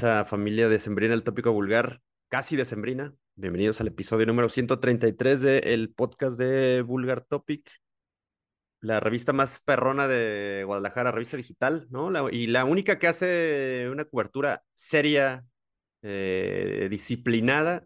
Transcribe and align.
tranza 0.00 0.24
familia 0.24 0.68
de 0.70 0.78
Sembrina, 0.78 1.12
el 1.12 1.22
tópico 1.22 1.52
vulgar, 1.52 2.00
casi 2.30 2.56
de 2.56 2.64
Sembrina. 2.64 3.14
Bienvenidos 3.34 3.82
al 3.82 3.88
episodio 3.88 4.24
número 4.24 4.48
133 4.48 5.42
del 5.42 5.92
podcast 5.92 6.38
de 6.38 6.80
Vulgar 6.80 7.20
Topic, 7.20 7.70
la 8.80 8.98
revista 9.00 9.34
más 9.34 9.60
perrona 9.62 10.08
de 10.08 10.62
Guadalajara, 10.64 11.12
revista 11.12 11.36
digital, 11.36 11.86
¿no? 11.90 12.10
La- 12.10 12.26
y 12.32 12.46
la 12.46 12.64
única 12.64 12.98
que 12.98 13.08
hace 13.08 13.88
una 13.92 14.06
cobertura 14.06 14.62
seria, 14.74 15.44
eh, 16.00 16.86
disciplinada 16.90 17.84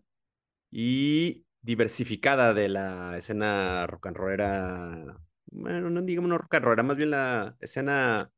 y 0.70 1.44
diversificada 1.62 2.54
de 2.54 2.68
la 2.68 3.18
escena 3.18 3.88
rock 3.88 4.06
and 4.06 4.16
rollera, 4.16 5.18
bueno, 5.46 5.90
no 5.90 6.00
digamos 6.02 6.30
no 6.30 6.38
rock 6.38 6.54
and 6.54 6.64
rollera, 6.64 6.82
más 6.84 6.96
bien 6.96 7.10
la 7.10 7.56
escena, 7.58 8.30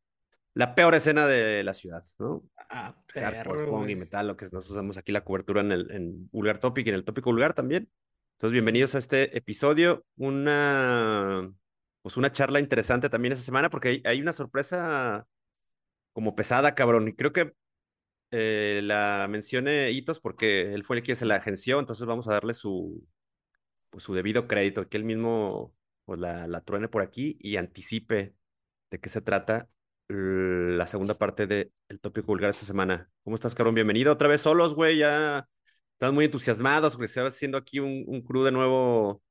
la 0.57 0.75
peor 0.75 0.95
escena 0.95 1.27
de 1.27 1.63
la 1.63 1.75
ciudad, 1.75 2.03
¿no? 2.19 2.43
Ah, 2.71 2.97
hardcore, 3.09 3.67
punk 3.67 3.91
y 3.91 3.95
metal, 3.95 4.27
lo 4.27 4.39
que 4.39 4.47
nosotros 4.47 4.71
usamos 4.71 4.97
aquí 4.97 5.13
la 5.13 5.23
cobertura 5.23 5.61
en 5.61 5.71
el 5.71 5.91
en 5.91 6.31
Vulgar 6.31 6.59
Topic 6.59 6.87
y 6.87 6.89
en 6.89 6.95
el 6.95 7.05
tópico 7.05 7.31
vulgar 7.31 7.53
también. 7.53 7.91
Entonces, 8.37 8.53
bienvenidos 8.53 8.95
a 8.95 8.99
este 8.99 9.37
episodio, 9.37 10.07
una 10.17 11.53
pues 12.01 12.17
una 12.17 12.33
charla 12.33 12.59
interesante 12.59 13.11
también 13.11 13.33
esta 13.33 13.45
semana 13.45 13.69
porque 13.69 13.89
hay, 13.89 14.03
hay 14.07 14.23
una 14.23 14.33
sorpresa 14.33 15.29
como 16.15 16.35
pesada, 16.35 16.75
cabrón, 16.75 17.09
y 17.09 17.13
creo 17.15 17.35
que 17.35 17.53
eh, 18.31 18.81
la 18.83 19.27
mencioné 19.29 19.91
Hitos 19.91 20.21
porque 20.21 20.73
él 20.73 20.85
fue 20.85 20.97
el 20.97 21.03
que 21.03 21.17
se 21.17 21.27
la 21.27 21.37
agenció, 21.37 21.81
entonces 21.81 22.07
vamos 22.07 22.29
a 22.29 22.33
darle 22.33 22.55
su 22.55 23.07
pues 23.91 24.05
su 24.05 24.15
debido 24.15 24.49
crédito, 24.49 24.89
que 24.89 24.97
él 24.97 25.05
mismo 25.05 25.75
pues 26.07 26.19
la, 26.19 26.47
la 26.47 26.63
truene 26.63 26.89
por 26.89 27.03
aquí 27.03 27.37
y 27.41 27.57
anticipe 27.57 28.35
de 28.91 29.01
qué 29.01 29.11
se 29.11 29.21
trata 29.21 29.69
la 30.09 30.87
segunda 30.87 31.19
parte 31.19 31.47
del 31.47 31.73
tópico 32.01 32.29
vulgar 32.29 32.51
esta 32.51 32.67
semana. 32.67 33.11
¿Cómo 33.25 33.37
estás, 33.37 33.55
cabrón? 33.55 33.75
Bienvenido 33.75 34.13
otra 34.13 34.29
vez 34.29 34.43
solos, 34.43 34.75
güey. 34.75 34.99
Ya 34.99 35.49
están 35.93 36.15
muy 36.15 36.27
entusiasmados 36.27 36.95
porque 36.95 37.09
se 37.09 37.21
va 37.21 37.29
haciendo 37.29 37.59
aquí 37.59 37.81
un, 37.81 38.05
un 38.07 38.23
crew 38.23 38.45
de 38.45 38.53
nuevo, 38.53 39.23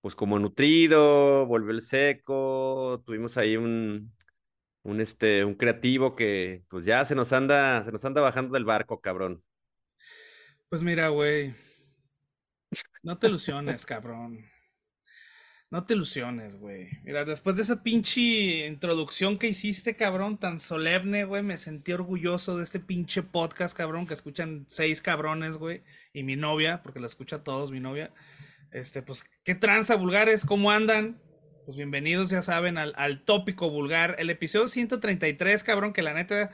pues 0.00 0.14
como 0.14 0.38
nutrido, 0.38 1.46
volvió 1.46 1.72
el 1.72 1.82
seco. 1.82 3.02
Tuvimos 3.04 3.36
ahí 3.36 3.56
un, 3.56 4.12
un, 4.82 5.00
este, 5.00 5.44
un 5.44 5.54
creativo 5.54 6.14
que 6.14 6.64
pues 6.68 6.84
ya 6.84 7.04
se 7.04 7.14
nos 7.14 7.32
anda, 7.32 7.84
se 7.84 7.92
nos 7.92 8.04
anda 8.04 8.20
bajando 8.20 8.54
del 8.54 8.64
barco, 8.64 9.00
cabrón. 9.00 9.42
Pues 10.68 10.82
mira, 10.82 11.08
güey. 11.08 11.54
No 13.02 13.18
te 13.18 13.26
ilusiones, 13.28 13.84
cabrón. 13.84 14.49
No 15.70 15.84
te 15.86 15.94
ilusiones, 15.94 16.56
güey. 16.56 16.88
Mira, 17.04 17.24
después 17.24 17.54
de 17.54 17.62
esa 17.62 17.84
pinche 17.84 18.66
introducción 18.66 19.38
que 19.38 19.46
hiciste, 19.46 19.94
cabrón, 19.94 20.36
tan 20.36 20.58
solemne, 20.58 21.22
güey, 21.22 21.44
me 21.44 21.58
sentí 21.58 21.92
orgulloso 21.92 22.56
de 22.56 22.64
este 22.64 22.80
pinche 22.80 23.22
podcast, 23.22 23.76
cabrón, 23.76 24.08
que 24.08 24.14
escuchan 24.14 24.66
seis 24.68 25.00
cabrones, 25.00 25.58
güey, 25.58 25.84
y 26.12 26.24
mi 26.24 26.34
novia, 26.34 26.82
porque 26.82 26.98
la 26.98 27.06
escucha 27.06 27.44
todos, 27.44 27.70
mi 27.70 27.78
novia. 27.78 28.12
Este, 28.72 29.00
pues, 29.00 29.24
¿qué 29.44 29.54
tranza, 29.54 29.94
vulgares? 29.94 30.44
¿Cómo 30.44 30.72
andan? 30.72 31.22
Pues 31.66 31.76
bienvenidos, 31.76 32.30
ya 32.30 32.42
saben, 32.42 32.76
al, 32.76 32.92
al 32.96 33.24
tópico 33.24 33.70
vulgar. 33.70 34.16
El 34.18 34.30
episodio 34.30 34.66
133, 34.66 35.62
cabrón, 35.62 35.92
que 35.92 36.02
la 36.02 36.14
neta, 36.14 36.50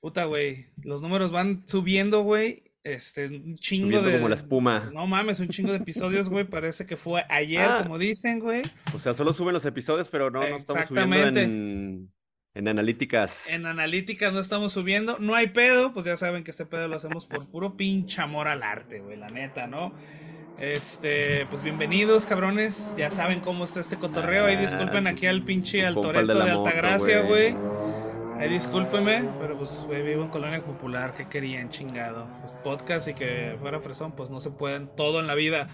puta, 0.00 0.26
güey, 0.26 0.66
los 0.82 1.00
números 1.00 1.32
van 1.32 1.66
subiendo, 1.66 2.20
güey. 2.20 2.71
Este, 2.84 3.26
un 3.28 3.54
chingo 3.54 3.86
Subiendo 3.86 4.08
de. 4.08 4.14
como 4.16 4.28
la 4.28 4.34
espuma. 4.34 4.90
No 4.92 5.06
mames, 5.06 5.38
un 5.40 5.48
chingo 5.48 5.70
de 5.70 5.78
episodios, 5.78 6.28
güey. 6.28 6.44
Parece 6.44 6.84
que 6.84 6.96
fue 6.96 7.24
ayer, 7.28 7.60
Ah. 7.60 7.80
como 7.84 7.96
dicen, 7.98 8.40
güey. 8.40 8.62
O 8.94 8.98
sea, 8.98 9.14
solo 9.14 9.32
suben 9.32 9.54
los 9.54 9.64
episodios, 9.64 10.08
pero 10.08 10.30
no, 10.30 10.40
no 10.48 10.56
estamos 10.56 10.86
subiendo 10.88 11.40
en, 11.40 12.10
en 12.54 12.68
analíticas. 12.68 13.48
En 13.50 13.66
analíticas 13.66 14.32
no 14.32 14.40
estamos 14.40 14.72
subiendo. 14.72 15.18
No 15.20 15.34
hay 15.36 15.48
pedo, 15.48 15.92
pues 15.94 16.06
ya 16.06 16.16
saben 16.16 16.42
que 16.42 16.50
este 16.50 16.66
pedo 16.66 16.88
lo 16.88 16.96
hacemos 16.96 17.26
por 17.26 17.48
puro 17.48 17.76
pinche 17.76 18.20
amor 18.20 18.48
al 18.48 18.64
arte, 18.64 19.00
güey, 19.00 19.16
la 19.16 19.28
neta, 19.28 19.68
¿no? 19.68 19.94
Este, 20.58 21.46
pues 21.46 21.62
bienvenidos, 21.62 22.26
cabrones. 22.26 22.94
Ya 22.98 23.10
saben 23.10 23.40
cómo 23.40 23.64
está 23.64 23.80
este 23.80 23.96
cotorreo. 23.96 24.44
Ahí 24.46 24.56
disculpen 24.56 25.06
aquí 25.06 25.26
al 25.26 25.44
pinche 25.44 25.80
el 25.80 25.86
Altoreto 25.86 26.34
de 26.34 26.50
Altagracia, 26.50 27.22
güey. 27.22 27.54
Ahí 28.42 28.48
discúlpeme, 28.48 29.22
pero 29.38 29.56
pues 29.56 29.86
vivo 29.88 30.24
en 30.24 30.28
Colonia 30.28 30.60
Popular, 30.64 31.14
¿qué 31.14 31.28
querían, 31.28 31.68
chingado? 31.68 32.26
Pues 32.40 32.54
podcast 32.54 33.06
y 33.06 33.14
que 33.14 33.56
fuera 33.60 33.78
fresón, 33.78 34.16
pues 34.16 34.30
no 34.30 34.40
se 34.40 34.50
pueden 34.50 34.88
todo 34.96 35.20
en 35.20 35.28
la 35.28 35.36
vida. 35.36 35.68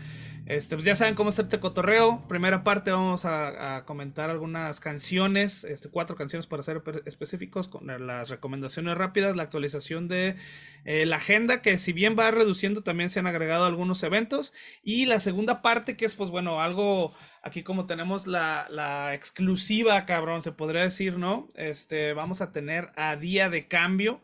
Este, 0.48 0.76
pues 0.76 0.86
ya 0.86 0.96
saben 0.96 1.14
cómo 1.14 1.28
está 1.28 1.42
este 1.42 1.60
cotorreo. 1.60 2.26
Primera 2.26 2.64
parte 2.64 2.90
vamos 2.90 3.26
a, 3.26 3.84
comentar 3.84 4.30
algunas 4.30 4.80
canciones, 4.80 5.62
este, 5.64 5.90
cuatro 5.90 6.16
canciones 6.16 6.46
para 6.46 6.62
ser 6.62 6.82
específicos, 7.04 7.68
con 7.68 8.06
las 8.06 8.30
recomendaciones 8.30 8.96
rápidas, 8.96 9.36
la 9.36 9.42
actualización 9.42 10.08
de 10.08 10.36
eh, 10.86 11.04
la 11.04 11.16
agenda, 11.16 11.60
que 11.60 11.76
si 11.76 11.92
bien 11.92 12.16
va 12.18 12.30
reduciendo, 12.30 12.82
también 12.82 13.10
se 13.10 13.20
han 13.20 13.26
agregado 13.26 13.66
algunos 13.66 14.02
eventos. 14.02 14.54
Y 14.82 15.04
la 15.04 15.20
segunda 15.20 15.60
parte, 15.60 15.98
que 15.98 16.06
es 16.06 16.14
pues 16.14 16.30
bueno, 16.30 16.62
algo 16.62 17.12
aquí 17.42 17.62
como 17.62 17.86
tenemos 17.86 18.26
la, 18.26 18.68
la 18.70 19.12
exclusiva, 19.14 20.06
cabrón, 20.06 20.40
se 20.40 20.52
podría 20.52 20.80
decir, 20.80 21.18
¿no? 21.18 21.50
Este, 21.56 22.14
vamos 22.14 22.40
a 22.40 22.52
tener 22.52 22.88
a 22.96 23.16
Día 23.16 23.50
de 23.50 23.68
Cambio, 23.68 24.22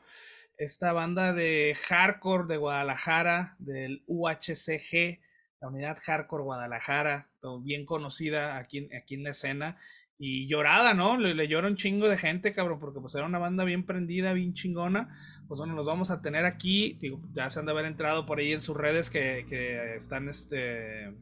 esta 0.57 0.95
banda 0.95 1.35
de 1.35 1.77
hardcore 1.87 2.47
de 2.47 2.57
Guadalajara, 2.57 3.57
del 3.59 4.05
UHCG, 4.07 5.21
la 5.65 5.71
unidad 5.71 5.97
hardcore 5.99 6.45
Guadalajara, 6.45 7.31
bien 7.63 7.87
conocida 7.87 8.59
aquí, 8.59 8.87
aquí 8.95 9.15
en 9.15 9.25
la 9.25 9.31
escena. 9.31 9.79
Y 10.19 10.47
llorada, 10.47 10.93
¿no? 10.93 11.17
Le, 11.17 11.35
le 11.35 11.49
llora 11.49 11.69
un 11.69 11.77
chingo 11.77 12.09
de 12.09 12.19
gente, 12.19 12.53
cabrón, 12.53 12.79
porque 12.79 13.01
pues 13.01 13.15
era 13.15 13.25
una 13.25 13.39
banda 13.39 13.65
bien 13.65 13.85
prendida, 13.85 14.35
bien 14.35 14.53
chingona. 14.53 15.09
Pues 15.49 15.59
bueno, 15.59 15.75
los 15.75 15.87
vamos 15.87 16.11
a 16.11 16.21
tener 16.21 16.45
aquí. 16.45 17.01
Ya 17.35 17.49
se 17.49 17.59
han 17.59 17.67
de 17.67 17.73
haber 17.73 17.87
entrado 17.87 18.27
por 18.27 18.39
ahí 18.39 18.53
en 18.53 18.61
sus 18.61 18.77
redes 18.77 19.09
que, 19.09 19.47
que 19.49 19.97
están 19.97 20.29
este 20.29 21.15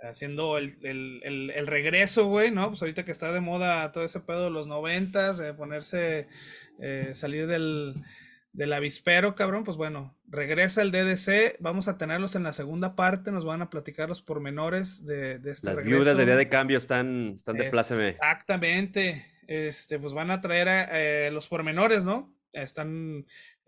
haciendo 0.00 0.56
el, 0.56 0.78
el, 0.82 1.20
el, 1.24 1.50
el 1.50 1.66
regreso, 1.66 2.26
güey, 2.26 2.52
¿no? 2.52 2.68
Pues 2.68 2.80
ahorita 2.80 3.04
que 3.04 3.10
está 3.10 3.32
de 3.32 3.40
moda 3.40 3.92
todo 3.92 4.04
ese 4.04 4.20
pedo 4.20 4.44
de 4.44 4.50
los 4.50 4.66
noventas, 4.66 5.36
de 5.38 5.52
ponerse, 5.54 6.28
eh, 6.78 7.10
salir 7.14 7.46
del, 7.48 7.96
del 8.52 8.72
avispero, 8.72 9.36
cabrón, 9.36 9.62
pues 9.64 9.76
bueno, 9.76 10.16
regresa 10.26 10.82
el 10.82 10.90
DDC, 10.90 11.56
vamos 11.60 11.86
a 11.86 11.98
tenerlos 11.98 12.34
en 12.34 12.42
la 12.42 12.52
segunda 12.52 12.96
parte, 12.96 13.30
nos 13.30 13.44
van 13.44 13.62
a 13.62 13.70
platicar 13.70 14.08
los 14.08 14.22
pormenores 14.22 15.06
de, 15.06 15.38
de 15.38 15.52
este 15.52 15.68
Las 15.68 15.76
regreso. 15.76 15.96
viudas 15.98 16.16
de 16.16 16.24
día 16.26 16.36
de 16.36 16.48
cambio 16.48 16.76
están, 16.78 17.34
están 17.36 17.56
de 17.56 17.70
pláceme. 17.70 18.08
Exactamente, 18.08 19.24
este, 19.46 19.98
pues 19.98 20.12
van 20.14 20.30
a 20.32 20.40
traer 20.40 20.88
eh, 20.92 21.30
los 21.32 21.46
pormenores, 21.48 22.04
¿no? 22.04 22.34
Están 22.52 23.26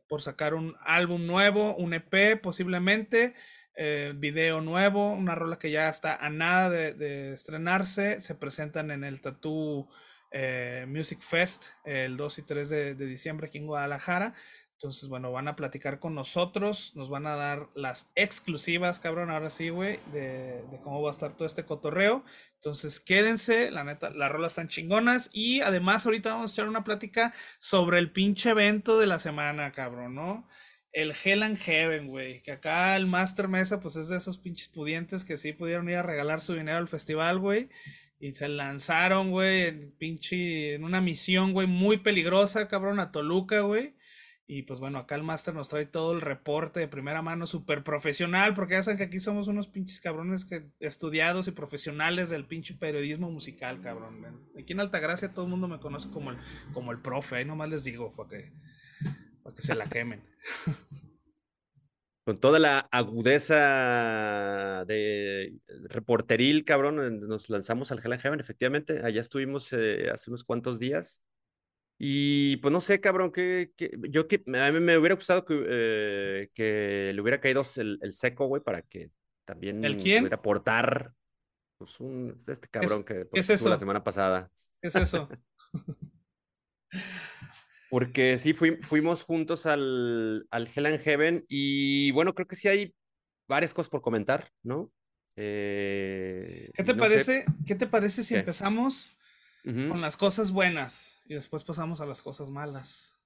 por 0.08 0.20
sacar 0.20 0.54
un 0.54 0.74
álbum 0.84 1.26
nuevo, 1.26 1.76
un 1.76 1.94
EP 1.94 2.40
posiblemente, 2.40 3.34
eh, 3.76 4.12
video 4.16 4.60
nuevo, 4.60 5.12
una 5.12 5.34
rola 5.34 5.58
que 5.58 5.70
ya 5.70 5.88
está 5.88 6.16
a 6.16 6.28
nada 6.28 6.68
de, 6.70 6.92
de 6.92 7.32
estrenarse. 7.32 8.20
Se 8.20 8.34
presentan 8.34 8.90
en 8.90 9.04
el 9.04 9.20
Tattoo 9.20 9.88
eh, 10.30 10.84
Music 10.88 11.20
Fest 11.20 11.64
el 11.84 12.16
2 12.16 12.38
y 12.40 12.42
3 12.42 12.68
de, 12.68 12.94
de 12.94 13.06
diciembre 13.06 13.46
aquí 13.46 13.58
en 13.58 13.66
Guadalajara. 13.66 14.34
Entonces, 14.82 15.08
bueno, 15.08 15.30
van 15.30 15.46
a 15.46 15.54
platicar 15.54 16.00
con 16.00 16.16
nosotros, 16.16 16.96
nos 16.96 17.08
van 17.08 17.28
a 17.28 17.36
dar 17.36 17.68
las 17.76 18.10
exclusivas, 18.16 18.98
cabrón, 18.98 19.30
ahora 19.30 19.48
sí, 19.48 19.68
güey, 19.68 20.00
de, 20.12 20.60
cómo 20.82 21.00
va 21.00 21.10
a 21.10 21.12
estar 21.12 21.36
todo 21.36 21.46
este 21.46 21.64
cotorreo. 21.64 22.24
Entonces, 22.56 22.98
quédense, 22.98 23.70
la 23.70 23.84
neta, 23.84 24.10
las 24.10 24.32
rolas 24.32 24.54
están 24.54 24.66
chingonas. 24.66 25.30
Y 25.32 25.60
además, 25.60 26.04
ahorita 26.04 26.30
vamos 26.34 26.50
a 26.50 26.54
echar 26.54 26.68
una 26.68 26.82
plática 26.82 27.32
sobre 27.60 28.00
el 28.00 28.10
pinche 28.10 28.50
evento 28.50 28.98
de 28.98 29.06
la 29.06 29.20
semana, 29.20 29.70
cabrón, 29.70 30.16
¿no? 30.16 30.48
El 30.90 31.12
Hell 31.12 31.44
and 31.44 31.58
Heaven, 31.58 32.08
güey. 32.08 32.42
Que 32.42 32.50
acá 32.50 32.96
el 32.96 33.06
Master 33.06 33.46
Mesa, 33.46 33.78
pues 33.78 33.94
es 33.94 34.08
de 34.08 34.16
esos 34.16 34.36
pinches 34.36 34.66
pudientes 34.66 35.24
que 35.24 35.36
sí 35.36 35.52
pudieron 35.52 35.88
ir 35.90 35.96
a 35.98 36.02
regalar 36.02 36.40
su 36.40 36.54
dinero 36.54 36.78
al 36.78 36.88
festival, 36.88 37.38
güey. 37.38 37.68
Y 38.18 38.34
se 38.34 38.48
lanzaron, 38.48 39.30
güey, 39.30 39.62
en 39.62 39.92
pinche, 39.92 40.74
en 40.74 40.82
una 40.82 41.00
misión, 41.00 41.52
güey, 41.52 41.68
muy 41.68 41.98
peligrosa, 41.98 42.66
cabrón, 42.66 42.98
a 42.98 43.12
Toluca, 43.12 43.60
güey. 43.60 43.94
Y 44.46 44.62
pues 44.62 44.80
bueno, 44.80 44.98
acá 44.98 45.14
el 45.14 45.22
Master 45.22 45.54
nos 45.54 45.68
trae 45.68 45.86
todo 45.86 46.12
el 46.12 46.20
reporte 46.20 46.80
de 46.80 46.88
primera 46.88 47.22
mano, 47.22 47.46
súper 47.46 47.84
profesional, 47.84 48.54
porque 48.54 48.74
ya 48.74 48.82
saben 48.82 48.98
que 48.98 49.04
aquí 49.04 49.20
somos 49.20 49.46
unos 49.48 49.68
pinches 49.68 50.00
cabrones 50.00 50.44
que, 50.44 50.68
estudiados 50.80 51.48
y 51.48 51.52
profesionales 51.52 52.28
del 52.28 52.46
pinche 52.46 52.74
periodismo 52.74 53.30
musical, 53.30 53.80
cabrón. 53.80 54.48
Aquí 54.58 54.72
en 54.72 54.80
Altagracia 54.80 55.32
todo 55.32 55.44
el 55.44 55.50
mundo 55.50 55.68
me 55.68 55.78
conoce 55.78 56.10
como 56.10 56.30
el, 56.32 56.38
como 56.74 56.92
el 56.92 57.00
profe, 57.00 57.36
ahí 57.36 57.44
nomás 57.44 57.68
les 57.68 57.84
digo, 57.84 58.14
para 58.14 58.28
que, 58.28 58.52
para 59.42 59.54
que 59.54 59.62
se 59.62 59.74
la 59.74 59.86
quemen. 59.86 60.22
Con 62.24 62.36
toda 62.36 62.60
la 62.60 62.78
agudeza 62.92 64.84
de 64.86 65.58
reporteril, 65.88 66.64
cabrón, 66.64 67.20
nos 67.26 67.50
lanzamos 67.50 67.90
al 67.90 67.98
Hell 67.98 68.12
and 68.12 68.40
efectivamente. 68.40 69.04
Allá 69.04 69.20
estuvimos 69.20 69.72
eh, 69.72 70.08
hace 70.12 70.30
unos 70.30 70.44
cuantos 70.44 70.78
días. 70.78 71.20
Y 72.04 72.56
pues 72.56 72.72
no 72.72 72.80
sé, 72.80 73.00
cabrón, 73.00 73.30
que, 73.30 73.70
que 73.76 73.96
yo 74.10 74.26
que 74.26 74.42
a 74.58 74.72
mí 74.72 74.80
me 74.80 74.98
hubiera 74.98 75.14
gustado 75.14 75.44
que, 75.44 75.64
eh, 75.68 76.50
que 76.52 77.12
le 77.14 77.20
hubiera 77.20 77.40
caído 77.40 77.62
el, 77.76 78.00
el 78.02 78.12
seco, 78.12 78.48
güey, 78.48 78.60
para 78.60 78.82
que 78.82 79.12
también 79.44 79.84
¿El 79.84 79.98
quién? 79.98 80.22
pudiera 80.22 80.34
aportar 80.34 81.12
pues 81.78 82.00
un 82.00 82.36
este 82.48 82.66
cabrón 82.66 83.04
que 83.04 83.28
¿qué 83.32 83.38
es 83.38 83.62
la 83.62 83.78
semana 83.78 84.02
pasada. 84.02 84.50
¿Qué 84.80 84.88
es 84.88 84.96
eso? 84.96 85.28
Porque 87.88 88.36
sí, 88.36 88.52
fuimos 88.52 89.22
juntos 89.22 89.66
al, 89.66 90.48
al 90.50 90.68
Hell 90.74 90.86
and 90.86 91.00
Heaven 91.02 91.44
y 91.46 92.10
bueno, 92.10 92.34
creo 92.34 92.48
que 92.48 92.56
sí 92.56 92.66
hay 92.66 92.92
varias 93.46 93.72
cosas 93.72 93.90
por 93.90 94.02
comentar, 94.02 94.50
¿no? 94.64 94.90
Eh, 95.36 96.68
¿Qué, 96.74 96.82
te 96.82 96.96
parece, 96.96 97.44
¿Qué 97.64 97.76
te 97.76 97.86
parece 97.86 98.24
si 98.24 98.34
empezamos 98.34 99.16
con 99.64 100.00
las 100.00 100.16
cosas 100.16 100.50
buenas 100.50 101.20
y 101.26 101.34
después 101.34 101.64
pasamos 101.64 102.00
a 102.00 102.06
las 102.06 102.22
cosas 102.22 102.50
malas? 102.50 103.16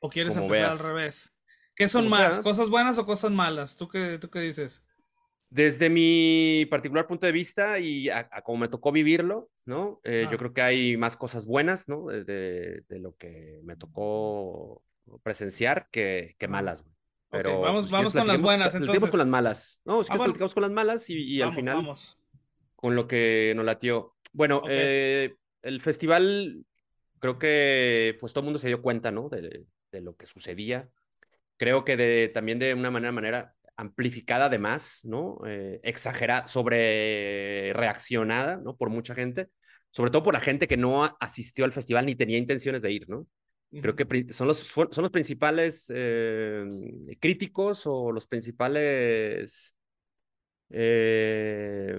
¿O 0.00 0.10
quieres 0.10 0.36
empezar 0.36 0.72
al 0.72 0.78
revés? 0.78 1.32
¿Qué 1.74 1.88
son 1.88 2.08
más? 2.08 2.40
¿Cosas 2.40 2.70
buenas 2.70 2.98
o 2.98 3.06
cosas 3.06 3.30
malas? 3.30 3.76
¿Tú 3.76 3.88
qué, 3.88 4.18
tú 4.18 4.30
qué 4.30 4.40
dices? 4.40 4.82
Desde 5.50 5.90
mi 5.90 6.66
particular 6.70 7.06
punto 7.06 7.26
de 7.26 7.32
vista 7.32 7.78
y 7.78 8.08
a, 8.08 8.28
como 8.42 8.58
me 8.58 8.68
tocó 8.68 8.92
vivirlo, 8.92 9.50
¿no? 9.64 10.00
Eh, 10.02 10.26
yo 10.30 10.38
creo 10.38 10.52
que 10.52 10.62
hay 10.62 10.96
más 10.96 11.16
cosas 11.16 11.46
buenas, 11.46 11.88
¿no? 11.88 12.06
De, 12.06 12.82
lo 12.88 13.14
que 13.16 13.60
me 13.62 13.76
tocó 13.76 14.82
presenciar 15.22 15.88
que, 15.90 16.34
que 16.38 16.48
malas, 16.48 16.84
Pero 17.30 17.60
vamos, 17.60 17.90
pues, 17.90 18.12
con 18.12 18.26
las 18.26 18.40
buenas, 18.40 18.74
entonces. 18.74 19.10
con 19.10 19.18
las 19.18 19.28
malas. 19.28 19.80
No, 19.84 20.02
si 20.02 20.12
ah, 20.12 20.16
platicamos 20.16 20.54
con 20.54 20.62
las 20.62 20.72
malas 20.72 21.08
y, 21.10 21.40
al 21.42 21.54
final 21.54 21.86
con 22.74 22.94
lo 22.94 23.06
que 23.06 23.52
nos 23.56 23.64
latió. 23.64 24.14
Bueno, 24.32 24.62
eh, 24.68 25.34
el 25.66 25.80
festival, 25.80 26.64
creo 27.18 27.38
que 27.38 28.16
pues 28.20 28.32
todo 28.32 28.42
el 28.42 28.46
mundo 28.46 28.58
se 28.58 28.68
dio 28.68 28.82
cuenta, 28.82 29.10
¿no? 29.10 29.28
De, 29.28 29.66
de 29.92 30.00
lo 30.00 30.16
que 30.16 30.26
sucedía. 30.26 30.88
Creo 31.56 31.84
que 31.84 31.96
de, 31.96 32.28
también 32.28 32.58
de 32.58 32.74
una 32.74 32.90
manera, 32.90 33.12
manera 33.12 33.54
amplificada 33.76 34.46
además, 34.46 35.00
¿no? 35.04 35.38
Eh, 35.46 35.80
exagerada, 35.82 36.46
sobre 36.48 37.72
reaccionada, 37.74 38.56
¿no? 38.56 38.76
Por 38.76 38.90
mucha 38.90 39.14
gente, 39.14 39.48
sobre 39.90 40.10
todo 40.10 40.22
por 40.22 40.34
la 40.34 40.40
gente 40.40 40.68
que 40.68 40.76
no 40.76 41.04
asistió 41.20 41.64
al 41.64 41.72
festival 41.72 42.06
ni 42.06 42.14
tenía 42.14 42.38
intenciones 42.38 42.82
de 42.82 42.92
ir, 42.92 43.08
¿no? 43.08 43.26
Creo 43.82 43.96
que 43.96 44.32
son 44.32 44.46
los, 44.46 44.58
son 44.58 44.88
los 44.96 45.10
principales 45.10 45.92
eh, 45.94 46.64
críticos 47.20 47.82
o 47.84 48.12
los 48.12 48.26
principales 48.26 49.74
eh, 50.70 51.98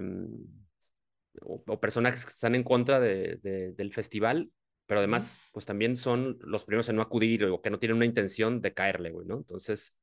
o, 1.42 1.80
personajes 1.80 2.25
que 2.25 2.31
están 2.31 2.56
en 2.56 2.63
contra 2.63 3.00
de, 3.00 3.38
del 3.75 3.94
festival, 3.94 4.51
pero 4.86 5.00
además, 5.00 5.39
pues 5.51 5.66
también 5.66 5.98
son 5.98 6.38
los 6.42 6.66
primeros 6.66 6.88
en 6.89 6.95
no 6.95 7.01
acudir 7.01 7.44
o 7.45 7.62
que 7.62 7.69
no 7.69 7.80
tienen 7.80 7.98
una 7.98 8.06
intención 8.06 8.62
de 8.62 8.74
caerle, 8.74 9.12
güey, 9.12 9.28
¿no? 9.28 9.38
Entonces, 9.38 9.95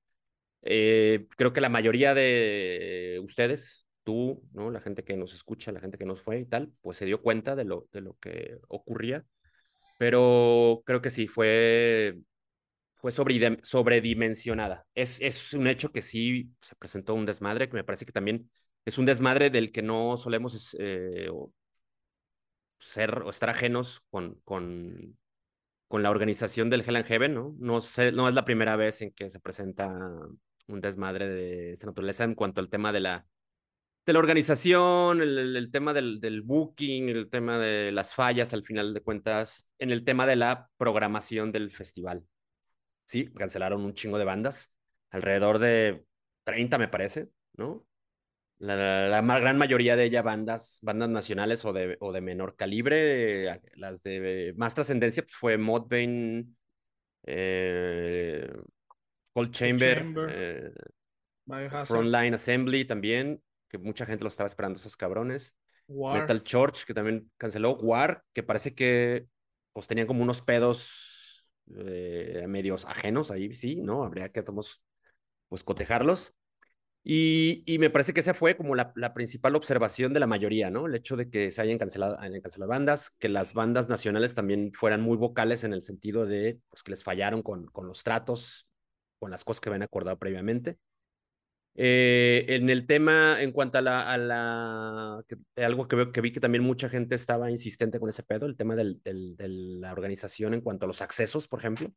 eh, 0.63 1.27
creo 1.37 1.53
que 1.53 1.61
la 1.61 1.69
mayoría 1.69 2.15
de 2.15 3.21
ustedes, 3.23 3.87
tú, 4.03 4.43
¿no? 4.53 4.71
La 4.71 4.81
gente 4.81 5.05
que 5.05 5.17
nos 5.17 5.33
escucha, 5.33 5.73
la 5.73 5.81
gente 5.81 5.99
que 5.99 6.05
nos 6.05 6.21
fue 6.21 6.41
y 6.41 6.45
tal, 6.45 6.73
pues 6.83 6.99
se 6.99 7.07
dio 7.07 7.23
cuenta 7.23 7.57
de 7.57 7.65
lo, 7.65 7.89
de 7.93 8.01
lo 8.03 8.17
que 8.21 8.59
ocurría. 8.69 9.25
Pero 9.99 10.83
creo 10.87 11.01
que 11.01 11.11
sí, 11.11 11.29
fue, 11.29 12.19
fue 12.97 13.13
sobredimensionada. 13.13 14.87
Es, 14.95 15.21
es 15.21 15.55
un 15.55 15.67
hecho 15.67 15.93
que 15.93 16.03
sí 16.03 16.51
se 16.61 16.75
presentó 16.77 17.15
un 17.15 17.27
desmadre, 17.27 17.69
que 17.69 17.77
me 17.77 17.85
parece 17.85 18.05
que 18.05 18.13
también 18.13 18.51
es 18.85 18.99
un 18.99 19.07
desmadre 19.07 19.51
del 19.51 19.73
que 19.73 19.83
no 19.83 20.17
solemos 20.17 20.77
eh, 20.79 21.29
ser 22.79 23.23
o 23.23 23.31
estar 23.31 23.51
ajenos 23.51 24.05
con, 24.11 24.41
con, 24.45 25.19
con 25.89 26.03
la 26.03 26.11
organización 26.11 26.71
del 26.71 26.83
Hell 26.83 26.97
and 26.97 27.07
Heaven, 27.07 27.35
¿no? 27.35 27.55
No, 27.59 27.81
sé, 27.81 28.13
no 28.13 28.29
es 28.29 28.35
la 28.35 28.45
primera 28.45 28.77
vez 28.77 29.01
en 29.03 29.13
que 29.13 29.31
se 29.31 29.41
presenta 29.41 29.89
un 30.67 30.81
desmadre 30.81 31.29
de 31.29 31.73
esta 31.73 31.87
naturaleza 31.87 32.25
en 32.25 32.35
cuanto 32.35 32.61
al 32.61 32.69
tema 32.69 32.93
de 32.93 33.01
la, 33.01 33.27
de 34.07 34.13
la 34.13 34.19
organización, 34.19 35.23
el, 35.23 35.71
tema 35.73 35.95
del, 35.95 36.21
del, 36.21 36.43
booking, 36.43 37.09
el 37.09 37.31
tema 37.31 37.59
de 37.59 37.91
las 37.91 38.15
fallas 38.15 38.53
al 38.53 38.65
final 38.65 38.93
de 38.93 39.01
cuentas, 39.01 39.71
en 39.79 39.91
el 39.91 40.05
tema 40.05 40.27
de 40.27 40.37
la 40.37 40.71
programación 40.77 41.53
del 41.53 41.71
festival. 41.71 42.27
Sí, 43.05 43.33
cancelaron 43.33 43.85
un 43.85 43.95
chingo 43.95 44.19
de 44.19 44.25
bandas, 44.25 44.75
alrededor 45.11 45.59
de 45.59 46.05
30 46.45 46.79
me 46.79 46.89
parece, 46.89 47.31
¿no? 47.55 47.87
La, 48.65 49.09
la, 49.09 49.39
gran 49.41 49.59
mayoría 49.59 49.95
de 49.95 50.05
ellas 50.05 50.25
bandas, 50.25 50.79
bandas 50.83 51.11
nacionales 51.11 51.65
o 51.67 51.75
de, 51.75 51.99
o 52.01 52.13
de 52.13 52.23
menor 52.23 52.57
calibre, 52.57 53.61
las 53.77 54.03
de 54.03 54.55
más 54.57 54.75
trascendencia 54.75 55.23
pues 55.23 55.35
fue 55.35 55.59
Modbane, 55.59 56.47
eh, 57.27 58.51
Cold 59.35 59.51
Chamber, 59.51 60.07
eh, 60.31 60.73
Frontline 61.85 62.35
Assembly 62.35 62.87
también, 62.87 63.43
que 63.69 63.77
mucha 63.77 64.07
gente 64.07 64.25
lo 64.25 64.29
estaba 64.29 64.47
esperando 64.47 64.79
esos 64.79 64.97
cabrones. 64.97 65.59
Metal 65.87 66.43
Church, 66.43 66.87
que 66.87 66.95
también 66.95 67.31
canceló. 67.37 67.77
War, 67.77 68.25
que 68.33 68.43
parece 68.43 68.75
que 68.75 69.27
pues 69.75 69.87
tenían 69.87 70.07
como 70.07 70.23
unos 70.23 70.41
pedos 70.41 71.47
eh, 71.77 72.47
medios 72.49 72.87
ajenos 72.87 73.31
ahí, 73.31 73.55
sí, 73.55 73.83
¿no? 73.83 74.05
Habría 74.05 74.31
que 74.31 74.43
tomos, 74.43 74.83
pues 75.51 75.63
cotejarlos. 75.63 76.35
Y, 77.07 77.63
y, 77.67 77.79
me 77.79 77.91
parece 77.91 78.15
que 78.15 78.21
esa 78.21 78.33
fue 78.33 78.57
como 78.57 78.75
la, 78.75 78.93
la, 78.97 79.13
principal 79.13 79.55
observación 79.57 80.15
de 80.15 80.21
la 80.21 80.27
mayoría, 80.27 80.71
¿no? 80.71 80.87
El 80.87 80.95
hecho 80.95 81.17
de 81.17 81.29
que 81.29 81.51
se 81.51 81.61
hayan 81.61 81.77
cancelado, 81.77 82.19
hayan 82.19 82.41
cancelado 82.41 82.71
bandas, 82.71 83.11
que 83.19 83.29
las 83.29 83.53
bandas 83.53 83.91
nacionales 83.91 84.35
también 84.35 84.73
fueran 84.73 85.03
muy 85.03 85.19
vocales 85.19 85.65
en 85.65 85.75
el 85.75 85.83
sentido 85.83 86.25
de 86.25 86.61
pues, 86.71 86.83
que 86.83 86.93
les 86.93 87.05
fallaron 87.05 87.43
con, 87.43 87.67
con 87.67 87.87
los 87.87 88.05
tratos 88.05 88.67
con 89.25 89.31
las 89.31 89.43
cosas 89.43 89.61
que 89.63 89.71
habían 89.71 89.83
acordado 89.83 90.19
previamente. 90.19 90.79
Eh, 91.77 92.45
en 92.49 92.69
el 92.69 92.87
tema, 92.87 93.43
en 93.43 93.53
cuanto 93.53 93.79
a 93.79 93.81
la, 93.81 94.13
a 94.13 94.19
la 94.19 95.25
algo 95.57 95.89
que, 95.89 95.97
veo, 95.97 96.13
que 96.13 96.21
vi 96.21 96.31
que 96.31 96.41
también 96.41 96.63
mucha 96.63 96.91
gente 96.91 97.15
estaba 97.15 97.51
insistente 97.51 97.99
con 97.99 98.11
ese 98.11 98.23
pedo, 98.23 98.45
el 98.45 98.55
tema 98.55 98.77
del, 98.77 99.03
del, 99.03 99.35
de 99.37 99.49
la 99.49 99.93
organización 99.93 100.53
en 100.53 100.61
cuanto 100.61 100.85
a 100.85 100.89
los 100.89 101.01
accesos, 101.01 101.49
por 101.49 101.59
ejemplo. 101.59 101.91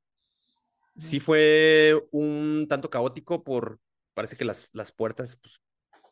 Sí 0.98 1.19
fue 1.19 2.07
un 2.12 2.65
tanto 2.69 2.89
caótico 2.89 3.44
por, 3.44 3.80
parece 4.18 4.36
que 4.36 4.46
las, 4.46 4.72
las 4.74 4.92
puertas 4.92 5.36
pues, 5.36 5.62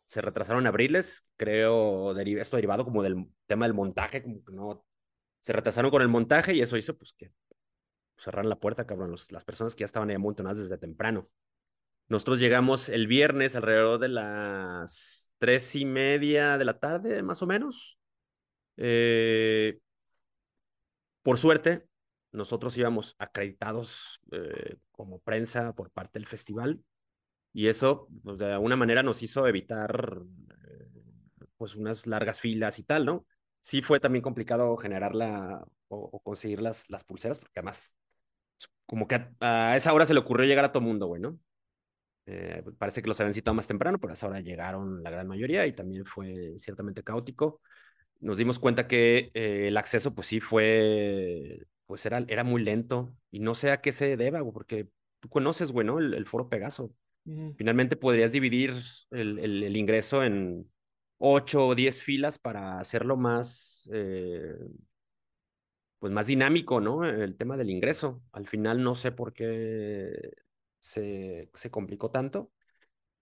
se 0.06 0.22
retrasaron 0.22 0.68
abriles, 0.68 1.28
creo, 1.38 2.16
esto 2.16 2.56
derivado 2.56 2.86
como 2.86 3.02
del 3.02 3.26
tema 3.48 3.66
del 3.66 3.74
montaje, 3.74 4.22
como 4.22 4.46
que 4.46 4.52
no, 4.52 4.86
se 5.40 5.54
retrasaron 5.54 5.90
con 5.90 6.04
el 6.04 6.08
montaje 6.08 6.54
y 6.54 6.62
eso 6.62 6.78
hizo 6.78 6.96
pues 6.96 7.14
que 7.14 7.32
cerrar 8.16 8.46
la 8.46 8.60
puerta, 8.60 8.86
cabrón, 8.86 9.16
las 9.32 9.44
personas 9.44 9.74
que 9.74 9.80
ya 9.80 9.86
estaban 9.86 10.10
ahí 10.10 10.18
amontonadas 10.18 10.60
desde 10.60 10.78
temprano. 10.78 11.28
Nosotros 12.08 12.40
llegamos 12.40 12.90
el 12.90 13.08
viernes 13.08 13.56
alrededor 13.56 13.98
de 13.98 14.10
las 14.10 15.32
tres 15.40 15.76
y 15.76 15.86
media 15.86 16.60
de 16.60 16.66
la 16.66 16.78
tarde, 16.78 17.24
más 17.24 17.42
o 17.42 17.48
menos. 17.48 17.98
Eh, 18.78 19.80
por 21.24 21.40
suerte, 21.40 21.88
nosotros 22.32 22.78
íbamos 22.78 23.16
acreditados 23.18 24.22
eh, 24.32 24.78
como 24.92 25.18
prensa 25.22 25.74
por 25.74 25.90
parte 25.90 26.20
del 26.20 26.28
festival 26.28 26.84
y 27.56 27.68
eso, 27.70 28.10
pues, 28.24 28.38
de 28.38 28.54
alguna 28.54 28.76
manera, 28.76 29.04
nos 29.04 29.24
hizo 29.24 29.48
evitar 29.48 30.22
eh, 30.68 30.88
pues 31.58 31.76
unas 31.76 32.08
largas 32.08 32.42
filas 32.42 32.80
y 32.80 32.84
tal, 32.84 33.06
¿no? 33.06 33.26
Sí 33.62 33.82
fue 33.82 34.00
también 34.00 34.24
complicado 34.24 34.76
generarla 34.78 35.66
o, 35.88 35.98
o 36.12 36.20
conseguir 36.22 36.62
las, 36.62 36.90
las 36.90 37.04
pulseras, 37.04 37.40
porque 37.40 37.60
además 37.60 37.94
como 38.86 39.08
que 39.08 39.28
a, 39.40 39.76
esa 39.76 39.94
hora 39.94 40.06
se 40.06 40.14
le 40.14 40.20
ocurrió 40.20 40.46
llegar 40.46 40.66
a 40.66 40.72
todo 40.72 40.84
mundo, 40.84 41.08
güey, 41.08 41.22
¿no? 41.22 41.40
Eh, 42.28 42.64
parece 42.78 43.02
que 43.02 43.08
los 43.08 43.20
habían 43.20 43.34
citado 43.34 43.56
más 43.56 43.68
temprano, 43.68 44.00
pero 44.00 44.12
a 44.12 44.16
esa 44.16 44.28
hora 44.28 44.42
llegaron 44.42 45.04
la 45.04 45.12
gran 45.12 45.28
mayoría 45.28 45.68
y 45.68 45.74
también 45.74 46.06
fue 46.06 46.56
ciertamente 46.58 47.04
caótico. 47.04 47.62
Nos 48.20 48.38
dimos 48.38 48.60
cuenta 48.60 48.88
que 48.88 49.32
eh, 49.34 49.68
el 49.70 49.78
acceso, 49.78 50.16
pues 50.16 50.28
sí, 50.28 50.40
fue, 50.40 51.68
pues 51.86 52.06
era, 52.06 52.26
era 52.28 52.44
muy 52.44 52.64
lento 52.64 53.16
y 53.32 53.40
no 53.40 53.56
sé 53.56 53.72
a 53.72 53.82
qué 53.82 53.92
se 53.92 54.18
deba, 54.18 54.44
porque 54.52 54.90
tú 55.20 55.30
conoces, 55.30 55.72
güey, 55.72 55.86
¿no? 55.88 56.00
El, 56.00 56.26
foro 56.28 56.50
Pegaso. 56.50 56.94
Finalmente 57.58 57.96
podrías 57.96 58.32
dividir 58.32 58.74
el, 59.10 59.76
ingreso 59.76 60.24
en 60.24 60.72
ocho 61.18 61.68
o 61.68 61.76
diez 61.76 62.04
filas 62.04 62.38
para 62.38 62.78
hacerlo 62.80 63.18
más, 63.18 63.90
eh, 63.92 64.56
pues 65.98 66.14
más 66.14 66.28
dinámico, 66.28 66.80
¿no? 66.80 67.04
El 67.04 67.36
tema 67.36 67.58
del 67.58 67.72
ingreso. 67.72 68.22
Al 68.32 68.48
final 68.48 68.84
no 68.84 68.94
sé 68.94 69.12
por 69.12 69.34
qué 69.34 70.34
se, 70.80 71.50
se 71.56 71.72
complicó 71.72 72.12
tanto. 72.12 72.52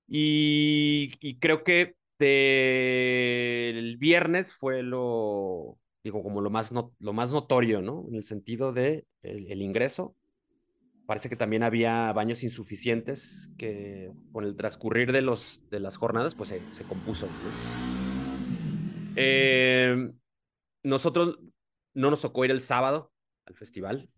Y, 0.07 1.37
creo 1.39 1.63
que 1.63 1.95
el 2.19 3.97
viernes 3.97 4.53
fue 4.53 4.83
lo, 4.83 5.79
digo, 6.03 6.23
como 6.23 6.41
lo 6.41 6.49
más, 6.49 6.71
no, 6.71 6.93
lo 6.99 7.13
más 7.13 7.31
notorio, 7.31 7.81
¿no? 7.81 8.05
En 8.09 8.15
el 8.15 8.23
sentido 8.23 8.73
de 8.73 9.05
el, 9.21 9.61
ingreso. 9.61 10.15
Parece 11.05 11.27
que 11.29 11.35
también 11.35 11.63
había 11.63 12.13
baños 12.13 12.43
insuficientes 12.43 13.51
que 13.57 14.11
con 14.31 14.45
el 14.45 14.55
transcurrir 14.55 15.11
de, 15.11 15.21
los, 15.21 15.61
de 15.69 15.79
las 15.79 15.97
jornadas, 15.97 16.33
pues 16.33 16.49
se, 16.49 16.61
se 16.71 16.83
compuso. 16.85 17.27
¿no? 17.27 17.33
Eh, 19.15 20.11
nosotros 20.83 21.39
no 21.93 22.09
nos 22.09 22.21
tocó 22.21 22.45
ir 22.45 22.51
el 22.51 22.61
sábado 22.61 23.11
al 23.45 23.55
festival 23.55 24.09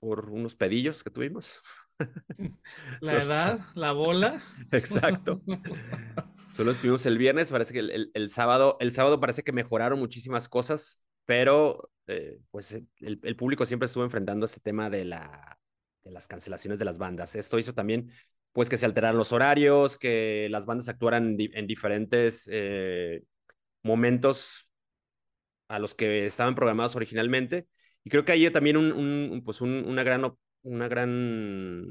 por 0.00 0.30
unos 0.30 0.54
pedillos 0.54 1.02
que 1.02 1.10
tuvimos. 1.10 1.62
La 3.00 3.22
edad, 3.22 3.60
la 3.74 3.92
bola. 3.92 4.42
Exacto. 4.72 5.40
Solo 6.52 6.72
estuvimos 6.72 7.06
el 7.06 7.18
viernes, 7.18 7.50
parece 7.50 7.72
que 7.72 7.78
el, 7.80 8.10
el, 8.12 8.30
sábado, 8.30 8.76
el 8.80 8.92
sábado 8.92 9.20
parece 9.20 9.42
que 9.42 9.52
mejoraron 9.52 9.98
muchísimas 9.98 10.48
cosas, 10.48 11.00
pero 11.24 11.90
eh, 12.08 12.40
pues 12.50 12.72
el, 12.72 13.20
el, 13.22 13.36
público 13.36 13.64
siempre 13.64 13.86
estuvo 13.86 14.04
enfrentando 14.04 14.44
este 14.44 14.60
tema 14.60 14.90
de, 14.90 15.04
la, 15.04 15.58
de 16.04 16.10
las 16.10 16.28
cancelaciones 16.28 16.78
de 16.78 16.84
las 16.84 16.98
bandas. 16.98 17.34
Esto 17.34 17.58
hizo 17.58 17.74
también 17.74 18.10
pues 18.52 18.68
que 18.68 18.78
se 18.78 18.86
alteraran 18.86 19.16
los 19.16 19.32
horarios, 19.32 19.96
que 19.98 20.48
las 20.50 20.64
bandas 20.64 20.88
actuaran 20.88 21.36
en 21.38 21.66
diferentes 21.66 22.48
eh, 22.52 23.24
momentos 23.82 24.70
a 25.68 25.78
los 25.80 25.94
que 25.94 26.26
estaban 26.26 26.54
programados 26.54 26.94
originalmente. 26.94 27.66
Y 28.04 28.10
creo 28.10 28.24
que 28.24 28.32
ahí 28.32 28.48
también 28.50 28.76
un, 28.76 29.42
pues 29.44 29.60
un, 29.60 29.84
una, 29.86 30.04
gran, 30.04 30.32
una 30.62 30.88
gran 30.88 31.84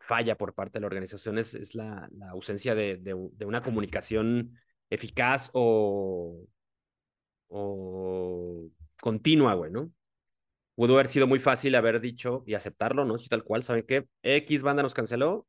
falla 0.00 0.36
por 0.36 0.54
parte 0.54 0.78
de 0.78 0.80
la 0.80 0.86
organización 0.86 1.38
es, 1.38 1.74
la, 1.74 2.08
ausencia 2.30 2.74
de, 2.74 2.96
de, 2.96 3.14
de, 3.32 3.44
una 3.44 3.62
comunicación 3.62 4.58
eficaz 4.90 5.50
o, 5.52 6.44
o 7.48 8.68
continua, 9.00 9.54
güey, 9.54 9.70
¿no? 9.70 9.92
Pudo 10.74 10.94
haber 10.94 11.08
sido 11.08 11.26
muy 11.26 11.38
fácil 11.38 11.74
haber 11.74 12.00
dicho 12.00 12.42
y 12.46 12.54
aceptarlo, 12.54 13.04
¿no? 13.04 13.18
Si 13.18 13.28
tal 13.28 13.44
cual, 13.44 13.62
¿saben 13.62 13.84
qué? 13.86 14.06
X 14.22 14.62
banda 14.62 14.82
nos 14.82 14.94
canceló, 14.94 15.46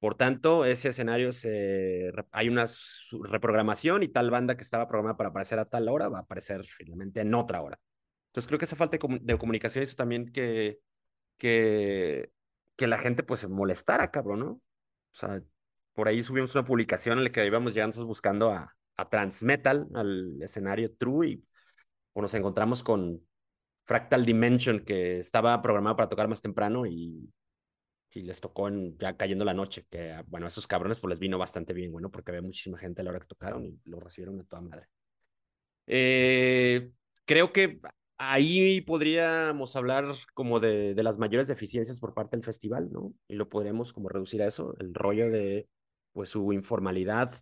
por 0.00 0.14
tanto, 0.14 0.64
ese 0.64 0.88
escenario 0.88 1.30
se, 1.32 2.10
hay 2.32 2.48
una 2.48 2.64
reprogramación 3.24 4.02
y 4.02 4.08
tal 4.08 4.30
banda 4.30 4.56
que 4.56 4.62
estaba 4.62 4.88
programada 4.88 5.18
para 5.18 5.28
aparecer 5.28 5.58
a 5.58 5.66
tal 5.66 5.90
hora 5.90 6.08
va 6.08 6.18
a 6.18 6.22
aparecer 6.22 6.64
finalmente 6.64 7.20
en 7.20 7.34
otra 7.34 7.60
hora. 7.60 7.78
Entonces 8.28 8.48
creo 8.48 8.58
que 8.58 8.64
esa 8.64 8.76
falta 8.76 8.96
de, 8.98 9.38
comunicación 9.38 9.84
hizo 9.84 9.96
también 9.96 10.32
que, 10.32 10.80
que, 11.36 12.30
que 12.76 12.86
la 12.86 12.98
gente 12.98 13.22
pues 13.22 13.40
se 13.40 13.48
molestara, 13.48 14.10
cabrón, 14.10 14.40
¿no? 14.40 14.50
O 14.52 14.62
sea, 15.12 15.42
por 15.92 16.08
ahí 16.08 16.24
subimos 16.24 16.54
una 16.54 16.64
publicación 16.64 17.18
en 17.18 17.24
la 17.24 17.30
que 17.30 17.44
íbamos 17.44 17.74
llegando 17.74 18.06
buscando 18.06 18.50
a, 18.50 18.74
a 18.96 19.08
Transmetal, 19.10 19.86
al 19.94 20.40
escenario 20.42 20.94
True, 20.96 21.28
y 21.28 21.44
pues, 22.14 22.22
nos 22.22 22.34
encontramos 22.34 22.82
con 22.82 23.20
Fractal 23.90 24.24
Dimension, 24.24 24.84
que 24.84 25.18
estaba 25.18 25.60
programado 25.60 25.96
para 25.96 26.08
tocar 26.08 26.28
más 26.28 26.40
temprano 26.40 26.86
y 26.86 27.28
y 28.12 28.22
les 28.22 28.40
tocó 28.40 28.68
en, 28.68 28.96
ya 28.98 29.16
cayendo 29.16 29.44
la 29.44 29.54
noche, 29.54 29.86
que 29.88 30.22
bueno, 30.26 30.46
a 30.46 30.48
esos 30.48 30.66
cabrones 30.66 30.98
pues 30.98 31.10
les 31.10 31.20
vino 31.20 31.38
bastante 31.38 31.72
bien, 31.72 31.92
bueno, 31.92 32.10
porque 32.10 32.30
había 32.32 32.42
muchísima 32.42 32.78
gente 32.78 33.00
a 33.00 33.04
la 33.04 33.10
hora 33.10 33.20
que 33.20 33.26
tocaron 33.26 33.64
y 33.64 33.78
lo 33.84 34.00
recibieron 34.00 34.36
de 34.36 34.44
toda 34.44 34.62
madre. 34.62 34.88
Eh, 35.86 36.90
creo 37.24 37.52
que 37.52 37.80
ahí 38.18 38.80
podríamos 38.80 39.76
hablar 39.76 40.14
como 40.34 40.60
de, 40.60 40.94
de, 40.94 41.02
las 41.02 41.18
mayores 41.18 41.48
deficiencias 41.48 42.00
por 42.00 42.14
parte 42.14 42.36
del 42.36 42.44
festival, 42.44 42.90
¿no? 42.90 43.14
Y 43.28 43.34
lo 43.34 43.48
podríamos 43.48 43.92
como 43.92 44.08
reducir 44.08 44.42
a 44.42 44.46
eso, 44.46 44.74
el 44.78 44.92
rollo 44.94 45.30
de 45.30 45.68
pues 46.12 46.30
su 46.30 46.52
informalidad 46.52 47.32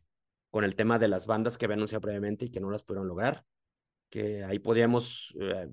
con 0.51 0.65
el 0.65 0.77
tema 0.77 0.99
de 0.99 1.09
las 1.09 1.27
bandas 1.27 1.57
que 1.57 1.65
había 1.65 1.77
anunciado 1.77 2.03
previamente 2.03 2.47
y 2.47 2.51
que 2.51 2.61
no 2.61 2.71
las 2.71 2.83
pudieron 2.83 3.09
lograr, 3.09 3.45
que 4.11 4.45
ahí 4.45 4.59
podríamos 4.59 5.35
eh, 5.41 5.69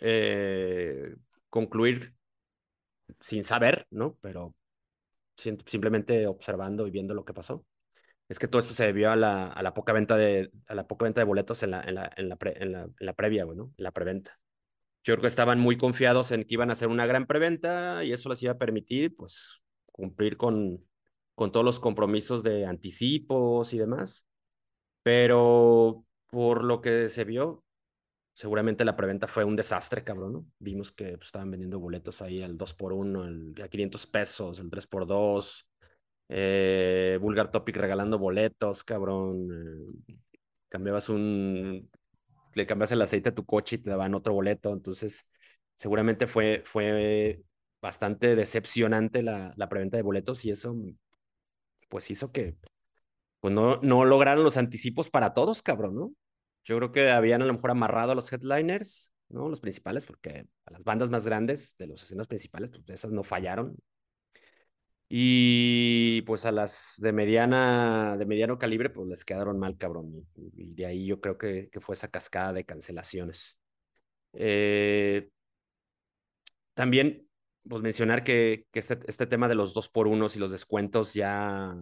eh, 0.00 1.14
concluir 1.50 2.14
sin 3.20 3.44
saber, 3.44 3.86
¿no? 3.90 4.18
Pero 4.20 4.54
simplemente 5.34 6.26
observando 6.26 6.86
y 6.86 6.90
viendo 6.90 7.14
lo 7.14 7.24
que 7.24 7.34
pasó. 7.34 7.64
Es 8.28 8.38
que 8.38 8.48
todo 8.48 8.60
esto 8.60 8.74
se 8.74 8.86
debió 8.86 9.10
a 9.10 9.16
la, 9.16 9.48
a 9.48 9.62
la 9.62 9.74
poca 9.74 9.92
venta 9.92 10.16
de 10.16 10.50
a 10.66 10.74
la 10.74 10.86
poca 10.86 11.04
venta 11.04 11.20
de 11.20 11.26
boletos 11.26 11.62
en 11.62 11.72
la 11.72 11.82
en 11.82 11.94
la 11.94 12.10
en 12.16 12.28
la, 12.28 12.36
pre, 12.36 12.62
en 12.62 12.72
la, 12.72 12.82
en 12.82 13.06
la 13.06 13.12
previa, 13.12 13.44
¿no? 13.44 13.72
En 13.76 13.84
la 13.84 13.90
preventa. 13.90 14.38
Yo 15.04 15.14
creo 15.14 15.22
que 15.22 15.28
estaban 15.28 15.58
muy 15.58 15.76
confiados 15.76 16.30
en 16.30 16.44
que 16.44 16.54
iban 16.54 16.70
a 16.70 16.74
hacer 16.74 16.88
una 16.88 17.06
gran 17.06 17.26
preventa 17.26 18.04
y 18.04 18.12
eso 18.12 18.28
les 18.28 18.42
iba 18.42 18.52
a 18.52 18.58
permitir, 18.58 19.16
pues, 19.16 19.60
cumplir 19.90 20.36
con, 20.36 20.86
con 21.34 21.50
todos 21.50 21.64
los 21.66 21.80
compromisos 21.80 22.42
de 22.44 22.66
anticipos 22.66 23.74
y 23.74 23.78
demás. 23.78 24.28
Pero 25.02 26.04
por 26.28 26.64
lo 26.64 26.80
que 26.80 27.10
se 27.10 27.24
vio, 27.24 27.64
seguramente 28.32 28.84
la 28.84 28.96
preventa 28.96 29.26
fue 29.28 29.44
un 29.44 29.56
desastre, 29.56 30.04
cabrón, 30.04 30.32
¿no? 30.32 30.46
Vimos 30.58 30.92
que 30.92 31.16
pues, 31.16 31.28
estaban 31.28 31.50
vendiendo 31.50 31.78
boletos 31.78 32.22
ahí 32.22 32.42
al 32.42 32.56
2x1, 32.56 33.24
el, 33.26 33.62
a 33.62 33.68
500 33.68 34.06
pesos, 34.06 34.58
el 34.58 34.70
3x2, 34.70 35.66
eh, 36.28 37.18
Vulgar 37.20 37.50
Topic 37.50 37.76
regalando 37.76 38.18
boletos, 38.18 38.84
cabrón. 38.84 39.94
Eh, 40.08 40.14
cambiabas 40.68 41.08
un, 41.08 41.90
le 42.54 42.66
cambias 42.66 42.92
el 42.92 43.02
aceite 43.02 43.30
a 43.30 43.34
tu 43.34 43.44
coche 43.44 43.76
y 43.76 43.78
te 43.78 43.90
daban 43.90 44.14
otro 44.14 44.34
boleto, 44.34 44.72
entonces 44.72 45.26
seguramente 45.76 46.26
fue, 46.26 46.62
fue 46.64 47.42
bastante 47.80 48.36
decepcionante 48.36 49.22
la, 49.22 49.52
la 49.56 49.68
preventa 49.68 49.96
de 49.96 50.02
boletos 50.02 50.44
y 50.44 50.50
eso 50.50 50.74
pues 51.88 52.10
hizo 52.10 52.32
que 52.32 52.56
pues 53.40 53.52
no, 53.52 53.78
no 53.82 54.04
lograron 54.04 54.44
los 54.44 54.56
anticipos 54.56 55.10
para 55.10 55.34
todos, 55.34 55.62
cabrón, 55.62 55.96
¿no? 55.96 56.12
Yo 56.64 56.76
creo 56.76 56.92
que 56.92 57.10
habían 57.10 57.42
a 57.42 57.46
lo 57.46 57.52
mejor 57.52 57.70
amarrado 57.70 58.12
a 58.12 58.14
los 58.14 58.32
headliners, 58.32 59.12
¿no? 59.28 59.48
Los 59.48 59.60
principales, 59.60 60.06
porque 60.06 60.46
a 60.64 60.70
las 60.70 60.84
bandas 60.84 61.10
más 61.10 61.26
grandes 61.26 61.76
de 61.78 61.86
los 61.88 62.02
escenas 62.02 62.28
principales, 62.28 62.70
pues 62.70 62.82
esas 62.88 63.10
no 63.10 63.24
fallaron. 63.24 63.76
Y 65.08 66.22
pues 66.22 66.46
a 66.46 66.52
las 66.52 66.94
de 66.98 67.12
mediana, 67.12 68.16
de 68.16 68.24
mediano 68.24 68.58
calibre, 68.58 68.88
pues 68.88 69.08
les 69.08 69.24
quedaron 69.24 69.58
mal, 69.58 69.76
cabrón. 69.76 70.26
Y, 70.34 70.72
de 70.74 70.86
ahí 70.86 71.06
yo 71.06 71.20
creo 71.20 71.36
que, 71.36 71.68
que, 71.70 71.80
fue 71.80 71.94
esa 71.94 72.08
cascada 72.08 72.52
de 72.54 72.64
cancelaciones. 72.64 73.58
Eh, 74.32 75.28
también, 76.74 77.28
pues 77.68 77.82
mencionar 77.82 78.24
que, 78.24 78.66
que 78.72 78.78
este, 78.80 78.98
este, 79.06 79.26
tema 79.26 79.48
de 79.48 79.54
los 79.54 79.74
dos 79.74 79.88
por 79.88 80.06
unos 80.06 80.36
y 80.36 80.38
los 80.38 80.50
descuentos 80.50 81.12
ya 81.14 81.76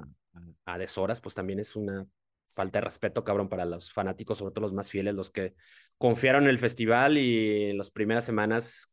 a 0.65 0.79
deshoras, 0.79 1.21
pues 1.21 1.35
también 1.35 1.61
es 1.61 1.77
una 1.77 2.07
falta 2.53 2.79
de 2.79 2.85
respeto, 2.85 3.25
cabrón, 3.25 3.49
para 3.49 3.65
los 3.65 3.93
fanáticos, 3.93 4.39
sobre 4.39 4.53
todo 4.53 4.63
los 4.63 4.73
más 4.73 4.91
fieles, 4.91 5.15
los 5.15 5.31
que 5.31 5.55
confiaron 5.99 6.45
en 6.45 6.51
el 6.51 6.59
festival 6.59 7.19
y 7.19 7.71
en 7.71 7.79
las 7.79 7.91
primeras 7.91 8.25
semanas 8.25 8.93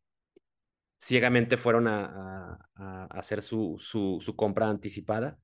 ciegamente 0.99 1.57
fueron 1.57 1.87
a, 1.87 2.57
a, 2.75 3.05
hacer 3.11 3.41
su, 3.41 3.77
su, 3.79 4.19
su, 4.21 4.35
compra 4.35 4.69
anticipada. 4.69 5.39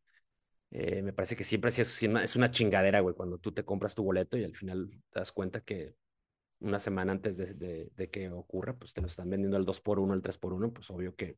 Eh, 0.72 1.02
me 1.04 1.14
parece 1.14 1.36
que 1.36 1.44
siempre 1.44 1.72
es 1.72 2.36
una, 2.36 2.52
chingadera, 2.52 3.00
güey, 3.00 3.16
cuando 3.16 3.38
tú 3.38 3.52
te 3.52 3.64
compras 3.64 3.94
tu 3.96 4.04
boleto 4.04 4.38
y 4.38 4.44
al 4.44 4.56
final 4.56 4.90
das 5.14 5.32
cuenta 5.32 5.62
que 5.62 5.96
una 6.60 6.80
semana 6.80 7.12
antes 7.12 7.38
de, 7.38 7.92
de, 7.94 8.10
que 8.10 8.30
ocurra, 8.30 8.76
pues 8.78 8.94
te 8.94 9.02
lo 9.02 9.08
están 9.08 9.30
vendiendo 9.30 9.58
el 9.58 9.66
2x1, 9.66 10.14
el 10.14 10.22
3x1, 10.22 10.74
pues 10.74 10.90
obvio 10.90 11.16
que 11.16 11.38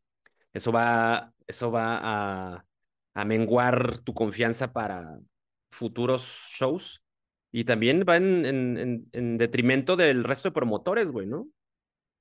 eso 0.53 0.71
va, 0.71 1.33
eso 1.47 1.71
va 1.71 1.99
a, 2.01 2.65
a 3.13 3.25
menguar 3.25 3.99
tu 3.99 4.13
confianza 4.13 4.71
para, 4.71 5.19
futuros 5.75 6.47
shows. 6.51 7.03
Y 7.51 7.63
también 7.63 8.03
va 8.07 8.17
en, 8.17 8.45
en, 8.45 9.09
en, 9.13 9.37
detrimento 9.37 9.95
del 9.95 10.23
resto 10.23 10.49
de 10.49 10.53
promotores, 10.53 11.11
güey, 11.11 11.25
¿no? 11.25 11.47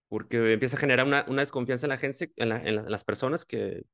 Porque 0.09 0.53
empieza 0.53 0.77
a 0.77 0.81
generar 0.81 1.07
una, 1.07 1.25
una 1.29 1.43
desconfianza 1.43 1.87
en 1.87 1.91
la 1.91 1.99
gente, 1.99 2.33
en, 2.37 2.49
la, 2.51 2.57
en, 2.59 2.77
la, 2.77 2.83
en, 2.83 2.91
las 2.91 3.03
personas 3.03 3.45
que, 3.45 3.85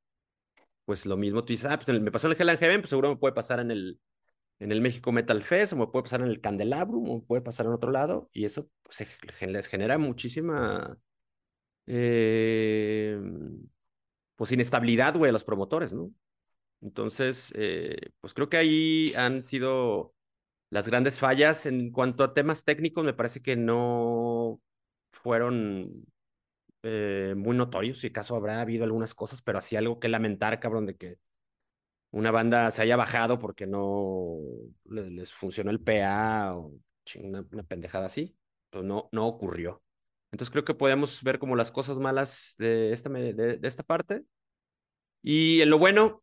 pues 0.84 1.06
lo 1.06 1.16
mismo 1.16 1.44
tú 1.44 1.52
dices, 1.52 1.70
ah, 1.70 1.78
pues 1.78 2.00
me 2.00 2.10
pasó 2.10 2.26
en 2.26 2.32
el 2.32 2.40
Hell 2.40 2.58
Heaven, 2.58 2.80
pues 2.82 2.90
seguro 2.90 3.10
me 3.10 3.16
puede 3.16 3.32
pasar 3.32 3.60
en 3.60 3.70
el, 3.70 4.00
en 4.58 4.72
el 4.72 4.80
México 4.82 5.12
Metal 5.12 5.42
Fest, 5.42 5.72
o 5.72 5.76
me 5.76 5.86
puede 5.86 6.02
pasar 6.02 6.20
en 6.20 6.28
el 6.28 6.40
Candelabrum, 6.40 7.08
o 7.08 7.20
me 7.20 7.26
puede 7.26 7.42
pasar 7.42 7.66
en 7.66 7.72
otro 7.72 7.90
lado, 7.90 8.28
y 8.32 8.44
eso 8.44 8.68
pues, 8.82 8.96
se, 8.96 9.46
les 9.46 9.66
genera 9.68 9.98
muchísima, 9.98 10.98
eh, 11.86 13.18
pues 14.36 14.52
inestabilidad, 14.52 15.16
güey, 15.16 15.30
a 15.30 15.32
los 15.32 15.44
promotores, 15.44 15.92
¿no? 15.92 16.12
Entonces, 16.82 17.52
eh, 17.56 18.12
pues 18.20 18.34
creo 18.34 18.48
que 18.48 18.56
ahí 18.56 19.12
han 19.14 19.42
sido 19.42 20.14
las 20.70 20.88
grandes 20.88 21.18
fallas. 21.18 21.66
En 21.66 21.90
cuanto 21.92 22.24
a 22.24 22.34
temas 22.34 22.64
técnicos, 22.64 23.04
me 23.04 23.14
parece 23.14 23.42
que 23.42 23.56
no 23.56 24.60
fueron 25.12 26.06
eh, 26.82 27.34
muy 27.36 27.56
notorios. 27.56 27.98
Si 27.98 28.08
acaso 28.08 28.36
habrá 28.36 28.60
habido 28.60 28.84
algunas 28.84 29.14
cosas, 29.14 29.42
pero 29.42 29.58
así 29.58 29.76
algo 29.76 30.00
que 30.00 30.08
lamentar, 30.08 30.60
cabrón, 30.60 30.86
de 30.86 30.96
que 30.96 31.18
una 32.12 32.30
banda 32.30 32.70
se 32.70 32.82
haya 32.82 32.96
bajado 32.96 33.38
porque 33.38 33.66
no 33.66 34.38
les, 34.84 35.32
funcionó 35.32 35.70
el 35.70 35.80
PA 35.80 36.54
o 36.56 36.72
una, 37.18 37.44
pendejada 37.64 38.06
así, 38.06 38.36
pues 38.70 38.84
no, 38.84 39.08
no 39.12 39.26
ocurrió. 39.26 39.82
Entonces 40.32 40.50
creo 40.52 40.64
que 40.64 40.74
podemos 40.74 41.22
ver 41.24 41.38
como 41.38 41.56
las 41.56 41.70
cosas 41.72 41.98
malas 41.98 42.54
de 42.58 42.92
esta, 42.92 43.10
de 43.10 43.58
esta 43.62 43.82
parte. 43.82 44.24
Y 45.22 45.60
en 45.60 45.70
lo 45.70 45.78
bueno, 45.78 46.22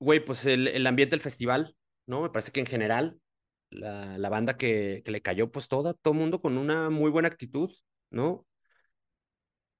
Güey, 0.00 0.24
pues 0.24 0.46
el, 0.46 0.68
el, 0.68 0.86
ambiente 0.86 1.16
del 1.16 1.22
festival, 1.22 1.76
¿no? 2.06 2.22
Me 2.22 2.30
parece 2.30 2.52
que 2.52 2.60
en 2.60 2.66
general 2.66 3.20
la, 3.70 4.18
la 4.18 4.28
banda 4.28 4.56
que, 4.56 5.02
que, 5.04 5.10
le 5.10 5.22
cayó, 5.22 5.50
pues 5.50 5.68
toda, 5.68 5.94
todo 5.94 6.14
el 6.14 6.20
mundo 6.20 6.40
con 6.40 6.58
una 6.58 6.90
muy 6.90 7.10
buena 7.10 7.28
actitud, 7.28 7.70
¿no? 8.10 8.46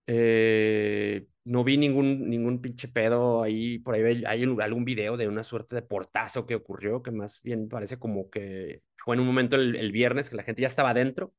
Eh, 0.07 1.27
no 1.45 1.65
vi 1.65 1.77
ningún, 1.77 2.31
ningún 2.31 2.61
pinche 2.63 2.89
pedo 2.89 3.43
ahí, 3.43 3.79
por 3.79 3.95
ahí 3.95 4.25
hay 4.27 4.43
algún 4.43 4.85
video 4.85 5.17
de 5.19 5.29
una 5.29 5.45
suerte 5.45 5.75
de 5.75 5.83
portazo 5.83 6.47
que 6.47 6.55
ocurrió, 6.55 7.03
que 7.03 7.11
más 7.11 7.43
bien 7.43 7.69
parece 7.69 7.99
como 7.99 8.31
que 8.31 8.83
fue 9.05 9.17
en 9.17 9.21
un 9.21 9.27
momento 9.27 9.57
el, 9.57 9.77
el 9.77 9.93
viernes 9.93 10.31
que 10.31 10.37
la 10.37 10.45
gente 10.45 10.63
ya 10.63 10.69
estaba 10.69 10.91
adentro, 10.91 11.35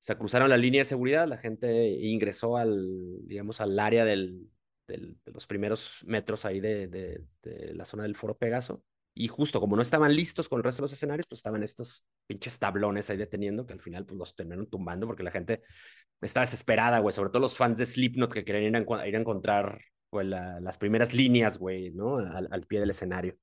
se 0.00 0.16
cruzaron 0.16 0.50
la 0.50 0.56
línea 0.56 0.82
de 0.82 0.84
seguridad, 0.86 1.26
la 1.28 1.38
gente 1.38 1.88
ingresó 1.88 2.56
al, 2.56 3.26
digamos, 3.26 3.60
al 3.60 3.78
área 3.78 4.04
del, 4.04 4.48
del, 4.86 5.16
de 5.24 5.32
los 5.32 5.46
primeros 5.46 6.02
metros 6.06 6.44
ahí 6.44 6.60
de, 6.60 6.88
de, 6.88 7.24
de, 7.42 7.74
la 7.74 7.84
zona 7.84 8.04
del 8.04 8.16
Foro 8.16 8.36
Pegaso. 8.36 8.82
Y 9.14 9.28
justo 9.28 9.60
como 9.60 9.76
no 9.76 9.82
estaban 9.82 10.14
listos 10.14 10.48
con 10.48 10.58
el 10.58 10.64
resto 10.64 10.82
de 10.82 10.84
los 10.84 10.92
escenarios, 10.92 11.26
pues 11.26 11.38
estaban 11.38 11.62
estos 11.62 12.04
pinches 12.26 12.58
tablones 12.58 13.08
ahí 13.08 13.16
deteniendo 13.16 13.66
que 13.66 13.72
al 13.72 13.80
final 13.80 14.04
pues 14.04 14.18
los 14.18 14.34
terminaron 14.34 14.68
tumbando 14.68 15.06
porque 15.06 15.22
la 15.22 15.30
gente 15.30 15.62
estaba 16.20 16.44
desesperada, 16.44 16.98
güey. 16.98 17.14
Sobre 17.14 17.30
todo 17.30 17.40
los 17.40 17.56
fans 17.56 17.78
de 17.78 17.86
Slipknot 17.86 18.32
que 18.32 18.44
querían 18.44 18.64
ir 18.64 18.76
a, 18.76 19.08
ir 19.08 19.16
a 19.16 19.20
encontrar 19.20 19.80
pues, 20.10 20.26
la, 20.26 20.60
las 20.60 20.76
primeras 20.78 21.14
líneas, 21.14 21.58
güey, 21.58 21.92
¿no? 21.92 22.16
Al, 22.16 22.48
al, 22.50 22.66
pie 22.66 22.80
del 22.80 22.90
escenario. 22.90 23.36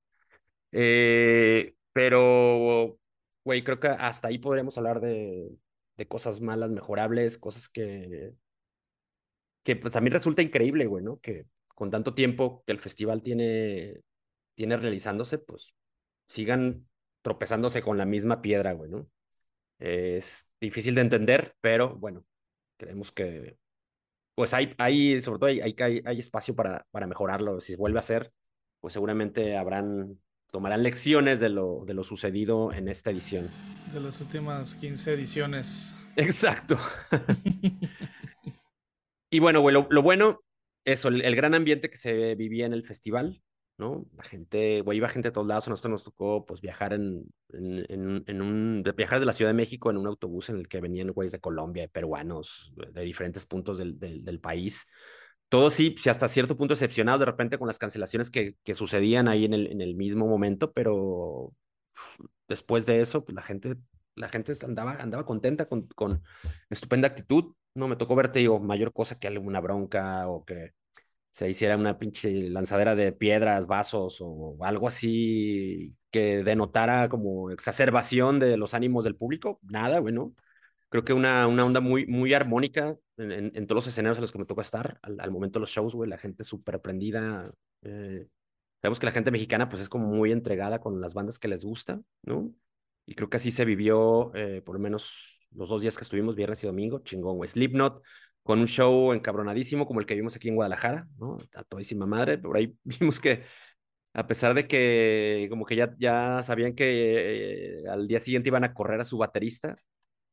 Eh, 0.71 1.75
pero, 1.91 2.99
güey, 3.43 3.63
creo 3.63 3.79
que 3.79 3.87
hasta 3.87 4.27
ahí 4.27 4.39
podríamos 4.39 4.77
hablar 4.77 4.99
de, 4.99 5.49
de 5.97 6.07
cosas 6.07 6.41
malas, 6.41 6.69
mejorables, 6.71 7.37
cosas 7.37 7.69
que, 7.69 8.33
que 9.63 9.75
pues, 9.75 9.93
también 9.93 10.13
resulta 10.13 10.41
increíble, 10.41 10.85
güey, 10.85 11.03
¿no? 11.03 11.19
Que 11.19 11.45
con 11.75 11.89
tanto 11.89 12.13
tiempo 12.13 12.63
que 12.65 12.73
el 12.73 12.79
festival 12.79 13.21
tiene 13.21 14.03
tiene 14.55 14.77
realizándose, 14.77 15.37
pues 15.37 15.75
sigan 16.27 16.87
tropezándose 17.21 17.81
con 17.81 17.97
la 17.97 18.05
misma 18.05 18.41
piedra, 18.41 18.73
güey, 18.73 18.89
¿no? 18.89 19.07
Es 19.79 20.47
difícil 20.61 20.95
de 20.95 21.01
entender, 21.01 21.55
pero 21.61 21.95
bueno, 21.95 22.25
creemos 22.77 23.11
que 23.11 23.57
pues 24.35 24.53
hay, 24.53 24.73
hay 24.77 25.21
sobre 25.21 25.39
todo 25.39 25.49
hay, 25.49 25.75
hay, 25.79 26.01
hay 26.05 26.19
espacio 26.19 26.55
para, 26.55 26.85
para 26.91 27.07
mejorarlo. 27.07 27.59
Si 27.59 27.75
vuelve 27.75 27.99
a 27.99 28.03
ser, 28.03 28.31
pues 28.79 28.93
seguramente 28.93 29.57
habrán, 29.57 30.19
tomarán 30.51 30.83
lecciones 30.83 31.39
de 31.39 31.49
lo, 31.49 31.83
de 31.85 31.93
lo 31.93 32.03
sucedido 32.03 32.71
en 32.73 32.87
esta 32.87 33.11
edición. 33.11 33.51
De 33.91 33.99
las 33.99 34.19
últimas 34.21 34.75
15 34.75 35.13
ediciones. 35.13 35.95
Exacto. 36.15 36.77
y 39.33 39.39
bueno, 39.39 39.67
lo, 39.71 40.03
bueno, 40.03 40.43
eso, 40.85 41.07
el, 41.07 41.35
gran 41.35 41.55
ambiente 41.55 41.89
que 41.89 41.97
se 41.97 42.35
vivía 42.35 42.67
en 42.67 42.73
el 42.73 42.83
festival, 42.83 43.41
¿no? 43.79 44.05
La 44.15 44.23
gente, 44.23 44.81
güey, 44.81 44.99
iba 44.99 45.09
gente 45.09 45.29
de 45.29 45.33
todos 45.33 45.47
lados, 45.47 45.65
a 45.65 45.71
nosotros 45.71 45.91
nos 45.91 46.03
tocó, 46.03 46.45
pues, 46.45 46.61
viajar 46.61 46.93
en, 46.93 47.25
en, 47.49 48.41
un, 48.43 48.83
viajar 48.95 49.19
de 49.19 49.25
la 49.25 49.33
Ciudad 49.33 49.49
de 49.49 49.55
México 49.55 49.89
en 49.89 49.97
un 49.97 50.05
autobús 50.05 50.49
en 50.49 50.57
el 50.57 50.67
que 50.67 50.81
venían 50.81 51.09
güeyes 51.09 51.31
de 51.31 51.39
Colombia, 51.39 51.81
de 51.81 51.89
peruanos, 51.89 52.75
de 52.75 53.01
diferentes 53.01 53.47
puntos 53.47 53.79
del, 53.79 53.97
del, 53.97 54.39
país. 54.39 54.85
Todos 55.49 55.73
sí, 55.73 55.95
sí, 55.97 56.11
hasta 56.11 56.27
cierto 56.27 56.55
punto 56.55 56.73
decepcionados 56.73 57.21
de 57.21 57.25
repente 57.25 57.57
con 57.57 57.65
las 57.65 57.79
cancelaciones 57.79 58.29
que, 58.29 58.55
que 58.63 58.75
sucedían 58.75 59.27
ahí 59.27 59.45
en 59.45 59.55
el, 59.55 59.65
en 59.65 59.81
el 59.81 59.95
mismo 59.95 60.27
momento, 60.27 60.71
pero 60.73 61.55
después 62.47 62.85
de 62.85 63.01
eso, 63.01 63.25
pues 63.25 63.35
la 63.35 63.41
gente, 63.41 63.77
la 64.13 64.29
gente 64.29 64.53
andaba, 64.63 64.93
andaba 65.01 65.25
contenta 65.25 65.65
con, 65.65 65.87
con 65.87 66.21
estupenda 66.69 67.07
actitud. 67.07 67.55
No 67.75 67.87
me 67.87 67.95
tocó 67.95 68.15
verte, 68.15 68.39
digo, 68.39 68.59
mayor 68.59 68.93
cosa 68.93 69.17
que 69.17 69.27
alguna 69.27 69.59
bronca 69.59 70.27
o 70.29 70.45
que 70.45 70.71
se 71.31 71.49
hiciera 71.49 71.77
una 71.77 71.97
pinche 71.99 72.49
lanzadera 72.49 72.95
de 72.95 73.11
piedras, 73.13 73.67
vasos 73.67 74.19
o 74.21 74.57
algo 74.61 74.87
así 74.87 75.95
que 76.11 76.43
denotara 76.43 77.09
como 77.09 77.49
exacerbación 77.51 78.39
de 78.39 78.57
los 78.57 78.75
ánimos 78.75 79.03
del 79.03 79.15
público, 79.15 79.59
nada, 79.63 79.99
bueno. 79.99 80.35
Creo 80.89 81.03
que 81.03 81.13
una, 81.13 81.47
una 81.47 81.65
onda 81.65 81.79
muy, 81.81 82.05
muy 82.05 82.33
armónica 82.33 82.95
en, 83.17 83.31
en, 83.55 83.67
todos 83.67 83.77
los 83.77 83.87
escenarios 83.87 84.19
en 84.19 84.21
los 84.23 84.31
que 84.31 84.37
me 84.39 84.45
toca 84.45 84.61
estar, 84.61 84.99
al, 85.01 85.19
al 85.19 85.31
momento 85.31 85.57
de 85.59 85.61
los 85.61 85.71
shows, 85.71 85.95
güey, 85.95 86.07
la 86.09 86.19
gente 86.19 86.43
súper 86.43 86.75
aprendida. 86.75 87.51
Eh, 87.81 88.27
sabemos 88.81 88.99
que 88.99 89.07
la 89.07 89.11
gente 89.11 89.31
mexicana 89.31 89.69
pues 89.69 89.81
es 89.81 89.89
como 89.89 90.07
muy 90.07 90.31
entregada 90.31 90.79
con 90.79 91.01
las 91.01 91.15
bandas 91.15 91.39
que 91.39 91.47
les 91.47 91.65
gusta, 91.65 91.99
¿no? 92.23 92.53
Y 93.07 93.15
creo 93.15 93.29
que 93.29 93.37
así 93.37 93.49
se 93.51 93.65
vivió, 93.65 94.31
eh, 94.35 94.61
por 94.63 94.75
lo 94.75 94.79
menos 94.79 95.32
los 95.55 95.69
dos 95.69 95.81
días 95.81 95.97
que 95.97 96.03
estuvimos, 96.03 96.35
viernes 96.35 96.63
y 96.63 96.67
domingo, 96.67 96.99
chingón, 96.99 97.37
güey. 97.37 97.47
Slipknot, 97.49 98.01
con 98.43 98.59
un 98.59 98.67
show 98.67 99.13
encabronadísimo 99.13 99.85
como 99.87 99.99
el 99.99 100.05
que 100.05 100.15
vimos 100.15 100.35
aquí 100.35 100.49
en 100.49 100.55
Guadalajara, 100.55 101.07
¿no? 101.17 101.37
A 101.55 101.63
todísima 101.63 102.05
madre, 102.05 102.37
por 102.37 102.57
ahí 102.57 102.75
vimos 102.83 103.19
que 103.19 103.43
a 104.13 104.27
pesar 104.27 104.53
de 104.53 104.67
que 104.67 105.47
como 105.49 105.65
que 105.65 105.75
ya, 105.75 105.95
ya 105.97 106.43
sabían 106.43 106.75
que 106.75 107.81
eh, 107.83 107.87
al 107.89 108.07
día 108.07 108.19
siguiente 108.19 108.49
iban 108.49 108.63
a 108.63 108.73
correr 108.73 109.01
a 109.01 109.05
su 109.05 109.17
baterista, 109.17 109.77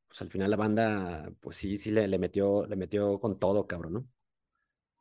pues 0.09 0.21
al 0.23 0.31
final 0.31 0.51
la 0.51 0.57
banda, 0.57 1.31
pues 1.41 1.57
sí, 1.57 1.79
sí 1.79 1.91
le, 1.91 2.09
le 2.09 2.19
metió, 2.19 2.67
le 2.67 2.77
metió 2.77 3.19
con 3.21 3.39
todo, 3.39 3.67
cabrón, 3.67 3.93
¿no? 3.95 4.07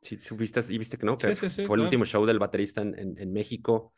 Sí, 0.00 0.18
supiste 0.18 0.60
y 0.70 0.78
viste 0.78 0.96
que 0.96 1.04
no, 1.04 1.18
que 1.18 1.34
Sí, 1.34 1.48
sí, 1.48 1.54
sí, 1.56 1.66
fue 1.66 1.76
el 1.76 1.82
último 1.82 2.04
show 2.06 2.24
del 2.24 2.38
baterista 2.38 2.80
en, 2.80 2.98
en, 2.98 3.18
en 3.18 3.32
México. 3.32 3.92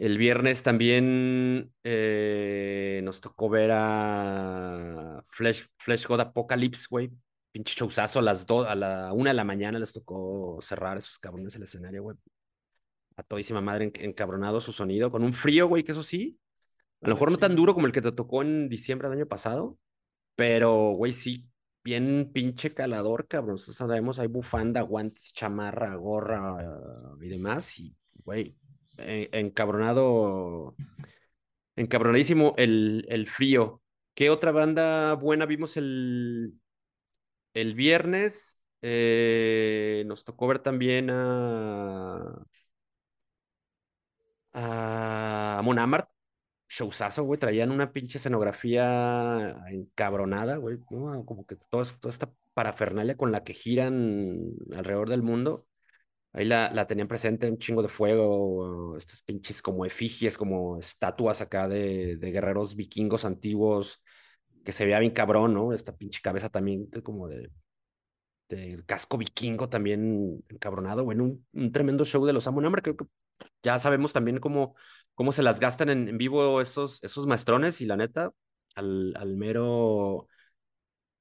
El 0.00 0.16
viernes 0.16 0.62
también 0.62 1.74
eh, 1.84 3.02
nos 3.04 3.20
tocó 3.20 3.50
ver 3.50 3.70
a 3.70 5.22
Flesh, 5.28 5.66
Flesh 5.76 6.06
God 6.06 6.20
Apocalypse, 6.20 6.86
güey. 6.88 7.10
Pinche 7.52 7.74
showzazo 7.76 8.20
a 8.20 8.22
las 8.22 8.46
dos, 8.46 8.66
a 8.66 8.74
la 8.74 9.12
una 9.12 9.28
de 9.28 9.34
la 9.34 9.44
mañana 9.44 9.78
les 9.78 9.92
tocó 9.92 10.58
cerrar 10.62 10.96
esos 10.96 11.18
cabrones 11.18 11.54
el 11.54 11.64
escenario, 11.64 12.02
güey. 12.02 12.16
A 13.18 13.22
todísima 13.24 13.60
madre 13.60 13.92
en- 13.94 14.04
encabronado 14.08 14.62
su 14.62 14.72
sonido, 14.72 15.10
con 15.10 15.22
un 15.22 15.34
frío, 15.34 15.68
güey, 15.68 15.82
que 15.84 15.92
eso 15.92 16.02
sí. 16.02 16.38
A 17.02 17.08
lo 17.08 17.14
mejor 17.16 17.30
no 17.30 17.36
tan 17.36 17.54
duro 17.54 17.74
como 17.74 17.86
el 17.86 17.92
que 17.92 18.00
te 18.00 18.10
tocó 18.10 18.40
en 18.40 18.70
diciembre 18.70 19.06
del 19.06 19.18
año 19.18 19.28
pasado, 19.28 19.76
pero, 20.34 20.92
güey, 20.92 21.12
sí, 21.12 21.46
bien 21.84 22.30
pinche 22.32 22.72
calador, 22.72 23.26
cabrón. 23.28 23.56
Nosotros 23.56 23.76
sabemos, 23.76 24.18
hay 24.18 24.28
bufanda, 24.28 24.80
guantes, 24.80 25.34
chamarra, 25.34 25.94
gorra 25.96 26.56
y 27.20 27.28
demás. 27.28 27.78
Y, 27.80 27.94
güey, 28.24 28.56
encabronado, 29.32 30.74
encabronadísimo 31.76 32.54
el, 32.56 33.06
el 33.08 33.26
frío. 33.26 33.82
¿Qué 34.14 34.30
otra 34.30 34.52
banda 34.52 35.14
buena 35.14 35.46
vimos 35.46 35.76
el, 35.76 36.54
el 37.54 37.74
viernes? 37.74 38.60
Eh, 38.82 40.04
nos 40.06 40.24
tocó 40.24 40.46
ver 40.46 40.60
también 40.60 41.10
a, 41.10 42.44
a 44.52 45.62
showzazo, 46.68 47.24
güey. 47.24 47.38
Traían 47.38 47.70
una 47.70 47.92
pinche 47.92 48.18
escenografía 48.18 49.56
encabronada, 49.68 50.56
güey. 50.56 50.78
Como 50.78 51.46
que 51.46 51.56
toda 51.56 51.82
esta 51.82 52.32
parafernalia 52.54 53.16
con 53.16 53.32
la 53.32 53.44
que 53.44 53.54
giran 53.54 54.52
alrededor 54.74 55.08
del 55.08 55.22
mundo. 55.22 55.66
Ahí 56.32 56.44
la, 56.44 56.70
la 56.72 56.86
tenían 56.86 57.08
presente 57.08 57.50
un 57.50 57.58
chingo 57.58 57.82
de 57.82 57.88
fuego, 57.88 58.96
estos 58.96 59.22
pinches 59.22 59.62
como 59.62 59.84
efigies, 59.84 60.38
como 60.38 60.78
estatuas 60.78 61.40
acá 61.40 61.68
de, 61.68 62.16
de 62.16 62.30
guerreros 62.32 62.76
vikingos 62.76 63.24
antiguos, 63.24 64.02
que 64.64 64.72
se 64.72 64.84
veía 64.84 65.00
bien 65.00 65.12
cabrón, 65.12 65.54
¿no? 65.54 65.72
Esta 65.72 65.96
pinche 65.96 66.20
cabeza 66.22 66.48
también 66.50 66.88
como 67.04 67.28
de, 67.28 67.50
de 68.48 68.82
casco 68.86 69.16
vikingo 69.18 69.68
también 69.68 70.42
encabronado, 70.48 71.04
bueno, 71.04 71.24
un, 71.24 71.46
un 71.52 71.72
tremendo 71.72 72.04
show 72.04 72.24
de 72.26 72.32
los 72.32 72.46
Amon 72.46 72.66
Amarth, 72.66 72.82
creo 72.84 72.96
que 72.96 73.04
ya 73.62 73.78
sabemos 73.78 74.12
también 74.12 74.38
cómo, 74.40 74.74
cómo 75.14 75.32
se 75.32 75.42
las 75.42 75.60
gastan 75.60 75.90
en, 75.90 76.08
en 76.08 76.18
vivo 76.18 76.60
esos, 76.60 77.02
esos 77.02 77.26
maestrones 77.26 77.80
y 77.80 77.86
la 77.86 77.96
neta, 77.96 78.32
al, 78.74 79.14
al 79.16 79.36
mero 79.36 80.28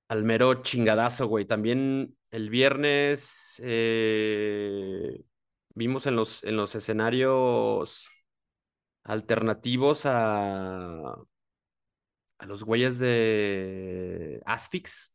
al 0.10 0.24
mero 0.24 0.62
chingadazo, 0.63 1.28
güey. 1.28 1.45
También 1.45 2.17
el 2.32 2.50
viernes 2.50 3.56
eh, 3.63 5.24
vimos 5.76 6.08
en 6.08 6.15
los, 6.15 6.43
en 6.43 6.58
los 6.58 6.76
escenarios 6.76 8.08
alternativos 9.04 10.06
a, 10.06 11.15
a 12.39 12.45
los 12.45 12.63
güeyes 12.63 13.00
de 13.00 14.41
Asphyx, 14.45 15.13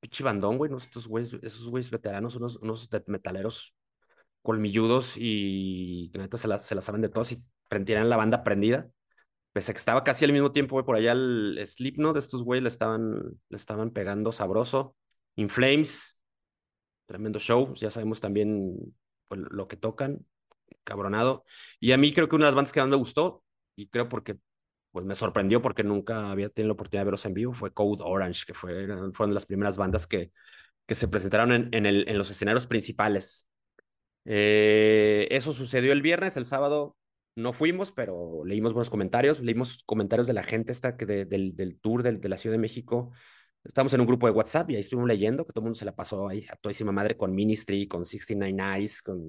pinche 0.00 0.24
bandón, 0.24 0.58
güey. 0.58 0.70
güeyes, 1.08 1.34
esos 1.42 1.68
güeyes 1.68 1.90
veteranos, 1.90 2.36
unos, 2.36 2.56
unos 2.56 2.88
metaleros 3.06 3.74
colmilludos 4.42 5.16
y 5.16 6.10
neta 6.22 6.38
se 6.38 6.48
la, 6.48 6.60
se 6.60 6.74
la 6.74 6.82
saben 6.82 7.02
de 7.02 7.08
todos 7.08 7.32
y 7.32 7.42
tienen 7.86 8.10
la 8.10 8.16
banda 8.16 8.44
prendida. 8.44 8.90
Pese 9.54 9.72
que 9.72 9.78
estaba 9.78 10.02
casi 10.02 10.24
al 10.24 10.32
mismo 10.32 10.50
tiempo, 10.50 10.74
güey, 10.74 10.84
por 10.84 10.96
allá 10.96 11.12
el 11.12 11.60
Slipknot, 11.64 12.16
estos 12.16 12.42
güey 12.42 12.60
le 12.60 12.68
estaban, 12.68 13.38
le 13.48 13.56
estaban 13.56 13.92
pegando 13.92 14.32
sabroso. 14.32 14.96
In 15.36 15.48
Flames, 15.48 16.18
tremendo 17.06 17.38
show, 17.38 17.72
ya 17.74 17.88
sabemos 17.88 18.20
también 18.20 18.76
pues, 19.28 19.40
lo 19.50 19.68
que 19.68 19.76
tocan, 19.76 20.26
cabronado. 20.82 21.44
Y 21.78 21.92
a 21.92 21.96
mí 21.96 22.12
creo 22.12 22.28
que 22.28 22.34
una 22.34 22.46
de 22.46 22.50
las 22.50 22.56
bandas 22.56 22.72
que 22.72 22.80
más 22.80 22.88
me 22.88 22.96
gustó, 22.96 23.44
y 23.76 23.86
creo 23.86 24.08
porque 24.08 24.38
pues 24.90 25.06
me 25.06 25.14
sorprendió 25.14 25.62
porque 25.62 25.84
nunca 25.84 26.32
había 26.32 26.48
tenido 26.48 26.70
la 26.70 26.74
oportunidad 26.74 27.02
de 27.02 27.06
verlos 27.06 27.24
en 27.24 27.34
vivo, 27.34 27.52
fue 27.54 27.72
Code 27.72 28.02
Orange, 28.04 28.44
que 28.46 28.54
fue, 28.54 28.88
fueron 29.12 29.34
las 29.34 29.46
primeras 29.46 29.76
bandas 29.76 30.08
que, 30.08 30.32
que 30.84 30.96
se 30.96 31.06
presentaron 31.06 31.52
en, 31.52 31.68
en, 31.72 31.86
el, 31.86 32.08
en 32.08 32.18
los 32.18 32.28
escenarios 32.28 32.66
principales. 32.66 33.48
Eh, 34.24 35.28
eso 35.30 35.52
sucedió 35.52 35.92
el 35.92 36.02
viernes, 36.02 36.36
el 36.36 36.44
sábado 36.44 36.96
no 37.36 37.52
fuimos, 37.52 37.92
pero 37.92 38.44
leímos 38.44 38.72
buenos 38.72 38.90
comentarios, 38.90 39.40
leímos 39.40 39.82
comentarios 39.86 40.26
de 40.26 40.32
la 40.34 40.42
gente 40.44 40.72
esta 40.72 40.96
que 40.96 41.06
de, 41.06 41.24
del, 41.24 41.56
del 41.56 41.78
tour 41.78 42.02
de 42.02 42.28
la 42.28 42.38
Ciudad 42.38 42.54
de 42.54 42.60
México. 42.60 43.10
Estamos 43.64 43.94
en 43.94 44.00
un 44.00 44.06
grupo 44.06 44.26
de 44.26 44.32
WhatsApp 44.32 44.70
y 44.70 44.74
ahí 44.74 44.82
estuvimos 44.82 45.08
leyendo 45.08 45.46
que 45.46 45.52
todo 45.52 45.62
el 45.62 45.64
mundo 45.64 45.78
se 45.78 45.86
la 45.86 45.96
pasó 45.96 46.28
ahí 46.28 46.44
a 46.50 46.56
todísima 46.56 46.92
madre 46.92 47.16
con 47.16 47.34
Ministry, 47.34 47.88
con 47.88 48.04
69 48.04 48.78
Eyes, 48.78 49.02
con 49.02 49.22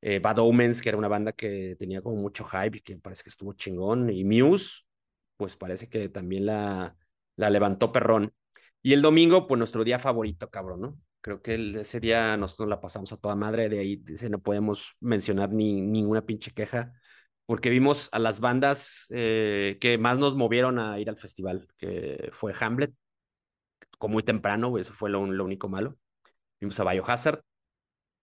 eh, 0.00 0.18
Bad 0.20 0.38
Omens, 0.38 0.80
que 0.80 0.88
era 0.88 0.98
una 0.98 1.08
banda 1.08 1.32
que 1.32 1.76
tenía 1.78 2.00
como 2.00 2.16
mucho 2.16 2.44
hype 2.44 2.78
y 2.78 2.80
que 2.80 2.98
parece 2.98 3.22
que 3.24 3.30
estuvo 3.30 3.52
chingón. 3.52 4.10
Y 4.10 4.24
Muse, 4.24 4.84
pues 5.36 5.56
parece 5.56 5.88
que 5.88 6.08
también 6.08 6.46
la, 6.46 6.96
la 7.36 7.50
levantó 7.50 7.92
perrón. 7.92 8.32
Y 8.82 8.92
el 8.94 9.02
domingo, 9.02 9.46
pues 9.46 9.58
nuestro 9.58 9.84
día 9.84 9.98
favorito, 9.98 10.48
cabrón, 10.48 10.80
¿no? 10.80 10.98
Creo 11.20 11.42
que 11.42 11.80
ese 11.80 11.98
día 12.00 12.36
nosotros 12.36 12.68
la 12.68 12.80
pasamos 12.80 13.12
a 13.12 13.16
toda 13.16 13.34
madre, 13.34 13.68
de 13.68 13.80
ahí 13.80 14.02
ese 14.08 14.30
no 14.30 14.40
podemos 14.40 14.94
mencionar 15.00 15.52
ni 15.52 15.80
ninguna 15.82 16.24
pinche 16.24 16.52
queja. 16.52 16.92
porque 17.46 17.70
vimos 17.70 18.08
a 18.12 18.18
las 18.20 18.40
bandas 18.40 19.06
eh, 19.10 19.78
que 19.80 19.98
más 19.98 20.18
nos 20.18 20.36
movieron 20.36 20.78
a 20.80 21.00
ir 21.00 21.08
al 21.10 21.16
festival, 21.18 21.68
que 21.78 22.30
fue 22.32 22.54
Hamlet, 22.60 22.92
como 23.98 24.14
muy 24.14 24.22
temprano, 24.22 24.76
eso 24.78 24.92
fue 24.94 25.10
lo, 25.10 25.26
lo 25.26 25.44
único 25.44 25.68
malo. 25.68 25.96
Vimos 26.60 26.78
a 26.80 26.84
Biohazard 26.90 27.42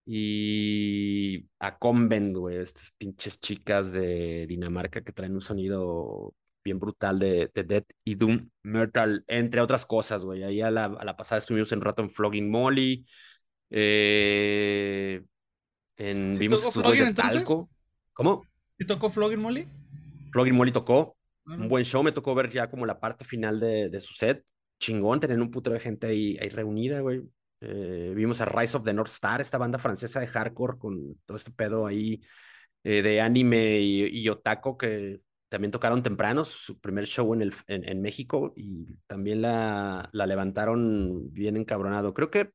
y 0.05 1.47
a 1.59 1.77
Convent, 1.77 2.35
güey, 2.37 2.57
estas 2.57 2.91
pinches 2.97 3.39
chicas 3.39 3.91
de 3.91 4.45
Dinamarca 4.47 5.01
que 5.01 5.13
traen 5.13 5.33
un 5.35 5.41
sonido 5.41 6.35
bien 6.63 6.79
brutal 6.79 7.19
de, 7.19 7.51
de 7.53 7.63
Death 7.63 7.89
y 8.03 8.15
Doom 8.15 8.49
Metal, 8.63 9.23
entre 9.27 9.61
otras 9.61 9.85
cosas, 9.85 10.23
güey. 10.23 10.43
Ahí 10.43 10.61
a 10.61 10.71
la, 10.71 10.85
a 10.85 11.05
la 11.05 11.17
pasada 11.17 11.39
estuvimos 11.39 11.71
en 11.71 11.81
rato 11.81 12.01
en 12.01 12.09
Flogging 12.09 12.49
Molly. 12.49 13.05
Eh, 13.69 15.21
en, 15.97 16.33
¿Sí 16.33 16.39
vimos 16.39 16.71
Flogging, 16.71 17.05
de? 17.05 17.13
Talco. 17.13 17.69
¿Cómo? 18.13 18.45
¿Y 18.77 18.85
tocó 18.85 19.09
Flogging 19.09 19.39
Molly? 19.39 19.67
Flogging 20.31 20.55
Molly 20.55 20.71
tocó. 20.71 21.17
Ah, 21.45 21.55
Un 21.55 21.67
buen 21.67 21.83
show. 21.85 22.03
Me 22.03 22.11
tocó 22.11 22.33
ver 22.35 22.49
ya 22.49 22.69
como 22.69 22.85
la 22.85 22.99
parte 22.99 23.25
final 23.25 23.59
de, 23.59 23.89
de 23.89 23.99
su 23.99 24.13
set. 24.13 24.43
Chingón, 24.79 25.19
tener 25.19 25.39
un 25.39 25.51
puto 25.51 25.71
de 25.71 25.79
gente 25.79 26.07
ahí, 26.07 26.37
ahí 26.41 26.49
reunida, 26.49 26.99
güey. 27.01 27.21
Eh, 27.61 28.11
vimos 28.15 28.41
a 28.41 28.45
Rise 28.45 28.75
of 28.75 28.83
the 28.83 28.93
North 28.93 29.11
Star, 29.11 29.39
esta 29.39 29.57
banda 29.57 29.79
francesa 29.79 30.19
de 30.19 30.27
hardcore 30.27 30.77
con 30.77 31.15
todo 31.25 31.37
este 31.37 31.51
pedo 31.51 31.87
ahí 31.87 32.21
eh, 32.83 33.01
de 33.01 33.21
anime 33.21 33.79
y, 33.79 34.05
y 34.07 34.27
otaku 34.27 34.77
que 34.77 35.21
también 35.53 35.69
tocaron 35.71 36.01
temprano, 36.01 36.45
su 36.45 36.79
primer 36.79 37.05
show 37.05 37.31
en, 37.35 37.43
el, 37.43 37.53
en, 37.67 38.01
México 38.01 38.53
y 38.55 38.87
también 39.05 39.43
la, 39.43 40.09
la 40.11 40.25
levantaron 40.25 41.31
bien 41.31 41.57
encabronado. 41.57 42.15
Creo 42.15 42.31
que 42.31 42.51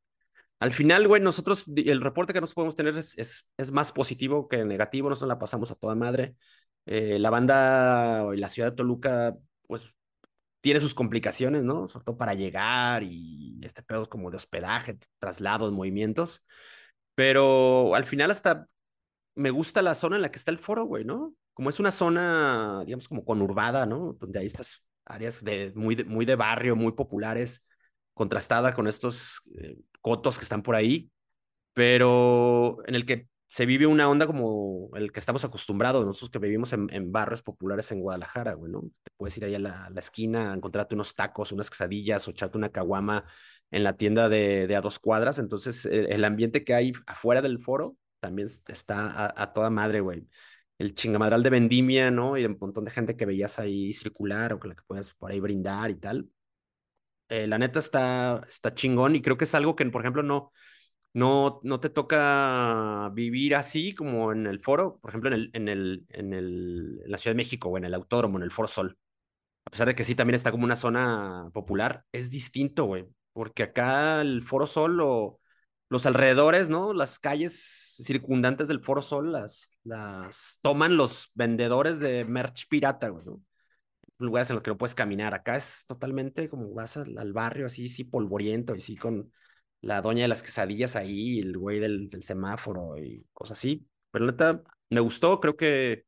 al 0.58 0.72
final, 0.72 1.06
güey, 1.06 1.22
nosotros, 1.22 1.64
el 1.76 2.00
reporte 2.00 2.32
que 2.32 2.40
nos 2.40 2.54
podemos 2.54 2.74
tener 2.74 2.96
es, 2.98 3.16
es, 3.16 3.72
más 3.72 3.92
positivo 3.92 4.48
que 4.48 4.64
negativo, 4.64 5.08
nosotros 5.08 5.28
la 5.28 5.38
pasamos 5.38 5.70
a 5.70 5.76
toda 5.76 5.94
madre. 5.94 6.34
Eh, 6.86 7.20
la 7.20 7.30
banda 7.30 8.26
y 8.34 8.38
la 8.38 8.48
ciudad 8.48 8.70
de 8.72 8.76
Toluca, 8.76 9.36
pues 9.68 9.94
tiene 10.60 10.80
sus 10.80 10.94
complicaciones, 10.94 11.62
¿no? 11.62 11.88
Sobre 11.88 12.04
todo 12.04 12.18
para 12.18 12.34
llegar 12.34 13.04
y 13.04 13.60
este 13.62 13.84
pedo 13.84 14.08
como 14.08 14.30
de 14.30 14.38
hospedaje, 14.38 14.98
traslados, 15.20 15.72
movimientos. 15.72 16.44
Pero 17.14 17.94
al 17.94 18.04
final 18.04 18.32
hasta 18.32 18.66
me 19.36 19.50
gusta 19.50 19.82
la 19.82 19.94
zona 19.94 20.16
en 20.16 20.22
la 20.22 20.32
que 20.32 20.38
está 20.38 20.50
el 20.50 20.58
foro, 20.58 20.84
güey, 20.84 21.04
¿no? 21.04 21.34
Como 21.58 21.70
es 21.70 21.80
una 21.80 21.90
zona, 21.90 22.84
digamos, 22.86 23.08
como 23.08 23.24
conurbada, 23.24 23.84
¿no? 23.84 24.12
Donde 24.12 24.38
hay 24.38 24.46
estas 24.46 24.84
áreas 25.04 25.42
de, 25.42 25.72
muy, 25.74 25.96
de, 25.96 26.04
muy 26.04 26.24
de 26.24 26.36
barrio, 26.36 26.76
muy 26.76 26.92
populares, 26.92 27.66
contrastada 28.14 28.76
con 28.76 28.86
estos 28.86 29.42
eh, 29.60 29.76
cotos 30.00 30.38
que 30.38 30.44
están 30.44 30.62
por 30.62 30.76
ahí, 30.76 31.10
pero 31.74 32.78
en 32.86 32.94
el 32.94 33.04
que 33.04 33.26
se 33.48 33.66
vive 33.66 33.88
una 33.88 34.08
onda 34.08 34.24
como 34.28 34.90
el 34.94 35.10
que 35.10 35.18
estamos 35.18 35.44
acostumbrados, 35.44 36.06
nosotros 36.06 36.30
que 36.30 36.38
vivimos 36.38 36.72
en, 36.72 37.10
barrios 37.10 37.42
populares 37.42 37.90
en 37.90 38.02
Guadalajara, 38.02 38.52
güey, 38.52 38.70
¿no? 38.70 38.82
Te 39.02 39.10
puedes 39.16 39.36
ir 39.36 39.44
ahí 39.44 39.56
a 39.56 39.58
la, 39.58 39.90
esquina, 39.96 40.54
encontrarte 40.54 40.94
unos 40.94 41.16
tacos, 41.16 41.50
unas 41.50 41.70
quesadillas 41.70 42.28
o 42.28 42.30
echarte 42.30 42.56
una 42.56 42.68
caguama 42.68 43.24
en 43.72 43.82
la 43.82 43.96
tienda 43.96 44.28
de, 44.28 44.72
a 44.76 44.80
dos 44.80 45.00
cuadras. 45.00 45.40
Entonces, 45.40 45.86
el, 45.86 46.06
el 46.06 46.24
ambiente 46.24 46.62
que 46.62 46.74
hay 46.74 46.92
afuera 47.08 47.42
del 47.42 47.58
foro 47.58 47.96
también 48.20 48.48
está 48.68 49.10
a, 49.10 49.42
a 49.42 49.52
toda 49.52 49.70
madre, 49.70 49.98
güey. 49.98 50.28
El 50.78 50.94
chingamadral 50.94 51.42
de 51.42 51.50
vendimia, 51.50 52.10
¿no? 52.10 52.36
Y 52.38 52.44
un 52.44 52.56
montón 52.60 52.84
de 52.84 52.90
gente 52.90 53.16
que 53.16 53.26
veías 53.26 53.58
ahí 53.58 53.92
circular 53.92 54.52
o 54.52 54.60
con 54.60 54.70
la 54.70 54.76
que 54.76 54.82
puedas 54.86 55.12
por 55.14 55.30
ahí 55.30 55.40
brindar 55.40 55.90
y 55.90 55.96
tal. 55.96 56.30
Eh, 57.28 57.46
la 57.46 57.58
neta 57.58 57.78
está, 57.78 58.42
está 58.48 58.74
chingón 58.74 59.14
y 59.16 59.22
creo 59.22 59.36
que 59.36 59.44
es 59.44 59.54
algo 59.54 59.76
que, 59.76 59.84
por 59.86 60.00
ejemplo, 60.00 60.22
no, 60.22 60.50
no, 61.12 61.60
no 61.62 61.80
te 61.80 61.90
toca 61.90 63.10
vivir 63.14 63.56
así 63.56 63.94
como 63.94 64.32
en 64.32 64.46
el 64.46 64.60
foro, 64.60 64.98
por 65.00 65.10
ejemplo, 65.10 65.30
en, 65.30 65.34
el, 65.34 65.50
en, 65.54 65.68
el, 65.68 66.06
en, 66.10 66.32
el, 66.32 67.00
en 67.04 67.10
la 67.10 67.18
Ciudad 67.18 67.34
de 67.34 67.38
México 67.38 67.68
o 67.68 67.78
en 67.78 67.84
el 67.84 67.94
Autódromo, 67.94 68.38
en 68.38 68.44
el 68.44 68.50
Foro 68.50 68.68
Sol. 68.68 68.98
A 69.66 69.70
pesar 69.70 69.88
de 69.88 69.94
que 69.94 70.04
sí 70.04 70.14
también 70.14 70.36
está 70.36 70.50
como 70.50 70.64
una 70.64 70.76
zona 70.76 71.50
popular, 71.52 72.04
es 72.12 72.30
distinto, 72.30 72.86
güey, 72.86 73.06
porque 73.32 73.64
acá 73.64 74.20
el 74.22 74.42
Foro 74.42 74.66
Sol 74.66 75.00
o 75.02 75.40
los 75.90 76.06
alrededores, 76.06 76.70
¿no? 76.70 76.94
Las 76.94 77.18
calles 77.18 77.87
circundantes 78.04 78.68
del 78.68 78.80
Foro 78.80 79.02
Sol 79.02 79.32
las, 79.32 79.70
las 79.84 80.58
toman 80.62 80.96
los 80.96 81.30
vendedores 81.34 81.98
de 82.00 82.24
merch 82.24 82.68
pirata, 82.68 83.08
güey, 83.08 83.24
¿no? 83.24 83.42
Lugares 84.18 84.50
en 84.50 84.56
los 84.56 84.62
que 84.62 84.70
no 84.70 84.78
puedes 84.78 84.94
caminar. 84.94 85.34
Acá 85.34 85.56
es 85.56 85.84
totalmente 85.86 86.48
como 86.48 86.72
vas 86.74 86.96
al, 86.96 87.32
barrio 87.32 87.66
así, 87.66 87.88
sí, 87.88 88.04
polvoriento 88.04 88.74
y 88.74 88.80
sí 88.80 88.96
con 88.96 89.32
la 89.80 90.00
doña 90.02 90.22
de 90.22 90.28
las 90.28 90.42
quesadillas 90.42 90.96
ahí, 90.96 91.38
el 91.40 91.56
güey 91.56 91.78
del, 91.78 92.10
semáforo 92.22 92.98
y 92.98 93.24
cosas 93.32 93.58
así. 93.58 93.86
Pero 94.10 94.26
neta, 94.26 94.62
me 94.90 95.00
gustó, 95.00 95.40
creo 95.40 95.56
que 95.56 96.04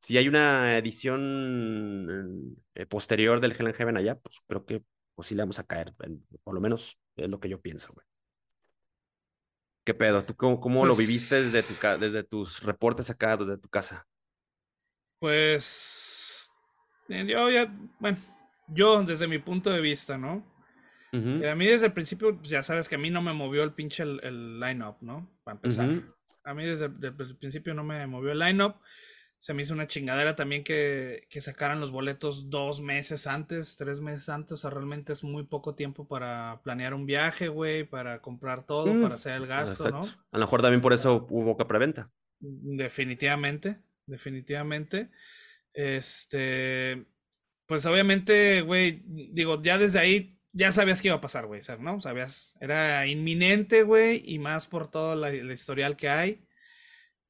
si 0.00 0.18
hay 0.18 0.28
una 0.28 0.76
edición 0.78 2.56
eh, 2.74 2.86
posterior 2.86 3.40
del 3.40 3.52
Hell 3.52 3.66
and 3.66 3.76
Heaven 3.76 3.96
allá, 3.96 4.16
pues 4.16 4.36
creo 4.46 4.64
que 4.66 4.84
pues 5.14 5.28
sí 5.28 5.34
le 5.34 5.42
vamos 5.42 5.58
a 5.58 5.64
caer, 5.64 5.94
por 6.42 6.54
lo 6.54 6.60
menos 6.60 6.98
es 7.16 7.28
lo 7.30 7.40
que 7.40 7.48
yo 7.48 7.60
pienso, 7.60 7.92
güey. 7.92 8.06
¿Qué 9.84 9.94
pedo? 9.94 10.24
¿Tú 10.24 10.34
cómo, 10.34 10.60
cómo 10.60 10.86
lo 10.86 10.96
viviste 10.96 11.36
Pues, 11.36 11.52
desde, 11.52 11.62
tu, 11.62 11.74
desde 12.00 12.24
tus 12.24 12.62
reportes 12.62 13.10
acá, 13.10 13.36
desde 13.36 13.58
tu 13.58 13.68
casa? 13.68 14.06
pues, 15.18 16.50
eh, 17.08 17.24
yo 17.26 17.50
ya, 17.50 17.72
bueno, 17.98 18.18
yo 18.68 19.02
desde 19.02 19.26
mi 19.28 19.38
punto 19.38 19.70
de 19.70 19.80
vista, 19.80 20.18
¿no? 20.18 20.44
Eh, 21.12 21.48
A 21.48 21.54
mí 21.54 21.66
desde 21.66 21.86
el 21.86 21.92
principio, 21.92 22.40
ya 22.42 22.62
sabes 22.62 22.88
que 22.88 22.96
a 22.96 22.98
mí 22.98 23.10
no 23.10 23.22
me 23.22 23.32
movió 23.32 23.62
el 23.62 23.72
pinche 23.72 24.02
el, 24.02 24.20
el 24.22 24.60
line-up, 24.60 24.96
¿no? 25.00 25.30
Para 25.44 25.56
empezar. 25.56 25.88
A 26.44 26.54
mí 26.54 26.64
desde, 26.64 26.88
desde 26.88 27.24
el 27.24 27.36
principio 27.36 27.74
no 27.74 27.84
me 27.84 28.06
movió 28.06 28.32
el 28.32 28.38
line-up. 28.38 28.76
Se 29.44 29.52
me 29.52 29.60
hizo 29.60 29.74
una 29.74 29.86
chingadera 29.86 30.34
también 30.36 30.64
que, 30.64 31.26
que 31.28 31.42
sacaran 31.42 31.78
los 31.78 31.92
boletos 31.92 32.48
dos 32.48 32.80
meses 32.80 33.26
antes, 33.26 33.76
tres 33.76 34.00
meses 34.00 34.30
antes. 34.30 34.52
O 34.52 34.56
sea, 34.56 34.70
realmente 34.70 35.12
es 35.12 35.22
muy 35.22 35.42
poco 35.42 35.74
tiempo 35.74 36.08
para 36.08 36.62
planear 36.64 36.94
un 36.94 37.04
viaje, 37.04 37.48
güey, 37.48 37.84
para 37.84 38.22
comprar 38.22 38.64
todo, 38.64 38.86
Mm, 38.86 39.02
para 39.02 39.16
hacer 39.16 39.34
el 39.34 39.46
gasto, 39.46 39.90
¿no? 39.90 40.00
A 40.00 40.38
lo 40.38 40.46
mejor 40.46 40.62
también 40.62 40.80
por 40.80 40.94
eso 40.94 41.26
hubo 41.28 41.44
poca 41.52 41.68
preventa. 41.68 42.10
Definitivamente, 42.40 43.76
definitivamente. 44.06 45.10
Este, 45.74 47.04
pues 47.66 47.84
obviamente, 47.84 48.62
güey, 48.62 49.02
digo, 49.04 49.62
ya 49.62 49.76
desde 49.76 49.98
ahí 49.98 50.40
ya 50.54 50.72
sabías 50.72 51.02
que 51.02 51.08
iba 51.08 51.18
a 51.18 51.20
pasar, 51.20 51.44
güey. 51.44 51.60
¿no? 51.80 52.00
Sabías, 52.00 52.56
era 52.62 53.06
inminente, 53.06 53.82
güey, 53.82 54.22
y 54.24 54.38
más 54.38 54.66
por 54.66 54.90
todo 54.90 55.14
la, 55.14 55.30
la 55.30 55.52
historial 55.52 55.98
que 55.98 56.08
hay. 56.08 56.43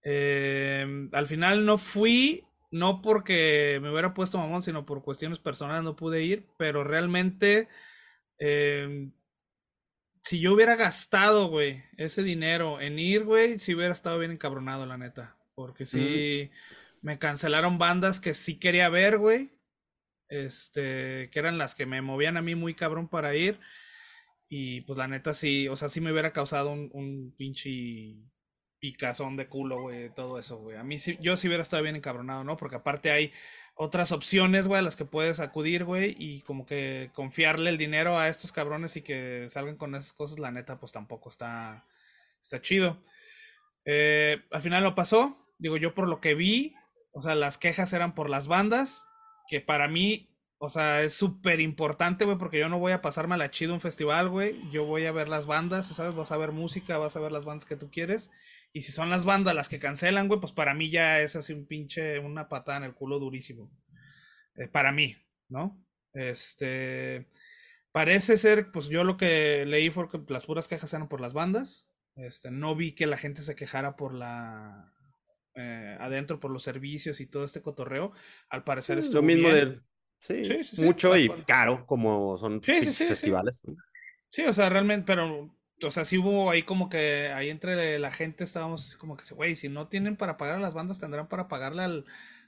Eh, 0.04 1.08
al 1.12 1.26
final 1.26 1.64
no 1.64 1.78
fui, 1.78 2.44
no 2.70 3.00
porque 3.00 3.78
me 3.82 3.90
hubiera 3.90 4.14
puesto 4.14 4.38
mamón, 4.38 4.62
sino 4.62 4.84
por 4.84 5.02
cuestiones 5.02 5.38
personales 5.38 5.82
no 5.82 5.96
pude 5.96 6.22
ir, 6.22 6.46
pero 6.58 6.84
realmente, 6.84 7.68
eh, 8.38 9.10
si 10.22 10.40
yo 10.40 10.54
hubiera 10.54 10.76
gastado, 10.76 11.48
güey, 11.48 11.82
ese 11.96 12.22
dinero 12.22 12.80
en 12.80 12.98
ir, 12.98 13.24
güey, 13.24 13.58
sí 13.58 13.74
hubiera 13.74 13.92
estado 13.92 14.18
bien 14.18 14.32
encabronado, 14.32 14.86
la 14.86 14.98
neta. 14.98 15.36
Porque 15.54 15.86
sí 15.86 16.50
me 17.00 17.18
cancelaron 17.18 17.78
bandas 17.78 18.18
que 18.18 18.34
sí 18.34 18.58
quería 18.58 18.88
ver, 18.88 19.18
güey. 19.18 19.52
Este, 20.28 21.28
que 21.30 21.38
eran 21.38 21.58
las 21.58 21.74
que 21.74 21.86
me 21.86 22.00
movían 22.02 22.36
a 22.36 22.42
mí 22.42 22.54
muy 22.54 22.74
cabrón 22.74 23.08
para 23.08 23.36
ir. 23.36 23.60
Y 24.48 24.80
pues 24.82 24.98
la 24.98 25.06
neta 25.06 25.34
sí, 25.34 25.68
o 25.68 25.76
sea, 25.76 25.88
sí 25.88 26.00
me 26.00 26.10
hubiera 26.10 26.32
causado 26.32 26.72
un, 26.72 26.90
un 26.92 27.34
pinche 27.36 28.16
picazón 28.84 29.34
de 29.38 29.48
culo, 29.48 29.80
güey, 29.80 30.10
todo 30.10 30.38
eso, 30.38 30.58
güey. 30.58 30.76
A 30.76 30.84
mí 30.84 30.98
sí, 30.98 31.16
yo 31.18 31.38
sí 31.38 31.48
hubiera 31.48 31.62
estado 31.62 31.82
bien 31.82 31.96
encabronado, 31.96 32.44
¿no? 32.44 32.58
Porque 32.58 32.76
aparte 32.76 33.10
hay 33.10 33.32
otras 33.74 34.12
opciones, 34.12 34.68
güey, 34.68 34.80
a 34.80 34.82
las 34.82 34.94
que 34.94 35.06
puedes 35.06 35.40
acudir, 35.40 35.84
güey, 35.84 36.14
y 36.18 36.42
como 36.42 36.66
que 36.66 37.10
confiarle 37.14 37.70
el 37.70 37.78
dinero 37.78 38.18
a 38.18 38.28
estos 38.28 38.52
cabrones 38.52 38.98
y 38.98 39.00
que 39.00 39.46
salgan 39.48 39.78
con 39.78 39.94
esas 39.94 40.12
cosas, 40.12 40.38
la 40.38 40.50
neta, 40.50 40.78
pues 40.78 40.92
tampoco 40.92 41.30
está, 41.30 41.86
está 42.42 42.60
chido. 42.60 43.02
Eh, 43.86 44.42
al 44.50 44.60
final 44.60 44.84
lo 44.84 44.94
pasó, 44.94 45.38
digo 45.56 45.78
yo 45.78 45.94
por 45.94 46.06
lo 46.06 46.20
que 46.20 46.34
vi, 46.34 46.74
o 47.12 47.22
sea, 47.22 47.34
las 47.34 47.56
quejas 47.56 47.90
eran 47.94 48.14
por 48.14 48.28
las 48.28 48.48
bandas, 48.48 49.08
que 49.48 49.62
para 49.62 49.88
mí, 49.88 50.28
o 50.58 50.68
sea, 50.68 51.00
es 51.00 51.14
súper 51.14 51.58
importante, 51.58 52.26
güey, 52.26 52.36
porque 52.36 52.58
yo 52.58 52.68
no 52.68 52.78
voy 52.78 52.92
a 52.92 53.00
pasarme 53.00 53.36
a 53.36 53.38
la 53.38 53.50
chido 53.50 53.72
un 53.72 53.80
festival, 53.80 54.28
güey, 54.28 54.60
yo 54.72 54.84
voy 54.84 55.06
a 55.06 55.12
ver 55.12 55.30
las 55.30 55.46
bandas, 55.46 55.86
¿sabes? 55.86 56.14
Vas 56.14 56.32
a 56.32 56.36
ver 56.36 56.52
música, 56.52 56.98
vas 56.98 57.16
a 57.16 57.20
ver 57.20 57.32
las 57.32 57.46
bandas 57.46 57.64
que 57.64 57.76
tú 57.76 57.90
quieres, 57.90 58.30
y 58.74 58.82
si 58.82 58.92
son 58.92 59.08
las 59.10 59.24
bandas 59.24 59.54
las 59.54 59.70
que 59.70 59.78
cancelan, 59.78 60.28
güey, 60.28 60.40
pues 60.40 60.52
para 60.52 60.74
mí 60.74 60.90
ya 60.90 61.20
es 61.22 61.36
así 61.36 61.54
un 61.54 61.66
pinche, 61.66 62.18
una 62.18 62.50
patada 62.50 62.78
en 62.78 62.84
el 62.84 62.94
culo 62.94 63.18
durísimo, 63.20 63.70
eh, 64.56 64.68
para 64.68 64.92
mí, 64.92 65.16
¿no? 65.48 65.82
Este, 66.12 67.28
parece 67.92 68.36
ser, 68.36 68.72
pues 68.72 68.88
yo 68.88 69.04
lo 69.04 69.16
que 69.16 69.64
leí 69.66 69.90
fue 69.90 70.10
que 70.10 70.20
las 70.28 70.46
puras 70.46 70.68
quejas 70.68 70.92
eran 70.94 71.08
por 71.08 71.20
las 71.22 71.32
bandas, 71.34 71.88
este, 72.16 72.50
no 72.50 72.76
vi 72.76 72.92
que 72.92 73.06
la 73.06 73.16
gente 73.16 73.42
se 73.42 73.56
quejara 73.56 73.96
por 73.96 74.14
la 74.14 74.92
eh, 75.54 75.96
adentro 76.00 76.40
por 76.40 76.50
los 76.50 76.64
servicios 76.64 77.20
y 77.20 77.26
todo 77.26 77.44
este 77.44 77.62
cotorreo. 77.62 78.12
Al 78.50 78.64
parecer 78.64 78.96
Lo 78.96 79.00
estuvo 79.00 79.22
mismo 79.22 79.48
bien. 79.48 79.70
de, 79.70 79.80
sí, 80.20 80.44
Sí, 80.44 80.64
sí, 80.64 80.76
sí, 80.76 80.82
mucho 80.82 81.16
y 81.16 81.28
caro, 81.46 81.86
como 81.86 82.36
son 82.38 82.60
Sí, 82.62 82.72
sí, 82.72 82.72
pinches 82.80 82.94
sí, 82.96 83.04
sí. 83.04 83.08
festivales. 83.10 83.62
Sí, 84.28 84.42
o 84.42 84.52
sea, 84.52 84.68
realmente, 84.68 85.06
pero, 85.06 85.56
o 85.82 85.90
sea, 85.90 86.04
sí 86.04 86.18
hubo 86.18 86.50
ahí 86.50 86.62
como 86.62 86.88
que 86.88 87.32
ahí 87.34 87.50
entre 87.50 87.98
la 87.98 88.10
gente 88.10 88.44
estábamos 88.44 88.96
como 88.96 89.16
que, 89.16 89.24
güey, 89.34 89.56
si 89.56 89.68
no 89.68 89.88
tienen 89.88 90.16
para 90.16 90.36
pagar 90.36 90.56
a 90.56 90.60
las 90.60 90.74
bandas, 90.74 91.00
tendrán 91.00 91.28
para 91.28 91.48
pagarle 91.48 91.82
al, 91.82 92.04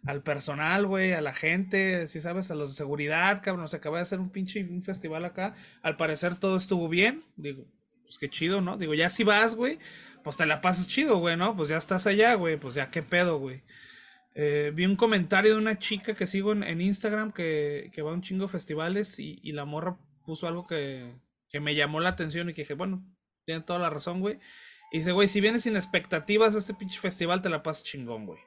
al 0.06 0.22
personal, 0.22 0.86
güey, 0.86 1.12
a 1.12 1.20
la 1.20 1.32
gente, 1.32 2.08
si 2.08 2.20
sabes, 2.20 2.50
a 2.50 2.54
los 2.54 2.70
de 2.70 2.76
seguridad, 2.76 3.42
cabrón, 3.42 3.68
se 3.68 3.76
acaba 3.76 3.96
de 3.98 4.02
hacer 4.02 4.20
un 4.20 4.30
pinche 4.30 4.66
festival 4.82 5.24
acá. 5.24 5.54
Al 5.82 5.96
parecer 5.96 6.36
todo 6.36 6.56
estuvo 6.56 6.88
bien, 6.88 7.24
digo, 7.36 7.66
pues 8.04 8.18
qué 8.18 8.30
chido, 8.30 8.60
¿no? 8.60 8.78
Digo, 8.78 8.94
ya 8.94 9.10
si 9.10 9.24
vas, 9.24 9.54
güey, 9.54 9.78
pues 10.22 10.36
te 10.36 10.46
la 10.46 10.60
pasas 10.60 10.88
chido, 10.88 11.18
güey, 11.18 11.36
¿no? 11.36 11.56
Pues 11.56 11.68
ya 11.68 11.76
estás 11.76 12.06
allá, 12.06 12.34
güey, 12.34 12.56
pues 12.56 12.74
ya 12.74 12.90
qué 12.90 13.02
pedo, 13.02 13.38
güey. 13.38 13.62
Eh, 14.34 14.70
vi 14.74 14.84
un 14.84 14.96
comentario 14.96 15.52
de 15.52 15.58
una 15.58 15.78
chica 15.78 16.14
que 16.14 16.26
sigo 16.26 16.52
en, 16.52 16.80
Instagram 16.80 17.32
que, 17.32 17.90
que, 17.92 18.02
va 18.02 18.10
a 18.10 18.14
un 18.14 18.22
chingo 18.22 18.44
de 18.44 18.52
festivales 18.52 19.18
y, 19.18 19.40
y 19.42 19.52
la 19.52 19.64
morra 19.64 19.98
puso 20.24 20.46
algo 20.46 20.66
que, 20.66 21.14
que, 21.48 21.58
me 21.58 21.74
llamó 21.74 22.00
la 22.00 22.10
atención 22.10 22.50
y 22.50 22.52
que 22.52 22.62
dije, 22.62 22.74
bueno, 22.74 23.02
tiene 23.46 23.62
toda 23.62 23.78
la 23.78 23.88
razón, 23.88 24.20
güey. 24.20 24.38
Y 24.92 24.98
dice, 24.98 25.12
güey, 25.12 25.28
si 25.28 25.40
vienes 25.40 25.62
sin 25.62 25.76
expectativas 25.76 26.54
a 26.54 26.58
este 26.58 26.74
pinche 26.74 27.00
festival, 27.00 27.40
te 27.40 27.48
la 27.48 27.62
pasas 27.62 27.84
chingón, 27.84 28.26
güey. 28.26 28.40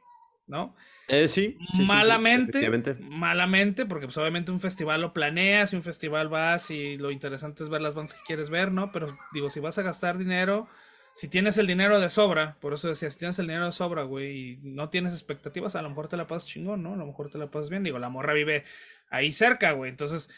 ¿No? 0.45 0.75
Eh, 1.07 1.27
sí, 1.27 1.59
malamente, 1.85 2.67
malamente, 2.99 3.85
porque 3.85 4.07
pues 4.07 4.17
obviamente 4.17 4.51
un 4.51 4.59
festival 4.59 5.01
lo 5.01 5.13
planeas 5.13 5.73
y 5.73 5.75
un 5.75 5.83
festival 5.83 6.27
vas 6.27 6.71
y 6.71 6.97
lo 6.97 7.11
interesante 7.11 7.61
es 7.61 7.69
ver 7.69 7.81
las 7.81 7.93
bandas 7.93 8.15
que 8.15 8.23
quieres 8.25 8.49
ver, 8.49 8.71
¿no? 8.71 8.91
Pero 8.91 9.15
digo, 9.31 9.51
si 9.51 9.59
vas 9.59 9.77
a 9.77 9.83
gastar 9.83 10.17
dinero, 10.17 10.67
si 11.13 11.27
tienes 11.27 11.59
el 11.59 11.67
dinero 11.67 11.99
de 11.99 12.09
sobra, 12.09 12.57
por 12.61 12.73
eso 12.73 12.87
decía, 12.87 13.11
si 13.11 13.19
tienes 13.19 13.37
el 13.37 13.45
dinero 13.45 13.65
de 13.65 13.71
sobra, 13.71 14.03
güey, 14.03 14.53
y 14.53 14.59
no 14.63 14.89
tienes 14.89 15.13
expectativas, 15.13 15.75
a 15.75 15.83
lo 15.83 15.89
mejor 15.89 16.07
te 16.07 16.17
la 16.17 16.25
pasas 16.25 16.49
chingón, 16.49 16.81
¿no? 16.81 16.93
A 16.93 16.97
lo 16.97 17.05
mejor 17.05 17.29
te 17.29 17.37
la 17.37 17.51
pasas 17.51 17.69
bien. 17.69 17.83
Digo, 17.83 17.99
la 17.99 18.09
morra 18.09 18.33
vive 18.33 18.63
ahí 19.11 19.31
cerca, 19.31 19.73
güey. 19.73 19.91
Entonces, 19.91 20.29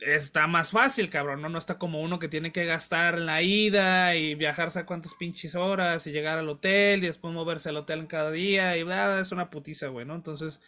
está 0.00 0.46
más 0.46 0.70
fácil, 0.70 1.10
cabrón, 1.10 1.42
¿no? 1.42 1.48
No 1.48 1.58
está 1.58 1.78
como 1.78 2.02
uno 2.02 2.18
que 2.18 2.28
tiene 2.28 2.52
que 2.52 2.64
gastar 2.64 3.14
en 3.14 3.26
la 3.26 3.42
ida 3.42 4.14
y 4.16 4.34
viajarse 4.34 4.80
a 4.80 4.86
cuántas 4.86 5.14
pinches 5.14 5.54
horas 5.54 6.06
y 6.06 6.12
llegar 6.12 6.38
al 6.38 6.48
hotel 6.48 7.02
y 7.02 7.06
después 7.06 7.32
moverse 7.32 7.70
al 7.70 7.76
hotel 7.78 8.00
en 8.00 8.06
cada 8.06 8.30
día 8.30 8.76
y 8.76 8.84
nada, 8.84 9.20
es 9.20 9.32
una 9.32 9.50
putiza, 9.50 9.88
güey, 9.88 10.06
¿no? 10.06 10.14
Entonces, 10.14 10.60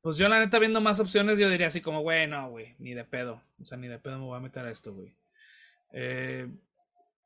pues 0.00 0.16
yo 0.16 0.28
la 0.28 0.38
neta 0.38 0.58
viendo 0.58 0.80
más 0.80 1.00
opciones, 1.00 1.38
yo 1.38 1.50
diría 1.50 1.68
así 1.68 1.80
como, 1.80 2.00
güey, 2.02 2.26
no, 2.26 2.50
güey, 2.50 2.76
ni 2.78 2.94
de 2.94 3.04
pedo. 3.04 3.42
O 3.60 3.64
sea, 3.64 3.78
ni 3.78 3.88
de 3.88 3.98
pedo 3.98 4.18
me 4.18 4.24
voy 4.24 4.36
a 4.36 4.40
meter 4.40 4.64
a 4.64 4.70
esto, 4.70 4.94
güey. 4.94 5.14
Eh, 5.92 6.48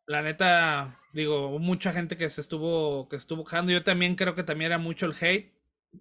la 0.07 0.23
neta, 0.23 0.99
digo, 1.13 1.59
mucha 1.59 1.93
gente 1.93 2.17
que 2.17 2.29
se 2.31 2.41
estuvo, 2.41 3.09
que 3.09 3.17
estuvo 3.17 3.45
quejando. 3.45 3.73
Yo 3.73 3.83
también 3.83 4.17
creo 4.17 4.35
que 4.35 4.43
también 4.43 4.73
era 4.73 4.79
mucho 4.79 5.07
el 5.07 5.15
hate. 5.21 5.53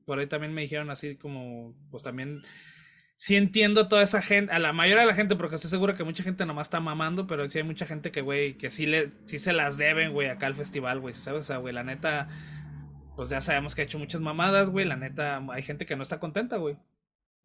Por 0.06 0.20
ahí 0.20 0.28
también 0.28 0.54
me 0.54 0.62
dijeron 0.62 0.90
así 0.90 1.18
como, 1.18 1.76
pues 1.92 2.04
también 2.04 2.44
sí 3.22 3.36
entiendo 3.36 3.82
a 3.82 3.88
toda 3.88 4.02
esa 4.02 4.20
gente, 4.20 4.52
a 4.52 4.58
la 4.58 4.74
mayoría 4.74 5.02
de 5.02 5.08
la 5.08 5.14
gente, 5.14 5.36
porque 5.36 5.56
estoy 5.56 5.70
seguro 5.70 5.94
que 5.94 6.04
mucha 6.04 6.24
gente 6.24 6.44
nomás 6.44 6.66
está 6.66 6.80
mamando, 6.80 7.28
pero 7.28 7.48
sí 7.48 7.60
hay 7.60 7.64
mucha 7.64 7.86
gente 7.86 8.12
que, 8.12 8.22
güey, 8.22 8.58
que 8.58 8.72
sí, 8.72 8.88
le, 8.88 9.12
sí 9.26 9.38
se 9.38 9.54
las 9.54 9.78
deben, 9.78 10.12
güey, 10.12 10.28
acá 10.28 10.48
al 10.48 10.56
festival, 10.56 11.00
güey, 11.00 11.14
¿sabes? 11.14 11.42
O 11.42 11.44
sea, 11.44 11.58
güey, 11.58 11.72
la 11.72 11.84
neta, 11.84 12.30
pues 13.16 13.30
ya 13.30 13.40
sabemos 13.40 13.76
que 13.76 13.84
ha 13.84 13.86
hecho 13.86 14.00
muchas 14.00 14.22
mamadas, 14.22 14.72
güey, 14.72 14.88
la 14.88 14.96
neta, 14.96 15.40
hay 15.52 15.62
gente 15.62 15.86
que 15.86 15.96
no 15.96 16.02
está 16.02 16.20
contenta, 16.20 16.58
güey, 16.58 16.78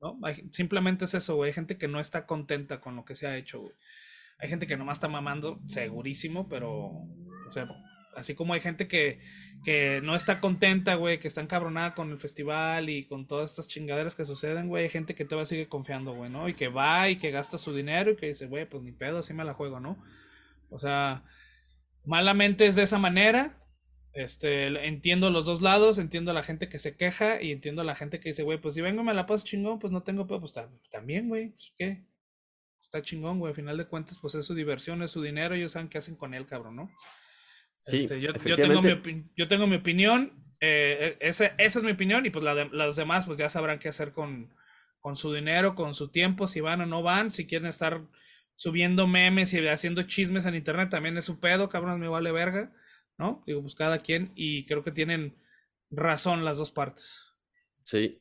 ¿no? 0.00 0.18
simplemente 0.50 1.04
es 1.04 1.12
eso, 1.12 1.36
güey, 1.36 1.48
hay 1.48 1.54
gente 1.54 1.76
que 1.76 1.88
no 1.88 2.00
está 2.00 2.24
contenta 2.24 2.80
con 2.80 2.96
lo 2.96 3.04
que 3.04 3.14
se 3.14 3.26
ha 3.26 3.36
hecho, 3.36 3.60
güey. 3.60 3.74
Hay 4.38 4.48
gente 4.48 4.66
que 4.66 4.78
nomás 4.78 4.96
está 4.96 5.08
mamando, 5.08 5.60
segurísimo, 5.68 6.48
pero, 6.48 6.72
o 6.72 7.50
sea, 7.50 7.66
Así 8.16 8.34
como 8.34 8.54
hay 8.54 8.60
gente 8.60 8.88
que, 8.88 9.20
que 9.62 10.00
no 10.02 10.16
está 10.16 10.40
contenta, 10.40 10.94
güey, 10.94 11.20
que 11.20 11.28
está 11.28 11.42
encabronada 11.42 11.94
con 11.94 12.10
el 12.10 12.18
festival 12.18 12.88
y 12.88 13.04
con 13.04 13.26
todas 13.26 13.50
estas 13.50 13.68
chingaderas 13.68 14.14
que 14.14 14.24
suceden, 14.24 14.68
güey. 14.68 14.84
Hay 14.84 14.90
gente 14.90 15.14
que 15.14 15.26
todavía 15.26 15.44
sigue 15.44 15.68
confiando, 15.68 16.14
güey, 16.14 16.30
¿no? 16.30 16.48
Y 16.48 16.54
que 16.54 16.68
va 16.68 17.10
y 17.10 17.16
que 17.16 17.30
gasta 17.30 17.58
su 17.58 17.74
dinero 17.74 18.12
y 18.12 18.16
que 18.16 18.28
dice, 18.28 18.46
güey, 18.46 18.66
pues 18.66 18.82
ni 18.82 18.92
pedo, 18.92 19.18
así 19.18 19.34
me 19.34 19.44
la 19.44 19.52
juego, 19.52 19.80
¿no? 19.80 20.02
O 20.70 20.78
sea, 20.78 21.24
malamente 22.04 22.66
es 22.66 22.74
de 22.74 22.84
esa 22.84 22.98
manera. 22.98 23.62
Este, 24.14 24.68
entiendo 24.86 25.28
los 25.28 25.44
dos 25.44 25.60
lados, 25.60 25.98
entiendo 25.98 26.30
a 26.30 26.34
la 26.34 26.42
gente 26.42 26.70
que 26.70 26.78
se 26.78 26.96
queja 26.96 27.42
y 27.42 27.52
entiendo 27.52 27.82
a 27.82 27.84
la 27.84 27.94
gente 27.94 28.18
que 28.18 28.30
dice, 28.30 28.44
güey, 28.44 28.58
pues 28.58 28.74
si 28.74 28.80
vengo 28.80 29.02
y 29.02 29.04
me 29.04 29.12
la 29.12 29.26
paso 29.26 29.44
chingón, 29.44 29.78
pues 29.78 29.92
no 29.92 30.02
tengo 30.02 30.26
pedo, 30.26 30.40
pues 30.40 30.54
también, 30.90 31.28
güey, 31.28 31.50
pues 31.50 31.74
qué. 31.76 32.06
Está 32.80 33.02
chingón, 33.02 33.40
güey, 33.40 33.50
al 33.50 33.56
final 33.56 33.76
de 33.76 33.86
cuentas, 33.86 34.18
pues 34.18 34.34
es 34.36 34.46
su 34.46 34.54
diversión, 34.54 35.02
es 35.02 35.10
su 35.10 35.20
dinero, 35.20 35.54
ellos 35.54 35.72
saben 35.72 35.90
qué 35.90 35.98
hacen 35.98 36.16
con 36.16 36.32
él, 36.32 36.46
cabrón, 36.46 36.76
¿no? 36.76 36.90
Este, 37.86 38.20
yo, 38.20 38.32
tengo 38.32 38.82
mi, 38.82 39.24
yo, 39.36 39.46
tengo 39.46 39.66
mi, 39.66 39.76
opinión, 39.76 40.32
eh, 40.60 41.16
e, 41.20 41.28
esa 41.28 41.54
es 41.56 41.82
mi 41.82 41.92
opinión 41.92 42.26
y 42.26 42.30
pues 42.30 42.44
la 42.44 42.54
de, 42.54 42.64
los 42.66 42.96
demás 42.96 43.26
pues 43.26 43.38
ya 43.38 43.48
sabrán 43.48 43.78
qué 43.78 43.88
hacer 43.88 44.12
con, 44.12 44.52
con 44.98 45.16
su 45.16 45.32
dinero, 45.32 45.76
con 45.76 45.94
su 45.94 46.08
tiempo, 46.08 46.48
si 46.48 46.60
van 46.60 46.80
o 46.80 46.86
no 46.86 47.02
van, 47.02 47.30
si 47.30 47.46
quieren 47.46 47.68
estar 47.68 48.02
subiendo 48.56 49.06
memes 49.06 49.52
y 49.54 49.66
haciendo 49.68 50.02
chismes 50.02 50.46
en 50.46 50.56
internet 50.56 50.90
también 50.90 51.16
es 51.16 51.26
su 51.26 51.38
pedo, 51.38 51.68
cabrón, 51.68 52.00
me 52.00 52.08
vale 52.08 52.32
verga, 52.32 52.72
¿no? 53.18 53.44
Digo, 53.46 53.62
pues 53.62 53.74
cada 53.76 53.98
quien 53.98 54.32
y 54.34 54.64
creo 54.64 54.82
que 54.82 54.92
tienen 54.92 55.36
razón 55.90 56.44
las 56.44 56.58
dos 56.58 56.72
partes. 56.72 57.24
Sí. 57.84 58.20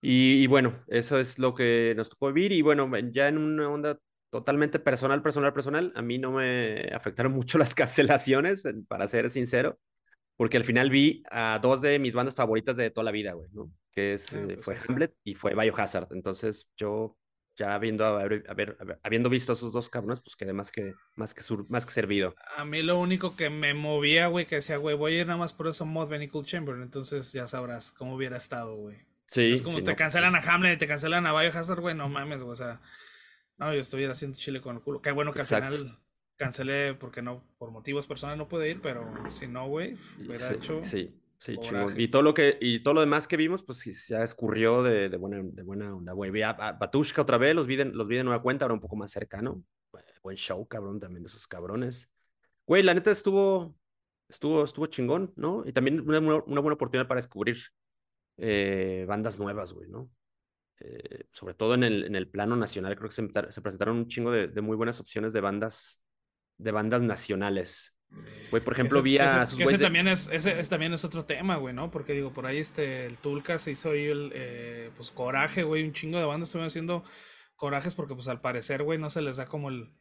Y, 0.00 0.44
y 0.44 0.46
bueno, 0.46 0.84
eso 0.86 1.18
es 1.18 1.38
lo 1.38 1.54
que 1.54 1.94
nos 1.96 2.08
tocó 2.08 2.32
vivir 2.32 2.52
y 2.52 2.62
bueno, 2.62 2.88
ya 3.10 3.28
en 3.28 3.38
una 3.38 3.68
onda 3.68 3.98
totalmente 4.30 4.78
personal, 4.78 5.22
personal, 5.22 5.52
personal. 5.52 5.92
A 5.94 6.02
mí 6.02 6.18
no 6.18 6.32
me 6.32 6.88
afectaron 6.94 7.32
mucho 7.32 7.58
las 7.58 7.74
cancelaciones, 7.74 8.62
para 8.88 9.08
ser 9.08 9.30
sincero, 9.30 9.78
porque 10.36 10.56
al 10.56 10.64
final 10.64 10.90
vi 10.90 11.22
a 11.30 11.58
dos 11.60 11.80
de 11.80 11.98
mis 11.98 12.14
bandas 12.14 12.34
favoritas 12.34 12.76
de 12.76 12.90
toda 12.90 13.04
la 13.04 13.10
vida, 13.10 13.32
güey, 13.32 13.50
¿no? 13.52 13.70
Que 13.92 14.14
es, 14.14 14.32
eh, 14.32 14.58
pues 14.62 14.64
fue 14.64 14.76
Hamlet 14.88 15.14
y 15.24 15.34
fue 15.34 15.54
Biohazard. 15.54 16.08
Entonces 16.12 16.70
yo 16.76 17.16
ya 17.56 17.74
habiendo, 17.74 18.06
haber, 18.06 18.44
habiendo 19.02 19.28
visto 19.28 19.52
a 19.52 19.54
esos 19.56 19.72
dos 19.72 19.90
cabrones, 19.90 20.20
pues 20.20 20.36
quedé 20.36 20.52
más 20.52 20.70
que, 20.70 20.94
más 21.16 21.34
que, 21.34 21.42
más 21.68 21.84
que 21.84 21.92
servido. 21.92 22.34
A 22.56 22.64
mí 22.64 22.82
lo 22.82 22.98
único 22.98 23.36
que 23.36 23.50
me 23.50 23.74
movía, 23.74 24.28
güey, 24.28 24.46
que 24.46 24.56
decía, 24.56 24.76
güey, 24.76 24.96
voy 24.96 25.14
a 25.14 25.20
ir 25.20 25.26
nada 25.26 25.38
más 25.38 25.52
por 25.52 25.66
eso 25.66 25.84
Mod 25.84 26.10
Cool 26.30 26.46
Chamber. 26.46 26.76
Entonces 26.76 27.32
ya 27.32 27.48
sabrás 27.48 27.90
cómo 27.90 28.14
hubiera 28.14 28.36
estado, 28.36 28.76
güey. 28.76 28.96
Sí. 29.26 29.52
Es 29.52 29.62
como 29.62 29.78
te 29.78 29.84
pues 29.84 29.96
cancelan 29.96 30.34
a 30.34 30.38
Hamlet 30.38 30.76
y 30.76 30.78
te 30.78 30.86
cancelan 30.86 31.26
a 31.26 31.38
Biohazard, 31.38 31.80
güey, 31.80 31.94
no 31.94 32.08
mames, 32.08 32.42
güey, 32.42 32.52
o 32.52 32.56
sea 32.56 32.80
no, 33.60 33.74
yo 33.74 33.80
estuviera 33.80 34.12
haciendo 34.12 34.38
chile 34.38 34.62
con 34.62 34.76
el 34.76 34.82
culo. 34.82 35.02
Qué 35.02 35.12
bueno 35.12 35.32
que 35.32 35.40
al 35.40 35.44
final 35.44 35.98
cancelé 36.36 36.94
porque 36.94 37.20
no, 37.20 37.44
por 37.58 37.70
motivos 37.70 38.06
personales 38.06 38.38
no 38.38 38.48
pude 38.48 38.70
ir, 38.70 38.80
pero 38.80 39.06
si 39.28 39.46
no, 39.46 39.68
güey, 39.68 39.98
hubiera 40.18 40.50
hecho. 40.50 40.82
Sí, 40.82 41.14
sí, 41.36 41.58
chingón. 41.58 42.00
Y 42.00 42.08
todo 42.08 42.22
lo 42.22 42.32
que, 42.32 42.56
y 42.58 42.80
todo 42.80 42.94
lo 42.94 43.00
demás 43.00 43.28
que 43.28 43.36
vimos, 43.36 43.62
pues 43.62 43.78
se 43.80 44.22
escurrió 44.22 44.82
de, 44.82 45.10
de, 45.10 45.16
buena, 45.18 45.42
de 45.42 45.62
buena 45.62 45.94
onda, 45.94 46.14
güey. 46.14 46.30
Vi 46.30 46.40
a, 46.40 46.54
Batushka 46.54 47.20
otra 47.20 47.36
vez, 47.36 47.54
los 47.54 47.66
vi, 47.66 47.76
de, 47.76 47.84
los 47.84 48.08
vi 48.08 48.16
de 48.16 48.24
nueva 48.24 48.40
cuenta, 48.40 48.64
ahora 48.64 48.74
un 48.74 48.80
poco 48.80 48.96
más 48.96 49.10
cercano. 49.10 49.62
Buen 50.22 50.36
show, 50.36 50.66
cabrón, 50.66 50.98
también 50.98 51.22
de 51.22 51.28
esos 51.28 51.46
cabrones. 51.46 52.10
Güey, 52.66 52.82
la 52.82 52.94
neta 52.94 53.10
estuvo, 53.10 53.76
estuvo, 54.28 54.64
estuvo 54.64 54.86
chingón, 54.86 55.34
¿no? 55.36 55.64
Y 55.66 55.72
también 55.74 56.00
una, 56.00 56.18
una 56.18 56.60
buena 56.60 56.74
oportunidad 56.74 57.06
para 57.06 57.20
descubrir 57.20 57.58
eh, 58.38 59.04
bandas 59.06 59.38
nuevas, 59.38 59.74
güey, 59.74 59.88
¿no? 59.90 60.10
Eh, 60.80 61.26
sobre 61.30 61.52
todo 61.52 61.74
en 61.74 61.84
el, 61.84 62.04
en 62.04 62.16
el, 62.16 62.26
plano 62.28 62.56
nacional, 62.56 62.96
creo 62.96 63.10
que 63.10 63.14
se, 63.14 63.28
se 63.52 63.60
presentaron 63.60 63.98
un 63.98 64.08
chingo 64.08 64.30
de, 64.30 64.48
de, 64.48 64.60
muy 64.62 64.76
buenas 64.76 64.98
opciones 64.98 65.34
de 65.34 65.42
bandas, 65.42 66.02
de 66.56 66.72
bandas 66.72 67.02
nacionales. 67.02 67.94
Güey, 68.50 68.62
por 68.64 68.72
ejemplo, 68.72 69.02
vi 69.02 69.18
a 69.18 69.42
ese, 69.42 69.78
también 69.78 70.08
es, 70.08 70.28
ese, 70.32 70.54
también 70.64 70.92
es 70.92 71.04
otro 71.04 71.24
tema, 71.26 71.56
güey, 71.56 71.74
¿no? 71.74 71.90
Porque 71.90 72.14
digo, 72.14 72.32
por 72.32 72.46
ahí 72.46 72.58
este, 72.58 73.06
el 73.06 73.18
Tulca 73.18 73.58
se 73.58 73.72
hizo 73.72 73.90
ahí 73.90 74.06
el, 74.06 74.32
eh, 74.34 74.90
pues, 74.96 75.10
coraje, 75.12 75.62
güey, 75.62 75.84
un 75.84 75.92
chingo 75.92 76.18
de 76.18 76.24
bandas 76.24 76.48
estuvieron 76.48 76.68
haciendo 76.68 77.04
corajes 77.54 77.94
porque, 77.94 78.14
pues, 78.14 78.26
al 78.26 78.40
parecer, 78.40 78.82
güey, 78.82 78.98
no 78.98 79.10
se 79.10 79.22
les 79.22 79.36
da 79.36 79.46
como 79.46 79.68
el, 79.68 79.92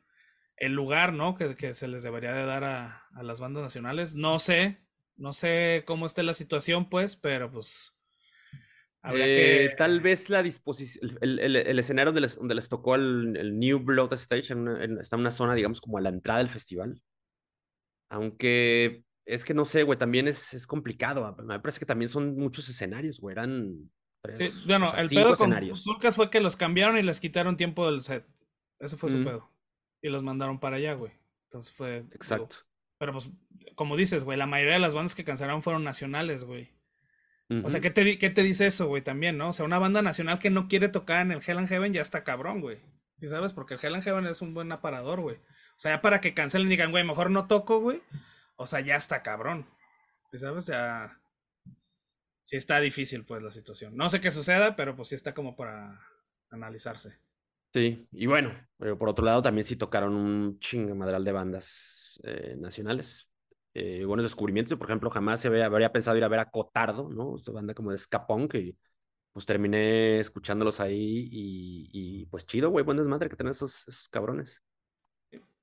el 0.57 0.73
lugar, 0.73 1.13
¿no? 1.13 1.35
Que, 1.35 1.55
que, 1.55 1.75
se 1.75 1.87
les 1.87 2.01
debería 2.01 2.33
de 2.33 2.45
dar 2.45 2.63
a, 2.63 3.03
a 3.13 3.21
las 3.21 3.39
bandas 3.39 3.61
nacionales. 3.61 4.15
No 4.15 4.39
sé, 4.39 4.81
no 5.17 5.33
sé 5.33 5.83
cómo 5.85 6.05
esté 6.07 6.23
la 6.23 6.33
situación, 6.33 6.89
pues, 6.89 7.15
pero, 7.15 7.51
pues, 7.51 7.98
eh, 9.03 9.73
tal 9.77 10.01
vez 10.01 10.29
la 10.29 10.43
disposición, 10.43 11.17
el, 11.21 11.39
el, 11.39 11.79
escenario 11.79 12.11
donde 12.11 12.21
les, 12.21 12.35
donde 12.35 12.55
les 12.55 12.67
tocó 12.67 12.95
el, 12.95 13.57
New 13.57 13.79
Blood 13.79 14.13
Stage 14.13 14.53
está 14.99 15.15
en 15.15 15.21
una 15.21 15.31
zona, 15.31 15.55
digamos, 15.55 15.79
como 15.79 15.97
a 15.97 16.01
la 16.01 16.09
entrada 16.09 16.39
del 16.39 16.49
festival. 16.49 17.01
Aunque 18.09 19.05
es 19.25 19.45
que 19.45 19.53
no 19.53 19.63
sé, 19.63 19.83
güey, 19.83 19.97
también 19.97 20.27
es, 20.27 20.53
es 20.53 20.67
complicado. 20.67 21.35
Me 21.43 21.59
parece 21.59 21.79
que 21.79 21.85
también 21.85 22.09
son 22.09 22.35
muchos 22.35 22.67
escenarios, 22.67 23.19
güey. 23.19 23.33
Eran 23.33 23.89
tres, 24.23 24.53
sí, 24.53 24.63
bueno, 24.67 24.91
el 24.97 25.07
pedo 25.07 25.33
escenarios. 25.33 25.83
con 25.83 25.93
Zulcas 25.93 26.15
fue 26.15 26.29
que 26.29 26.39
los 26.39 26.55
cambiaron 26.55 26.97
y 26.97 27.03
les 27.03 27.19
quitaron 27.19 27.55
tiempo 27.55 27.89
del 27.89 28.01
set. 28.01 28.27
Ese 28.79 28.97
fue 28.97 29.09
su 29.09 29.23
pedo. 29.23 29.51
Y 30.01 30.09
los 30.09 30.23
mandaron 30.23 30.59
para 30.59 30.77
allá, 30.77 30.93
güey. 30.93 31.13
Entonces 31.45 31.73
fue. 31.73 31.97
Exacto. 32.11 32.57
pero 32.97 33.13
pues, 33.13 33.33
como 33.75 33.95
dices, 33.95 34.23
güey, 34.23 34.37
la 34.37 34.45
mayoría 34.45 34.73
de 34.73 34.79
las 34.79 34.95
bandas 34.95 35.15
que 35.15 35.23
cancelaron 35.23 35.63
fueron 35.63 35.83
nacionales, 35.83 36.43
güey. 36.43 36.71
O 37.63 37.69
sea, 37.71 37.79
¿qué 37.79 37.89
te, 37.89 38.19
¿qué 38.19 38.29
te 38.29 38.43
dice 38.43 38.67
eso, 38.67 38.87
güey? 38.87 39.01
También, 39.01 39.37
¿no? 39.37 39.49
O 39.49 39.53
sea, 39.53 39.65
una 39.65 39.79
banda 39.79 40.03
nacional 40.03 40.37
que 40.37 40.51
no 40.51 40.67
quiere 40.67 40.87
tocar 40.87 41.21
en 41.21 41.31
el 41.31 41.41
Hell 41.45 41.57
and 41.57 41.67
Heaven 41.67 41.93
ya 41.93 42.01
está 42.01 42.23
cabrón, 42.23 42.61
güey. 42.61 42.77
¿Y 43.19 43.27
sabes? 43.27 43.53
Porque 43.53 43.73
el 43.73 43.79
Hell 43.81 43.95
and 43.95 44.03
Heaven 44.03 44.27
es 44.27 44.43
un 44.43 44.53
buen 44.53 44.71
aparador, 44.71 45.19
güey. 45.19 45.37
O 45.37 45.79
sea, 45.79 45.95
ya 45.95 46.01
para 46.01 46.21
que 46.21 46.35
cancelen 46.35 46.67
y 46.67 46.71
digan, 46.71 46.91
güey, 46.91 47.03
mejor 47.03 47.31
no 47.31 47.47
toco, 47.47 47.79
güey. 47.79 48.03
O 48.55 48.67
sea, 48.67 48.81
ya 48.81 48.95
está 48.95 49.23
cabrón. 49.23 49.67
¿Y 50.31 50.37
sabes? 50.37 50.67
Ya. 50.67 51.19
Sí 52.43 52.55
está 52.55 52.79
difícil, 52.79 53.25
pues, 53.25 53.41
la 53.41 53.51
situación. 53.51 53.95
No 53.95 54.09
sé 54.09 54.21
qué 54.21 54.29
suceda, 54.29 54.75
pero 54.75 54.95
pues 54.95 55.09
sí 55.09 55.15
está 55.15 55.33
como 55.33 55.55
para 55.55 55.99
analizarse. 56.51 57.17
Sí, 57.73 58.07
y 58.11 58.25
bueno, 58.27 58.53
pero 58.77 58.97
por 58.97 59.09
otro 59.09 59.25
lado 59.25 59.41
también 59.41 59.63
sí 59.63 59.75
tocaron 59.75 60.15
un 60.15 60.59
madral 60.97 61.23
de 61.23 61.31
bandas 61.31 62.19
eh, 62.23 62.55
nacionales 62.57 63.28
eh, 63.79 64.05
buenos 64.05 64.25
descubrimientos. 64.25 64.77
Por 64.77 64.87
ejemplo, 64.87 65.09
jamás 65.09 65.39
se 65.41 65.47
había, 65.47 65.65
habría 65.65 65.91
pensado 65.91 66.17
ir 66.17 66.23
a 66.23 66.27
ver 66.27 66.39
a 66.39 66.49
Cotardo, 66.49 67.09
¿no? 67.09 67.35
Esta 67.35 67.51
banda 67.51 67.73
como 67.73 67.91
de 67.91 67.97
Scapón, 67.97 68.47
que 68.47 68.75
pues 69.31 69.45
terminé 69.45 70.19
escuchándolos 70.19 70.79
ahí 70.79 71.29
y, 71.31 71.89
y 71.91 72.25
pues 72.25 72.45
chido, 72.45 72.69
güey, 72.69 72.83
buen 72.83 72.97
desmadre 72.97 73.29
que 73.29 73.35
tener 73.35 73.51
esos, 73.51 73.87
esos 73.87 74.09
cabrones. 74.09 74.61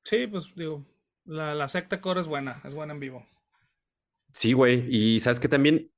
Sí, 0.05 0.27
pues 0.29 0.55
digo, 0.55 0.87
la, 1.25 1.55
la 1.55 1.69
secta 1.69 2.01
core 2.01 2.21
es 2.21 2.29
buena, 2.29 2.61
es 2.65 2.75
buena 2.75 2.95
en 2.95 3.01
vivo. 3.01 3.27
Sí, 4.33 4.53
güey, 4.53 4.87
y 4.89 5.21
sabes 5.21 5.41
que 5.41 5.49
también 5.49 5.91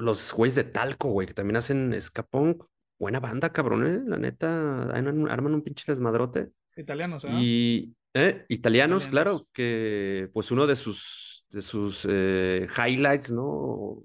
los 0.00 0.32
güeyes 0.32 0.54
de 0.54 0.64
Talco, 0.64 1.10
güey, 1.10 1.26
que 1.26 1.34
también 1.34 1.56
hacen 1.56 1.96
punk, 2.30 2.64
buena 2.98 3.20
banda, 3.20 3.52
cabrón, 3.52 3.86
¿eh? 3.86 4.00
La 4.06 4.16
neta, 4.16 4.90
arman, 4.90 5.28
arman 5.30 5.54
un 5.54 5.62
pinche 5.62 5.84
desmadrote. 5.86 6.50
Italianos, 6.76 7.24
¿eh? 7.24 7.30
Y 7.32 7.96
eh, 8.14 8.44
italianos, 8.48 9.04
Italianos. 9.04 9.08
claro, 9.08 9.48
que 9.52 10.28
pues 10.32 10.50
uno 10.50 10.66
de 10.66 10.76
sus, 10.76 11.29
de 11.50 11.62
sus 11.62 12.06
eh, 12.08 12.68
highlights, 12.76 13.30
¿no? 13.32 14.04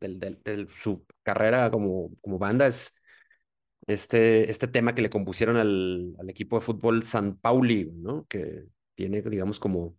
Del- 0.00 0.68
su 0.70 1.06
carrera 1.22 1.70
como, 1.70 2.10
como 2.20 2.38
banda 2.38 2.66
es 2.66 2.94
este, 3.86 4.50
este 4.50 4.68
tema 4.68 4.94
que 4.94 5.02
le 5.02 5.10
compusieron 5.10 5.56
al, 5.56 6.14
al 6.18 6.30
equipo 6.30 6.58
de 6.58 6.64
fútbol 6.64 7.02
San 7.04 7.36
Pauli, 7.38 7.90
¿no? 7.94 8.26
Que 8.28 8.64
tiene, 8.94 9.22
digamos, 9.22 9.60
como 9.60 9.96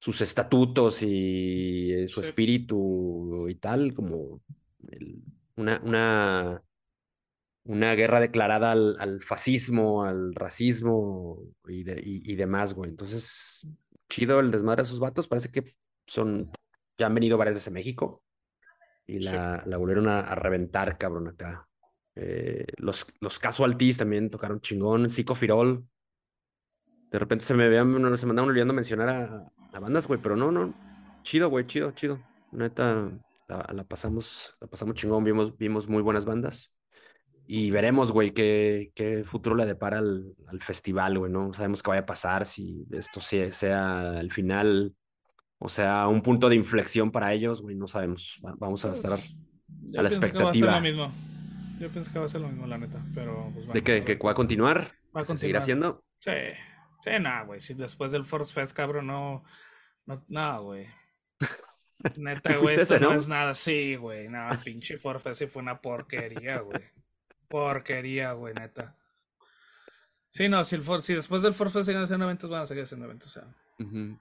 sus 0.00 0.20
estatutos 0.20 1.02
y 1.02 1.92
eh, 1.92 2.08
su 2.08 2.22
Sí. 2.22 2.28
espíritu 2.28 3.46
y 3.48 3.54
tal, 3.56 3.94
como 3.94 4.42
el- 4.90 5.22
una, 5.56 5.80
una, 5.84 6.62
una 7.64 7.94
guerra 7.94 8.20
declarada 8.20 8.72
al, 8.72 8.96
al 8.98 9.22
fascismo, 9.22 10.04
al 10.04 10.34
racismo 10.34 11.38
y, 11.68 11.84
de- 11.84 12.00
y, 12.04 12.32
y 12.32 12.36
demás, 12.36 12.74
güey. 12.74 12.90
Entonces, 12.90 13.66
chido 14.08 14.40
el 14.40 14.50
desmadre 14.50 14.82
de 14.82 14.86
esos 14.88 15.00
vatos. 15.00 15.28
Parece 15.28 15.50
que 15.50 15.62
son, 16.12 16.50
ya 16.98 17.06
han 17.06 17.14
venido 17.14 17.38
varias 17.38 17.54
veces 17.54 17.68
a 17.68 17.72
México 17.72 18.22
y 19.06 19.22
Sí. 19.22 19.24
la, 19.24 19.62
la 19.66 19.76
volvieron 19.76 20.08
a, 20.08 20.20
a 20.20 20.34
reventar, 20.34 20.98
cabrón, 20.98 21.28
acá. 21.28 21.68
Eh, 22.14 22.66
los, 22.76 23.06
los 23.20 23.38
Casualties 23.38 23.98
también 23.98 24.28
tocaron 24.30 24.60
chingón, 24.60 25.08
Zico 25.10 25.34
Firol. 25.34 25.86
De 27.10 27.18
repente 27.18 27.44
se 27.44 27.54
me 27.54 27.68
vean, 27.68 27.92
se 28.16 28.26
me 28.26 28.30
andaban 28.30 28.50
olvidando 28.50 28.72
mencionar 28.74 29.08
a, 29.08 29.52
a 29.72 29.80
bandas, 29.80 30.06
güey, 30.06 30.20
pero 30.20 30.36
no, 30.36 30.50
no. 30.50 30.74
Chido, 31.22 31.50
güey, 31.50 31.66
chido, 31.66 31.92
chido. 31.92 32.18
Neta, 32.52 33.10
la, 33.48 33.66
la 33.72 33.84
pasamos, 33.84 34.54
la 34.60 34.66
pasamos 34.66 34.94
chingón, 34.94 35.24
vimos, 35.24 35.56
vimos 35.56 35.88
muy 35.88 36.02
buenas 36.02 36.24
bandas. 36.24 36.74
Y 37.46 37.70
veremos, 37.70 38.12
güey, 38.12 38.32
qué, 38.32 38.92
qué 38.94 39.24
futuro 39.24 39.56
le 39.56 39.66
depara 39.66 39.98
al, 39.98 40.34
al 40.46 40.60
festival, 40.62 41.18
güey, 41.18 41.30
¿no? 41.32 41.52
Sabemos 41.52 41.82
qué 41.82 41.90
vaya 41.90 42.02
a 42.02 42.06
pasar, 42.06 42.46
si 42.46 42.86
esto 42.92 43.20
sea, 43.20 43.52
sea 43.52 44.20
el 44.20 44.30
final, 44.32 44.94
o 45.64 45.68
sea, 45.68 46.08
un 46.08 46.22
punto 46.22 46.48
de 46.48 46.56
inflexión 46.56 47.10
para 47.10 47.32
ellos, 47.32 47.62
güey, 47.62 47.76
no 47.76 47.86
sabemos. 47.88 48.40
Va- 48.44 48.54
vamos 48.58 48.84
a 48.84 48.92
estar 48.92 49.10
Pues, 49.12 49.34
a 49.96 50.02
la 50.02 50.08
pienso 50.08 50.20
que 50.20 50.26
va 50.42 50.50
a 50.50 50.52
ser 50.54 50.62
lo 50.62 50.68
expectativa. 50.68 50.80
mismo. 50.80 51.12
Yo 51.78 51.90
pienso 51.90 52.12
que 52.12 52.18
va 52.18 52.24
a 52.24 52.28
ser 52.28 52.40
lo 52.40 52.48
mismo, 52.48 52.66
la 52.66 52.78
neta. 52.78 53.00
Pero, 53.14 53.44
pues 53.54 53.66
bueno. 53.66 53.72
de 53.72 53.82
que, 53.82 53.92
a 53.96 54.04
que 54.04 54.14
va 54.16 54.30
a 54.30 54.34
qué- 54.34 54.36
continuar, 54.36 54.78
Va 55.16 55.20
a 55.20 55.22
que 55.24 55.26
se 55.32 55.38
seguirá 55.38 55.60
continuar. 55.60 55.94
haciendo. 55.94 56.04
Sí. 56.20 56.30
Sí, 57.04 57.10
no, 57.20 57.46
güey. 57.46 57.60
Si 57.60 57.74
después 57.74 58.12
del 58.12 58.24
Force 58.24 58.52
Fest, 58.52 58.72
cabrón, 58.76 59.06
no. 59.08 59.42
No, 60.06 60.24
no, 60.28 60.62
güey. 60.64 60.86
Neta, 62.16 62.54
¿Tú 62.54 62.60
güey, 62.62 62.74
esto 62.76 62.94
ese, 62.94 63.04
no 63.04 63.10
no? 63.10 63.16
es 63.16 63.28
nada 63.28 63.50
así, 63.50 63.96
güey. 63.96 64.28
No, 64.28 64.48
pinche 64.64 64.96
Force 64.98 65.22
Fest 65.22 65.38
sí 65.40 65.46
fue 65.46 65.62
una 65.62 65.80
porquería, 65.80 66.58
güey. 66.60 66.82
Porquería, 67.48 68.32
güey, 68.32 68.54
neta. 68.54 68.96
Sí, 70.30 70.48
no, 70.48 70.64
si, 70.64 70.76
el 70.76 70.82
For- 70.82 71.02
si 71.02 71.14
después 71.14 71.42
del 71.42 71.54
Force 71.54 71.72
Fest 71.74 71.86
siguen 71.86 72.02
haciendo 72.02 72.24
eventos, 72.24 72.48
van 72.48 72.62
a 72.62 72.66
seguir 72.66 72.84
haciendo 72.84 73.06
eventos, 73.06 73.28
o 73.36 73.40
sea. 73.40 73.48
Ujú. 73.78 74.18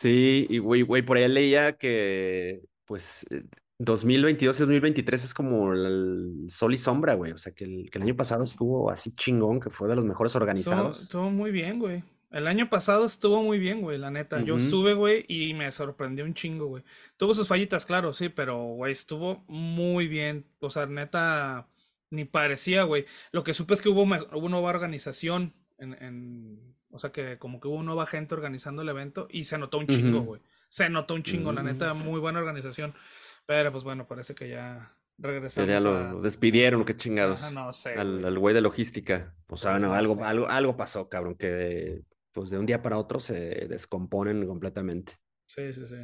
Sí, 0.00 0.46
y 0.48 0.58
güey, 0.58 0.80
güey, 0.80 1.02
por 1.02 1.18
ahí 1.18 1.28
leía 1.28 1.74
que, 1.74 2.62
pues, 2.86 3.26
eh, 3.30 3.44
2022 3.78 4.56
y 4.56 4.60
2023 4.60 5.24
es 5.24 5.34
como 5.34 5.74
el 5.74 6.46
sol 6.48 6.72
y 6.72 6.78
sombra, 6.78 7.12
güey. 7.14 7.32
O 7.32 7.38
sea, 7.38 7.52
que 7.52 7.64
el, 7.64 7.90
que 7.90 7.98
el 7.98 8.04
año 8.04 8.16
pasado 8.16 8.44
estuvo 8.44 8.90
así 8.90 9.14
chingón, 9.14 9.60
que 9.60 9.68
fue 9.68 9.88
de 9.88 9.96
los 9.96 10.04
mejores 10.06 10.34
organizados. 10.36 11.02
estuvo 11.02 11.28
muy 11.30 11.50
bien, 11.50 11.78
güey. 11.78 12.02
El 12.30 12.46
año 12.46 12.70
pasado 12.70 13.04
estuvo 13.04 13.42
muy 13.42 13.58
bien, 13.58 13.82
güey, 13.82 13.98
la 13.98 14.10
neta. 14.10 14.40
Yo 14.40 14.56
estuve, 14.56 14.94
güey, 14.94 15.26
y 15.28 15.52
me 15.52 15.70
sorprendió 15.70 16.24
un 16.24 16.32
chingo, 16.32 16.66
güey. 16.66 16.82
Tuvo 17.18 17.34
sus 17.34 17.46
fallitas, 17.48 17.84
claro, 17.84 18.14
sí, 18.14 18.30
pero, 18.30 18.56
güey, 18.76 18.92
estuvo 18.92 19.44
muy 19.48 20.08
bien. 20.08 20.46
O 20.60 20.70
sea, 20.70 20.86
neta, 20.86 21.68
ni 22.08 22.24
parecía, 22.24 22.84
güey. 22.84 23.04
Lo 23.32 23.44
que 23.44 23.52
supe 23.52 23.74
es 23.74 23.82
que 23.82 23.90
hubo, 23.90 24.04
hubo 24.04 24.48
nueva 24.48 24.70
organización 24.70 25.52
en, 25.78 25.92
en- 26.02 26.69
O 26.90 26.98
sea, 26.98 27.10
que 27.12 27.38
como 27.38 27.60
que 27.60 27.68
hubo 27.68 27.82
nueva 27.82 28.04
gente 28.06 28.34
organizando 28.34 28.82
el 28.82 28.88
evento 28.88 29.28
y 29.30 29.44
se 29.44 29.58
notó 29.58 29.78
un 29.78 29.86
chingo, 29.86 30.20
güey. 30.22 30.40
Se 30.68 30.88
notó 30.88 31.14
un 31.14 31.22
chingo, 31.22 31.52
la 31.52 31.62
neta, 31.62 31.94
Mm. 31.94 31.98
muy 32.04 32.20
buena 32.20 32.38
organización. 32.40 32.94
Pero, 33.46 33.70
pues 33.72 33.84
bueno, 33.84 34.06
parece 34.06 34.34
que 34.34 34.48
ya 34.48 34.90
regresamos 35.18 35.68
Ya 35.68 35.80
lo, 35.80 35.96
a... 35.96 36.12
lo 36.12 36.20
despidieron, 36.20 36.84
qué 36.84 36.96
chingados. 36.96 37.42
Ajá, 37.42 37.50
no 37.52 37.72
sé, 37.72 37.94
Al, 37.94 38.38
güey. 38.38 38.54
de 38.54 38.60
logística. 38.60 39.34
O 39.48 39.56
sea, 39.56 39.72
Pues 39.72 39.82
no, 39.82 39.88
no 39.88 39.94
algo, 39.94 40.14
sé. 40.16 40.22
algo, 40.22 40.48
algo 40.48 40.76
pasó, 40.76 41.08
cabrón, 41.08 41.34
que 41.36 42.02
pues 42.32 42.50
de 42.50 42.58
un 42.58 42.66
día 42.66 42.80
para 42.82 42.98
otro 42.98 43.18
se 43.20 43.66
descomponen 43.68 44.46
completamente. 44.46 45.14
Sí, 45.46 45.72
sí, 45.72 45.84
sí. 45.86 45.96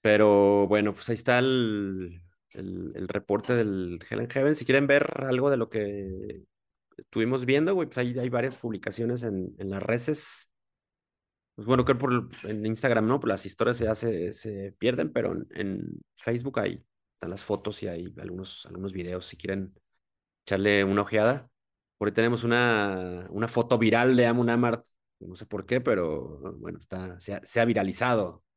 Pero 0.00 0.66
bueno, 0.68 0.94
pues 0.94 1.08
ahí 1.08 1.14
está 1.14 1.38
el, 1.38 2.22
el, 2.54 2.92
el 2.94 3.08
reporte 3.08 3.54
del 3.54 3.98
Hell 4.08 4.20
and 4.20 4.32
Heaven. 4.32 4.56
Si 4.56 4.64
quieren 4.64 4.86
ver 4.86 5.24
algo 5.24 5.50
de 5.50 5.56
lo 5.56 5.68
que 5.68 6.44
estuvimos 6.96 7.44
viendo, 7.46 7.74
güey, 7.74 7.88
pues 7.88 7.98
ahí 7.98 8.18
hay 8.18 8.28
varias 8.28 8.56
publicaciones 8.56 9.22
en, 9.22 9.54
en 9.58 9.70
las 9.70 9.82
redes. 9.82 10.50
Pues 11.54 11.66
bueno, 11.66 11.84
creo 11.84 11.96
por 11.98 12.28
en 12.44 12.66
Instagram, 12.66 13.06
¿no? 13.06 13.18
Pues 13.18 13.28
las 13.30 13.46
historias 13.46 13.78
ya 13.78 13.94
se, 13.94 14.34
se 14.34 14.72
pierden, 14.78 15.12
pero 15.12 15.32
en, 15.32 15.46
en 15.54 16.00
Facebook 16.16 16.58
ahí 16.60 16.84
están 17.14 17.30
las 17.30 17.44
fotos 17.44 17.82
y 17.82 17.88
hay 17.88 18.14
algunos, 18.18 18.66
algunos 18.66 18.92
videos 18.92 19.24
si 19.26 19.36
quieren 19.38 19.74
echarle 20.44 20.84
una 20.84 21.02
ojeada. 21.02 21.50
Por 21.98 22.08
ahí 22.08 22.14
tenemos 22.14 22.44
una, 22.44 23.26
una 23.30 23.48
foto 23.48 23.78
viral 23.78 24.16
de 24.16 24.26
Amun 24.26 24.50
Amart, 24.50 24.86
no 25.20 25.36
sé 25.36 25.46
por 25.46 25.66
qué, 25.66 25.80
pero 25.80 26.40
bueno, 26.58 26.78
está, 26.78 27.18
se 27.20 27.34
ha, 27.34 27.40
se 27.44 27.60
ha 27.60 27.64
viralizado. 27.64 28.44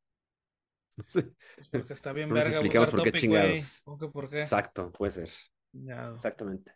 No 0.96 1.04
sé. 1.08 1.32
Pues 1.54 1.68
porque 1.68 1.92
está 1.94 2.12
bien 2.12 2.28
No 2.28 2.34
verga 2.34 2.50
explicamos 2.50 2.90
por 2.90 3.02
qué 3.02 3.10
topic, 3.10 3.20
chingados. 3.22 3.80
¿Cómo 3.84 3.98
que 3.98 4.08
por 4.08 4.28
qué? 4.28 4.40
Exacto, 4.40 4.92
puede 4.92 5.12
ser. 5.12 5.30
Exactamente. 6.14 6.72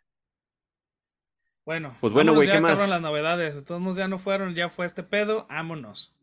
Bueno, 1.65 1.97
Pues 1.99 2.13
bueno, 2.13 2.33
güey, 2.33 2.49
¿qué 2.49 2.61
más? 2.61 2.89
las 2.89 3.01
novedades. 3.01 3.55
De 3.55 3.61
todos 3.63 3.97
ya 3.97 4.07
no 4.07 4.19
fueron, 4.19 4.53
ya 4.53 4.69
fue 4.69 4.85
este 4.85 5.01
pedo, 5.03 5.47
vámonos. 5.49 6.15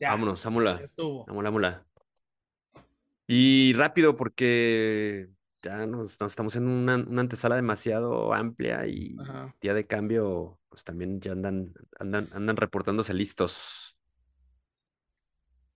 Ya, 0.00 0.10
Vámonos, 0.10 0.42
vámonos, 0.44 0.80
estuvo. 0.80 1.26
vámonos, 1.26 1.52
vámonos. 1.52 1.80
Y 3.26 3.74
rápido, 3.74 4.16
porque 4.16 5.28
ya 5.62 5.86
nos, 5.86 6.18
nos 6.20 6.32
estamos 6.32 6.56
en 6.56 6.66
una, 6.68 6.96
una 6.96 7.20
antesala 7.20 7.56
demasiado 7.56 8.32
amplia 8.32 8.86
y 8.86 9.16
Ajá. 9.20 9.54
día 9.60 9.74
de 9.74 9.84
cambio, 9.84 10.58
pues 10.70 10.84
también 10.84 11.20
ya 11.20 11.32
andan, 11.32 11.74
andan, 11.98 12.30
andan 12.32 12.56
reportándose 12.56 13.12
listos. 13.12 13.98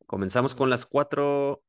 Comenzamos 0.06 0.54
con 0.54 0.70
las 0.70 0.86
cuatro 0.86 1.62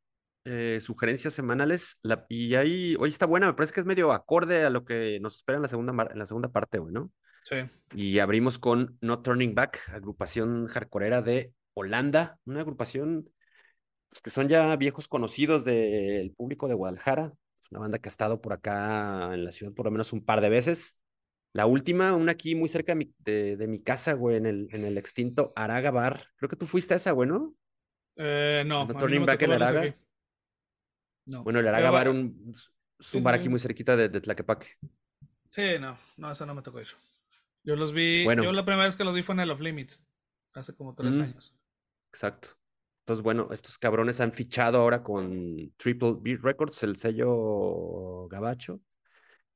eh, 0.45 0.79
sugerencias 0.81 1.33
semanales. 1.33 1.99
La, 2.03 2.25
y 2.29 2.55
ahí, 2.55 2.95
hoy 2.99 3.09
está 3.09 3.25
buena, 3.25 3.47
me 3.47 3.53
parece 3.53 3.73
que 3.73 3.79
es 3.81 3.85
medio 3.85 4.13
acorde 4.13 4.63
a 4.63 4.69
lo 4.69 4.85
que 4.85 5.19
nos 5.21 5.35
espera 5.37 5.57
en 5.57 5.63
la 5.63 5.67
segunda, 5.69 6.07
en 6.11 6.19
la 6.19 6.25
segunda 6.25 6.49
parte, 6.49 6.77
güey, 6.79 6.93
¿no? 6.93 7.11
Sí. 7.43 7.55
Y 7.93 8.19
abrimos 8.19 8.57
con 8.57 8.97
No 9.01 9.21
Turning 9.21 9.53
Back, 9.53 9.89
agrupación 9.93 10.67
hardcoreera 10.67 11.21
de 11.21 11.53
Holanda, 11.73 12.39
una 12.45 12.61
agrupación 12.61 13.29
pues, 14.09 14.21
que 14.21 14.29
son 14.29 14.47
ya 14.47 14.75
viejos 14.75 15.07
conocidos 15.07 15.63
del 15.65 16.31
público 16.31 16.67
de 16.67 16.73
Guadalajara. 16.73 17.33
Es 17.61 17.71
una 17.71 17.81
banda 17.81 17.99
que 17.99 18.07
ha 18.07 18.11
estado 18.11 18.41
por 18.41 18.53
acá 18.53 19.33
en 19.33 19.43
la 19.43 19.51
ciudad 19.51 19.73
por 19.73 19.85
lo 19.85 19.91
menos 19.91 20.13
un 20.13 20.23
par 20.23 20.41
de 20.41 20.49
veces. 20.49 20.99
La 21.51 21.65
última, 21.67 22.15
una 22.15 22.31
aquí 22.31 22.55
muy 22.55 22.67
cerca 22.67 22.93
de 22.93 22.95
mi, 22.95 23.13
de, 23.19 23.57
de 23.57 23.67
mi 23.67 23.81
casa, 23.81 24.13
güey, 24.13 24.37
en 24.37 24.47
el, 24.47 24.67
en 24.71 24.85
el 24.85 24.97
extinto 24.97 25.53
Araga 25.55 25.91
Bar. 25.91 26.27
Creo 26.37 26.49
que 26.49 26.55
tú 26.55 26.65
fuiste 26.65 26.95
a 26.95 26.97
esa, 26.97 27.11
güey, 27.11 27.29
¿no? 27.29 27.53
Eh, 28.15 28.63
no, 28.65 28.85
No 28.85 28.93
Turning 28.95 29.25
Back 29.25 29.41
en 29.43 29.51
Araga. 29.51 29.95
No. 31.25 31.43
Bueno, 31.43 31.59
el 31.59 31.67
Araga 31.67 31.91
Bar 31.91 32.09
un, 32.09 32.17
un 32.17 32.55
sí, 32.99 33.19
bar 33.19 33.35
sí. 33.35 33.39
aquí 33.39 33.49
muy 33.49 33.59
cerquita 33.59 33.95
de, 33.95 34.09
de 34.09 34.21
Tlaquepaque. 34.21 34.67
Sí, 35.49 35.77
no, 35.79 35.97
no, 36.17 36.31
eso 36.31 36.45
no 36.45 36.55
me 36.55 36.61
tocó 36.63 36.81
ir. 36.81 36.87
Yo 37.63 37.75
los 37.75 37.93
vi, 37.93 38.23
Bueno. 38.25 38.43
yo 38.43 38.51
la 38.51 38.65
primera 38.65 38.85
vez 38.85 38.95
que 38.95 39.03
los 39.03 39.13
vi 39.15 39.21
fue 39.23 39.35
en 39.35 39.41
el 39.41 39.51
Off 39.51 39.61
Limits, 39.61 40.03
hace 40.53 40.73
como 40.75 40.93
tres 40.95 41.17
Mm. 41.17 41.21
años. 41.21 41.55
Exacto. 42.11 42.49
Entonces, 43.01 43.23
bueno, 43.23 43.49
estos 43.51 43.77
cabrones 43.77 44.19
han 44.21 44.31
fichado 44.31 44.77
ahora 44.79 45.03
con 45.03 45.73
Triple 45.77 46.15
B 46.21 46.37
Records, 46.41 46.83
el 46.83 46.95
sello 46.95 48.27
gabacho. 48.29 48.79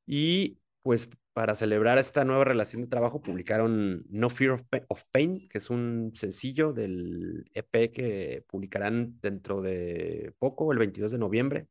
Y 0.06 0.60
pues 0.82 1.10
para 1.34 1.54
celebrar 1.56 1.98
esta 1.98 2.24
nueva 2.26 2.46
relación 2.46 2.82
de 2.82 2.88
trabajo 2.88 3.22
publicaron 3.22 4.06
No 4.10 4.30
Fear 4.30 4.66
of 4.88 5.04
Pain, 5.12 5.48
que 5.50 5.58
es 5.60 5.70
un 5.70 6.12
sencillo 6.16 6.74
del 6.74 7.50
EP 7.54 7.92
que 7.92 8.44
publicarán 8.48 9.20
dentro 9.22 9.62
de 9.62 10.34
poco, 10.40 10.72
el 10.72 10.78
22 10.80 11.12
de 11.12 11.18
noviembre. 11.18 11.68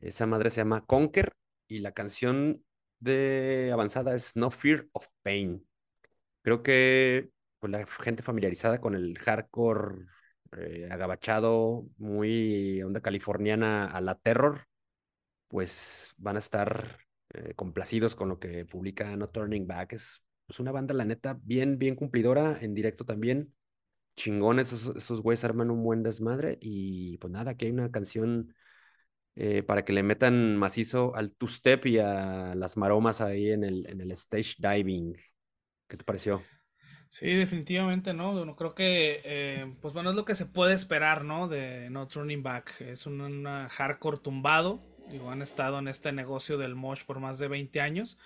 Esa 0.00 0.26
madre 0.26 0.50
se 0.50 0.60
llama 0.60 0.84
Conquer 0.86 1.32
y 1.66 1.78
la 1.80 1.92
canción 1.92 2.62
de 3.00 3.70
avanzada 3.72 4.14
es 4.14 4.36
No 4.36 4.50
Fear 4.50 4.86
of 4.92 5.06
Pain. 5.22 5.66
Creo 6.42 6.62
que 6.62 7.30
pues, 7.58 7.70
la 7.70 7.86
gente 7.86 8.22
familiarizada 8.22 8.80
con 8.80 8.94
el 8.94 9.18
hardcore 9.18 10.06
eh, 10.56 10.88
agabachado, 10.90 11.86
muy 11.98 12.82
onda 12.82 13.00
californiana 13.00 13.86
a 13.86 14.00
la 14.00 14.16
terror, 14.16 14.66
pues 15.48 16.14
van 16.16 16.36
a 16.36 16.38
estar 16.40 16.98
eh, 17.34 17.54
complacidos 17.54 18.14
con 18.14 18.28
lo 18.28 18.38
que 18.38 18.64
publica 18.64 19.16
No 19.16 19.28
Turning 19.28 19.66
Back. 19.66 19.94
Es 19.94 20.22
pues, 20.46 20.60
una 20.60 20.72
banda, 20.72 20.94
la 20.94 21.04
neta, 21.04 21.38
bien, 21.42 21.78
bien 21.78 21.96
cumplidora, 21.96 22.58
en 22.60 22.74
directo 22.74 23.04
también. 23.04 23.54
Chingones, 24.16 24.72
esos, 24.72 24.96
esos 24.96 25.20
güeyes 25.20 25.44
arman 25.44 25.70
un 25.70 25.82
buen 25.82 26.02
desmadre. 26.02 26.58
Y 26.60 27.18
pues 27.18 27.32
nada, 27.32 27.52
aquí 27.52 27.66
hay 27.66 27.72
una 27.72 27.90
canción 27.90 28.54
eh, 29.38 29.62
para 29.62 29.84
que 29.84 29.92
le 29.92 30.02
metan 30.02 30.56
macizo 30.56 31.14
al 31.14 31.30
two-step 31.32 31.86
y 31.86 31.98
a 31.98 32.54
las 32.54 32.78
maromas 32.78 33.20
ahí 33.20 33.50
en 33.50 33.64
el, 33.64 33.86
en 33.86 34.00
el 34.00 34.10
stage 34.12 34.54
diving. 34.58 35.14
¿Qué 35.86 35.98
te 35.98 36.04
pareció? 36.04 36.42
Sí, 37.10 37.26
definitivamente, 37.26 38.14
¿no? 38.14 38.56
Creo 38.56 38.74
que, 38.74 39.20
eh, 39.24 39.74
pues 39.80 39.92
bueno, 39.92 40.10
es 40.10 40.16
lo 40.16 40.24
que 40.24 40.34
se 40.34 40.46
puede 40.46 40.74
esperar, 40.74 41.24
¿no? 41.24 41.48
De 41.48 41.90
No 41.90 42.08
Turning 42.08 42.42
Back. 42.42 42.80
Es 42.80 43.06
un 43.06 43.20
una 43.20 43.68
hardcore 43.68 44.18
tumbado. 44.18 44.82
Digo, 45.08 45.30
han 45.30 45.42
estado 45.42 45.78
en 45.78 45.88
este 45.88 46.12
negocio 46.12 46.56
del 46.58 46.74
mosh 46.74 47.04
por 47.04 47.20
más 47.20 47.38
de 47.38 47.48
20 47.48 47.80
años. 47.80 48.18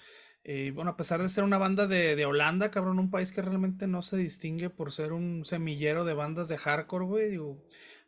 Y 0.44 0.70
bueno, 0.70 0.92
a 0.92 0.96
pesar 0.96 1.20
de 1.20 1.28
ser 1.28 1.44
una 1.44 1.58
banda 1.58 1.86
de, 1.86 2.16
de, 2.16 2.24
Holanda, 2.24 2.70
cabrón, 2.70 2.98
un 2.98 3.10
país 3.10 3.32
que 3.32 3.42
realmente 3.42 3.86
no 3.86 4.02
se 4.02 4.16
distingue 4.16 4.70
por 4.70 4.92
ser 4.92 5.12
un 5.12 5.44
semillero 5.44 6.04
de 6.04 6.14
bandas 6.14 6.48
de 6.48 6.56
hardcore, 6.56 7.04
güey. 7.04 7.38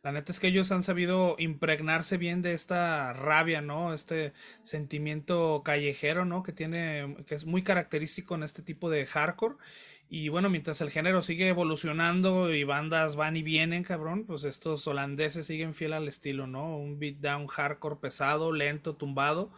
La 0.02 0.12
neta 0.12 0.32
es 0.32 0.40
que 0.40 0.48
ellos 0.48 0.72
han 0.72 0.82
sabido 0.82 1.36
impregnarse 1.38 2.16
bien 2.16 2.42
de 2.42 2.54
esta 2.54 3.12
rabia, 3.12 3.60
¿no? 3.62 3.94
Este 3.94 4.32
sentimiento 4.64 5.62
callejero, 5.64 6.24
¿no? 6.24 6.42
Que 6.42 6.52
tiene, 6.52 7.16
que 7.26 7.36
es 7.36 7.46
muy 7.46 7.62
característico 7.62 8.34
en 8.34 8.42
este 8.42 8.62
tipo 8.62 8.90
de 8.90 9.06
hardcore. 9.06 9.56
Y 10.08 10.28
bueno, 10.28 10.50
mientras 10.50 10.80
el 10.80 10.90
género 10.90 11.22
sigue 11.22 11.48
evolucionando 11.48 12.52
y 12.52 12.64
bandas 12.64 13.16
van 13.16 13.36
y 13.36 13.42
vienen, 13.42 13.84
cabrón, 13.84 14.24
pues 14.26 14.44
estos 14.44 14.86
holandeses 14.86 15.46
siguen 15.46 15.72
fiel 15.72 15.92
al 15.92 16.08
estilo, 16.08 16.46
¿no? 16.46 16.76
Un 16.76 16.98
beatdown 16.98 17.46
hardcore 17.46 17.96
pesado, 17.96 18.52
lento, 18.52 18.96
tumbado. 18.96 19.52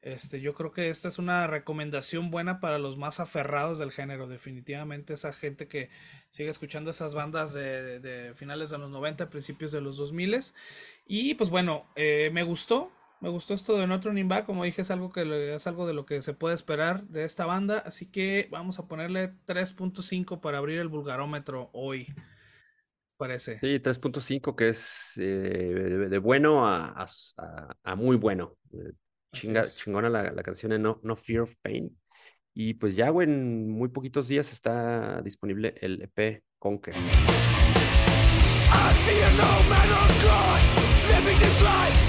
Este, 0.00 0.40
yo 0.40 0.54
creo 0.54 0.70
que 0.70 0.90
esta 0.90 1.08
es 1.08 1.18
una 1.18 1.48
recomendación 1.48 2.30
buena 2.30 2.60
para 2.60 2.78
los 2.78 2.96
más 2.96 3.18
aferrados 3.18 3.80
del 3.80 3.90
género, 3.90 4.28
definitivamente 4.28 5.14
esa 5.14 5.32
gente 5.32 5.66
que 5.66 5.90
sigue 6.28 6.50
escuchando 6.50 6.90
esas 6.90 7.14
bandas 7.14 7.52
de, 7.52 8.32
finales 8.36 8.70
de 8.70 8.78
los 8.78 8.90
90, 8.90 9.28
principios 9.28 9.72
de 9.72 9.80
los 9.80 9.96
2000 9.96 10.38
y 11.06 11.34
pues 11.34 11.50
bueno, 11.50 11.86
eh, 11.96 12.30
me 12.32 12.44
gustó, 12.44 12.92
me 13.20 13.28
gustó 13.28 13.54
esto 13.54 13.76
de 13.76 13.88
No 13.88 13.98
Turning 13.98 14.28
como 14.46 14.62
dije 14.62 14.82
es 14.82 14.90
algo 14.92 15.10
que 15.10 15.54
es 15.54 15.66
algo 15.66 15.86
de 15.86 15.94
lo 15.94 16.06
que 16.06 16.22
se 16.22 16.32
puede 16.32 16.54
esperar 16.54 17.02
de 17.08 17.24
esta 17.24 17.46
banda, 17.46 17.78
así 17.78 18.06
que 18.06 18.46
vamos 18.52 18.78
a 18.78 18.86
ponerle 18.86 19.32
3.5 19.46 20.40
para 20.40 20.58
abrir 20.58 20.78
el 20.78 20.88
vulgarómetro 20.88 21.70
hoy. 21.72 22.06
Parece. 23.16 23.58
Sí, 23.58 23.80
3.5 23.80 24.54
que 24.54 24.68
es 24.68 25.14
eh, 25.16 26.06
de, 26.08 26.18
bueno 26.18 26.64
a, 26.64 27.04
a, 27.82 27.96
muy 27.96 28.16
bueno. 28.16 28.56
Chinga, 29.32 29.66
chingona 29.66 30.08
la, 30.08 30.30
la, 30.32 30.42
canción 30.42 30.70
de 30.70 30.78
no, 30.78 31.00
no 31.02 31.16
Fear 31.16 31.42
of 31.42 31.54
Pain. 31.62 31.96
Y 32.54 32.74
pues 32.74 32.96
ya, 32.96 33.10
güey, 33.10 33.28
en 33.28 33.70
muy 33.70 33.88
poquitos 33.88 34.26
días 34.28 34.52
está 34.52 35.22
disponible 35.22 35.74
el 35.80 36.02
EP 36.02 36.42
Conquer. 36.58 36.94
I 36.94 36.98
fear 39.04 39.30
no 39.32 39.62
man 39.68 39.90
of 39.92 40.22
God, 40.22 40.60
living 41.08 41.38
this 41.38 41.62
life 41.62 42.07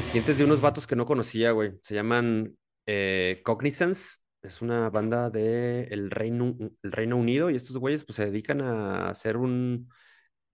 La 0.00 0.06
siguiente 0.06 0.32
es 0.32 0.38
de 0.38 0.44
unos 0.46 0.62
vatos 0.62 0.86
que 0.86 0.96
no 0.96 1.04
conocía, 1.04 1.50
güey. 1.50 1.78
Se 1.82 1.94
llaman 1.94 2.56
eh, 2.86 3.42
Cognizance. 3.44 4.20
Es 4.40 4.62
una 4.62 4.88
banda 4.88 5.28
del 5.28 6.10
Reino, 6.10 6.56
el 6.82 6.90
Reino 6.90 7.18
Unido 7.18 7.50
y 7.50 7.56
estos 7.56 7.76
güeyes 7.76 8.06
pues 8.06 8.16
se 8.16 8.24
dedican 8.24 8.62
a 8.62 9.10
hacer 9.10 9.36
un 9.36 9.90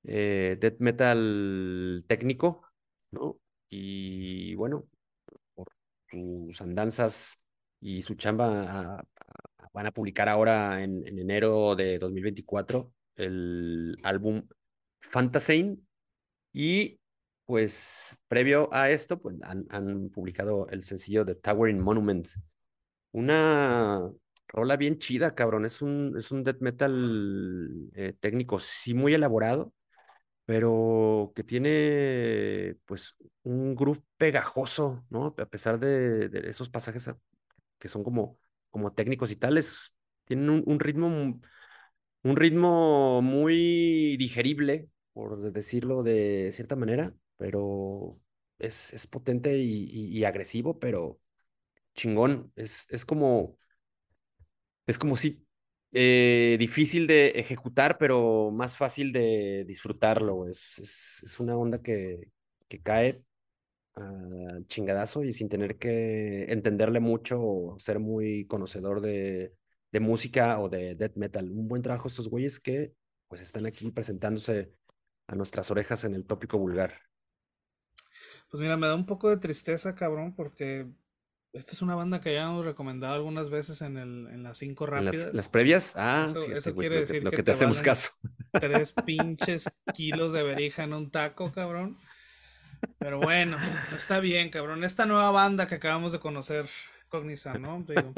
eh, 0.02 0.56
death 0.60 0.80
metal 0.80 2.02
técnico, 2.08 2.66
¿no? 3.12 3.38
Y 3.70 4.56
bueno, 4.56 4.88
por 5.54 5.68
sus 6.10 6.60
andanzas 6.60 7.38
y 7.80 8.02
su 8.02 8.16
chamba 8.16 9.04
van 9.72 9.86
a 9.86 9.92
publicar 9.92 10.28
ahora 10.28 10.82
en, 10.82 11.06
enero 11.06 11.76
de 11.76 12.00
2024 12.00 12.92
el 13.14 13.96
álbum 14.02 14.44
Fantasane 15.02 15.78
y 16.52 16.98
pues 17.46 18.16
previo 18.28 18.68
a 18.72 18.90
esto 18.90 19.20
pues 19.20 19.36
han, 19.42 20.10
publicado 20.10 20.68
el 20.70 20.82
sencillo 20.82 21.24
de 21.24 21.36
Towering 21.36 21.80
Monument. 21.80 22.28
Una 23.12 24.10
rola 24.48 24.76
bien 24.76 24.98
chida, 24.98 25.34
cabrón. 25.34 25.64
Es 25.64 25.82
un, 25.82 26.16
es 26.18 26.30
un 26.32 26.44
death 26.44 26.60
metal 26.60 27.90
eh, 27.94 28.14
técnico, 28.20 28.60
sí, 28.60 28.94
muy 28.94 29.14
elaborado, 29.14 29.72
pero 30.46 31.32
que 31.36 31.44
tiene 31.44 32.76
pues 32.86 33.16
un 33.44 33.74
groove 33.76 34.02
pegajoso, 34.16 35.04
¿no? 35.10 35.34
A 35.38 35.46
pesar 35.46 35.78
de, 35.78 36.30
esos 36.48 36.68
pasajes 36.70 37.10
que 37.78 37.88
son 37.88 38.04
como, 38.04 38.38
como 38.70 38.92
técnicos 38.92 39.30
y 39.32 39.36
tales, 39.36 39.92
tienen 40.24 40.50
un, 40.66 40.80
ritmo, 40.80 41.40
un 42.22 42.36
ritmo 42.36 43.22
muy 43.22 44.16
digerible, 44.18 44.90
por 45.12 45.52
decirlo 45.52 46.02
de 46.02 46.50
cierta 46.52 46.76
manera, 46.76 47.14
pero 47.36 48.20
es, 48.58 48.92
es 48.94 49.06
potente 49.06 49.56
y, 49.58 50.24
agresivo, 50.24 50.78
pero 50.78 51.20
chingón. 51.94 52.52
Es, 52.56 52.86
es 52.90 53.04
como, 53.06 53.58
es 54.86 54.98
como 54.98 55.16
si 55.16 55.46
eh, 55.92 56.56
difícil 56.58 57.06
de 57.06 57.28
ejecutar, 57.30 57.98
pero 57.98 58.50
más 58.50 58.76
fácil 58.76 59.12
de 59.12 59.64
disfrutarlo. 59.66 60.46
Es, 60.48 60.78
es, 61.24 61.40
una 61.40 61.56
onda 61.56 61.82
que, 61.82 62.30
que 62.68 62.82
cae 62.82 63.22
al 63.94 64.66
chingadazo 64.68 65.24
y 65.24 65.32
sin 65.32 65.48
tener 65.48 65.78
que 65.78 66.44
entenderle 66.52 67.00
mucho 67.00 67.40
o 67.42 67.78
ser 67.78 67.98
muy 67.98 68.46
conocedor 68.46 69.00
de, 69.00 69.54
de 69.92 70.00
música 70.00 70.60
o 70.60 70.68
de 70.68 70.94
death 70.94 71.16
metal. 71.16 71.50
Un 71.50 71.68
buen 71.68 71.82
trabajo 71.82 72.08
estos 72.08 72.28
güeyes 72.28 72.60
que 72.60 72.92
pues 73.28 73.40
están 73.40 73.66
aquí 73.66 73.90
presentándose 73.90 74.72
a 75.26 75.34
nuestras 75.34 75.70
orejas 75.70 76.04
en 76.04 76.14
el 76.14 76.26
tópico 76.26 76.58
vulgar. 76.58 76.94
Pues 78.48 78.60
mira, 78.60 78.76
me 78.76 78.86
da 78.86 78.94
un 78.94 79.06
poco 79.06 79.28
de 79.28 79.36
tristeza, 79.38 79.94
cabrón, 79.94 80.34
porque 80.34 80.86
esta 81.52 81.72
es 81.72 81.82
una 81.82 81.94
banda 81.94 82.20
que 82.20 82.34
ya 82.34 82.44
hemos 82.44 82.66
recomendado 82.66 83.14
algunas 83.14 83.48
veces 83.48 83.80
en, 83.82 83.96
el, 83.96 84.28
en 84.28 84.42
las 84.42 84.58
cinco 84.58 84.86
rápidas. 84.86 85.32
Las, 85.32 85.48
previas? 85.48 85.94
Ah, 85.96 86.26
eso, 86.54 86.74
quiere 86.74 87.00
decir 87.00 87.24
lo 87.24 87.30
que, 87.30 87.42
te, 87.42 87.50
hacemos 87.50 87.80
caso. 87.80 88.12
Tres 88.52 88.92
pinches 89.06 89.68
kilos 89.94 90.32
de 90.32 90.42
verija 90.42 90.84
en 90.84 90.92
un 90.92 91.10
taco, 91.10 91.52
cabrón. 91.52 91.98
Pero 92.98 93.18
bueno, 93.18 93.56
está 93.96 94.20
bien, 94.20 94.50
cabrón. 94.50 94.84
Esta 94.84 95.06
nueva 95.06 95.30
banda 95.30 95.66
que 95.66 95.76
acabamos 95.76 96.12
de 96.12 96.20
conocer, 96.20 96.66
Cognizant, 97.08 97.58
¿no? 97.58 97.84
Digo, 97.88 98.12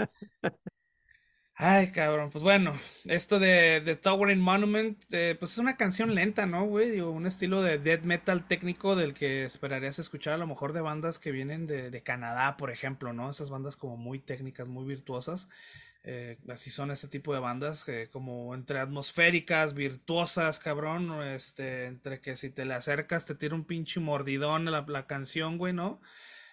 Ay, 1.60 1.90
cabrón, 1.90 2.30
pues 2.30 2.44
bueno, 2.44 2.78
esto 3.04 3.40
de, 3.40 3.80
de 3.80 3.96
Towering 3.96 4.38
Monument, 4.38 5.02
eh, 5.10 5.34
pues 5.40 5.52
es 5.52 5.58
una 5.58 5.76
canción 5.76 6.14
lenta, 6.14 6.46
¿no, 6.46 6.64
güey? 6.66 6.88
Digo, 6.90 7.10
un 7.10 7.26
estilo 7.26 7.62
de 7.62 7.78
death 7.78 8.02
metal 8.04 8.46
técnico 8.46 8.94
del 8.94 9.12
que 9.12 9.44
esperarías 9.44 9.98
escuchar 9.98 10.34
a 10.34 10.38
lo 10.38 10.46
mejor 10.46 10.72
de 10.72 10.82
bandas 10.82 11.18
que 11.18 11.32
vienen 11.32 11.66
de, 11.66 11.90
de 11.90 12.02
Canadá, 12.04 12.56
por 12.56 12.70
ejemplo, 12.70 13.12
¿no? 13.12 13.28
Esas 13.28 13.50
bandas 13.50 13.76
como 13.76 13.96
muy 13.96 14.20
técnicas, 14.20 14.68
muy 14.68 14.84
virtuosas. 14.84 15.48
Eh, 16.04 16.38
así 16.48 16.70
son 16.70 16.92
este 16.92 17.08
tipo 17.08 17.34
de 17.34 17.40
bandas, 17.40 17.84
como 18.12 18.54
entre 18.54 18.78
atmosféricas, 18.78 19.74
virtuosas, 19.74 20.60
cabrón, 20.60 21.22
este, 21.24 21.86
entre 21.86 22.20
que 22.20 22.36
si 22.36 22.50
te 22.50 22.64
le 22.66 22.74
acercas 22.74 23.26
te 23.26 23.34
tira 23.34 23.56
un 23.56 23.64
pinche 23.64 23.98
mordidón 23.98 24.64
la, 24.66 24.84
la 24.86 25.06
canción, 25.08 25.58
güey, 25.58 25.72
¿no? 25.72 26.00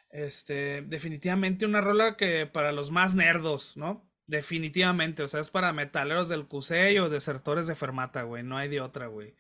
Este, 0.10 0.82
definitivamente 0.84 1.66
una 1.66 1.82
rola 1.82 2.18
que 2.18 2.47
para 2.47 2.72
los 2.72 2.89
más 2.91 3.14
nerdos, 3.16 3.78
¿no? 3.78 4.10
Definitivamente, 4.28 5.21
o 5.21 5.28
sea, 5.28 5.39
es 5.39 5.49
para 5.51 5.71
metaleros 5.71 6.30
del 6.30 6.47
Cusey 6.47 6.97
o 6.97 7.09
desertores 7.09 7.67
de 7.67 7.76
Fermata, 7.76 8.23
güey, 8.23 8.41
no 8.43 8.57
hay 8.57 8.67
de 8.69 8.82
otra, 8.82 9.05
güey. 9.07 9.36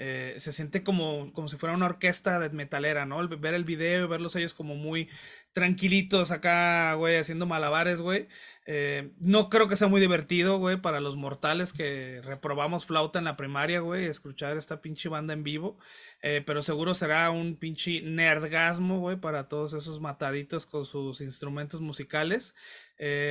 Eh, 0.00 0.36
se 0.38 0.52
siente 0.52 0.84
como, 0.84 1.32
como 1.32 1.48
si 1.48 1.56
fuera 1.56 1.74
una 1.74 1.86
orquesta 1.86 2.38
de 2.38 2.50
metalera, 2.50 3.04
¿no? 3.04 3.26
ver 3.28 3.54
el 3.54 3.64
video 3.64 4.06
verlos 4.06 4.36
ellos 4.36 4.54
como 4.54 4.76
muy 4.76 5.08
tranquilitos 5.52 6.30
acá, 6.30 6.94
güey, 6.94 7.16
haciendo 7.16 7.46
malabares, 7.46 8.00
güey. 8.00 8.28
Eh, 8.64 9.10
no 9.18 9.50
creo 9.50 9.66
que 9.66 9.74
sea 9.74 9.88
muy 9.88 10.00
divertido, 10.00 10.58
güey, 10.58 10.76
para 10.80 11.00
los 11.00 11.16
mortales 11.16 11.72
que 11.72 12.20
reprobamos 12.22 12.86
flauta 12.86 13.18
en 13.18 13.24
la 13.24 13.36
primaria, 13.36 13.80
güey, 13.80 14.06
escuchar 14.06 14.56
esta 14.56 14.80
pinche 14.80 15.08
banda 15.08 15.34
en 15.34 15.42
vivo. 15.42 15.78
Eh, 16.22 16.44
pero 16.46 16.62
seguro 16.62 16.94
será 16.94 17.30
un 17.32 17.56
pinche 17.56 18.00
nerdgasmo, 18.02 19.00
güey, 19.00 19.16
para 19.16 19.48
todos 19.48 19.74
esos 19.74 20.00
mataditos 20.00 20.64
con 20.64 20.84
sus 20.84 21.20
instrumentos 21.20 21.80
musicales. 21.80 22.54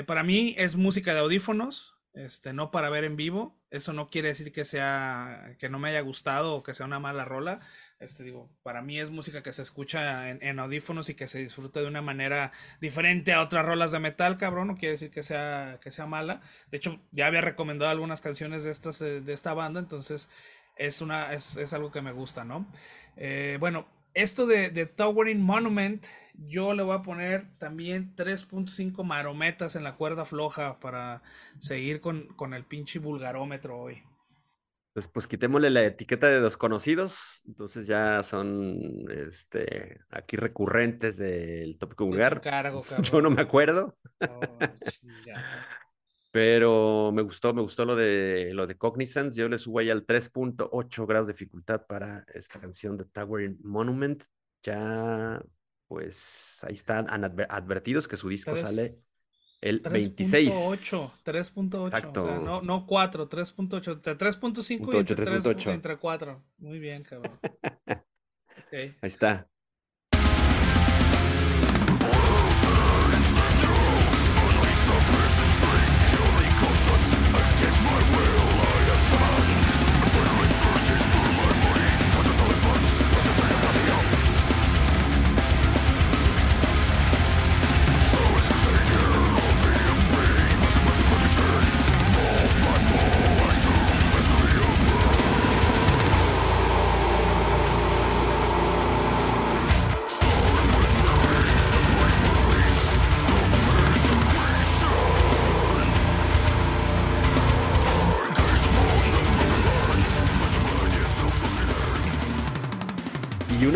para 0.06 0.24
mí 0.24 0.54
es 0.58 0.76
música 0.76 1.14
de 1.14 1.22
audífonos, 1.22 1.97
este, 2.26 2.52
no 2.52 2.72
para 2.72 2.90
ver 2.90 3.04
en 3.04 3.16
vivo. 3.16 3.56
Eso 3.70 3.94
no 3.94 4.10
quiere 4.10 4.30
decir 4.30 4.52
que 4.52 4.66
sea, 4.66 5.56
que 5.60 5.70
no 5.70 5.78
me 5.78 5.90
haya 5.90 6.02
gustado 6.02 6.56
o 6.56 6.64
que 6.64 6.74
sea 6.74 6.86
una 6.86 7.00
mala 7.00 7.26
rola. 7.26 7.60
Este, 8.00 8.24
digo, 8.24 8.50
para 8.64 8.82
mí 8.82 9.00
es 9.00 9.12
música 9.12 9.44
que 9.44 9.54
se 9.54 9.62
escucha 9.62 10.30
en, 10.30 10.60
audífonos 10.60 11.10
y 11.10 11.16
que 11.16 11.28
se 11.28 11.40
disfruta 11.40 11.80
de 11.80 11.88
una 11.88 12.02
manera 12.02 12.52
diferente 12.82 13.34
a 13.34 13.42
otras 13.42 13.66
rolas 13.66 13.92
de 13.92 14.00
metal, 14.00 14.38
cabrón. 14.38 14.68
No 14.68 14.78
quiere 14.78 14.94
decir 14.94 15.12
que 15.12 15.24
sea, 15.24 15.80
que 15.82 15.92
sea 15.92 16.08
mala. 16.08 16.42
De 16.72 16.78
hecho, 16.78 17.00
ya 17.12 17.28
había 17.28 17.42
recomendado 17.42 17.92
algunas 17.92 18.22
canciones 18.22 18.64
de, 18.64 18.72
estas, 18.72 19.02
eh, 19.02 19.22
de 19.22 19.34
esta 19.34 19.54
banda, 19.54 19.80
entonces 19.80 20.30
es, 20.76 21.02
una, 21.02 21.34
es, 21.34 21.58
es 21.58 21.74
algo 21.74 21.92
que 21.92 22.02
me 22.02 22.12
gusta, 22.12 22.44
¿no? 22.44 22.68
Eh, 23.16 23.58
bueno, 23.60 23.88
esto 24.14 24.46
de, 24.46 24.70
de, 24.70 24.86
Towering 24.86 25.42
Monument, 25.42 26.06
yo 26.34 26.74
le 26.74 26.84
voy 26.84 26.96
a 26.96 27.02
poner 27.02 27.48
también 27.58 28.16
3.5 28.16 29.04
marometas 29.04 29.76
en 29.76 29.84
la 29.84 29.96
cuerda 29.96 30.26
floja 30.26 30.80
para 30.80 31.22
seguir 31.60 32.02
con, 32.02 32.28
con 32.36 32.54
el 32.54 32.66
pinche 32.66 33.00
vulgarómetro 33.00 33.80
hoy. 33.80 34.04
Pues, 34.98 35.08
pues 35.08 35.28
quitémosle 35.28 35.70
la 35.70 35.84
etiqueta 35.84 36.28
de 36.28 36.42
desconocidos, 36.42 37.44
entonces 37.46 37.86
ya 37.86 38.24
son 38.24 39.06
este, 39.12 40.00
aquí 40.10 40.38
recurrentes 40.38 41.18
del 41.18 41.78
tópico 41.78 42.08
vulgar. 42.08 42.42
yo 43.04 43.22
no 43.22 43.30
me 43.30 43.44
acuerdo. 43.44 43.96
Oh, 44.28 44.40
pero 46.38 47.12
me 47.16 47.24
gustó, 47.24 47.52
me 47.52 47.64
gustó 47.64 47.84
lo 47.84 47.96
de 47.96 48.52
lo 48.54 48.68
de 48.68 48.78
Cognizance. 48.78 49.42
Yo 49.42 49.50
le 49.50 49.58
subo 49.58 49.80
ahí 49.80 49.90
al 49.90 50.06
3.8 50.06 51.08
grados 51.08 51.26
de 51.26 51.34
dificultad 51.34 51.88
para 51.88 52.28
esta 52.32 52.60
canción 52.60 52.96
de 52.96 53.06
Towering 53.06 53.58
Monument. 53.64 54.24
Ya, 54.62 55.42
pues 55.88 56.64
ahí 56.64 56.76
están 56.76 57.08
advertidos 57.10 58.08
que 58.08 58.18
su 58.18 58.30
disco 58.30 58.56
sale 58.56 59.00
el 59.62 59.80
26. 59.80 60.54
3.8, 60.54 61.54
3.8. 61.56 62.18
O 62.20 62.22
sea, 62.22 62.38
no, 62.38 62.62
no 62.62 62.86
4, 62.86 63.28
3.8. 63.28 64.02
3.5 64.04 64.94
y 64.94 64.98
entre, 64.98 65.16
3, 65.16 65.68
entre 65.70 65.98
4. 65.98 66.44
Muy 66.60 66.78
bien, 66.78 67.02
cabrón. 67.02 67.40
okay. 68.68 68.96
Ahí 69.02 69.08
está. 69.08 69.50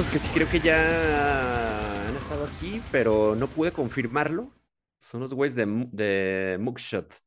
Que 0.10 0.20
sí 0.20 0.30
creo 0.34 0.50
que 0.50 0.60
ya 0.60 2.08
han 2.08 2.16
estado 2.16 2.46
aquí, 2.46 2.82
pero 2.92 3.36
no 3.36 3.48
pude 3.48 3.72
confirmarlo. 3.72 4.52
Son 5.00 5.22
los 5.22 5.34
güeyes 5.34 5.56
de, 5.56 5.66
de 5.92 6.58
Mugshot, 6.60 7.22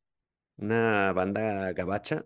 una 0.57 1.13
banda 1.13 1.71
gabacha 1.73 2.25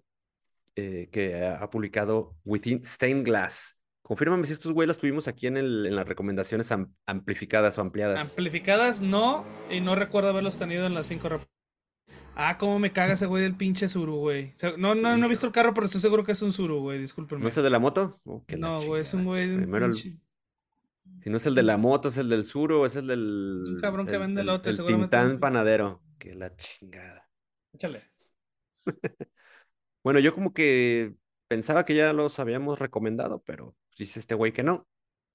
eh, 0.76 1.10
que 1.12 1.46
ha 1.46 1.70
publicado 1.70 2.36
Within 2.46 2.86
Stained 2.86 3.26
Glass. 3.26 3.78
Confírmame 4.02 4.46
si 4.46 4.54
estos 4.54 4.74
güeyes 4.74 4.88
los 4.88 4.98
tuvimos 4.98 5.28
aquí 5.28 5.46
en, 5.48 5.58
el, 5.58 5.86
en 5.86 5.96
las 5.96 6.08
recomendaciones 6.08 6.74
amplificadas 7.06 7.78
o 7.78 7.82
ampliadas. 7.82 8.30
Amplificadas 8.30 9.02
no, 9.02 9.46
y 9.70 9.82
no 9.82 9.96
recuerdo 9.96 10.30
haberlos 10.30 10.58
tenido 10.58 10.88
en 10.88 10.96
las 10.96 11.08
cinco 11.08 11.30
Ah, 12.36 12.58
cómo 12.58 12.80
me 12.80 12.92
caga 12.94 13.14
ese 13.14 13.26
güey 13.26 13.44
del 13.44 13.56
pinche 13.56 13.90
Suru, 13.90 14.16
güey. 14.16 14.56
no, 14.78 14.96
no, 14.96 15.18
no 15.18 15.26
he 15.26 15.30
visto 15.30 15.46
el 15.46 15.52
carro, 15.52 15.74
pero 15.74 15.86
estoy 15.86 16.02
seguro 16.02 16.24
que 16.24 16.32
es 16.32 16.42
un 16.42 16.54
Suru, 16.54 16.80
güey. 16.80 16.98
Discúlpenme. 16.98 17.42
¿No 17.44 17.50
es 17.50 17.58
el 17.58 17.64
de 17.64 17.70
la 17.70 17.80
moto? 17.80 18.20
Oh, 18.24 18.44
no, 18.58 18.82
güey, 18.82 19.02
es 19.02 19.14
un 19.14 19.26
güey 19.26 19.48
de 19.48 19.56
un 19.66 19.94
si 21.24 21.30
no 21.30 21.38
es 21.38 21.46
el 21.46 21.56
de 21.56 21.64
la 21.64 21.78
moto, 21.78 22.10
es 22.10 22.18
el 22.18 22.30
del 22.30 22.44
suro, 22.44 22.86
es 22.86 22.96
el 22.96 23.08
del. 23.08 23.64
Un 23.68 23.82
cabrón 23.82 24.08
que 24.08 24.18
vende 24.18 24.44
lote, 24.44 24.70
el, 24.70 24.80
el 24.80 24.86
Tintán 24.86 25.40
panadero. 25.40 26.02
Que 26.18 26.36
la 26.36 26.56
chingada. 26.56 27.30
Échale. 27.74 28.04
bueno, 30.04 30.20
yo 30.20 30.34
como 30.34 30.54
que 30.54 31.16
pensaba 31.48 31.86
que 31.86 31.96
ya 31.96 32.14
los 32.14 32.40
habíamos 32.40 32.80
recomendado, 32.80 33.42
pero 33.46 33.76
dice 33.98 34.20
este 34.20 34.36
güey 34.36 34.54
que 34.54 34.64
no. 34.64 34.88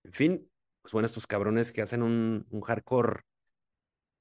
En 0.05 0.13
fin, 0.13 0.51
pues 0.83 0.93
bueno, 0.93 1.07
estos 1.07 1.27
cabrones 1.27 1.73
que 1.73 1.83
hacen 1.83 2.03
un, 2.03 2.47
un 2.51 2.61
hardcore, 2.61 3.23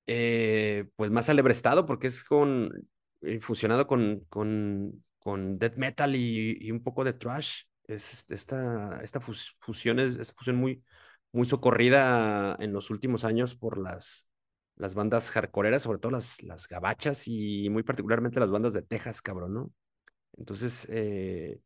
eh, 0.08 0.90
pues 0.96 1.12
más 1.12 1.30
alebrestado, 1.30 1.86
porque 1.86 2.08
es 2.08 2.24
con, 2.24 2.88
eh, 3.22 3.40
fusionado 3.40 3.88
con, 3.88 4.22
con, 4.30 5.04
con 5.20 5.58
death 5.60 5.76
metal 5.76 6.16
y, 6.16 6.58
y, 6.60 6.72
un 6.72 6.84
poco 6.84 7.04
de 7.04 7.14
trash. 7.14 7.64
Es 7.86 8.14
este, 8.14 8.36
esta, 8.36 9.02
esta 9.02 9.20
fusión 9.20 10.00
es 10.00 10.16
esta 10.16 10.34
fusión 10.34 10.56
muy, 10.56 10.82
muy 11.34 11.46
socorrida 11.48 12.56
en 12.60 12.74
los 12.74 12.90
últimos 12.92 13.26
años 13.26 13.56
por 13.56 13.78
las, 13.78 14.28
las 14.78 14.94
bandas 14.94 15.32
hardcoreeras, 15.32 15.84
sobre 15.84 16.00
todo 16.00 16.12
las, 16.14 16.42
las 16.44 16.68
gabachas 16.68 17.28
y 17.28 17.70
muy 17.70 17.84
particularmente 17.84 18.40
las 18.40 18.52
bandas 18.52 18.74
de 18.74 18.84
Texas, 18.84 19.22
cabrón, 19.22 19.54
¿no? 19.54 19.72
Entonces, 20.38 20.88
eh, 20.90 21.60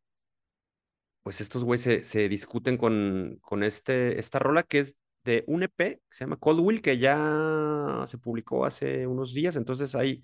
pues 1.23 1.41
estos 1.41 1.63
güeyes 1.63 2.07
se, 2.07 2.29
discuten 2.29 2.77
con, 2.77 3.39
con 3.41 3.63
este, 3.63 4.19
esta 4.19 4.39
rola 4.39 4.63
que 4.63 4.79
es 4.79 4.95
de 5.25 5.43
un 5.47 5.63
EP 5.63 5.75
que 5.77 6.01
se 6.09 6.23
llama 6.23 6.37
Cold 6.37 6.61
Will, 6.61 6.81
que 6.81 6.97
ya 6.97 8.05
se 8.07 8.17
publicó 8.17 8.65
hace 8.65 9.05
unos 9.05 9.33
días, 9.33 9.57
entonces 9.57 9.93
hay, 9.95 10.23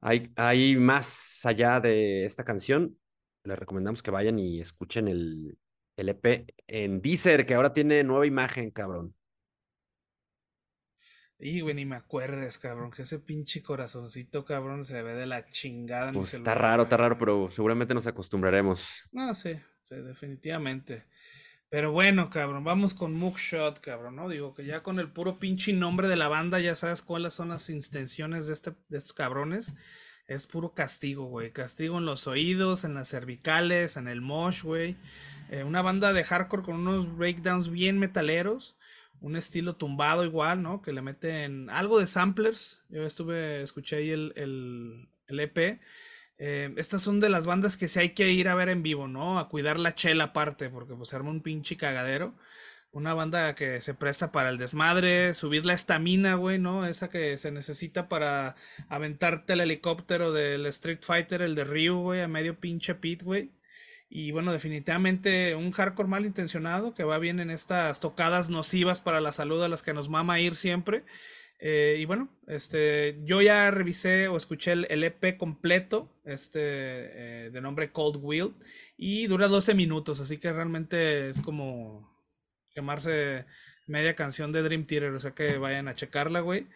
hay, 0.00 0.30
hay 0.36 0.76
más 0.76 1.40
allá 1.46 1.80
de 1.80 2.26
esta 2.26 2.44
canción. 2.44 2.98
Les 3.44 3.58
recomendamos 3.58 4.02
que 4.02 4.10
vayan 4.10 4.38
y 4.38 4.60
escuchen 4.60 5.08
el, 5.08 5.58
el 5.98 6.08
EP 6.10 6.54
en 6.68 7.02
Deezer, 7.02 7.44
que 7.44 7.54
ahora 7.54 7.74
tiene 7.74 8.04
nueva 8.04 8.24
imagen, 8.24 8.70
cabrón. 8.70 9.14
Y, 11.40 11.60
güey, 11.60 11.74
ni 11.74 11.84
me 11.84 11.96
acuerdes, 11.96 12.56
cabrón, 12.58 12.90
que 12.90 13.02
ese 13.02 13.18
pinche 13.18 13.62
corazoncito, 13.62 14.44
cabrón, 14.44 14.84
se 14.84 15.02
ve 15.02 15.14
de 15.14 15.26
la 15.26 15.48
chingada. 15.50 16.12
Pues 16.12 16.34
está 16.34 16.54
raro, 16.54 16.84
está 16.84 16.96
raro, 16.96 17.18
pero 17.18 17.50
seguramente 17.50 17.94
nos 17.94 18.06
acostumbraremos. 18.06 19.08
No, 19.12 19.34
sí, 19.34 19.54
sí, 19.82 19.96
definitivamente. 19.96 21.04
Pero 21.68 21.92
bueno, 21.92 22.30
cabrón, 22.30 22.64
vamos 22.64 22.94
con 22.94 23.12
Mugshot, 23.12 23.80
cabrón, 23.80 24.16
¿no? 24.16 24.28
Digo 24.28 24.54
que 24.54 24.64
ya 24.64 24.82
con 24.82 25.00
el 25.00 25.12
puro 25.12 25.38
pinche 25.38 25.72
nombre 25.72 26.08
de 26.08 26.16
la 26.16 26.28
banda 26.28 26.60
ya 26.60 26.74
sabes 26.74 27.02
cuáles 27.02 27.34
son 27.34 27.50
las 27.50 27.68
intenciones 27.70 28.46
de, 28.46 28.54
este, 28.54 28.72
de 28.88 28.98
estos 28.98 29.12
cabrones 29.12 29.74
es 30.28 30.46
puro 30.46 30.74
castigo, 30.74 31.24
güey. 31.24 31.50
Castigo 31.52 31.98
en 31.98 32.04
los 32.04 32.26
oídos, 32.26 32.84
en 32.84 32.94
las 32.94 33.08
cervicales, 33.08 33.96
en 33.96 34.08
el 34.08 34.20
mosh, 34.20 34.62
güey. 34.62 34.96
Eh, 35.50 35.64
una 35.64 35.80
banda 35.80 36.12
de 36.12 36.22
hardcore 36.22 36.62
con 36.62 36.76
unos 36.76 37.16
breakdowns 37.16 37.70
bien 37.70 37.98
metaleros. 37.98 38.76
Un 39.20 39.36
estilo 39.36 39.76
tumbado 39.76 40.24
igual, 40.24 40.62
¿no? 40.62 40.82
Que 40.82 40.92
le 40.92 41.00
meten 41.00 41.70
algo 41.70 41.98
de 41.98 42.06
samplers. 42.06 42.84
Yo 42.90 43.04
estuve, 43.04 43.62
escuché 43.62 43.96
ahí 43.96 44.10
el, 44.10 44.32
el, 44.36 45.40
EP. 45.40 45.80
Eh, 46.36 46.74
estas 46.76 47.02
son 47.02 47.20
de 47.20 47.30
las 47.30 47.46
bandas 47.46 47.76
que 47.76 47.88
sí 47.88 47.98
hay 47.98 48.10
que 48.10 48.30
ir 48.30 48.48
a 48.48 48.54
ver 48.54 48.68
en 48.68 48.82
vivo, 48.82 49.08
¿no? 49.08 49.38
A 49.38 49.48
cuidar 49.48 49.78
la 49.80 49.94
chela 49.94 50.24
aparte, 50.24 50.68
porque 50.68 50.94
pues 50.94 51.14
arma 51.14 51.30
un 51.30 51.42
pinche 51.42 51.78
cagadero. 51.78 52.36
Una 52.90 53.12
banda 53.14 53.54
que 53.54 53.80
se 53.82 53.94
presta 53.94 54.32
para 54.32 54.48
el 54.48 54.58
desmadre, 54.58 55.34
subir 55.34 55.66
la 55.66 55.74
estamina, 55.74 56.34
güey, 56.36 56.58
¿no? 56.58 56.86
Esa 56.86 57.10
que 57.10 57.36
se 57.36 57.50
necesita 57.50 58.08
para 58.08 58.56
aventarte 58.88 59.52
el 59.52 59.60
helicóptero 59.60 60.32
del 60.32 60.66
Street 60.66 61.00
Fighter, 61.02 61.42
el 61.42 61.54
de 61.54 61.64
Ryu, 61.64 62.00
güey, 62.00 62.22
a 62.22 62.28
medio 62.28 62.58
pinche 62.58 62.94
pit, 62.94 63.22
güey. 63.22 63.50
Y 64.10 64.30
bueno, 64.32 64.52
definitivamente 64.52 65.54
un 65.54 65.70
hardcore 65.70 66.08
mal 66.08 66.24
intencionado 66.24 66.94
que 66.94 67.04
va 67.04 67.18
bien 67.18 67.40
en 67.40 67.50
estas 67.50 68.00
tocadas 68.00 68.48
nocivas 68.48 69.00
para 69.00 69.20
la 69.20 69.32
salud 69.32 69.62
a 69.62 69.68
las 69.68 69.82
que 69.82 69.92
nos 69.92 70.08
mama 70.08 70.40
ir 70.40 70.56
siempre. 70.56 71.04
Eh, 71.60 71.96
y 71.98 72.04
bueno, 72.04 72.28
este, 72.46 73.18
yo 73.24 73.42
ya 73.42 73.70
revisé 73.70 74.28
o 74.28 74.36
escuché 74.36 74.72
el, 74.72 75.04
EP 75.04 75.36
completo, 75.36 76.08
este, 76.24 76.60
eh, 76.62 77.50
de 77.50 77.60
nombre 77.60 77.90
Cold 77.90 78.18
Wheel, 78.22 78.54
y 78.96 79.26
dura 79.26 79.48
12 79.48 79.74
minutos, 79.74 80.20
así 80.20 80.38
que 80.38 80.52
realmente 80.52 81.30
es 81.30 81.40
como 81.40 82.17
quemarse 82.78 83.44
media 83.86 84.14
canción 84.14 84.52
de 84.52 84.62
Dream 84.62 84.86
Theater, 84.86 85.12
o 85.12 85.18
sea 85.18 85.32
que 85.32 85.58
vayan 85.58 85.88
a 85.88 85.96
checarla, 85.96 86.38
güey. 86.38 86.68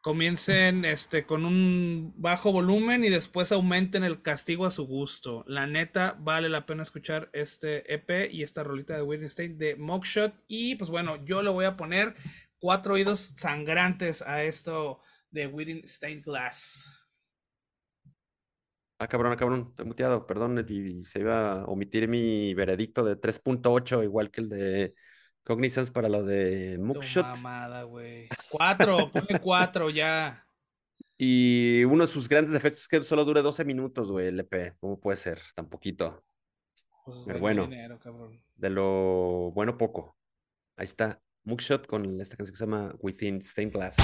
Comiencen 0.00 0.86
este, 0.86 1.26
con 1.26 1.44
un 1.44 2.14
bajo 2.16 2.52
volumen 2.52 3.04
y 3.04 3.10
después 3.10 3.52
aumenten 3.52 4.02
el 4.02 4.22
castigo 4.22 4.64
a 4.64 4.70
su 4.70 4.86
gusto. 4.86 5.44
La 5.46 5.66
neta, 5.66 6.16
vale 6.18 6.48
la 6.48 6.64
pena 6.64 6.82
escuchar 6.82 7.28
este 7.34 7.92
EP 7.92 8.32
y 8.32 8.42
esta 8.42 8.64
rolita 8.64 8.96
de 8.96 9.26
State 9.26 9.56
de 9.56 9.76
Mockshot. 9.76 10.32
Y 10.48 10.76
pues 10.76 10.90
bueno, 10.90 11.22
yo 11.26 11.42
le 11.42 11.50
voy 11.50 11.66
a 11.66 11.76
poner 11.76 12.14
cuatro 12.58 12.94
oídos 12.94 13.34
sangrantes 13.36 14.22
a 14.22 14.42
esto 14.42 15.02
de 15.30 15.48
Whitney 15.48 15.86
Stained 15.86 16.24
Glass. 16.24 16.90
Ah, 18.98 19.06
cabrón, 19.06 19.32
ah, 19.32 19.36
cabrón, 19.36 19.66
estoy 19.70 19.84
muteado, 19.84 20.26
perdón, 20.26 20.64
y 20.66 21.04
se 21.04 21.20
iba 21.20 21.60
a 21.60 21.64
omitir 21.66 22.08
mi 22.08 22.54
veredicto 22.54 23.04
de 23.04 23.20
3.8, 23.20 24.02
igual 24.02 24.30
que 24.30 24.40
el 24.40 24.48
de 24.48 24.94
Cognizance 25.44 25.92
para 25.92 26.08
lo 26.08 26.22
de 26.24 26.78
Mookshot. 26.78 27.26
mamada, 27.36 27.82
güey. 27.84 28.28
Cuatro, 28.50 29.10
ponle 29.12 29.40
cuatro 29.40 29.90
ya. 29.90 30.46
Y 31.18 31.84
uno 31.84 32.04
de 32.04 32.12
sus 32.12 32.28
grandes 32.28 32.52
defectos 32.52 32.82
es 32.82 32.88
que 32.88 33.02
solo 33.02 33.24
dure 33.24 33.42
12 33.42 33.64
minutos, 33.64 34.10
güey, 34.10 34.28
el 34.28 34.40
EP. 34.40 34.76
¿Cómo 34.80 34.98
puede 34.98 35.16
ser? 35.16 35.40
Tan 35.54 35.68
poquito. 35.68 36.24
Pues 37.04 37.18
Pero 37.26 37.40
bueno, 37.40 37.62
bueno. 37.62 37.70
dinero, 37.76 37.98
cabrón. 37.98 38.40
De 38.54 38.70
lo 38.70 39.50
bueno, 39.54 39.76
poco. 39.76 40.16
Ahí 40.76 40.84
está. 40.84 41.20
Mookshot 41.44 41.86
con 41.86 42.20
esta 42.20 42.36
canción 42.36 42.52
que 42.52 42.58
se 42.58 42.64
llama 42.64 42.94
Within 43.00 43.42
Stained 43.42 43.72
Glass. 43.72 43.96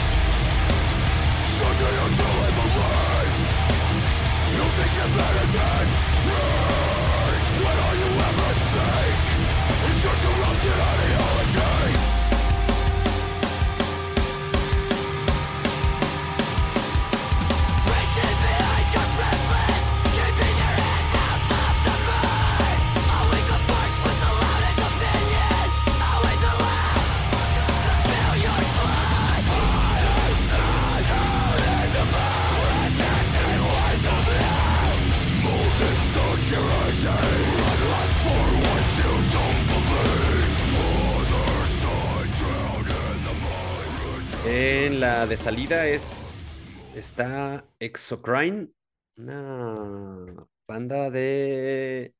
En 44.51 44.99
la 44.99 45.26
de 45.26 45.36
salida 45.36 45.86
es 45.86 46.86
está 46.96 47.66
Exocrine, 47.78 48.70
una 49.18 50.49
banda 50.66 51.11
de 51.11 52.14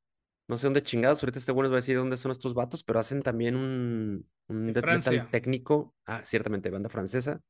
no 0.47 0.59
sé 0.59 0.67
dónde 0.67 0.83
chingados. 0.83 1.23
Ahorita 1.23 1.39
este 1.39 1.53
bueno 1.53 1.71
va 1.71 1.77
a 1.77 1.81
decir 1.81 1.97
dónde 1.97 2.19
son 2.19 2.33
estos 2.33 2.53
vatos, 2.53 2.85
pero 2.85 3.01
hacen 3.01 3.23
también 3.23 3.57
un, 3.57 4.29
un 4.49 4.67
De 4.67 4.75
death 4.75 4.85
metal 4.85 5.31
técnico. 5.31 5.95
Ah, 6.05 6.21
ciertamente, 6.23 6.69
banda 6.69 6.91
francesa. 6.91 7.41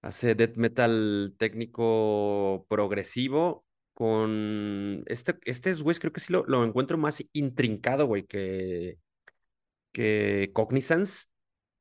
Hace 0.00 0.34
death 0.34 0.56
metal 0.56 1.34
técnico 1.36 2.64
progresivo 2.70 3.66
con 3.92 5.04
este, 5.08 5.38
este 5.44 5.74
güey, 5.74 5.96
creo 5.96 6.12
que 6.14 6.20
sí 6.20 6.32
lo, 6.32 6.42
lo 6.46 6.64
encuentro 6.64 6.96
más 6.96 7.22
intrincado, 7.34 8.06
güey, 8.06 8.24
que, 8.24 8.98
que 9.92 10.50
Cognizance. 10.54 11.26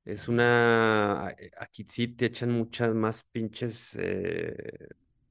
Es 0.06 0.28
una. 0.28 1.28
a- 1.30 1.36
Aquí 1.60 1.86
sí 1.88 2.08
te 2.08 2.26
echan 2.28 2.51
muchas 2.51 2.93
más 2.93 3.24
pinches 3.32 3.95
eh, 3.99 4.56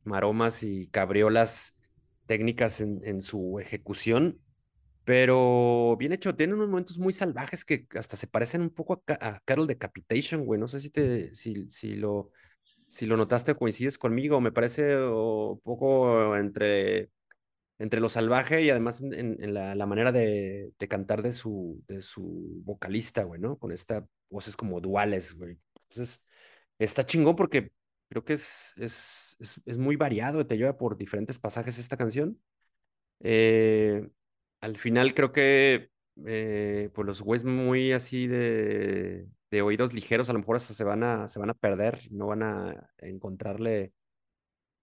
maromas 0.05 0.63
y 0.63 0.89
cabriolas 0.89 1.79
técnicas 2.27 2.81
en, 2.81 3.01
en 3.05 3.23
su 3.23 3.59
ejecución, 3.61 4.41
pero 5.05 5.97
bien 5.99 6.13
hecho. 6.13 6.37
Tiene 6.37 6.55
unos 6.55 6.69
momentos 6.69 6.99
muy 6.99 7.13
salvajes 7.15 7.65
que 7.65 7.87
hasta 7.99 8.17
se 8.17 8.27
parecen 8.29 8.63
un 8.63 8.71
poco 8.71 9.03
a, 9.09 9.29
a 9.37 9.41
Carol 9.45 9.67
Decapitation, 9.69 10.45
güey. 10.47 10.61
No 10.61 10.69
sé 10.69 10.81
si, 10.81 10.91
te, 10.91 11.35
si, 11.35 11.71
si, 11.71 11.97
lo, 11.97 12.31
si 12.89 13.07
lo 13.07 13.17
notaste 13.19 13.55
coincides 13.57 13.99
conmigo. 13.99 14.41
Me 14.41 14.53
parece 14.53 14.97
un 14.99 15.61
poco 15.61 16.37
entre 16.37 17.11
entre 17.79 18.01
lo 18.01 18.09
salvaje 18.09 18.63
y 18.63 18.71
además 18.71 19.03
en, 19.03 19.55
la, 19.55 19.87
manera 19.87 20.13
de, 20.13 20.73
cantar 20.89 21.23
de 21.23 21.33
su, 21.33 21.83
vocalista, 22.65 23.25
güey, 23.25 23.41
¿no? 23.41 23.59
Con 23.59 23.73
estas 23.73 24.05
voces 24.31 24.57
como 24.57 24.81
duales, 24.81 25.35
güey. 25.37 25.59
Entonces, 25.91 26.25
está 26.79 27.07
chingón 27.07 27.37
porque 27.37 27.73
creo 28.09 28.25
que 28.25 28.35
es, 28.35 28.75
es, 28.79 29.37
es, 29.67 29.79
muy 29.79 29.97
variado, 29.97 30.47
te 30.47 30.57
lleva 30.57 30.77
por 30.79 30.97
diferentes 30.97 31.39
pasajes 31.39 31.79
esta 31.79 31.97
canción. 31.97 32.41
Eh, 33.21 34.09
al 34.61 34.79
final 34.79 35.15
creo 35.15 35.33
que 35.33 35.91
eh, 36.27 36.91
pues 36.95 37.07
los 37.07 37.23
güeyes 37.23 37.45
muy 37.45 37.93
así 37.93 38.27
de, 38.27 39.27
oídos 39.63 39.93
ligeros, 39.95 40.29
a 40.29 40.33
lo 40.33 40.41
mejor 40.41 40.61
se 40.61 40.85
van 40.85 41.05
a, 41.05 41.29
se 41.29 41.39
van 41.39 41.51
a 41.51 41.55
perder, 41.55 42.01
no 42.11 42.27
van 42.27 42.43
a 42.43 42.91
encontrarle 42.99 43.93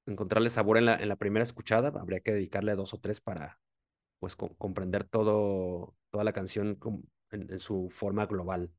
encontrarle 0.05 0.49
sabor 0.49 0.77
en 0.77 0.85
la, 0.85 0.95
en 0.95 1.09
la 1.09 1.15
primera 1.17 1.43
escuchada, 1.43 1.89
habría 1.99 2.21
que 2.21 2.33
dedicarle 2.33 2.75
dos 2.75 2.93
o 2.93 2.99
tres 2.99 3.21
para 3.21 3.59
pues 4.19 4.35
co- 4.35 4.55
comprender 4.57 5.03
todo, 5.05 5.95
toda 6.11 6.23
la 6.23 6.33
canción 6.33 6.79
en, 7.31 7.51
en 7.51 7.59
su 7.59 7.89
forma 7.91 8.25
global. 8.27 8.71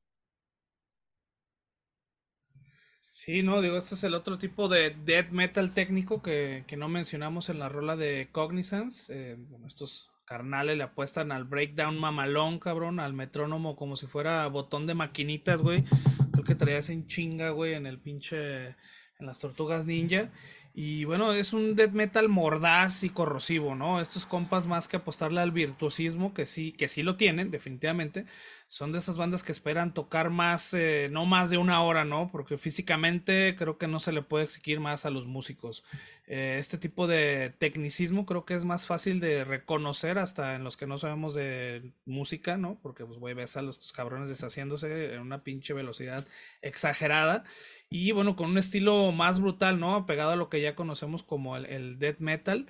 Sí, 3.11 3.43
no, 3.43 3.61
digo, 3.61 3.77
este 3.77 3.95
es 3.95 4.05
el 4.05 4.15
otro 4.15 4.39
tipo 4.39 4.69
de 4.69 4.97
death 5.05 5.31
metal 5.31 5.75
técnico 5.75 6.23
que, 6.23 6.65
que 6.67 6.79
no 6.79 6.89
mencionamos 6.89 7.51
en 7.51 7.59
la 7.59 7.69
rola 7.69 7.95
de 7.95 8.29
Cognizance. 8.33 9.13
Eh, 9.15 9.37
bueno, 9.39 9.67
estos 9.67 10.11
carnales 10.25 10.79
le 10.79 10.85
apuestan 10.85 11.31
al 11.31 11.45
breakdown 11.45 11.99
mamalón, 11.99 12.59
cabrón, 12.59 13.01
al 13.01 13.13
metrónomo 13.13 13.77
como 13.77 13.97
si 13.97 14.07
fuera 14.07 14.47
botón 14.47 14.87
de 14.87 14.95
maquinitas, 14.95 15.61
güey. 15.61 15.85
Creo 16.33 16.45
que 16.45 16.55
traías 16.55 16.89
en 16.89 17.07
chinga, 17.07 17.51
güey, 17.51 17.75
en 17.75 17.87
el 17.87 17.99
pinche, 18.01 18.69
en 18.69 19.27
las 19.27 19.39
tortugas 19.41 19.85
ninja. 19.85 20.31
Y 20.75 21.05
bueno, 21.05 21.35
es 21.35 21.53
un 21.53 21.77
death 21.77 21.93
metal 21.93 22.31
mordaz 22.31 23.05
y 23.05 23.11
corrosivo, 23.11 23.75
¿no? 23.75 24.01
Estos 24.01 24.25
compas 24.25 24.67
más 24.67 24.89
que 24.89 24.97
apostarle 24.97 25.43
al 25.43 25.53
virtuosismo, 25.53 26.33
que 26.33 26.47
sí, 26.47 26.73
que 26.73 26.89
sí 26.89 27.03
lo 27.03 27.17
tienen, 27.17 27.51
definitivamente, 27.51 28.25
son 28.69 28.91
de 28.91 28.99
esas 28.99 29.19
bandas 29.19 29.43
que 29.43 29.53
esperan 29.53 29.93
tocar 29.93 30.31
más, 30.31 30.73
eh, 30.73 31.09
no 31.13 31.27
más 31.27 31.51
de 31.51 31.59
una 31.59 31.83
hora, 31.83 32.07
¿no? 32.07 32.31
Porque 32.33 32.57
físicamente 32.57 33.55
creo 33.59 33.77
que 33.77 33.87
no 33.87 34.01
se 34.01 34.13
le 34.13 34.23
puede 34.23 34.45
exigir 34.45 34.81
más 34.81 35.05
a 35.05 35.11
los 35.11 35.27
músicos. 35.27 35.85
Eh, 36.27 36.57
este 36.59 36.79
tipo 36.79 37.07
de 37.07 37.53
tecnicismo 37.59 38.25
creo 38.25 38.47
que 38.47 38.55
es 38.55 38.65
más 38.65 38.87
fácil 38.87 39.21
de 39.21 39.45
reconocer 39.45 40.17
hasta 40.19 40.55
en 40.55 40.65
los 40.65 40.79
que 40.79 40.87
no 40.87 40.97
sabemos 40.97 41.35
de 41.35 41.93
música, 42.07 42.57
¿no? 42.57 42.79
Porque 42.81 43.05
pues 43.05 43.19
güey, 43.19 43.35
ves 43.35 43.59
a 43.59 43.63
los 43.63 43.93
cabrones 43.93 44.31
deshaciéndose 44.31 45.13
en 45.13 45.21
una 45.21 45.45
pinche 45.45 45.75
velocidad 45.75 46.27
exagerada. 46.63 47.45
Y 47.93 48.13
bueno, 48.13 48.37
con 48.37 48.51
un 48.51 48.59
estilo 48.59 49.13
más 49.13 49.39
brutal, 49.39 49.79
¿no? 49.79 50.07
Pegado 50.07 50.31
a 50.33 50.37
lo 50.37 50.49
que 50.49 50.63
ya 50.63 50.75
conocemos 50.75 51.23
como 51.23 51.57
el, 51.57 51.67
el 51.67 51.99
death 51.99 52.19
metal. 52.21 52.67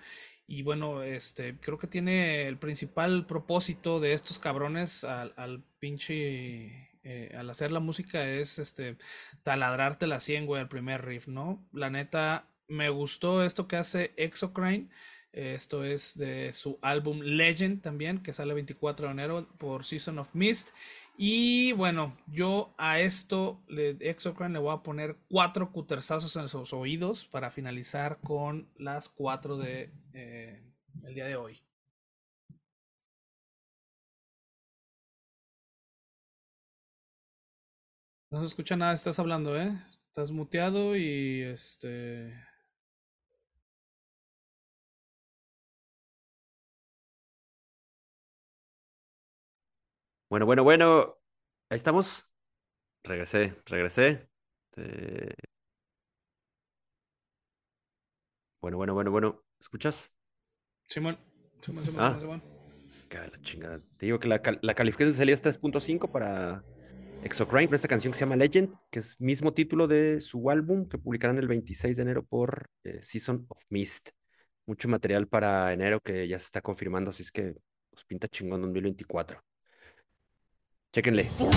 Y 0.46 0.62
bueno, 0.62 1.02
este, 1.02 1.56
creo 1.60 1.78
que 1.78 1.86
tiene 1.86 2.48
el 2.48 2.58
principal 2.58 3.26
propósito 3.26 4.00
de 4.00 4.12
estos 4.14 4.38
cabrones 4.38 5.04
al, 5.04 5.32
al 5.36 5.62
pinche, 5.78 6.90
eh, 7.04 7.32
al 7.36 7.48
hacer 7.48 7.72
la 7.72 7.80
música 7.80 8.28
es, 8.28 8.58
este, 8.58 8.96
taladrarte 9.44 10.06
la 10.06 10.20
100, 10.20 10.46
güey, 10.46 10.60
al 10.60 10.68
primer 10.68 11.04
riff, 11.06 11.28
¿no? 11.28 11.64
La 11.72 11.88
neta, 11.88 12.48
me 12.68 12.90
gustó 12.90 13.44
esto 13.44 13.68
que 13.68 13.76
hace 13.76 14.12
Exocrine. 14.16 14.88
Esto 15.32 15.82
es 15.84 16.18
de 16.18 16.52
su 16.52 16.78
álbum 16.82 17.20
Legend 17.20 17.80
también, 17.80 18.22
que 18.22 18.34
sale 18.34 18.52
24 18.52 19.06
de 19.06 19.12
enero 19.12 19.48
por 19.56 19.86
Season 19.86 20.18
of 20.18 20.28
Mist. 20.34 20.70
Y 21.16 21.72
bueno, 21.72 22.16
yo 22.26 22.74
a 22.78 22.98
esto, 23.00 23.62
le, 23.68 23.90
Exocrine, 24.00 24.54
le 24.54 24.58
voy 24.58 24.74
a 24.74 24.82
poner 24.82 25.16
cuatro 25.28 25.70
cuterzazos 25.70 26.34
en 26.36 26.48
sus 26.48 26.72
oídos 26.72 27.24
para 27.26 27.50
finalizar 27.50 28.18
con 28.22 28.68
las 28.76 29.08
cuatro 29.08 29.56
de 29.56 29.92
eh, 30.14 30.62
el 31.04 31.14
día 31.14 31.26
de 31.26 31.36
hoy. 31.36 31.62
No 38.30 38.40
se 38.40 38.46
escucha 38.46 38.76
nada, 38.76 38.94
estás 38.94 39.18
hablando, 39.18 39.56
¿eh? 39.60 39.78
Estás 40.08 40.30
muteado 40.30 40.96
y 40.96 41.42
este... 41.42 42.34
Bueno, 50.32 50.46
bueno, 50.46 50.64
bueno, 50.64 51.18
ahí 51.68 51.76
estamos. 51.76 52.26
Regresé, 53.04 53.54
regresé. 53.66 54.30
Eh, 54.78 55.34
Bueno, 58.62 58.78
bueno, 58.78 58.94
bueno, 58.94 59.10
bueno. 59.10 59.44
¿Escuchas? 59.60 60.16
Simón, 60.88 61.18
Simón, 61.60 61.84
Simón, 61.84 62.00
Ah. 62.02 62.16
Simón. 62.18 62.42
La 63.10 63.42
chingada. 63.42 63.82
Te 63.98 64.06
digo 64.06 64.18
que 64.18 64.28
la, 64.28 64.40
la 64.62 64.74
calificación 64.74 65.28
es 65.28 65.42
3.5 65.42 66.10
para 66.10 66.64
Exocrime, 67.24 67.66
con 67.66 67.74
esta 67.74 67.88
canción 67.88 68.14
que 68.14 68.18
se 68.18 68.24
llama 68.24 68.36
Legend, 68.36 68.74
que 68.90 69.00
es 69.00 69.20
mismo 69.20 69.52
título 69.52 69.86
de 69.86 70.22
su 70.22 70.48
álbum 70.48 70.88
que 70.88 70.96
publicarán 70.96 71.36
el 71.36 71.46
26 71.46 71.94
de 71.94 72.02
enero 72.04 72.24
por 72.24 72.70
eh, 72.84 73.02
Season 73.02 73.44
of 73.50 73.62
Mist. 73.68 74.08
Mucho 74.64 74.88
material 74.88 75.28
para 75.28 75.74
enero 75.74 76.00
que 76.00 76.26
ya 76.26 76.38
se 76.38 76.46
está 76.46 76.62
confirmando, 76.62 77.10
así 77.10 77.22
es 77.22 77.30
que 77.30 77.54
pues, 77.90 78.06
pinta 78.06 78.28
chingón 78.28 78.62
2024. 78.62 79.44
Chéquenle. 80.94 81.30
Bueno, 81.38 81.52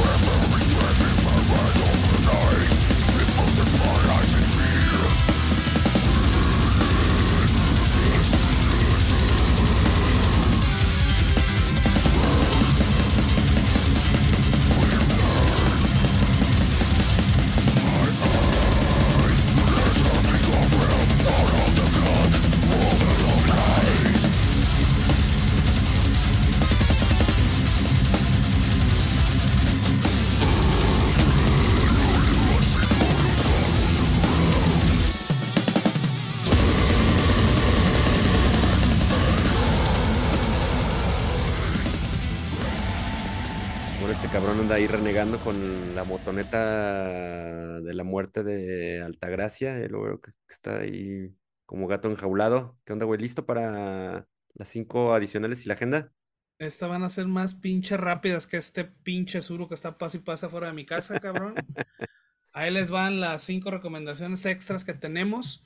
ahí 44.76 44.88
renegando 44.88 45.40
con 45.40 45.56
la 45.96 46.04
motoneta 46.04 47.80
de 47.80 47.94
la 47.94 48.04
muerte 48.04 48.44
de 48.44 49.02
Altagracia. 49.02 49.78
luego 49.88 50.06
veo 50.06 50.22
que 50.22 50.32
que 50.32 50.54
está 50.54 50.80
ahí 50.80 51.34
como 51.66 51.88
gato 51.88 52.10
enjaulado. 52.10 52.78
¿Qué 52.84 52.92
onda, 52.92 53.06
güey? 53.06 53.20
¿Listo 53.20 53.46
para 53.46 54.28
las 54.54 54.68
cinco 54.68 55.14
adicionales 55.14 55.66
y 55.66 55.70
la 55.70 55.76
agenda? 55.76 56.12
Estas 56.60 56.90
van 56.90 57.04
a 57.04 57.10
ser 57.10 57.28
más 57.28 57.54
pinche 57.54 57.96
rápidas 57.96 58.48
que 58.48 58.58
este 58.58 58.84
pinche 58.84 59.42
suru 59.42 59.68
que 59.68 59.76
está 59.76 59.98
pasa 59.98 60.18
y 60.18 60.22
pasa 60.22 60.50
fuera 60.50 60.68
de 60.68 60.74
mi 60.74 60.86
casa, 60.86 61.20
cabrón. 61.20 61.56
Ahí 62.54 62.72
les 62.72 62.92
van 62.92 63.20
las 63.20 63.44
cinco 63.44 63.72
recomendaciones 63.72 64.46
extras 64.46 64.84
que 64.84 64.94
tenemos 64.94 65.64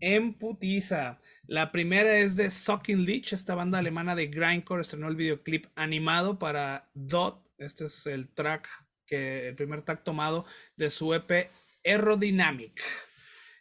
en 0.00 0.34
putiza. 0.34 1.20
La 1.46 1.70
primera 1.70 2.18
es 2.18 2.36
de 2.36 2.50
Sucking 2.50 3.04
Leech, 3.04 3.32
esta 3.32 3.54
banda 3.54 3.78
alemana 3.78 4.16
de 4.16 4.26
grindcore 4.26 4.82
estrenó 4.82 5.08
el 5.08 5.16
videoclip 5.16 5.66
animado 5.76 6.38
para 6.38 6.90
Dot. 6.94 7.47
Este 7.58 7.86
es 7.86 8.06
el 8.06 8.28
track 8.28 8.68
que 9.04 9.48
el 9.48 9.56
primer 9.56 9.82
track 9.82 10.04
tomado 10.04 10.46
de 10.76 10.90
su 10.90 11.12
EP 11.12 11.50
Aerodynamic. 11.84 12.80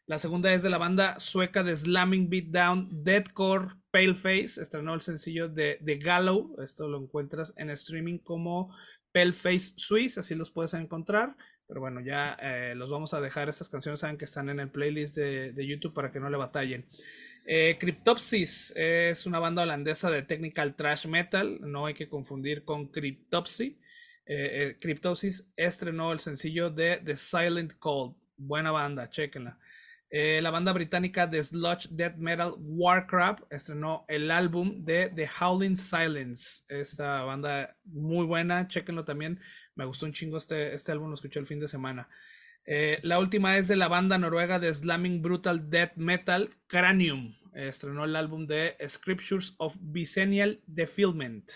La 0.05 0.19
segunda 0.19 0.53
es 0.53 0.63
de 0.63 0.69
la 0.69 0.77
banda 0.77 1.19
sueca 1.19 1.63
de 1.63 1.75
Slamming 1.75 2.29
Beatdown 2.29 3.03
Deadcore 3.03 3.75
Paleface. 3.91 4.61
Estrenó 4.61 4.93
el 4.93 5.01
sencillo 5.01 5.49
de 5.49 5.79
The 5.83 5.97
Gallow. 5.97 6.61
Esto 6.63 6.87
lo 6.87 7.01
encuentras 7.01 7.53
en 7.57 7.71
streaming 7.71 8.19
como 8.19 8.73
Paleface 9.11 9.73
Swiss, 9.75 10.17
así 10.17 10.35
los 10.35 10.51
puedes 10.51 10.75
encontrar. 10.75 11.35
Pero 11.67 11.81
bueno, 11.81 11.99
ya 11.99 12.37
eh, 12.39 12.73
los 12.75 12.89
vamos 12.89 13.13
a 13.13 13.19
dejar. 13.19 13.49
Estas 13.49 13.67
canciones 13.67 13.99
saben 13.99 14.17
que 14.17 14.25
están 14.25 14.49
en 14.49 14.59
el 14.59 14.69
playlist 14.69 15.17
de, 15.17 15.51
de 15.51 15.67
YouTube 15.67 15.93
para 15.93 16.11
que 16.11 16.19
no 16.19 16.29
le 16.29 16.37
batallen. 16.37 16.87
Eh, 17.45 17.77
Cryptopsys 17.79 18.73
es 18.75 19.25
una 19.25 19.39
banda 19.39 19.63
holandesa 19.63 20.11
de 20.11 20.21
technical 20.21 20.75
trash 20.75 21.07
metal. 21.07 21.59
No 21.61 21.85
hay 21.85 21.95
que 21.95 22.07
confundir 22.07 22.63
con 22.63 22.87
Cryptopsy. 22.87 23.79
Eh, 24.27 24.67
eh, 24.67 24.77
Cryptopsys 24.79 25.51
estrenó 25.55 26.11
el 26.11 26.19
sencillo 26.19 26.69
de 26.69 27.01
The 27.03 27.15
Silent 27.15 27.73
Cold. 27.79 28.15
Buena 28.35 28.71
banda, 28.71 29.09
chequenla. 29.09 29.57
Eh, 30.09 30.39
la 30.41 30.51
banda 30.51 30.71
británica 30.71 31.27
de 31.27 31.43
sludge 31.43 31.89
death 31.91 32.15
metal 32.15 32.53
Warcraft 32.57 33.43
estrenó 33.51 34.05
el 34.07 34.31
álbum 34.31 34.85
de 34.85 35.11
The 35.13 35.29
Howling 35.39 35.75
Silence. 35.75 36.63
Esta 36.69 37.23
banda 37.23 37.75
muy 37.83 38.25
buena, 38.25 38.67
chequenlo 38.67 39.03
también. 39.03 39.39
Me 39.75 39.85
gustó 39.85 40.05
un 40.05 40.13
chingo 40.13 40.37
este, 40.37 40.73
este 40.73 40.93
álbum, 40.93 41.09
lo 41.09 41.15
escuché 41.15 41.39
el 41.39 41.47
fin 41.47 41.59
de 41.59 41.67
semana. 41.67 42.07
Eh, 42.65 42.99
la 43.03 43.19
última 43.19 43.57
es 43.57 43.67
de 43.67 43.75
la 43.75 43.87
banda 43.87 44.17
noruega 44.17 44.59
de 44.59 44.73
Slamming 44.73 45.21
Brutal 45.21 45.69
Death 45.69 45.95
Metal 45.95 46.49
Cranium. 46.67 47.35
Estrenó 47.53 48.05
el 48.05 48.15
álbum 48.15 48.45
de 48.45 48.77
Scriptures 48.87 49.55
of 49.57 49.75
Bicennial 49.79 50.61
Defilement. 50.67 51.49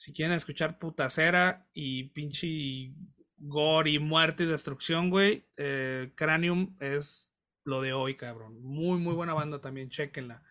Si 0.00 0.14
quieren 0.14 0.34
escuchar 0.34 0.78
putacera 0.78 1.68
y 1.74 2.04
pinche 2.04 2.94
gore 3.36 3.90
y 3.90 3.98
muerte 3.98 4.44
y 4.44 4.46
destrucción, 4.46 5.10
güey, 5.10 5.44
eh, 5.58 6.12
Cranium 6.14 6.74
es 6.80 7.30
lo 7.64 7.82
de 7.82 7.92
hoy, 7.92 8.14
cabrón. 8.14 8.62
Muy, 8.62 8.98
muy 8.98 9.12
buena 9.12 9.34
banda 9.34 9.60
también, 9.60 9.90
chequenla. 9.90 10.42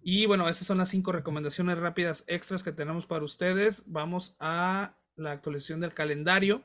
Y 0.00 0.24
bueno, 0.24 0.48
esas 0.48 0.66
son 0.66 0.78
las 0.78 0.88
cinco 0.88 1.12
recomendaciones 1.12 1.76
rápidas 1.76 2.24
extras 2.28 2.62
que 2.62 2.72
tenemos 2.72 3.04
para 3.04 3.26
ustedes. 3.26 3.82
Vamos 3.84 4.36
a 4.40 4.96
la 5.16 5.32
actualización 5.32 5.80
del 5.80 5.92
calendario. 5.92 6.64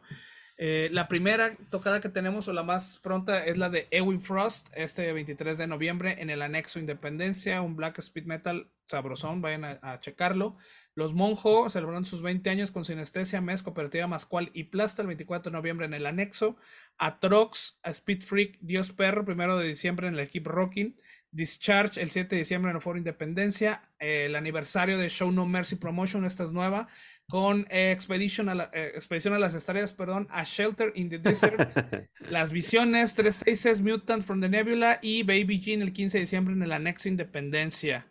Eh, 0.55 0.87
la 0.93 1.09
primera 1.09 1.57
tocada 1.71 1.99
que 1.99 2.07
tenemos, 2.07 2.47
o 2.47 2.53
la 2.53 2.63
más 2.63 2.99
pronta, 2.99 3.43
es 3.45 3.57
la 3.57 3.69
de 3.69 3.89
Ewin 3.91 4.21
Frost, 4.21 4.69
este 4.75 5.11
23 5.11 5.57
de 5.57 5.67
noviembre 5.67 6.21
en 6.21 6.29
el 6.29 6.41
anexo 6.41 6.79
Independencia, 6.79 7.61
un 7.61 7.75
black 7.75 7.99
speed 7.99 8.27
metal 8.27 8.71
sabrosón, 8.85 9.41
vayan 9.41 9.65
a, 9.65 9.79
a 9.81 9.99
checarlo. 9.99 10.55
Los 10.95 11.13
Monjo 11.13 11.69
celebrando 11.71 12.07
sus 12.07 12.21
20 12.21 12.49
años 12.51 12.71
con 12.71 12.85
Sinestesia, 12.85 13.41
Mes, 13.41 13.63
Cooperativa 13.63 14.05
Mascual 14.05 14.51
y 14.53 14.65
Plasta 14.65 15.01
el 15.01 15.07
24 15.07 15.49
de 15.49 15.57
noviembre 15.57 15.87
en 15.87 15.93
el 15.95 16.05
anexo. 16.05 16.55
Atrox, 16.97 17.79
a 17.81 17.89
Speed 17.89 18.21
Freak, 18.21 18.57
Dios 18.61 18.91
Perro, 18.91 19.25
primero 19.25 19.57
de 19.57 19.67
diciembre 19.67 20.07
en 20.07 20.19
el 20.19 20.29
Keep 20.29 20.45
Rocking. 20.45 20.95
Discharge 21.31 21.99
el 21.99 22.11
7 22.11 22.35
de 22.35 22.41
diciembre 22.41 22.69
en 22.69 22.75
el 22.75 22.81
Foro 22.83 22.99
Independencia. 22.99 23.89
Eh, 23.99 24.25
el 24.25 24.35
aniversario 24.35 24.99
de 24.99 25.09
Show 25.09 25.31
No 25.31 25.47
Mercy 25.47 25.77
Promotion, 25.77 26.25
esta 26.25 26.43
es 26.43 26.51
nueva. 26.51 26.87
Con 27.27 27.65
eh, 27.71 27.91
Expedition, 27.91 28.49
a 28.49 28.53
la, 28.53 28.69
eh, 28.71 28.91
Expedición 28.93 29.33
a 29.33 29.39
las 29.39 29.55
Estrellas, 29.55 29.93
perdón, 29.93 30.27
a 30.29 30.43
Shelter 30.43 30.91
in 30.93 31.09
the 31.09 31.17
Desert. 31.17 31.75
las 32.29 32.51
Visiones, 32.51 33.15
366, 33.15 33.81
Mutant 33.81 34.23
from 34.23 34.41
the 34.41 34.49
Nebula 34.49 34.99
y 35.01 35.23
Baby 35.23 35.59
Jean 35.59 35.81
el 35.81 35.91
15 35.91 36.19
de 36.19 36.21
diciembre 36.21 36.53
en 36.53 36.61
el 36.61 36.71
anexo 36.71 37.09
Independencia. 37.09 38.05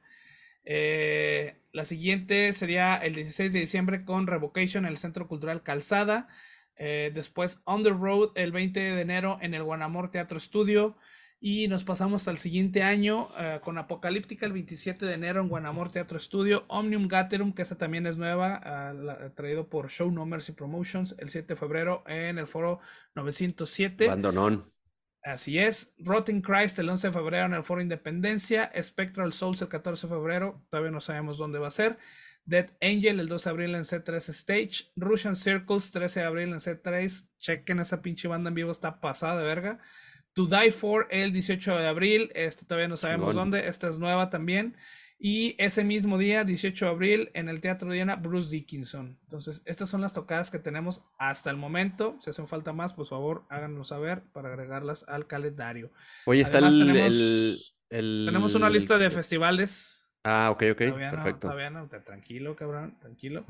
Eh, 0.64 1.61
la 1.72 1.86
siguiente 1.86 2.52
sería 2.52 2.96
el 2.96 3.14
16 3.14 3.52
de 3.52 3.60
diciembre 3.60 4.04
con 4.04 4.26
Revocation 4.26 4.84
en 4.84 4.90
el 4.90 4.98
Centro 4.98 5.26
Cultural 5.26 5.62
Calzada. 5.62 6.28
Eh, 6.76 7.10
después 7.14 7.62
On 7.64 7.82
the 7.82 7.90
Road 7.90 8.30
el 8.34 8.52
20 8.52 8.78
de 8.78 9.00
enero 9.00 9.38
en 9.40 9.54
el 9.54 9.62
Guanamor 9.62 10.10
Teatro 10.10 10.36
Estudio. 10.36 10.96
Y 11.40 11.66
nos 11.66 11.82
pasamos 11.82 12.28
al 12.28 12.38
siguiente 12.38 12.82
año 12.82 13.28
eh, 13.36 13.58
con 13.64 13.76
Apocalíptica 13.76 14.46
el 14.46 14.52
27 14.52 15.06
de 15.06 15.14
enero 15.14 15.40
en 15.40 15.48
Guanamor 15.48 15.90
Teatro 15.90 16.18
Estudio. 16.18 16.64
Omnium 16.68 17.08
Gatherum, 17.08 17.52
que 17.52 17.62
esta 17.62 17.76
también 17.76 18.06
es 18.06 18.16
nueva, 18.16 18.60
uh, 18.64 19.02
la, 19.02 19.34
traído 19.34 19.68
por 19.68 19.90
Show 19.90 20.12
No 20.12 20.24
Mercy 20.24 20.52
Promotions 20.52 21.16
el 21.18 21.30
7 21.30 21.54
de 21.54 21.56
febrero 21.58 22.04
en 22.06 22.38
el 22.38 22.46
foro 22.46 22.80
907. 23.14 24.06
Bandonón. 24.06 24.71
Así 25.22 25.58
es. 25.58 25.92
Rotten 25.98 26.40
Christ 26.40 26.78
el 26.78 26.88
11 26.88 27.08
de 27.08 27.12
febrero 27.12 27.46
en 27.46 27.54
el 27.54 27.62
Foro 27.62 27.80
Independencia. 27.80 28.72
Spectral 28.80 29.32
Souls 29.32 29.62
el 29.62 29.68
14 29.68 30.06
de 30.06 30.12
febrero. 30.12 30.64
Todavía 30.68 30.90
no 30.90 31.00
sabemos 31.00 31.38
dónde 31.38 31.58
va 31.58 31.68
a 31.68 31.72
ser. 31.72 31.98
Dead 32.44 32.70
Angel 32.80 33.20
el 33.20 33.28
2 33.28 33.44
de 33.44 33.50
abril 33.50 33.74
en 33.76 33.84
C3 33.84 34.16
Stage. 34.30 34.90
Russian 34.96 35.36
Circles 35.36 35.92
13 35.92 36.20
de 36.20 36.26
abril 36.26 36.48
en 36.48 36.58
C3. 36.58 37.28
Chequen 37.38 37.78
esa 37.78 38.02
pinche 38.02 38.26
banda 38.26 38.48
en 38.48 38.54
vivo, 38.54 38.72
está 38.72 39.00
pasada 39.00 39.38
de 39.38 39.44
verga. 39.44 39.78
To 40.32 40.46
Die 40.46 40.72
For 40.72 41.06
el 41.10 41.32
18 41.32 41.78
de 41.78 41.86
abril. 41.86 42.32
Este 42.34 42.64
todavía 42.64 42.88
no 42.88 42.96
sabemos 42.96 43.30
Chingón. 43.30 43.50
dónde. 43.50 43.68
Esta 43.68 43.88
es 43.88 43.98
nueva 43.98 44.28
también. 44.28 44.76
Y 45.24 45.54
ese 45.58 45.84
mismo 45.84 46.18
día, 46.18 46.42
18 46.42 46.84
de 46.84 46.90
abril, 46.90 47.30
en 47.34 47.48
el 47.48 47.60
Teatro 47.60 47.88
Diana, 47.92 48.16
Bruce 48.16 48.50
Dickinson. 48.50 49.16
Entonces, 49.22 49.62
estas 49.66 49.88
son 49.88 50.00
las 50.00 50.12
tocadas 50.12 50.50
que 50.50 50.58
tenemos 50.58 51.04
hasta 51.16 51.48
el 51.48 51.56
momento. 51.56 52.16
Si 52.20 52.28
hacen 52.30 52.48
falta 52.48 52.72
más, 52.72 52.92
por 52.92 53.06
favor, 53.06 53.44
háganos 53.48 53.88
saber 53.88 54.22
para 54.32 54.48
agregarlas 54.48 55.04
al 55.08 55.28
calendario. 55.28 55.92
Oye, 56.26 56.40
está 56.40 56.58
Además, 56.58 56.74
el, 56.74 56.80
tenemos, 56.80 57.14
el- 57.14 57.58
el- 57.90 58.22
tenemos 58.26 58.54
una 58.56 58.68
lista 58.68 58.98
de 58.98 59.10
festivales. 59.10 60.12
Ah, 60.24 60.50
ok, 60.50 60.64
ok, 60.72 60.78
Todavía 60.78 61.10
no, 61.12 61.16
perfecto. 61.16 61.40
todavía 61.48 61.70
no, 61.70 61.86
te- 61.86 62.00
tranquilo, 62.00 62.56
cabrón, 62.56 62.98
tranquilo. 63.00 63.46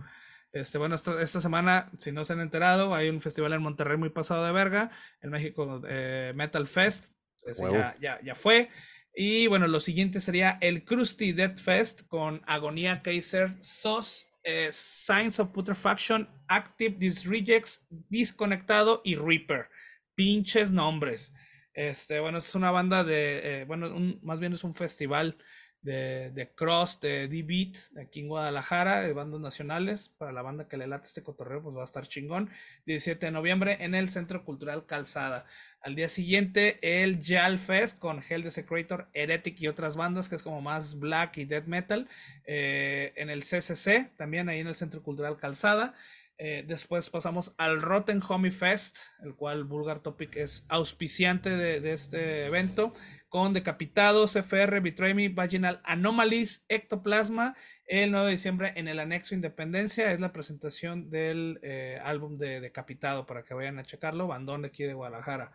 Este, 0.52 0.76
bueno, 0.76 0.94
esta, 0.94 1.22
esta 1.22 1.40
semana, 1.40 1.90
si 1.96 2.12
no 2.12 2.26
se 2.26 2.34
han 2.34 2.40
enterado, 2.40 2.94
hay 2.94 3.08
un 3.08 3.22
festival 3.22 3.54
en 3.54 3.62
Monterrey 3.62 3.96
muy 3.96 4.10
pasado 4.10 4.44
de 4.44 4.52
verga, 4.52 4.90
en 5.22 5.30
México 5.30 5.80
eh, 5.88 6.32
Metal 6.36 6.66
Fest, 6.66 7.14
ese 7.46 7.62
ya, 7.72 7.96
ya, 7.98 8.20
ya 8.22 8.34
fue. 8.34 8.68
Y 9.14 9.46
bueno, 9.46 9.66
lo 9.66 9.80
siguiente 9.80 10.20
sería 10.20 10.58
el 10.60 10.84
Krusty 10.84 11.32
Death 11.32 11.58
Fest 11.58 12.02
con 12.08 12.40
Agonía 12.46 13.02
Kaiser, 13.02 13.56
SOS, 13.60 14.28
eh, 14.42 14.70
Signs 14.72 15.38
of 15.38 15.50
Putrefaction, 15.50 16.28
Active 16.48 16.96
Disrejects, 16.98 17.86
Disconectado 18.08 19.02
y 19.04 19.16
Reaper. 19.16 19.68
Pinches 20.14 20.70
nombres. 20.70 21.34
Este, 21.74 22.20
bueno, 22.20 22.38
es 22.38 22.54
una 22.54 22.70
banda 22.70 23.04
de, 23.04 23.62
eh, 23.62 23.64
bueno, 23.64 23.90
más 24.22 24.40
bien 24.40 24.54
es 24.54 24.64
un 24.64 24.74
festival 24.74 25.36
de, 25.82 26.30
de 26.30 26.50
Cross, 26.50 27.00
de 27.00 27.28
D-Beat, 27.28 27.98
aquí 27.98 28.20
en 28.20 28.28
Guadalajara, 28.28 29.02
de 29.02 29.12
bandas 29.12 29.40
nacionales. 29.40 30.08
Para 30.08 30.32
la 30.32 30.42
banda 30.42 30.68
que 30.68 30.76
le 30.76 30.86
late 30.86 31.06
este 31.06 31.22
cotorreo, 31.22 31.62
pues 31.62 31.76
va 31.76 31.82
a 31.82 31.84
estar 31.84 32.06
chingón. 32.06 32.50
17 32.86 33.26
de 33.26 33.32
noviembre 33.32 33.76
en 33.80 33.94
el 33.94 34.08
Centro 34.08 34.44
Cultural 34.44 34.86
Calzada. 34.86 35.44
Al 35.80 35.96
día 35.96 36.08
siguiente, 36.08 36.78
el 36.82 37.20
Jal 37.24 37.58
Fest 37.58 37.98
con 37.98 38.22
Hell 38.26 38.42
Desecrator, 38.42 39.08
Heretic 39.12 39.60
y 39.60 39.68
otras 39.68 39.96
bandas, 39.96 40.28
que 40.28 40.36
es 40.36 40.42
como 40.42 40.60
más 40.60 40.98
black 40.98 41.38
y 41.38 41.44
death 41.44 41.66
metal. 41.66 42.08
Eh, 42.44 43.12
en 43.16 43.30
el 43.30 43.42
CCC, 43.42 44.10
también 44.16 44.48
ahí 44.48 44.60
en 44.60 44.68
el 44.68 44.76
Centro 44.76 45.02
Cultural 45.02 45.36
Calzada. 45.36 45.94
Eh, 46.38 46.64
después 46.66 47.08
pasamos 47.10 47.54
al 47.56 47.80
Rotten 47.80 48.20
Homie 48.26 48.50
Fest, 48.50 48.98
el 49.22 49.34
cual 49.34 49.64
Vulgar 49.64 50.00
Topic 50.00 50.36
es 50.36 50.64
auspiciante 50.68 51.50
de, 51.50 51.92
este 51.92 52.46
evento, 52.46 52.94
con 53.28 53.52
Decapitados, 53.52 54.36
FR, 54.36 54.80
Betray 54.80 55.28
Vaginal 55.28 55.80
Anomalies, 55.84 56.64
Ectoplasma, 56.68 57.54
el 57.86 58.10
9 58.10 58.26
de 58.26 58.32
diciembre 58.32 58.72
en 58.76 58.88
el 58.88 58.98
anexo 58.98 59.34
Independencia. 59.34 60.12
Es 60.12 60.20
la 60.20 60.32
presentación 60.32 61.10
del 61.10 61.60
eh, 61.62 62.00
álbum 62.02 62.38
de 62.38 62.60
Decapitado 62.60 63.26
para 63.26 63.42
que 63.42 63.54
vayan 63.54 63.78
a 63.78 63.84
checarlo, 63.84 64.26
bandón 64.26 64.62
de 64.62 64.68
aquí 64.68 64.84
de 64.84 64.94
Guadalajara. 64.94 65.52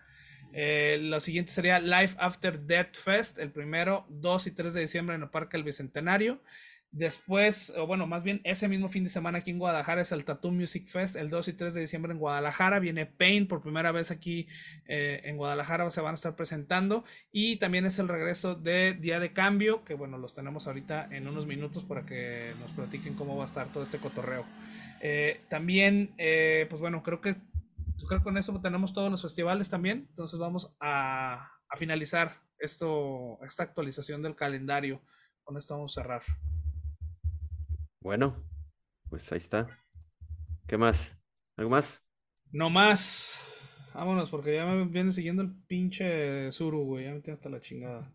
Eh, 0.54 1.00
lo 1.02 1.20
siguiente 1.20 1.52
sería 1.52 1.80
Life 1.80 2.16
After 2.20 2.60
Death 2.60 2.96
Fest, 2.96 3.40
el 3.40 3.52
primero, 3.52 4.06
2 4.10 4.48
y 4.48 4.52
3 4.52 4.74
de 4.74 4.82
diciembre 4.82 5.16
en 5.16 5.24
el 5.24 5.30
Parque 5.30 5.58
El 5.58 5.64
Bicentenario. 5.64 6.42
Después, 6.98 7.72
o 7.78 7.86
bueno, 7.86 8.08
más 8.08 8.24
bien 8.24 8.42
ese 8.44 8.68
mismo 8.68 8.90
fin 8.90 9.04
de 9.04 9.12
semana 9.12 9.38
aquí 9.38 9.52
en 9.52 9.60
Guadalajara 9.60 10.02
es 10.02 10.12
el 10.12 10.26
Tattoo 10.26 10.52
Music 10.52 10.88
Fest, 10.88 11.16
el 11.16 11.30
2 11.30 11.50
y 11.50 11.54
3 11.54 11.76
de 11.76 11.82
diciembre 11.82 12.12
en 12.12 12.18
Guadalajara. 12.18 12.80
Viene 12.80 13.06
Pain 13.06 13.48
por 13.48 13.62
primera 13.62 13.92
vez 13.92 14.10
aquí 14.10 14.48
eh, 14.88 15.22
en 15.24 15.38
Guadalajara, 15.38 15.88
se 15.92 16.02
van 16.02 16.14
a 16.14 16.16
estar 16.16 16.36
presentando. 16.36 17.06
Y 17.32 17.58
también 17.58 17.86
es 17.86 18.00
el 18.00 18.08
regreso 18.08 18.56
de 18.56 18.96
Día 18.96 19.20
de 19.20 19.32
Cambio, 19.32 19.84
que 19.84 19.94
bueno, 19.94 20.18
los 20.18 20.34
tenemos 20.34 20.66
ahorita 20.66 21.08
en 21.12 21.28
unos 21.28 21.46
minutos 21.46 21.84
para 21.84 22.04
que 22.04 22.56
nos 22.60 22.72
platiquen 22.72 23.14
cómo 23.14 23.38
va 23.38 23.44
a 23.44 23.46
estar 23.46 23.72
todo 23.72 23.84
este 23.84 24.00
cotorreo. 24.00 24.44
Eh, 25.00 25.42
también, 25.50 26.16
eh, 26.18 26.66
pues 26.68 26.82
bueno, 26.82 27.04
creo 27.04 27.22
que, 27.22 27.36
creo 28.08 28.20
que 28.20 28.24
con 28.24 28.40
eso 28.40 28.60
tenemos 28.60 28.96
todos 28.96 29.12
los 29.12 29.22
festivales 29.22 29.70
también. 29.70 30.08
Entonces 30.10 30.40
vamos 30.40 30.76
a, 30.80 31.52
finalizar 31.78 32.42
esto, 32.58 33.38
esta 33.44 33.62
actualización 33.62 34.24
del 34.24 34.36
calendario. 34.36 35.00
Con 35.44 35.58
esto 35.58 35.76
vamos 35.76 35.96
a 35.96 36.02
cerrar. 36.02 36.24
Bueno, 38.08 38.42
pues 39.10 39.30
ahí 39.34 39.38
está. 39.38 39.68
¿Qué 40.66 40.78
más? 40.78 41.20
¿Algo 41.58 41.72
más? 41.72 42.08
No 42.54 42.70
más. 42.70 43.38
Vámonos, 43.94 44.30
porque 44.30 44.56
ya 44.56 44.66
me 44.66 44.86
viene 44.86 45.12
siguiendo 45.12 45.42
el 45.42 45.54
pinche 45.68 46.50
Zuru, 46.54 46.86
güey. 46.86 47.04
Ya 47.04 47.12
me 47.12 47.20
tiene 47.20 47.36
hasta 47.36 47.50
la 47.50 47.60
chingada. 47.60 48.10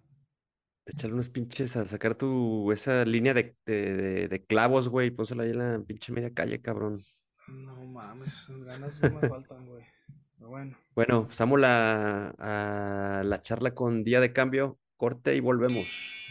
Échale 0.86 1.12
unos 1.12 1.28
pinches 1.28 1.76
a 1.76 1.84
sacar 1.84 2.14
tu 2.14 2.72
esa 2.72 3.04
línea 3.04 3.34
de, 3.34 3.54
de, 3.66 4.44
clavos, 4.48 4.88
güey. 4.88 5.10
Pónsela 5.10 5.42
ahí 5.42 5.50
en 5.50 5.58
la 5.58 5.78
pinche 5.86 6.10
media 6.10 6.32
calle, 6.32 6.62
cabrón. 6.62 7.04
No 7.48 7.76
mames, 7.84 8.46
ganas 8.64 9.02
no 9.02 9.20
me 9.20 9.28
faltan, 9.28 9.66
güey. 9.66 9.84
Pero 10.38 10.48
bueno. 10.48 10.74
Bueno, 10.94 11.28
pasamos 11.28 11.60
la, 11.60 12.34
a 12.38 13.24
la 13.24 13.42
charla 13.42 13.74
con 13.74 14.04
Día 14.04 14.20
de 14.20 14.32
Cambio. 14.32 14.78
Corte 14.96 15.36
y 15.36 15.40
volvemos. 15.40 16.30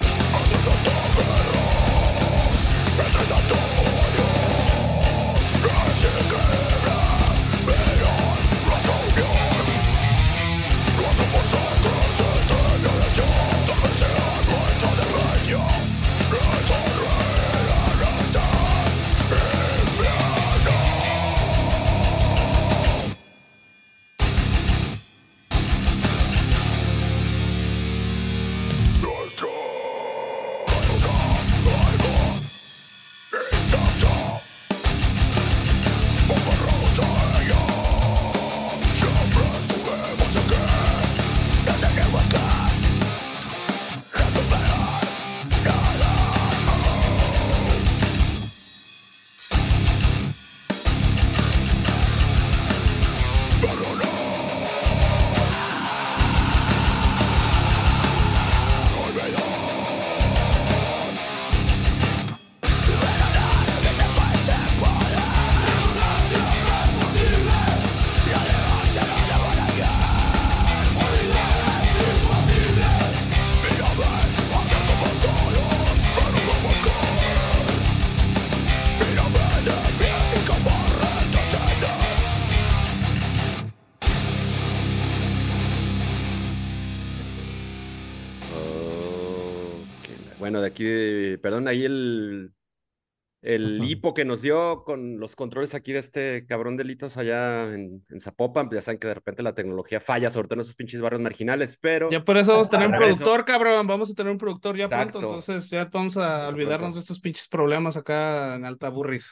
Que 94.13 94.25
nos 94.25 94.41
dio 94.41 94.83
con 94.83 95.19
los 95.19 95.35
controles 95.35 95.73
aquí 95.73 95.93
de 95.93 95.99
este 95.99 96.45
cabrón 96.47 96.77
delitos 96.77 97.17
allá 97.17 97.73
en, 97.73 98.03
Zapopan, 98.19 98.67
pues 98.67 98.77
ya 98.77 98.81
saben 98.81 98.99
que 98.99 99.07
de 99.07 99.13
repente 99.13 99.43
la 99.43 99.53
tecnología 99.53 100.01
falla, 100.01 100.29
sobre 100.29 100.47
todo 100.47 100.55
en 100.55 100.61
esos 100.61 100.75
pinches 100.75 101.01
barrios 101.01 101.21
marginales, 101.21 101.77
pero... 101.79 102.09
Ya 102.09 102.23
por 102.23 102.37
eso 102.37 102.53
vamos 102.53 102.67
a 102.67 102.71
tener 102.71 102.87
un 102.87 102.95
productor, 102.95 103.45
cabrón, 103.45 103.87
vamos 103.87 104.11
a 104.11 104.13
tener 104.13 104.31
un 104.31 104.37
productor 104.37 104.77
ya 104.77 104.87
pronto, 104.87 105.19
entonces 105.19 105.69
ya 105.69 105.85
vamos 105.85 106.17
a 106.17 106.47
olvidarnos 106.47 106.95
de 106.95 107.01
estos 107.01 107.19
pinches 107.19 107.47
problemas 107.47 107.97
acá 107.97 108.55
en 108.55 108.65
Alta 108.65 108.89
Burris. 108.89 109.31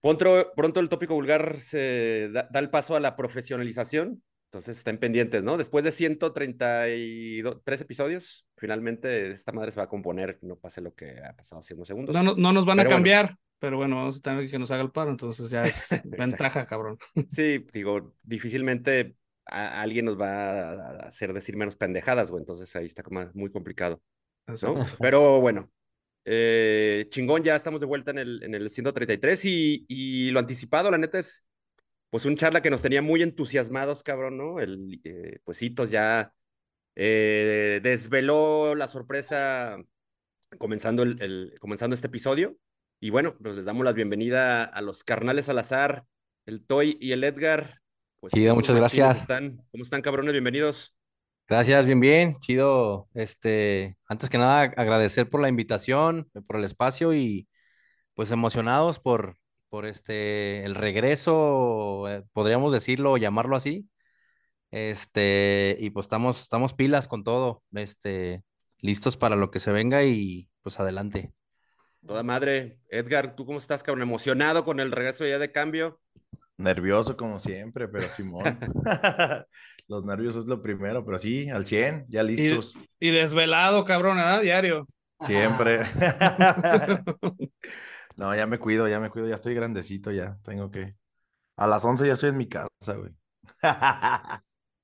Pronto, 0.00 0.52
pronto 0.56 0.80
el 0.80 0.88
tópico 0.88 1.14
vulgar 1.14 1.58
se 1.58 2.30
da 2.32 2.60
el 2.60 2.70
paso 2.70 2.96
a 2.96 3.00
la 3.00 3.16
profesionalización, 3.16 4.16
entonces 4.50 4.78
estén 4.78 4.98
pendientes, 4.98 5.44
¿no? 5.44 5.56
Después 5.56 5.84
de 5.84 5.92
133 5.92 7.80
episodios, 7.80 8.48
finalmente 8.56 9.28
esta 9.28 9.52
madre 9.52 9.70
se 9.70 9.76
va 9.76 9.84
a 9.84 9.88
componer, 9.88 10.40
no 10.42 10.56
pase 10.56 10.80
lo 10.80 10.92
que 10.92 11.20
ha 11.22 11.36
pasado 11.36 11.60
hace 11.60 11.74
unos 11.74 11.86
segundos. 11.86 12.12
No, 12.12 12.34
no, 12.34 12.52
nos 12.52 12.66
van 12.66 12.80
a 12.80 12.84
cambiar, 12.84 13.36
pero 13.60 13.76
bueno, 13.76 13.96
vamos 13.96 14.18
a 14.18 14.20
tener 14.20 14.50
que 14.50 14.58
nos 14.58 14.70
haga 14.72 14.82
el 14.82 14.90
paro, 14.90 15.10
entonces 15.10 15.48
ya 15.50 15.62
es 15.62 15.88
ventaja, 16.04 16.66
cabrón. 16.66 16.98
Sí, 17.30 17.64
digo, 17.72 18.14
difícilmente 18.22 19.14
alguien 19.44 20.06
nos 20.06 20.20
va 20.20 20.70
a 20.70 21.06
hacer 21.06 21.32
decir 21.32 21.56
menos 21.56 21.76
pendejadas, 21.76 22.30
güey, 22.30 22.42
entonces 22.42 22.74
ahí 22.74 22.86
está 22.86 23.02
como 23.02 23.30
muy 23.34 23.50
complicado. 23.50 24.02
¿no? 24.46 24.74
Pero 25.00 25.40
bueno, 25.40 25.70
eh, 26.24 27.06
chingón, 27.10 27.42
ya 27.44 27.54
estamos 27.54 27.80
de 27.80 27.86
vuelta 27.86 28.10
en 28.10 28.18
el, 28.18 28.42
en 28.42 28.54
el 28.54 28.70
133 28.70 29.44
y, 29.44 29.84
y 29.88 30.30
lo 30.30 30.40
anticipado, 30.40 30.90
la 30.90 30.98
neta 30.98 31.18
es 31.18 31.44
pues 32.10 32.24
un 32.24 32.36
charla 32.36 32.60
que 32.60 32.70
nos 32.70 32.82
tenía 32.82 33.02
muy 33.02 33.22
entusiasmados, 33.22 34.02
cabrón, 34.02 34.36
¿no? 34.36 34.58
El, 34.60 35.00
eh, 35.04 35.38
pues 35.44 35.62
Hitos 35.62 35.90
ya 35.90 36.32
eh, 36.96 37.80
desveló 37.82 38.74
la 38.74 38.88
sorpresa 38.88 39.78
comenzando, 40.58 41.04
el, 41.04 41.54
comenzando 41.60 41.94
este 41.94 42.08
episodio. 42.08 42.56
Y 43.02 43.08
bueno, 43.08 43.34
pues 43.42 43.54
les 43.54 43.64
damos 43.64 43.82
la 43.82 43.92
bienvenida 43.92 44.62
a 44.62 44.82
los 44.82 45.04
carnales 45.04 45.48
al 45.48 45.58
azar, 45.58 46.04
el 46.44 46.66
Toy 46.66 46.98
y 47.00 47.12
el 47.12 47.24
Edgar. 47.24 47.80
Pues, 48.20 48.34
chido, 48.34 48.54
muchas 48.54 48.76
gracias. 48.76 49.22
Están? 49.22 49.64
¿Cómo 49.72 49.84
están, 49.84 50.02
cabrones? 50.02 50.32
Bienvenidos. 50.32 50.94
Gracias, 51.48 51.86
bien, 51.86 51.98
bien, 51.98 52.36
chido. 52.40 53.08
Este, 53.14 53.96
antes 54.06 54.28
que 54.28 54.36
nada, 54.36 54.74
agradecer 54.76 55.30
por 55.30 55.40
la 55.40 55.48
invitación, 55.48 56.28
por 56.46 56.56
el 56.56 56.64
espacio 56.64 57.14
y 57.14 57.48
pues 58.12 58.32
emocionados 58.32 58.98
por, 58.98 59.38
por 59.70 59.86
este, 59.86 60.62
el 60.64 60.74
regreso, 60.74 62.06
eh, 62.06 62.22
podríamos 62.34 62.70
decirlo, 62.70 63.16
llamarlo 63.16 63.56
así. 63.56 63.88
Este, 64.70 65.78
y 65.80 65.88
pues 65.88 66.04
estamos, 66.04 66.42
estamos 66.42 66.74
pilas 66.74 67.08
con 67.08 67.24
todo, 67.24 67.62
este, 67.72 68.44
listos 68.78 69.16
para 69.16 69.36
lo 69.36 69.50
que 69.50 69.58
se 69.58 69.72
venga 69.72 70.04
y 70.04 70.50
pues 70.60 70.78
adelante. 70.78 71.32
Toda 72.06 72.22
madre. 72.22 72.78
Edgar, 72.88 73.34
¿tú 73.34 73.44
cómo 73.46 73.58
estás, 73.58 73.82
cabrón? 73.82 74.02
¿Emocionado 74.02 74.64
con 74.64 74.80
el 74.80 74.92
regreso 74.92 75.26
ya 75.26 75.38
de 75.38 75.52
cambio? 75.52 76.00
Nervioso 76.56 77.16
como 77.16 77.38
siempre, 77.38 77.88
pero 77.88 78.08
Simón. 78.08 78.58
los 79.88 80.04
nervios 80.04 80.36
es 80.36 80.46
lo 80.46 80.62
primero, 80.62 81.04
pero 81.04 81.18
sí, 81.18 81.50
al 81.50 81.66
100, 81.66 82.06
ya 82.08 82.22
listos. 82.22 82.74
Y, 82.98 83.08
y 83.08 83.10
desvelado, 83.10 83.84
cabrón, 83.84 84.16
¿verdad? 84.16 84.40
Diario. 84.40 84.86
Siempre. 85.20 85.80
no, 88.16 88.34
ya 88.34 88.46
me 88.46 88.58
cuido, 88.58 88.88
ya 88.88 89.00
me 89.00 89.10
cuido, 89.10 89.28
ya 89.28 89.34
estoy 89.34 89.54
grandecito, 89.54 90.10
ya 90.10 90.38
tengo 90.44 90.70
que... 90.70 90.96
A 91.56 91.66
las 91.66 91.84
11 91.84 92.06
ya 92.06 92.14
estoy 92.14 92.30
en 92.30 92.38
mi 92.38 92.48
casa, 92.48 92.94
güey. 92.96 93.12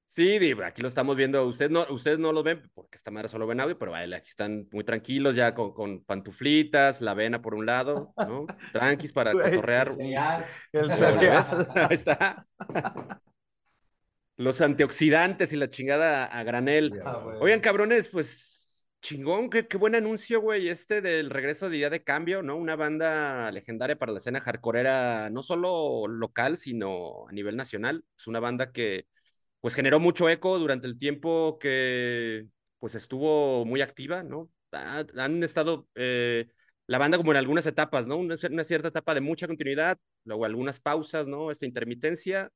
Sí, 0.09 0.39
aquí 0.65 0.83
lo 0.83 0.89
estamos 0.89 1.17
viendo. 1.17 1.45
Ustedes 1.47 1.71
no, 1.71 1.85
ustedes 1.91 2.19
no 2.19 2.33
lo 2.33 2.43
ven 2.43 2.63
porque 2.75 2.97
esta 2.97 3.11
madre 3.11 3.29
solo 3.29 3.47
ven 3.47 3.61
audio, 3.61 3.79
pero 3.79 3.93
vale, 3.93 4.17
aquí 4.17 4.29
están 4.29 4.69
muy 4.73 4.85
tranquilos 4.85 5.35
ya 5.35 5.53
con, 5.53 5.73
con 5.73 6.05
pantuflitas, 6.05 7.01
la 7.01 7.11
avena 7.11 7.43
por 7.43 7.55
un 7.55 7.67
lado, 7.67 8.15
¿no? 8.17 8.47
Tranquis 8.73 9.13
para 9.13 9.33
cotorrear. 9.33 9.91
El 10.73 10.95
cereal. 10.95 11.45
Ahí 11.75 11.95
está. 11.95 12.47
Los 14.37 14.61
antioxidantes 14.61 15.53
y 15.53 15.57
la 15.57 15.69
chingada 15.69 16.25
a 16.25 16.43
granel. 16.45 17.01
Oigan, 17.41 17.61
cabrones, 17.61 18.09
pues 18.09 18.87
chingón, 19.03 19.51
qué, 19.51 19.67
qué 19.67 19.77
buen 19.77 19.95
anuncio, 19.95 20.41
güey, 20.41 20.69
este 20.69 21.01
del 21.01 21.31
regreso 21.31 21.69
de 21.69 21.77
Día 21.77 21.91
de 21.91 22.03
Cambio, 22.03 22.43
¿no? 22.43 22.57
Una 22.57 22.77
banda 22.77 23.51
legendaria 23.53 23.97
para 23.97 24.13
la 24.13 24.19
escena 24.19 24.41
hardcoreera, 24.41 25.31
no 25.31 25.43
solo 25.43 26.09
local, 26.09 26.59
sino 26.59 27.29
a 27.29 27.33
nivel 27.33 27.57
nacional. 27.57 28.05
Es 28.17 28.27
una 28.27 28.41
banda 28.41 28.73
que 28.73 29.07
pues 29.61 29.75
generó 29.75 30.01
mucho 30.01 30.29
eco 30.29 30.59
durante 30.59 30.87
el 30.87 30.99
tiempo 30.99 31.59
que 31.59 32.47
pues 32.79 32.95
estuvo 32.95 33.65
muy 33.65 33.81
activa, 33.81 34.23
¿no? 34.23 34.51
Han 34.73 35.43
estado 35.43 35.89
eh, 35.95 36.49
la 36.87 36.99
banda 36.99 37.17
como 37.17 37.33
en 37.33 37.39
algunas 37.39 37.67
etapas, 37.67 38.07
¿no? 38.07 38.17
Una, 38.17 38.37
cierta 38.65 38.89
etapa 38.89 39.15
de 39.15 39.21
mucha 39.21 39.47
continuidad, 39.47 39.99
luego 40.25 40.45
algunas 40.45 40.81
pausas, 40.81 41.27
¿no? 41.27 41.51
Esta 41.51 41.67
intermitencia, 41.67 42.51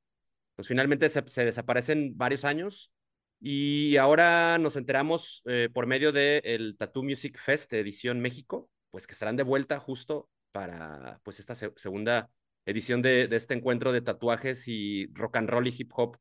pues 0.55 0.67
finalmente 0.67 1.09
se, 1.09 1.21
desaparecen 1.45 2.17
varios 2.17 2.45
años 2.45 2.91
y 3.39 3.97
ahora 3.97 4.57
nos 4.59 4.75
enteramos 4.75 5.41
eh, 5.45 5.69
por 5.73 5.87
medio 5.87 6.11
del 6.11 6.41
el 6.43 6.77
Tattoo 6.77 7.03
Music 7.03 7.37
Fest 7.37 7.73
edición 7.73 8.21
México, 8.21 8.69
pues 8.91 9.07
que 9.07 9.13
estarán 9.13 9.35
de 9.35 9.43
vuelta 9.43 9.79
justo 9.79 10.29
para 10.51 11.19
pues 11.23 11.39
esta 11.39 11.55
segunda 11.55 12.29
edición 12.65 13.01
de, 13.01 13.27
de 13.27 13.35
este 13.35 13.53
encuentro 13.55 13.91
de 13.91 14.01
tatuajes 14.01 14.67
y 14.67 15.07
rock 15.13 15.37
and 15.37 15.49
roll 15.49 15.67
y 15.67 15.75
hip 15.75 15.91
hop 15.95 16.17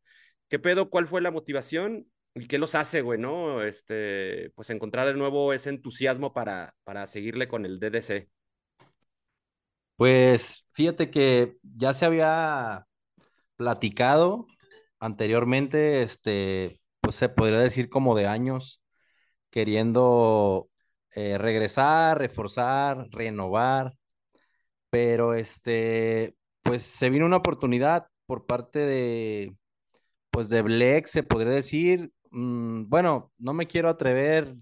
¿Qué 0.50 0.58
pedo? 0.58 0.90
¿Cuál 0.90 1.06
fue 1.06 1.20
la 1.20 1.30
motivación? 1.30 2.10
¿Y 2.34 2.48
qué 2.48 2.58
los 2.58 2.74
hace, 2.74 3.02
güey, 3.02 3.20
no? 3.20 3.62
Este, 3.62 4.50
pues 4.56 4.68
encontrar 4.70 5.06
de 5.06 5.14
nuevo 5.14 5.52
ese 5.52 5.70
entusiasmo 5.70 6.32
para, 6.32 6.74
para 6.82 7.06
seguirle 7.06 7.46
con 7.46 7.64
el 7.64 7.78
DDC. 7.78 8.28
Pues 9.94 10.66
fíjate 10.72 11.10
que 11.12 11.56
ya 11.62 11.94
se 11.94 12.04
había 12.04 12.84
platicado 13.54 14.48
anteriormente, 14.98 16.02
este, 16.02 16.80
pues 17.00 17.14
se 17.14 17.28
podría 17.28 17.60
decir 17.60 17.88
como 17.88 18.16
de 18.16 18.26
años, 18.26 18.82
queriendo 19.50 20.68
eh, 21.12 21.38
regresar, 21.38 22.18
reforzar, 22.18 23.06
renovar, 23.12 23.94
pero 24.90 25.34
este, 25.34 26.34
pues 26.62 26.82
se 26.82 27.08
vino 27.08 27.26
una 27.26 27.36
oportunidad 27.36 28.08
por 28.26 28.46
parte 28.46 28.80
de, 28.80 29.54
pues 30.30 30.48
de 30.48 30.62
Black 30.62 31.06
se 31.06 31.22
podría 31.22 31.52
decir, 31.52 32.12
mm, 32.30 32.88
bueno, 32.88 33.32
no 33.38 33.54
me 33.54 33.66
quiero 33.66 33.88
atrever, 33.88 34.56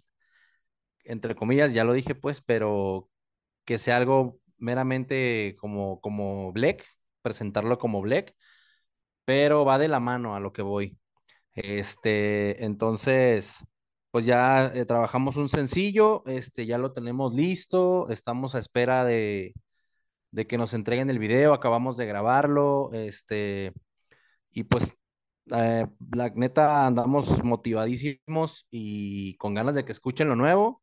entre 1.05 1.35
comillas, 1.35 1.73
ya 1.73 1.85
lo 1.85 1.93
dije 1.93 2.15
pues, 2.15 2.41
pero 2.41 3.09
que 3.65 3.79
sea 3.79 3.97
algo 3.97 4.39
meramente 4.59 5.57
como, 5.61 6.01
como 6.01 6.53
Black, 6.53 6.85
presentarlo 7.23 7.79
como 7.79 8.01
Black, 8.03 8.35
pero 9.25 9.65
va 9.65 9.79
de 9.79 9.89
la 9.89 10.01
mano 10.01 10.35
a 10.37 10.41
lo 10.41 10.53
que 10.53 10.63
voy. 10.63 10.99
Este, 11.55 12.65
entonces, 12.65 13.59
pues 14.11 14.25
ya 14.27 14.69
eh, 14.75 14.87
trabajamos 14.87 15.37
un 15.37 15.49
sencillo, 15.49 16.25
este, 16.27 16.67
ya 16.67 16.79
lo 16.79 16.93
tenemos 16.93 17.35
listo, 17.35 18.09
estamos 18.11 18.55
a 18.55 18.59
espera 18.61 19.05
de, 19.05 19.55
de 20.33 20.47
que 20.47 20.59
nos 20.59 20.75
entreguen 20.75 21.11
el 21.11 21.19
video, 21.19 21.53
acabamos 21.55 21.97
de 21.97 22.07
grabarlo, 22.07 22.91
este, 22.93 23.73
y 24.53 24.65
pues 24.65 24.98
eh, 25.53 25.87
la 26.15 26.31
neta 26.31 26.87
andamos 26.87 27.43
motivadísimos 27.45 28.67
y 28.71 29.37
con 29.37 29.55
ganas 29.55 29.75
de 29.75 29.85
que 29.85 29.93
escuchen 29.93 30.29
lo 30.29 30.37
nuevo. 30.37 30.83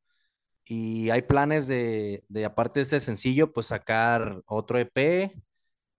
Y 0.65 1.09
hay 1.11 1.23
planes 1.23 1.67
de, 1.67 2.23
de 2.29 2.45
aparte 2.45 2.79
de 2.79 2.83
este 2.85 3.01
sencillo, 3.01 3.53
pues 3.53 3.67
sacar 3.67 4.41
otro 4.47 4.79
EP, 4.79 5.33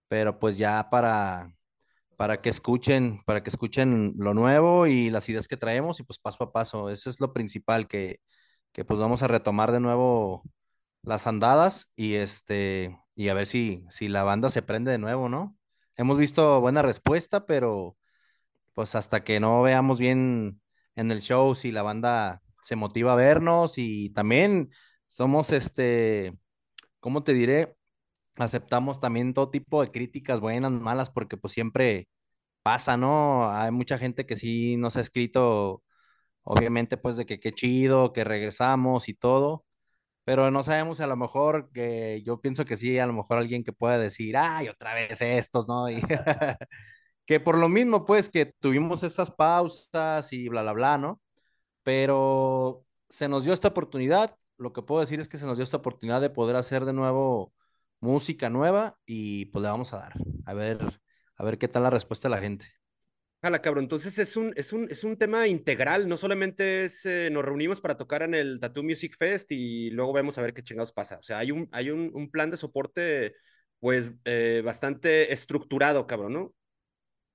pero 0.09 0.39
pues 0.41 0.59
ya 0.59 0.89
para, 0.91 1.53
para 2.17 2.41
que 2.43 2.49
escuchen, 2.51 3.21
para 3.27 3.43
que 3.43 3.51
escuchen 3.51 4.15
lo 4.19 4.35
nuevo 4.35 4.87
y 4.87 5.11
las 5.11 5.29
ideas 5.29 5.49
que 5.49 5.57
traemos 5.57 6.01
y 6.01 6.05
pues 6.05 6.19
paso 6.19 6.45
a 6.45 6.53
paso. 6.53 6.91
Eso 6.91 7.11
es 7.11 7.21
lo 7.21 7.33
principal, 7.33 7.89
que, 7.89 8.21
que 8.73 8.85
pues 8.85 9.01
vamos 9.01 9.23
a 9.23 9.29
retomar 9.29 9.73
de 9.73 9.81
nuevo 9.81 10.43
las 11.03 11.27
andadas 11.27 11.89
y 11.97 12.15
este, 12.15 12.99
y 13.15 13.29
a 13.29 13.35
ver 13.35 13.47
si, 13.47 13.85
si 13.91 14.09
la 14.09 14.25
banda 14.25 14.51
se 14.51 14.63
prende 14.63 14.91
de 14.93 14.99
nuevo, 14.99 15.29
¿no? 15.29 15.57
Hemos 15.97 16.19
visto 16.19 16.61
buena 16.61 16.83
respuesta, 16.83 17.47
pero 17.47 17.97
pues 18.77 18.95
hasta 18.95 19.25
que 19.25 19.41
no 19.41 19.63
veamos 19.63 19.99
bien 19.99 20.61
en 20.97 21.11
el 21.11 21.23
show 21.23 21.55
si 21.55 21.73
la 21.73 21.83
banda 21.83 22.43
se 22.63 22.77
motiva 22.77 23.15
a 23.15 23.17
vernos 23.17 23.79
y 23.79 24.11
también 24.11 24.71
somos 25.09 25.51
este, 25.53 26.35
¿cómo 27.01 27.25
te 27.25 27.35
diré? 27.35 27.77
Aceptamos 28.37 29.01
también 29.01 29.35
todo 29.35 29.51
tipo 29.51 29.83
de 29.83 29.91
críticas 29.91 30.41
buenas, 30.41 30.73
malas, 30.73 31.11
porque 31.11 31.39
pues 31.39 31.55
siempre 31.55 32.09
pasa, 32.63 32.97
¿no? 32.99 33.51
Hay 33.53 33.73
mucha 33.73 33.99
gente 33.99 34.27
que 34.27 34.37
sí 34.37 34.77
nos 34.79 34.97
ha 34.97 35.01
escrito, 35.03 35.83
obviamente, 36.45 36.97
pues 36.99 37.17
de 37.19 37.27
que 37.27 37.41
qué 37.41 37.53
chido, 37.53 38.13
que 38.13 38.25
regresamos 38.25 39.09
y 39.09 39.15
todo, 39.15 39.67
pero 40.25 40.51
no 40.51 40.65
sabemos 40.65 41.01
a 41.01 41.09
lo 41.09 41.17
mejor 41.17 41.71
que 41.73 42.23
yo 42.25 42.41
pienso 42.41 42.65
que 42.67 42.77
sí, 42.79 42.99
a 42.99 43.07
lo 43.07 43.15
mejor 43.15 43.39
alguien 43.39 43.65
que 43.65 43.73
pueda 43.73 43.99
decir, 43.99 44.37
ay, 44.39 44.69
otra 44.69 44.95
vez 44.95 45.21
estos, 45.23 45.69
¿no? 45.69 45.87
que 47.27 47.41
por 47.41 47.59
lo 47.59 47.69
mismo, 47.69 48.07
pues, 48.07 48.31
que 48.31 48.47
tuvimos 48.47 49.03
esas 49.03 49.31
pausas 49.31 50.33
y 50.33 50.49
bla, 50.49 50.63
bla, 50.63 50.73
bla, 50.73 50.99
¿no? 50.99 51.21
Pero 51.83 52.85
se 53.09 53.29
nos 53.29 53.45
dio 53.45 53.53
esta 53.53 53.69
oportunidad, 53.69 54.37
lo 54.59 54.73
que 54.73 54.83
puedo 54.83 55.01
decir 55.01 55.21
es 55.21 55.29
que 55.29 55.37
se 55.37 55.47
nos 55.47 55.57
dio 55.57 55.65
esta 55.65 55.77
oportunidad 55.77 56.21
de 56.21 56.31
poder 56.31 56.57
hacer 56.57 56.85
de 56.85 56.93
nuevo 56.93 57.53
música 58.01 58.51
nueva 58.51 58.99
y 59.07 59.47
pues 59.47 59.63
le 59.63 59.69
vamos 59.69 59.93
a 59.93 59.99
dar, 59.99 60.13
a 60.45 60.55
ver, 60.55 60.79
a 61.37 61.45
ver 61.45 61.59
qué 61.59 61.69
tal 61.69 61.83
la 61.83 61.91
respuesta 61.91 62.29
de 62.29 62.35
la 62.35 62.41
gente. 62.41 62.67
Jala, 63.43 63.61
cabrón, 63.61 63.85
entonces 63.85 64.19
es 64.19 64.37
un, 64.37 64.53
es 64.57 64.73
un, 64.73 64.89
es 64.91 65.05
un 65.05 65.17
tema 65.17 65.47
integral, 65.47 66.09
no 66.09 66.17
solamente 66.17 66.85
es, 66.85 67.05
eh, 67.07 67.29
nos 67.31 67.45
reunimos 67.45 67.81
para 67.81 67.97
tocar 67.97 68.23
en 68.23 68.35
el 68.35 68.59
Tattoo 68.61 68.83
Music 68.83 69.15
Fest 69.19 69.53
y 69.53 69.91
luego 69.91 70.13
vemos 70.13 70.39
a 70.39 70.43
ver 70.43 70.55
qué 70.55 70.63
chingados 70.63 70.93
pasa, 70.93 71.19
o 71.19 71.23
sea, 71.23 71.39
hay 71.39 71.53
un, 71.53 71.69
hay 71.73 71.91
un, 71.91 72.11
un 72.15 72.31
plan 72.31 72.51
de 72.51 72.57
soporte 72.57 73.35
pues 73.79 74.11
eh, 74.25 74.63
bastante 74.65 75.33
estructurado, 75.33 76.07
cabrón, 76.07 76.33
¿no? 76.33 76.55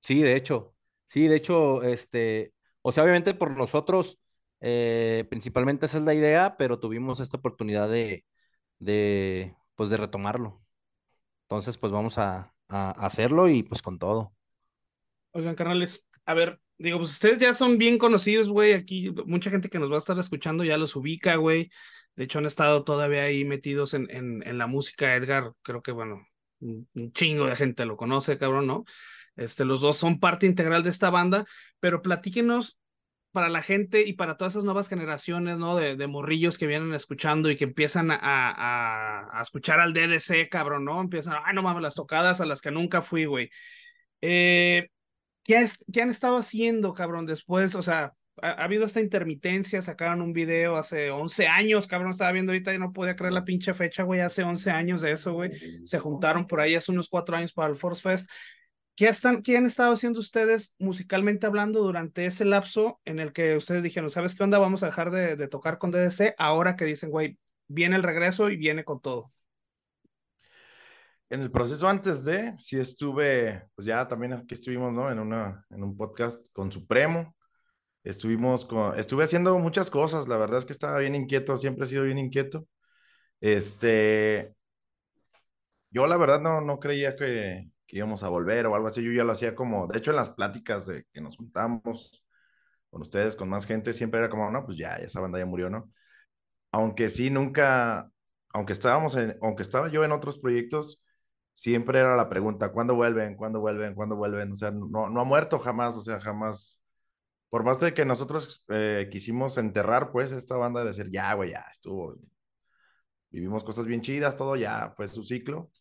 Sí, 0.01 0.21
de 0.21 0.35
hecho, 0.35 0.75
sí, 1.05 1.27
de 1.27 1.35
hecho, 1.37 1.83
este, 1.83 2.53
o 2.81 2.91
sea, 2.91 3.03
obviamente 3.03 3.33
por 3.35 3.51
nosotros, 3.57 4.19
eh, 4.61 5.25
principalmente 5.29 5.85
esa 5.85 5.99
es 5.99 6.03
la 6.05 6.13
idea, 6.15 6.57
pero 6.57 6.79
tuvimos 6.79 7.19
esta 7.19 7.37
oportunidad 7.37 7.89
de, 7.89 8.25
de 8.79 9.55
pues, 9.75 9.89
de 9.91 9.97
retomarlo. 9.97 10.63
Entonces, 11.43 11.77
pues 11.77 11.91
vamos 11.93 12.17
a, 12.19 12.53
a 12.69 12.91
hacerlo 12.91 13.49
y 13.49 13.63
pues 13.63 13.81
con 13.83 13.99
todo. 13.99 14.33
Oigan, 15.33 15.55
carnales, 15.55 16.07
a 16.25 16.33
ver, 16.33 16.59
digo, 16.77 16.97
pues 16.99 17.11
ustedes 17.11 17.39
ya 17.39 17.53
son 17.53 17.77
bien 17.77 17.97
conocidos, 17.97 18.49
güey, 18.49 18.73
aquí 18.73 19.11
mucha 19.25 19.49
gente 19.49 19.69
que 19.69 19.79
nos 19.79 19.89
va 19.91 19.95
a 19.95 19.97
estar 19.99 20.17
escuchando 20.19 20.63
ya 20.63 20.77
los 20.77 20.95
ubica, 20.95 21.35
güey. 21.37 21.69
De 22.15 22.25
hecho, 22.25 22.39
han 22.39 22.45
estado 22.45 22.83
todavía 22.83 23.23
ahí 23.23 23.45
metidos 23.45 23.93
en, 23.93 24.09
en, 24.11 24.45
en 24.45 24.57
la 24.57 24.67
música. 24.67 25.15
Edgar, 25.15 25.53
creo 25.61 25.81
que, 25.81 25.91
bueno, 25.93 26.25
un 26.59 27.13
chingo 27.13 27.45
de 27.47 27.55
gente 27.55 27.85
lo 27.85 27.95
conoce, 27.97 28.37
cabrón, 28.37 28.67
¿no? 28.67 28.83
Este, 29.35 29.65
los 29.65 29.81
dos 29.81 29.97
son 29.97 30.19
parte 30.19 30.45
integral 30.45 30.83
de 30.83 30.89
esta 30.89 31.09
banda, 31.09 31.45
pero 31.79 32.01
platíquenos 32.01 32.77
para 33.31 33.49
la 33.49 33.61
gente 33.61 34.01
y 34.05 34.13
para 34.13 34.35
todas 34.35 34.53
esas 34.53 34.65
nuevas 34.65 34.89
generaciones, 34.89 35.57
¿no? 35.57 35.75
De, 35.75 35.95
de 35.95 36.07
morrillos 36.07 36.57
que 36.57 36.67
vienen 36.67 36.93
escuchando 36.93 37.49
y 37.49 37.55
que 37.55 37.63
empiezan 37.63 38.11
a, 38.11 38.19
a, 38.21 39.39
a, 39.39 39.41
escuchar 39.41 39.79
al 39.79 39.93
DDC, 39.93 40.49
cabrón, 40.49 40.85
¿no? 40.85 40.99
Empiezan, 40.99 41.37
ay, 41.45 41.55
no 41.55 41.61
mames, 41.61 41.81
las 41.81 41.95
tocadas 41.95 42.41
a 42.41 42.45
las 42.45 42.61
que 42.61 42.71
nunca 42.71 43.01
fui, 43.01 43.25
güey. 43.25 43.49
Eh, 44.21 44.89
¿qué, 45.43 45.65
¿Qué 45.91 46.01
han 46.01 46.09
estado 46.09 46.37
haciendo, 46.37 46.93
cabrón, 46.93 47.25
después? 47.25 47.75
O 47.75 47.83
sea, 47.83 48.13
ha, 48.41 48.63
habido 48.63 48.85
esta 48.85 49.01
intermitencia, 49.01 49.81
sacaron 49.81 50.21
un 50.21 50.33
video 50.33 50.75
hace 50.75 51.11
11 51.11 51.47
años, 51.47 51.87
cabrón, 51.87 52.11
estaba 52.11 52.31
viendo 52.31 52.51
ahorita 52.51 52.73
y 52.73 52.79
no 52.79 52.91
podía 52.91 53.15
creer 53.15 53.33
la 53.33 53.45
pinche 53.45 53.73
fecha, 53.73 54.03
güey, 54.03 54.19
hace 54.19 54.43
11 54.43 54.71
años 54.71 55.01
de 55.01 55.11
eso, 55.13 55.33
güey. 55.33 55.51
Se 55.85 55.99
juntaron 55.99 56.47
por 56.47 56.59
ahí 56.59 56.75
hace 56.75 56.91
unos 56.91 57.07
cuatro 57.07 57.35
años 57.37 57.53
para 57.53 57.69
el 57.69 57.77
Force 57.77 58.01
Fest. 58.01 58.29
¿Qué, 58.95 59.07
están, 59.07 59.41
¿Qué 59.41 59.57
han 59.57 59.65
estado 59.65 59.93
haciendo 59.93 60.19
ustedes 60.19 60.75
musicalmente 60.77 61.47
hablando 61.47 61.81
durante 61.81 62.25
ese 62.25 62.45
lapso 62.45 62.99
en 63.05 63.19
el 63.19 63.33
que 63.33 63.55
ustedes 63.55 63.83
dijeron, 63.83 64.09
¿sabes 64.09 64.35
qué 64.35 64.43
onda? 64.43 64.59
Vamos 64.59 64.83
a 64.83 64.87
dejar 64.87 65.11
de, 65.11 65.35
de 65.35 65.47
tocar 65.47 65.77
con 65.77 65.91
DDC 65.91 66.35
ahora 66.37 66.75
que 66.75 66.85
dicen, 66.85 67.09
güey, 67.09 67.37
viene 67.67 67.95
el 67.95 68.03
regreso 68.03 68.49
y 68.49 68.57
viene 68.57 68.83
con 68.83 69.01
todo. 69.01 69.31
En 71.29 71.41
el 71.41 71.49
proceso 71.49 71.87
antes 71.87 72.25
de, 72.25 72.53
sí 72.59 72.77
estuve, 72.77 73.63
pues 73.73 73.85
ya 73.85 74.07
también 74.07 74.33
aquí 74.33 74.53
estuvimos, 74.53 74.93
¿no? 74.93 75.09
En, 75.09 75.19
una, 75.19 75.65
en 75.69 75.81
un 75.81 75.95
podcast 75.95 76.47
con 76.51 76.71
Supremo, 76.71 77.33
Estuvimos 78.03 78.65
con, 78.65 78.97
estuve 78.99 79.23
haciendo 79.23 79.57
muchas 79.59 79.91
cosas, 79.91 80.27
la 80.27 80.37
verdad 80.37 80.59
es 80.59 80.65
que 80.65 80.73
estaba 80.73 80.97
bien 80.97 81.13
inquieto, 81.15 81.55
siempre 81.57 81.85
he 81.85 81.89
sido 81.89 82.03
bien 82.03 82.17
inquieto. 82.17 82.67
Este, 83.41 84.55
yo 85.91 86.07
la 86.07 86.17
verdad 86.17 86.41
no, 86.41 86.61
no 86.61 86.79
creía 86.79 87.15
que, 87.15 87.70
que 87.91 87.97
íbamos 87.97 88.23
a 88.23 88.29
volver 88.29 88.67
o 88.67 88.75
algo 88.75 88.87
así, 88.87 89.03
yo 89.03 89.11
ya 89.11 89.25
lo 89.25 89.33
hacía 89.33 89.53
como, 89.53 89.85
de 89.87 89.97
hecho 89.97 90.11
en 90.11 90.17
las 90.17 90.29
pláticas 90.29 90.85
de 90.85 91.05
que 91.11 91.19
nos 91.19 91.35
juntamos 91.35 92.23
con 92.89 93.01
ustedes, 93.01 93.35
con 93.35 93.49
más 93.49 93.65
gente, 93.65 93.91
siempre 93.91 94.19
era 94.21 94.29
como, 94.29 94.49
no, 94.49 94.65
pues 94.65 94.77
ya, 94.77 94.95
esa 94.95 95.19
banda 95.19 95.39
ya 95.39 95.45
murió, 95.45 95.69
¿no? 95.69 95.91
Aunque 96.71 97.09
sí, 97.09 97.29
nunca, 97.29 98.09
aunque 98.53 98.73
estábamos 98.73 99.15
en, 99.15 99.37
aunque 99.41 99.63
estaba 99.63 99.89
yo 99.89 100.05
en 100.05 100.13
otros 100.13 100.39
proyectos, 100.39 101.03
siempre 101.53 101.99
era 101.99 102.15
la 102.15 102.29
pregunta, 102.29 102.71
¿cuándo 102.71 102.95
vuelven? 102.95 103.35
¿Cuándo 103.35 103.59
vuelven? 103.59 103.93
¿Cuándo 103.93 104.15
vuelven? 104.15 104.53
O 104.53 104.55
sea, 104.55 104.71
no, 104.71 105.09
no 105.09 105.19
ha 105.21 105.25
muerto 105.25 105.59
jamás, 105.59 105.97
o 105.97 106.01
sea, 106.01 106.21
jamás, 106.21 106.81
por 107.49 107.63
más 107.65 107.81
de 107.81 107.93
que 107.93 108.05
nosotros 108.05 108.63
eh, 108.69 109.09
quisimos 109.11 109.57
enterrar, 109.57 110.11
pues, 110.13 110.31
esta 110.31 110.55
banda 110.55 110.81
de 110.81 110.87
decir, 110.87 111.09
ya, 111.11 111.33
güey, 111.33 111.51
ya 111.51 111.65
estuvo, 111.71 112.15
vivimos 113.31 113.63
cosas 113.65 113.85
bien 113.85 114.01
chidas, 114.01 114.37
todo 114.37 114.55
ya 114.55 114.91
fue 114.95 115.07
su 115.09 115.23
ciclo, 115.23 115.71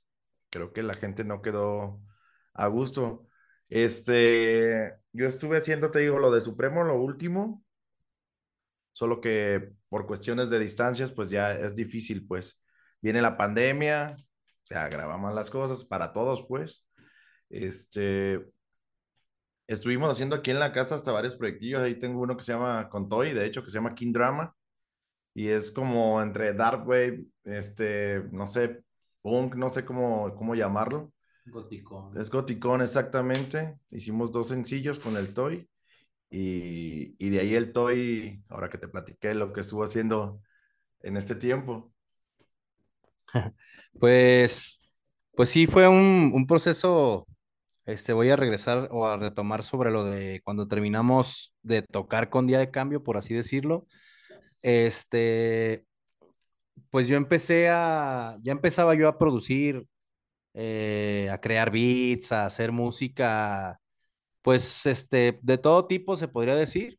creo 0.50 0.72
que 0.72 0.82
la 0.82 0.94
gente 0.94 1.24
no 1.24 1.42
quedó 1.42 2.00
a 2.54 2.66
gusto. 2.68 3.26
Este, 3.68 4.96
yo 5.12 5.26
estuve 5.26 5.58
haciendo, 5.58 5.90
te 5.90 6.00
digo, 6.00 6.18
lo 6.18 6.30
de 6.30 6.40
Supremo, 6.40 6.84
lo 6.84 7.00
último, 7.00 7.64
solo 8.92 9.20
que 9.20 9.72
por 9.88 10.06
cuestiones 10.06 10.50
de 10.50 10.58
distancias, 10.58 11.10
pues 11.10 11.30
ya 11.30 11.52
es 11.52 11.74
difícil, 11.74 12.26
pues 12.26 12.60
viene 13.00 13.22
la 13.22 13.36
pandemia, 13.36 14.16
se 14.62 14.74
agravan 14.74 15.34
las 15.34 15.50
cosas 15.50 15.84
para 15.84 16.12
todos, 16.12 16.44
pues. 16.46 16.86
Este, 17.48 18.44
estuvimos 19.66 20.10
haciendo 20.12 20.36
aquí 20.36 20.50
en 20.50 20.58
la 20.58 20.72
casa 20.72 20.94
hasta 20.96 21.12
varios 21.12 21.34
proyectillos, 21.36 21.80
ahí 21.80 21.98
tengo 21.98 22.20
uno 22.20 22.36
que 22.36 22.44
se 22.44 22.52
llama 22.52 22.88
Contoy, 22.88 23.32
de 23.32 23.46
hecho, 23.46 23.62
que 23.62 23.70
se 23.70 23.78
llama 23.78 23.94
King 23.94 24.12
Drama, 24.12 24.54
y 25.34 25.48
es 25.48 25.70
como 25.70 26.20
entre 26.22 26.54
Dark 26.54 26.86
Wave, 26.86 27.24
este, 27.44 28.24
no 28.32 28.46
sé, 28.46 28.82
punk, 29.22 29.54
no 29.56 29.68
sé 29.68 29.84
cómo, 29.84 30.34
cómo 30.36 30.54
llamarlo. 30.54 31.12
Goticón. 31.46 32.18
Es 32.18 32.30
Goticón, 32.30 32.82
exactamente. 32.82 33.78
Hicimos 33.90 34.30
dos 34.32 34.48
sencillos 34.48 34.98
con 34.98 35.16
el 35.16 35.34
Toy. 35.34 35.68
Y, 36.30 37.16
y, 37.18 37.30
de 37.30 37.40
ahí 37.40 37.54
el 37.54 37.72
Toy, 37.72 38.44
ahora 38.48 38.70
que 38.70 38.78
te 38.78 38.86
platiqué 38.86 39.34
lo 39.34 39.52
que 39.52 39.62
estuvo 39.62 39.82
haciendo 39.82 40.40
en 41.02 41.16
este 41.16 41.34
tiempo. 41.34 41.92
Pues, 43.98 44.92
pues 45.36 45.50
sí, 45.50 45.66
fue 45.66 45.86
un, 45.88 46.32
un, 46.34 46.46
proceso. 46.46 47.26
Este, 47.84 48.12
voy 48.12 48.30
a 48.30 48.36
regresar 48.36 48.88
o 48.92 49.06
a 49.06 49.16
retomar 49.16 49.64
sobre 49.64 49.90
lo 49.90 50.04
de 50.04 50.40
cuando 50.44 50.68
terminamos 50.68 51.54
de 51.62 51.82
tocar 51.82 52.30
con 52.30 52.46
Día 52.46 52.58
de 52.58 52.70
Cambio, 52.70 53.02
por 53.02 53.16
así 53.16 53.34
decirlo. 53.34 53.86
Este, 54.62 55.86
pues 56.90 57.08
yo 57.08 57.16
empecé 57.16 57.68
a, 57.68 58.36
ya 58.42 58.52
empezaba 58.52 58.94
yo 58.94 59.08
a 59.08 59.18
producir, 59.18 59.86
eh, 60.54 61.28
a 61.32 61.40
crear 61.40 61.70
beats, 61.72 62.32
a 62.32 62.46
hacer 62.46 62.72
música, 62.72 63.80
pues, 64.42 64.86
este, 64.86 65.40
de 65.42 65.58
todo 65.58 65.86
tipo 65.88 66.16
se 66.16 66.28
podría 66.28 66.56
decir. 66.56 66.98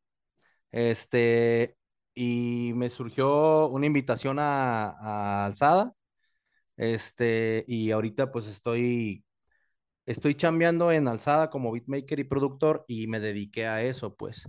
Este, 0.72 1.78
y 2.16 2.74
me 2.76 2.90
surgió 2.90 3.68
una 3.70 3.86
invitación 3.88 4.40
a, 4.40 4.92
a 4.92 5.46
Alzada, 5.48 5.94
este, 6.78 7.64
y 7.68 7.92
ahorita 7.92 8.32
pues 8.32 8.48
estoy, 8.48 9.24
estoy 10.06 10.36
chambeando 10.36 10.92
en 10.92 11.08
Alzada 11.08 11.50
como 11.50 11.72
beatmaker 11.72 12.20
y 12.20 12.24
productor 12.26 12.86
y 12.88 13.08
me 13.08 13.20
dediqué 13.20 13.68
a 13.68 13.84
eso, 13.84 14.16
pues. 14.16 14.44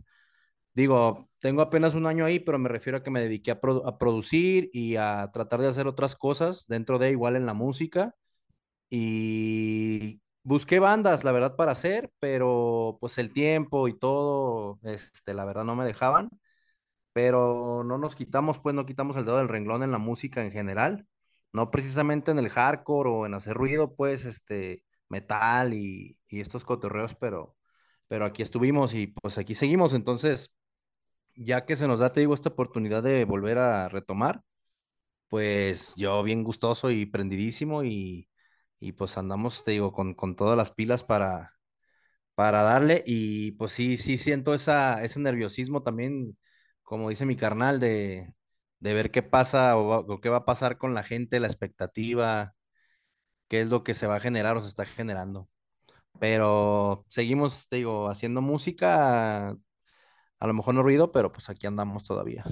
Digo, 0.74 1.28
tengo 1.40 1.60
apenas 1.62 1.94
un 1.94 2.06
año 2.06 2.24
ahí, 2.24 2.38
pero 2.40 2.58
me 2.58 2.68
refiero 2.68 2.98
a 2.98 3.02
que 3.02 3.10
me 3.10 3.20
dediqué 3.20 3.50
a, 3.50 3.60
produ 3.60 3.86
a, 3.86 3.98
producir 3.98 4.70
y 4.72 4.96
a 4.96 5.30
tratar 5.32 5.60
de 5.60 5.68
hacer 5.68 5.86
otras 5.86 6.16
cosas 6.16 6.66
dentro 6.66 6.98
de 6.98 7.10
igual 7.10 7.36
en 7.36 7.46
la 7.46 7.54
música. 7.54 8.14
Y 8.90 10.22
busqué 10.44 10.80
bandas, 10.80 11.24
la 11.24 11.32
verdad, 11.32 11.56
para 11.56 11.72
hacer, 11.72 12.12
pero 12.20 12.98
pues 13.00 13.18
el 13.18 13.32
tiempo 13.32 13.88
y 13.88 13.98
todo, 13.98 14.78
este, 14.84 15.34
la 15.34 15.44
verdad 15.44 15.64
no 15.64 15.76
me 15.76 15.84
dejaban. 15.86 16.30
Pero 17.12 17.84
no 17.84 17.98
nos 17.98 18.16
quitamos, 18.16 18.58
pues 18.58 18.74
no 18.74 18.86
quitamos 18.86 19.16
el 19.16 19.24
dedo 19.26 19.38
del 19.38 19.48
renglón 19.48 19.82
en 19.82 19.92
la 19.92 19.98
música 19.98 20.44
en 20.44 20.50
general. 20.52 21.06
No 21.52 21.70
precisamente 21.70 22.30
en 22.30 22.38
el 22.38 22.48
hardcore 22.50 23.10
o 23.10 23.26
en 23.26 23.34
hacer 23.34 23.54
ruido, 23.56 23.94
pues, 23.94 24.24
este, 24.24 24.84
metal 25.08 25.74
y, 25.74 26.18
y 26.28 26.40
estos 26.40 26.64
cotorreos, 26.64 27.14
pero, 27.16 27.56
pero 28.08 28.24
aquí 28.26 28.42
estuvimos 28.42 28.94
y 28.94 29.08
pues 29.08 29.38
aquí 29.38 29.54
seguimos. 29.54 29.94
Entonces, 29.94 30.50
ya 31.37 31.64
que 31.64 31.76
se 31.76 31.89
nos 31.89 32.01
da, 32.01 32.12
te 32.12 32.20
digo, 32.20 32.35
esta 32.35 32.51
oportunidad 32.51 33.03
de 33.03 33.24
volver 33.24 33.59
a 33.59 33.89
retomar, 33.89 34.43
pues 35.28 35.95
yo 35.97 36.22
bien 36.22 36.45
gustoso 36.45 36.91
y 36.91 37.07
prendidísimo 37.07 37.85
y, 37.85 38.28
y 38.80 38.93
pues 38.93 39.18
andamos, 39.18 39.64
te 39.64 39.72
digo, 39.72 39.93
con, 39.93 40.14
con 40.14 40.37
todas 40.37 40.57
las 40.57 40.72
pilas 40.72 41.05
para, 41.05 41.55
para 42.35 42.62
darle 42.62 43.03
y 43.07 43.53
pues 43.53 43.72
sí, 43.72 43.97
sí 43.99 44.18
siento 44.18 44.55
esa, 44.55 45.05
ese 45.05 45.20
nerviosismo 45.20 45.83
también, 45.83 46.39
como 46.83 47.11
dice 47.11 47.26
mi 47.26 47.37
carnal, 47.37 47.80
de, 47.80 48.35
de 48.80 48.95
ver 48.95 49.11
qué 49.11 49.22
pasa 49.22 49.76
o, 49.76 50.01
o, 50.14 50.20
qué 50.20 50.28
va 50.30 50.39
a 50.39 50.45
pasar 50.47 50.78
con 50.78 50.95
la 50.95 51.03
gente, 51.05 51.41
la 51.41 51.47
expectativa, 51.49 52.55
qué 53.49 53.61
es 53.62 53.68
lo 53.68 53.85
que 53.85 53.95
se 53.95 54.07
va 54.07 54.16
a 54.16 54.20
generar 54.20 54.57
o 54.57 54.62
se 54.62 54.68
está 54.68 54.85
generando. 54.87 55.49
Pero 56.20 57.05
seguimos, 57.09 57.68
te 57.68 57.76
digo, 57.78 58.09
haciendo 58.11 58.43
música, 58.43 59.57
a 60.43 60.47
lo 60.49 60.55
mejor 60.55 60.74
no 60.74 60.82
ruido, 60.82 61.12
pero 61.12 61.30
pues 61.30 61.49
aquí 61.51 61.68
andamos 61.68 62.03
todavía. 62.03 62.45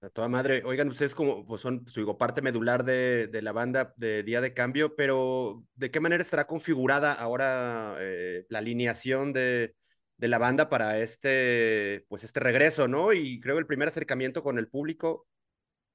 A 0.00 0.08
toda 0.10 0.28
madre. 0.28 0.64
Oigan, 0.64 0.88
ustedes 0.88 1.14
como 1.14 1.46
pues 1.46 1.62
son, 1.62 1.84
pues, 1.84 1.94
digo, 1.94 2.18
parte 2.18 2.42
medular 2.42 2.84
de, 2.84 3.30
la 3.40 3.52
banda 3.52 3.94
de 3.96 4.24
Día 4.24 4.40
de 4.40 4.52
Cambio, 4.52 4.96
pero 4.96 5.64
¿de 5.76 5.92
qué 5.92 6.00
manera 6.00 6.20
estará 6.20 6.48
configurada 6.48 7.12
ahora 7.12 7.94
eh, 8.00 8.46
la 8.48 8.58
alineación 8.58 9.32
de, 9.32 9.76
la 10.18 10.38
banda 10.38 10.68
para 10.68 10.98
este, 10.98 12.04
pues 12.08 12.24
este 12.24 12.40
regreso, 12.40 12.88
¿no? 12.88 13.12
Y 13.12 13.38
creo 13.38 13.58
el 13.58 13.66
primer 13.66 13.86
acercamiento 13.86 14.42
con 14.42 14.58
el 14.58 14.66
público, 14.66 15.28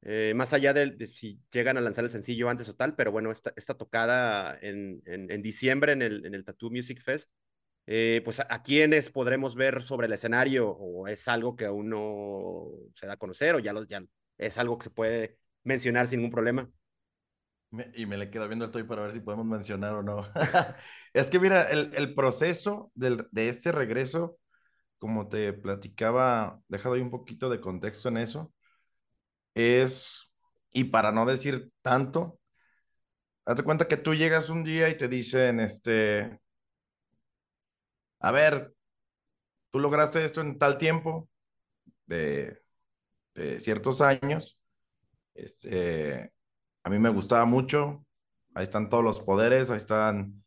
eh, 0.03 0.32
más 0.38 0.53
allá 0.53 0.72
de, 0.72 1.05
si 1.08 1.41
llegan 1.51 1.76
a 1.78 1.82
lanzar 1.82 2.05
el 2.05 2.12
sencillo 2.12 2.49
antes 2.49 2.70
o 2.70 2.76
tal, 2.76 2.95
pero 2.95 3.12
bueno, 3.12 3.30
esta, 3.30 3.74
tocada 3.78 4.58
en, 4.62 5.01
diciembre 5.41 5.91
en 5.91 6.01
el 6.01 6.45
Tattoo 6.45 6.72
Music 6.72 7.01
Fest, 7.03 7.30
eh, 7.88 8.21
pues 8.23 8.41
a, 8.41 8.47
a 8.49 8.61
quiénes 8.61 9.09
podremos 9.09 9.55
ver 9.55 9.81
sobre 9.81 10.07
el 10.07 10.13
escenario 10.13 10.69
o 10.69 11.07
es 11.07 11.27
algo 11.27 11.55
que 11.55 11.65
aún 11.65 11.89
no 11.89 12.68
se 12.93 13.07
da 13.07 13.14
a 13.14 13.18
conocer 13.18 13.55
o 13.55 13.59
ya, 13.59 13.72
lo, 13.73 13.85
ya 13.85 14.03
es 14.38 14.57
algo 14.57 14.77
que 14.77 14.84
se 14.84 14.89
puede 14.89 15.38
mencionar 15.64 16.07
sin 16.07 16.19
ningún 16.19 16.31
problema. 16.31 16.69
Y 17.95 18.05
me 18.05 18.18
le 18.18 18.30
quedo 18.30 18.47
viendo 18.47 18.65
el 18.65 18.72
toy 18.72 18.84
para 18.84 19.03
ver 19.03 19.14
si 19.14 19.19
podemos 19.22 19.45
mencionar 19.45 19.93
o 19.93 20.03
no. 20.03 20.27
es 21.14 21.30
que 21.30 21.39
mira, 21.39 21.64
el, 21.64 21.91
el 21.95 22.14
proceso 22.14 22.91
del, 22.93 23.27
de 23.31 23.49
este 23.49 23.72
regreso, 23.72 24.38
como 24.99 25.30
te 25.30 25.53
platicaba, 25.53 26.61
dejado 26.68 26.95
ahí 26.95 27.01
un 27.01 27.11
poquito 27.11 27.49
de 27.49 27.61
contexto 27.61 28.09
en 28.09 28.18
eso, 28.18 28.53
es, 29.55 30.30
y 30.72 30.85
para 30.85 31.11
no 31.11 31.26
decir 31.26 31.72
tanto, 31.81 32.39
hazte 33.45 33.64
cuenta 33.64 33.88
que 33.88 33.97
tú 33.97 34.14
llegas 34.14 34.49
un 34.49 34.64
día 34.64 34.89
y 34.89 34.97
te 34.97 35.07
dicen, 35.07 35.59
este, 35.59 36.39
a 38.19 38.31
ver, 38.31 38.73
tú 39.72 39.80
lograste 39.80 40.23
esto 40.23 40.41
en 40.41 40.57
tal 40.57 40.77
tiempo 40.77 41.30
de, 42.06 42.61
de 43.35 43.60
ciertos 43.60 44.02
años. 44.02 44.57
Este, 45.34 46.34
a 46.84 46.89
mí 46.89 46.99
me 46.99 47.10
gustaba 47.10 47.45
mucho. 47.45 48.06
Ahí 48.56 48.64
están 48.64 48.89
todos 48.89 49.03
los 49.03 49.19
poderes, 49.19 49.69
ahí 49.69 49.77
están 49.77 50.44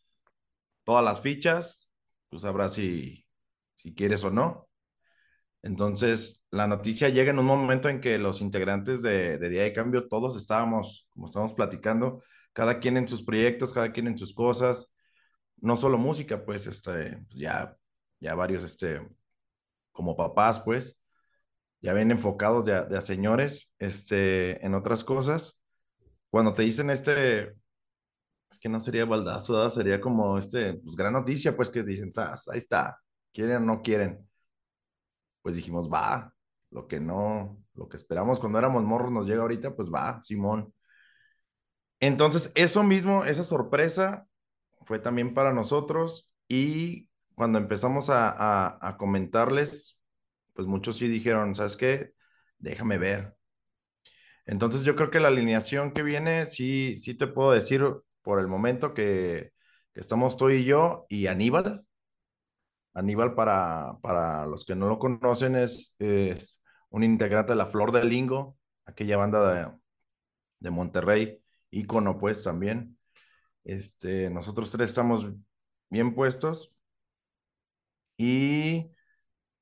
todas 0.84 1.04
las 1.04 1.20
fichas. 1.20 1.88
Tú 2.28 2.38
sabrás 2.38 2.74
si, 2.74 3.26
si 3.74 3.94
quieres 3.94 4.24
o 4.24 4.30
no. 4.30 4.68
Entonces, 5.62 6.42
la 6.50 6.66
noticia 6.66 7.10
llega 7.10 7.30
en 7.30 7.38
un 7.38 7.46
momento 7.46 7.88
en 7.88 8.00
que 8.00 8.18
los 8.18 8.40
integrantes 8.40 9.02
de, 9.02 9.38
de 9.38 9.48
Día 9.50 9.62
de 9.62 9.72
Cambio, 9.74 10.08
todos 10.08 10.36
estábamos, 10.36 11.06
como 11.10 11.26
estamos 11.26 11.52
platicando, 11.52 12.22
cada 12.52 12.80
quien 12.80 12.96
en 12.96 13.06
sus 13.06 13.22
proyectos, 13.22 13.72
cada 13.74 13.92
quien 13.92 14.06
en 14.08 14.18
sus 14.18 14.32
cosas 14.34 14.90
no 15.60 15.76
solo 15.76 15.98
música, 15.98 16.44
pues, 16.44 16.66
este, 16.66 17.16
pues, 17.28 17.38
ya, 17.38 17.76
ya 18.20 18.34
varios, 18.34 18.64
este, 18.64 19.06
como 19.92 20.16
papás, 20.16 20.60
pues, 20.60 20.98
ya 21.80 21.92
ven 21.94 22.10
enfocados 22.10 22.64
de, 22.64 23.00
señores, 23.02 23.70
este, 23.78 24.64
en 24.64 24.74
otras 24.74 25.04
cosas. 25.04 25.60
Cuando 26.30 26.54
te 26.54 26.62
dicen 26.62 26.90
este, 26.90 27.54
es 28.50 28.58
que 28.60 28.68
no 28.68 28.80
sería 28.80 29.04
baldazo, 29.04 29.68
sería 29.70 30.00
como 30.00 30.38
este, 30.38 30.74
pues, 30.74 30.96
gran 30.96 31.12
noticia, 31.12 31.56
pues, 31.56 31.70
que 31.70 31.82
dicen, 31.82 32.10
ah, 32.16 32.34
ahí 32.52 32.58
está, 32.58 33.00
quieren 33.32 33.56
o 33.62 33.66
no 33.66 33.82
quieren. 33.82 34.28
Pues 35.42 35.56
dijimos, 35.56 35.90
va, 35.90 36.34
lo 36.70 36.86
que 36.86 37.00
no, 37.00 37.58
lo 37.74 37.88
que 37.88 37.96
esperamos 37.96 38.40
cuando 38.40 38.58
éramos 38.58 38.84
morros 38.84 39.10
nos 39.10 39.26
llega 39.26 39.42
ahorita, 39.42 39.74
pues 39.74 39.90
va, 39.92 40.20
Simón. 40.22 40.72
Entonces, 42.00 42.52
eso 42.54 42.82
mismo, 42.82 43.24
esa 43.24 43.42
sorpresa, 43.42 44.26
fue 44.82 44.98
también 44.98 45.34
para 45.34 45.52
nosotros 45.52 46.30
y 46.48 47.08
cuando 47.34 47.58
empezamos 47.58 48.08
a, 48.10 48.96
comentarles, 48.98 49.98
pues 50.54 50.68
muchos 50.68 50.96
sí 50.96 51.08
dijeron, 51.08 51.54
¿sabes 51.54 51.76
qué? 51.76 52.12
Déjame 52.58 52.98
ver. 52.98 53.34
Entonces 54.46 54.82
yo 54.84 54.96
creo 54.96 55.10
que 55.10 55.20
la 55.20 55.28
alineación 55.28 55.92
que 55.92 56.02
viene, 56.02 56.46
sí, 56.46 56.96
sí 56.98 57.14
te 57.14 57.26
puedo 57.26 57.52
decir 57.52 57.82
por 58.22 58.40
el 58.40 58.48
momento 58.48 58.94
que, 58.94 59.52
que 59.94 60.00
estamos 60.00 60.36
tú 60.36 60.50
y 60.50 60.64
yo 60.64 61.06
y 61.08 61.28
Aníbal. 61.28 61.86
Aníbal, 62.92 63.34
para, 63.34 63.98
para 64.02 64.46
los 64.46 64.64
que 64.64 64.74
no 64.74 64.88
lo 64.88 64.98
conocen, 64.98 65.56
es, 65.56 65.94
es 65.98 66.62
un 66.90 67.04
integrante 67.04 67.52
de 67.52 67.56
la 67.56 67.66
Flor 67.66 67.92
del 67.92 68.08
Lingo, 68.08 68.58
aquella 68.84 69.16
banda 69.16 69.54
de, 69.54 69.72
de 70.58 70.70
Monterrey, 70.70 71.42
ícono 71.70 72.18
pues 72.18 72.42
también. 72.42 72.98
Este, 73.64 74.30
nosotros 74.30 74.70
tres 74.70 74.90
estamos 74.90 75.28
bien 75.90 76.14
puestos 76.14 76.72
y 78.16 78.90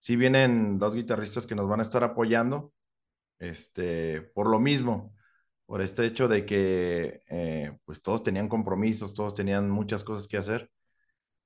si 0.00 0.16
vienen 0.16 0.78
dos 0.78 0.94
guitarristas 0.94 1.46
que 1.46 1.54
nos 1.54 1.68
van 1.68 1.80
a 1.80 1.82
estar 1.84 2.04
apoyando, 2.04 2.72
este, 3.38 4.22
por 4.22 4.48
lo 4.50 4.60
mismo, 4.60 5.14
por 5.66 5.82
este 5.82 6.06
hecho 6.06 6.28
de 6.28 6.46
que 6.46 7.22
eh, 7.30 7.78
pues 7.84 8.02
todos 8.02 8.22
tenían 8.24 8.48
compromisos, 8.48 9.14
todos 9.14 9.34
tenían 9.34 9.70
muchas 9.70 10.04
cosas 10.04 10.28
que 10.28 10.38
hacer. 10.38 10.70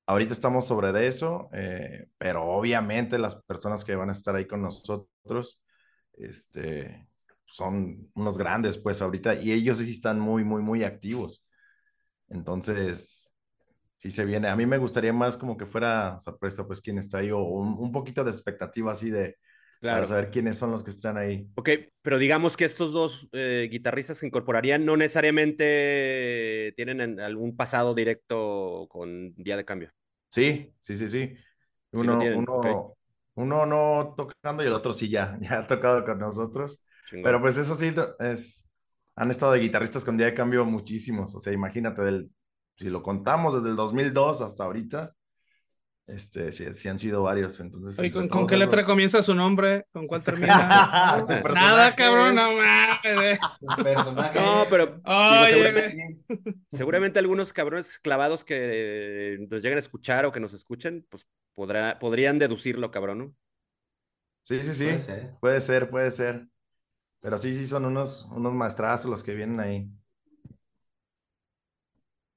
Ahorita 0.07 0.33
estamos 0.35 0.67
sobre 0.67 0.93
de 0.93 1.07
eso, 1.09 1.51
eh, 1.53 2.09
pero 2.19 2.45
obviamente 2.45 3.19
las 3.19 3.37
personas 3.37 3.85
que 3.85 3.97
van 3.97 4.11
a 4.11 4.13
estar 4.13 4.37
ahí 4.37 4.47
con 4.47 4.63
nosotros, 4.63 5.63
este, 6.15 7.09
son 7.47 8.11
unos 8.15 8.39
grandes, 8.39 8.79
pues 8.79 9.03
ahorita, 9.03 9.35
y 9.37 9.53
ellos 9.53 9.79
sí 9.79 9.91
están 9.93 10.21
muy, 10.21 10.45
muy, 10.45 10.63
muy 10.63 10.85
activos. 10.85 11.47
Entonces, 12.33 13.31
sí 13.99 14.11
se 14.11 14.25
viene. 14.25 14.49
A 14.49 14.57
mí 14.57 14.67
me 14.67 14.79
gustaría 14.79 15.13
más 15.13 15.37
como 15.39 15.57
que 15.57 15.67
fuera 15.67 16.19
sorpresa, 16.21 16.67
pues, 16.67 16.81
quién 16.81 16.99
está 16.99 17.19
ahí, 17.19 17.31
o 17.33 17.41
un, 17.41 17.77
un 17.79 17.93
poquito 17.93 18.25
de 18.25 18.31
expectativa 18.31 18.93
así 18.93 19.11
de, 19.11 19.39
Claro. 19.81 20.05
para 20.05 20.07
saber 20.07 20.31
quiénes 20.31 20.59
son 20.59 20.71
los 20.73 20.85
que 20.85 20.91
están 20.91 21.19
ahí. 21.19 21.49
Ok, 21.55 21.69
pero 22.01 22.19
digamos 22.19 22.57
que 22.57 22.65
estos 22.65 22.93
dos 22.93 23.29
eh, 23.33 23.69
guitarristas 23.71 24.21
que 24.21 24.27
incorporarían 24.27 24.87
no 24.87 24.97
necesariamente 24.97 26.73
tienen 26.77 27.01
en- 27.03 27.21
algún 27.21 27.57
pasado 27.57 27.95
directo 27.95 28.87
con 28.91 29.35
Día 29.37 29.57
de 29.59 29.65
Cambio. 29.67 29.91
Sí, 30.31 30.75
sí, 30.81 30.97
sí, 30.97 31.09
sí. 31.09 31.35
Uno, 31.93 32.31
uno, 32.33 32.97
uno 33.35 33.67
no 33.67 34.15
tocando 34.17 34.63
y 34.63 34.67
el 34.67 34.73
otro 34.73 34.95
sí 34.95 35.09
ya, 35.11 35.39
ya 35.41 35.61
ha 35.61 35.67
tocado 35.67 36.05
con 36.05 36.19
nosotros. 36.19 36.83
Chingón. 37.05 37.25
Pero 37.25 37.41
pues 37.41 37.57
eso 37.59 37.75
sí, 37.77 37.95
es, 38.21 38.69
han 39.17 39.31
estado 39.31 39.53
de 39.53 39.61
guitarristas 39.61 40.05
con 40.05 40.17
día 40.17 40.27
de 40.27 40.35
cambio 40.35 40.65
muchísimos. 40.65 41.35
O 41.35 41.41
sea, 41.41 41.53
imagínate, 41.53 42.03
del, 42.03 42.31
si 42.77 42.89
lo 42.91 43.03
contamos 43.03 43.55
desde 43.55 43.71
el 43.71 43.77
2002 43.77 44.41
hasta 44.41 44.65
ahorita, 44.65 45.15
este, 46.07 46.51
sí, 46.53 46.67
sí 46.75 46.89
han 46.89 46.99
sido 46.99 47.23
varios. 47.23 47.61
Entonces, 47.61 48.13
¿con, 48.13 48.29
con 48.29 48.47
qué 48.47 48.57
letra 48.57 48.81
esos- 48.81 48.91
comienza 48.91 49.23
su 49.23 49.35
nombre? 49.35 49.87
¿Con 49.93 50.07
cuál 50.07 50.23
termina? 50.25 51.25
Nada, 51.55 51.95
cabrón, 51.95 52.35
no 52.35 52.53
mames. 52.53 53.39
No, 54.35 54.67
pero 54.69 54.87
digo, 54.97 55.47
seguramente, 55.49 56.19
seguramente 56.71 57.19
algunos 57.19 57.53
cabrones 57.53 57.99
clavados 57.99 58.45
que 58.45 59.35
eh, 59.35 59.47
nos 59.49 59.63
lleguen 59.63 59.79
a 59.79 59.81
escuchar 59.81 60.25
o 60.27 60.33
que 60.33 60.41
nos 60.41 60.53
escuchen, 60.53 61.07
pues 61.09 61.27
podrá, 61.55 61.99
podrían 61.99 62.39
deducirlo, 62.39 62.91
cabrón, 62.91 63.19
¿no? 63.19 63.35
Sí, 64.43 64.61
sí, 64.63 64.75
sí. 64.75 64.85
Puede 64.85 64.99
ser. 64.99 65.37
Puede 65.41 65.61
ser, 65.61 65.91
puede 65.91 66.11
ser. 66.11 66.49
Pero 67.23 67.39
sí, 67.39 67.55
sí, 67.55 67.67
son 67.67 67.85
unos, 67.85 68.27
unos 68.33 68.53
maestrazos 68.53 69.09
los 69.09 69.23
que 69.23 69.35
vienen 69.35 69.61
ahí. 69.61 69.89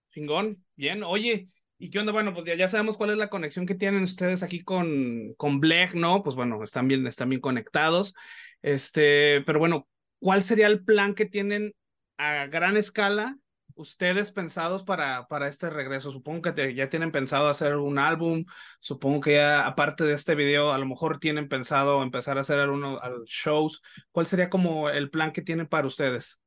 Chingón, 0.10 0.64
bien. 0.76 1.04
Oye, 1.04 1.50
¿y 1.80 1.90
qué 1.90 2.00
onda? 2.00 2.12
Bueno, 2.12 2.34
pues 2.34 2.46
ya, 2.46 2.56
ya 2.56 2.68
sabemos 2.68 2.96
cuál 2.96 3.10
es 3.10 3.18
la 3.18 3.30
conexión 3.30 3.66
que 3.66 3.74
tienen 3.74 4.04
ustedes 4.04 4.44
aquí 4.44 4.64
con, 4.64 5.34
con 5.38 5.60
Blech, 5.60 5.96
¿no? 5.96 6.22
Pues 6.24 6.36
bueno, 6.36 6.64
están 6.64 6.88
bien, 6.88 7.06
están 7.08 7.30
bien 7.30 7.42
conectados. 7.42 8.14
Este, 8.62 9.42
pero 9.42 9.58
bueno, 9.58 9.88
¿cuál 10.20 10.44
sería 10.44 10.68
el 10.68 10.86
plan 10.86 11.16
que 11.16 11.26
tienen 11.26 11.74
a 12.18 12.46
gran 12.46 12.78
escala 12.78 13.38
ustedes 13.76 14.32
pensados 14.32 14.84
para, 14.84 15.28
para 15.28 15.48
este 15.48 15.70
regreso? 15.70 16.12
Supongo 16.12 16.42
que 16.44 16.52
te- 16.54 16.74
ya 16.76 16.90
tienen 16.90 17.12
pensado 17.12 17.48
hacer 17.50 17.76
un 17.78 18.00
álbum, 18.00 18.46
supongo 18.80 19.22
que 19.22 19.34
ya 19.36 19.66
aparte 19.68 20.04
de 20.06 20.14
este 20.14 20.36
video, 20.36 20.72
a 20.74 20.78
lo 20.80 20.86
mejor 20.88 21.20
tienen 21.20 21.50
pensado 21.50 22.04
empezar 22.04 22.38
a 22.38 22.42
hacer 22.42 22.60
algunos 22.60 23.02
al- 23.04 23.24
shows. 23.26 23.82
¿Cuál 24.12 24.26
sería 24.28 24.50
como 24.50 24.90
el 24.90 25.10
plan 25.12 25.32
que 25.34 25.42
tienen 25.42 25.68
para 25.68 25.88
ustedes? 25.88 26.40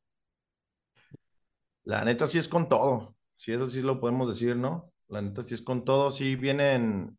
La 1.84 2.05
neta 2.05 2.26
sí 2.26 2.38
es 2.38 2.48
con 2.48 2.68
todo. 2.68 3.16
Sí, 3.36 3.52
eso 3.52 3.66
sí 3.68 3.82
lo 3.82 4.00
podemos 4.00 4.28
decir, 4.28 4.56
¿no? 4.56 4.92
La 5.09 5.22
neta 5.22 5.42
sí 5.42 5.55
es 5.55 5.62
con 5.62 5.84
todo. 5.84 6.10
Sí 6.10 6.36
vienen, 6.36 7.18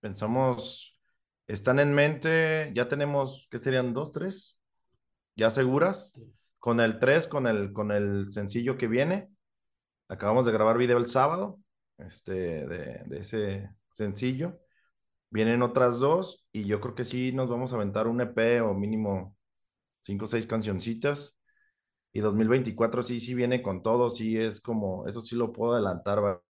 pensamos, 0.00 0.98
están 1.46 1.80
en 1.80 1.94
mente, 1.94 2.72
ya 2.74 2.88
tenemos, 2.88 3.48
¿qué 3.50 3.58
serían? 3.58 3.94
¿Dos, 3.94 4.12
tres? 4.12 4.58
¿Ya 5.36 5.50
seguras? 5.50 6.12
Con 6.60 6.80
el 6.80 7.00
tres, 7.00 7.28
con 7.28 7.48
el, 7.48 7.72
con 7.72 7.92
el 7.92 8.32
sencillo 8.32 8.78
que 8.78 8.88
viene. 8.88 9.30
Acabamos 10.08 10.46
de 10.46 10.52
grabar 10.52 10.78
video 10.78 10.98
el 10.98 11.08
sábado, 11.08 11.60
este, 11.98 12.32
de, 12.66 13.02
de 13.06 13.18
ese 13.18 13.70
sencillo. 13.90 14.60
Vienen 15.30 15.62
otras 15.62 15.98
dos 15.98 16.46
y 16.52 16.64
yo 16.66 16.80
creo 16.80 16.94
que 16.94 17.04
sí 17.04 17.32
nos 17.32 17.50
vamos 17.50 17.72
a 17.72 17.76
aventar 17.76 18.08
un 18.08 18.20
EP 18.22 18.60
o 18.62 18.74
mínimo 18.74 19.36
cinco 20.02 20.24
o 20.26 20.28
seis 20.28 20.46
cancioncitas. 20.46 21.38
Y 22.12 22.20
2024 22.20 23.02
sí, 23.04 23.20
sí 23.20 23.34
viene 23.34 23.62
con 23.62 23.82
todo, 23.82 24.10
sí 24.10 24.38
es 24.38 24.60
como, 24.60 25.06
eso 25.08 25.22
sí 25.22 25.36
lo 25.36 25.52
puedo 25.52 25.74
adelantar, 25.74 26.24
va- 26.24 26.42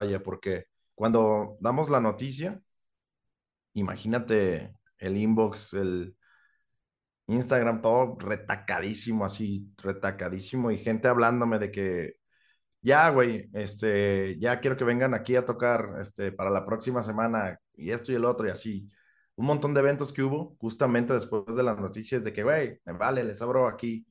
vaya, 0.00 0.22
porque 0.22 0.66
cuando 0.94 1.56
damos 1.60 1.90
la 1.90 2.00
noticia, 2.00 2.62
imagínate 3.74 4.74
el 4.98 5.16
inbox, 5.16 5.74
el 5.74 6.16
Instagram, 7.26 7.80
todo 7.82 8.16
retacadísimo, 8.18 9.24
así, 9.24 9.72
retacadísimo, 9.78 10.70
y 10.70 10.78
gente 10.78 11.08
hablándome 11.08 11.58
de 11.58 11.70
que, 11.70 12.16
ya, 12.84 13.08
güey, 13.10 13.48
este, 13.54 14.38
ya 14.38 14.60
quiero 14.60 14.76
que 14.76 14.84
vengan 14.84 15.14
aquí 15.14 15.36
a 15.36 15.44
tocar, 15.46 15.96
este, 16.00 16.32
para 16.32 16.50
la 16.50 16.66
próxima 16.66 17.02
semana, 17.02 17.58
y 17.74 17.90
esto 17.90 18.12
y 18.12 18.16
el 18.16 18.24
otro, 18.26 18.46
y 18.46 18.50
así. 18.50 18.90
Un 19.36 19.46
montón 19.46 19.74
de 19.74 19.80
eventos 19.80 20.12
que 20.12 20.22
hubo 20.22 20.56
justamente 20.60 21.14
después 21.14 21.56
de 21.56 21.62
las 21.64 21.78
noticias 21.78 22.22
de 22.24 22.32
que, 22.32 22.42
güey, 22.44 22.80
vale, 22.84 23.24
les 23.24 23.42
abro 23.42 23.68
aquí 23.68 24.06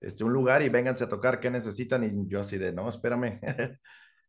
este, 0.00 0.24
un 0.24 0.32
lugar 0.32 0.62
y 0.62 0.68
vénganse 0.68 1.04
a 1.04 1.08
tocar, 1.08 1.40
¿qué 1.40 1.50
necesitan? 1.50 2.04
Y 2.04 2.28
yo 2.28 2.40
así 2.40 2.58
de, 2.58 2.72
no, 2.72 2.88
espérame, 2.88 3.40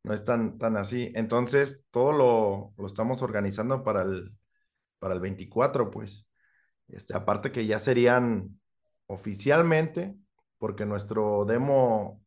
no 0.03 0.13
es 0.13 0.23
tan, 0.23 0.57
tan 0.57 0.77
así. 0.77 1.11
Entonces, 1.15 1.85
todo 1.91 2.11
lo, 2.13 2.73
lo 2.77 2.87
estamos 2.87 3.21
organizando 3.21 3.83
para 3.83 4.03
el, 4.03 4.31
para 4.99 5.13
el 5.15 5.19
24, 5.21 5.91
pues. 5.91 6.27
Este, 6.87 7.15
aparte 7.15 7.51
que 7.51 7.65
ya 7.65 7.79
serían 7.79 8.59
oficialmente, 9.07 10.15
porque 10.57 10.85
nuestro 10.85 11.45
demo, 11.45 12.22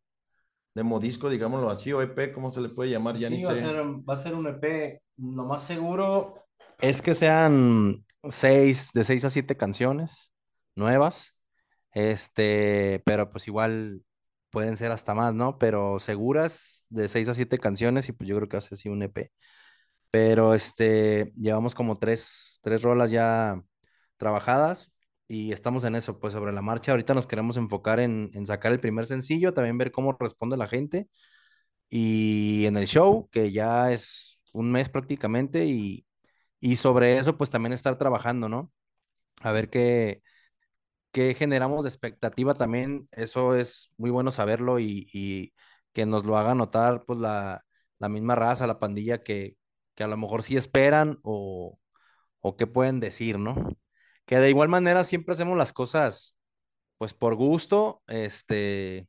demo 0.76 1.00
disco, 1.00 1.30
digámoslo 1.30 1.70
así, 1.70 1.90
o 1.92 2.02
EP, 2.02 2.32
¿cómo 2.32 2.50
se 2.50 2.60
le 2.60 2.68
puede 2.68 2.90
llamar? 2.90 3.16
Ya 3.16 3.28
Sí, 3.28 3.38
ni 3.38 3.44
va 3.44 3.52
a 3.52 3.56
ser, 3.56 3.76
va 3.76 4.14
a 4.14 4.16
ser 4.18 4.34
un 4.34 4.46
EP. 4.46 5.00
Lo 5.16 5.44
más 5.44 5.64
seguro 5.64 6.46
es 6.78 7.00
que 7.00 7.14
sean 7.14 8.04
seis, 8.28 8.90
de 8.92 9.04
seis 9.04 9.24
a 9.24 9.30
siete 9.30 9.56
canciones 9.56 10.32
nuevas. 10.74 11.34
Este, 11.92 13.02
pero 13.06 13.30
pues 13.30 13.48
igual 13.48 14.02
pueden 14.50 14.76
ser 14.76 14.92
hasta 14.92 15.14
más, 15.14 15.32
¿no? 15.32 15.58
Pero 15.58 15.98
seguras 15.98 16.86
de 16.90 17.08
seis 17.08 17.26
a 17.28 17.34
siete 17.34 17.58
canciones 17.58 18.10
y 18.10 18.12
pues 18.12 18.28
yo 18.28 18.36
creo 18.36 18.48
que 18.48 18.58
hace 18.58 18.74
así 18.74 18.90
un 18.90 19.02
EP. 19.02 19.32
Pero 20.10 20.52
este, 20.52 21.32
llevamos 21.36 21.74
como 21.74 21.98
tres, 21.98 22.60
tres 22.62 22.82
rolas 22.82 23.10
ya 23.10 23.62
trabajadas 24.18 24.92
y 25.28 25.52
estamos 25.52 25.84
en 25.84 25.96
eso, 25.96 26.18
pues 26.20 26.32
sobre 26.34 26.52
la 26.52 26.62
marcha. 26.62 26.92
Ahorita 26.92 27.14
nos 27.14 27.26
queremos 27.26 27.56
enfocar 27.56 28.00
en, 28.00 28.30
en 28.34 28.46
sacar 28.46 28.72
el 28.72 28.80
primer 28.80 29.06
sencillo, 29.06 29.54
también 29.54 29.78
ver 29.78 29.92
cómo 29.92 30.12
responde 30.18 30.56
la 30.56 30.68
gente 30.68 31.08
y 31.88 32.66
en 32.66 32.76
el 32.76 32.86
show, 32.86 33.28
que 33.30 33.52
ya 33.52 33.92
es 33.92 34.42
un 34.52 34.72
mes 34.72 34.88
prácticamente, 34.88 35.66
y, 35.66 36.06
y 36.60 36.76
sobre 36.76 37.18
eso, 37.18 37.36
pues 37.38 37.50
también 37.50 37.72
estar 37.72 37.98
trabajando, 37.98 38.48
¿no? 38.48 38.72
A 39.42 39.52
ver 39.52 39.70
qué, 39.70 40.22
qué 41.12 41.34
generamos 41.34 41.84
de 41.84 41.88
expectativa 41.90 42.54
también, 42.54 43.08
eso 43.12 43.54
es 43.56 43.90
muy 43.96 44.10
bueno 44.10 44.30
saberlo 44.32 44.78
y, 44.78 45.08
y 45.12 45.54
que 45.92 46.06
nos 46.06 46.24
lo 46.26 46.36
haga 46.38 46.54
notar, 46.54 47.04
pues 47.06 47.18
la, 47.20 47.64
la 47.98 48.08
misma 48.08 48.34
raza, 48.34 48.66
la 48.66 48.78
pandilla, 48.78 49.22
que, 49.22 49.56
que 49.94 50.04
a 50.04 50.08
lo 50.08 50.16
mejor 50.16 50.42
sí 50.42 50.56
esperan 50.56 51.18
o, 51.22 51.78
o 52.40 52.56
qué 52.56 52.66
pueden 52.66 53.00
decir, 53.00 53.38
¿no? 53.38 53.56
Que 54.26 54.38
de 54.38 54.50
igual 54.50 54.68
manera 54.68 55.04
siempre 55.04 55.34
hacemos 55.34 55.56
las 55.58 55.72
cosas, 55.72 56.36
pues 56.98 57.14
por 57.14 57.36
gusto, 57.36 58.02
este 58.08 59.08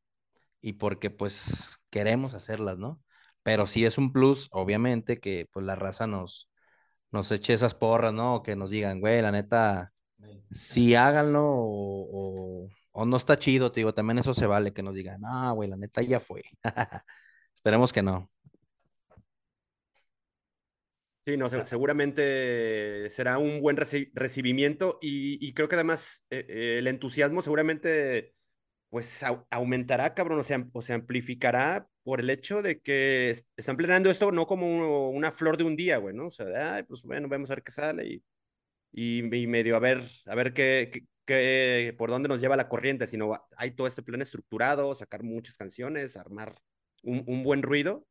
y 0.61 0.73
porque 0.73 1.09
pues 1.11 1.77
queremos 1.89 2.33
hacerlas, 2.33 2.77
¿no? 2.77 3.01
Pero 3.43 3.67
sí 3.67 3.85
es 3.85 3.97
un 3.97 4.11
plus, 4.13 4.49
obviamente, 4.51 5.19
que 5.19 5.47
pues 5.51 5.65
la 5.65 5.75
raza 5.75 6.07
nos, 6.07 6.49
nos 7.11 7.31
eche 7.31 7.53
esas 7.53 7.75
porras, 7.75 8.13
¿no? 8.13 8.43
Que 8.43 8.55
nos 8.55 8.69
digan, 8.71 8.99
güey, 9.01 9.21
la 9.21 9.31
neta, 9.31 9.93
sí 10.51 10.95
háganlo 10.95 11.43
o, 11.45 12.65
o, 12.65 12.69
o 12.91 13.05
no 13.05 13.17
está 13.17 13.37
chido, 13.39 13.71
te 13.71 13.81
digo, 13.81 13.93
también 13.93 14.19
eso 14.19 14.33
se 14.33 14.47
vale, 14.47 14.73
que 14.73 14.83
nos 14.83 14.95
digan, 14.95 15.21
ah, 15.25 15.51
güey, 15.53 15.69
la 15.69 15.77
neta 15.77 16.01
ya 16.01 16.19
fue. 16.19 16.43
Esperemos 17.55 17.93
que 17.93 18.03
no. 18.03 18.29
Sí, 21.27 21.35
no, 21.35 21.49
se- 21.49 21.65
seguramente 21.65 23.09
será 23.09 23.37
un 23.37 23.59
buen 23.59 23.75
reci- 23.75 24.09
recibimiento 24.13 24.97
y, 25.01 25.53
creo 25.53 25.67
que 25.67 25.75
además 25.75 26.23
eh, 26.29 26.45
eh, 26.47 26.77
el 26.79 26.87
entusiasmo 26.87 27.41
seguramente 27.41 28.33
pues 28.89 29.23
au- 29.23 29.45
aumentará, 29.51 30.13
cabrón, 30.13 30.39
o 30.39 30.81
se, 30.81 30.93
amplificará 30.93 31.87
por 32.03 32.21
el 32.21 32.29
hecho 32.29 32.61
de 32.61 32.79
que 32.81 33.31
es- 33.31 33.45
están 33.57 33.77
planeando 33.77 34.09
esto 34.09 34.31
no 34.31 34.47
como 34.47 35.09
una 35.11 35.33
flor 35.33 35.57
de 35.57 35.65
un 35.65 35.75
día, 35.75 35.97
güey, 35.97 36.15
¿no? 36.15 36.27
O 36.27 36.31
sea, 36.31 36.45
de, 36.45 36.57
"Ay, 36.57 36.83
pues 36.83 37.01
bueno, 37.03 37.27
vamos 37.29 37.49
a 37.51 37.55
ver 37.55 37.63
qué 37.63 37.71
sale 37.73 38.05
y, 38.07 38.23
y, 38.93 39.19
y 39.35 39.47
medio 39.47 39.75
a 39.75 39.79
ver, 39.79 40.03
a 40.25 40.35
ver 40.35 40.53
qué, 40.53 41.05
por 41.97 42.09
dónde 42.09 42.29
nos 42.29 42.41
lleva 42.41 42.55
la 42.55 42.69
corriente, 42.69 43.07
sino 43.07 43.33
hay 43.57 43.71
todo 43.71 43.87
este 43.87 44.03
plan 44.03 44.21
estructurado, 44.21 44.95
sacar 44.95 45.23
muchas 45.23 45.57
canciones, 45.57 46.15
armar 46.17 46.55
un 47.03 47.43
buen 47.43 47.63
ruido. 47.63 48.05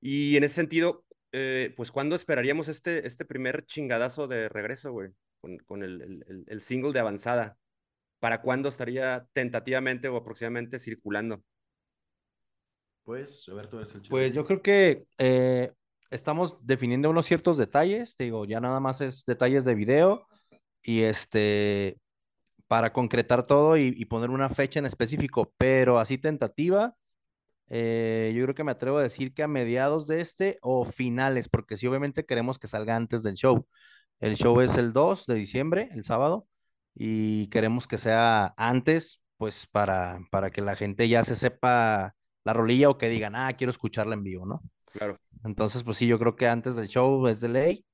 Y 0.00 0.36
en 0.36 0.44
ese 0.44 0.56
sentido, 0.56 1.04
eh, 1.32 1.72
pues, 1.76 1.90
¿cuándo 1.90 2.14
esperaríamos 2.14 2.68
este, 2.68 3.06
este 3.06 3.24
primer 3.24 3.64
chingadazo 3.64 4.28
de 4.28 4.48
regreso, 4.50 4.92
güey? 4.92 5.10
Con, 5.40 5.58
con 5.58 5.82
el, 5.82 6.44
el, 6.46 6.60
single 6.60 6.92
de 6.92 7.00
avanzada. 7.00 7.56
¿Para 8.20 8.42
cuándo 8.42 8.68
estaría 8.68 9.26
tentativamente 9.32 10.08
o 10.08 10.16
aproximadamente 10.16 10.78
circulando? 10.78 11.42
Pues, 13.02 13.48
a 13.48 13.54
ver, 13.54 13.66
tú 13.66 13.78
eres 13.78 13.94
el. 13.94 14.02
Pues 14.02 14.32
yo 14.32 14.44
creo 14.44 14.62
que 14.62 15.02
eh, 15.18 15.72
estamos 16.10 16.58
definiendo 16.64 17.10
unos 17.10 17.26
ciertos 17.26 17.56
detalles, 17.56 18.14
te 18.16 18.24
digo, 18.24 18.44
ya 18.44 18.60
nada 18.60 18.78
más 18.78 19.00
es 19.00 19.24
detalles 19.24 19.64
de 19.64 19.74
video 19.74 20.28
y 20.82 21.02
este, 21.02 21.98
para 22.68 22.92
concretar 22.92 23.44
todo 23.44 23.76
y, 23.76 23.94
y 23.96 24.04
poner 24.04 24.30
una 24.30 24.50
fecha 24.50 24.78
en 24.78 24.86
específico, 24.86 25.52
pero 25.58 25.98
así 25.98 26.18
tentativa, 26.18 26.94
eh, 27.68 28.32
yo 28.36 28.42
creo 28.44 28.54
que 28.54 28.64
me 28.64 28.72
atrevo 28.72 28.98
a 28.98 29.02
decir 29.02 29.34
que 29.34 29.42
a 29.42 29.48
mediados 29.48 30.06
de 30.06 30.20
este 30.20 30.58
o 30.62 30.84
finales, 30.84 31.48
porque 31.48 31.76
sí, 31.76 31.86
obviamente 31.86 32.24
queremos 32.26 32.58
que 32.58 32.66
salga 32.68 32.96
antes 32.96 33.22
del 33.22 33.34
show. 33.36 33.66
El 34.20 34.36
show 34.36 34.60
es 34.60 34.76
el 34.76 34.92
2 34.92 35.26
de 35.26 35.34
diciembre, 35.34 35.88
el 35.92 36.04
sábado, 36.04 36.46
y 36.94 37.48
queremos 37.48 37.86
que 37.86 37.98
sea 37.98 38.54
antes, 38.56 39.20
pues 39.36 39.66
para, 39.66 40.20
para 40.30 40.50
que 40.50 40.60
la 40.62 40.76
gente 40.76 41.08
ya 41.08 41.24
se 41.24 41.36
sepa 41.36 42.14
la 42.44 42.52
rolilla 42.52 42.90
o 42.90 42.98
que 42.98 43.08
digan, 43.08 43.34
ah, 43.36 43.52
quiero 43.56 43.70
escucharla 43.70 44.14
en 44.14 44.24
vivo, 44.24 44.46
¿no? 44.46 44.62
Claro. 44.92 45.18
Entonces, 45.44 45.84
pues 45.84 45.96
sí, 45.98 46.06
yo 46.06 46.18
creo 46.18 46.36
que 46.36 46.48
antes 46.48 46.76
del 46.76 46.88
show 46.88 47.26
es 47.28 47.40
de 47.40 47.48
ley, 47.48 47.86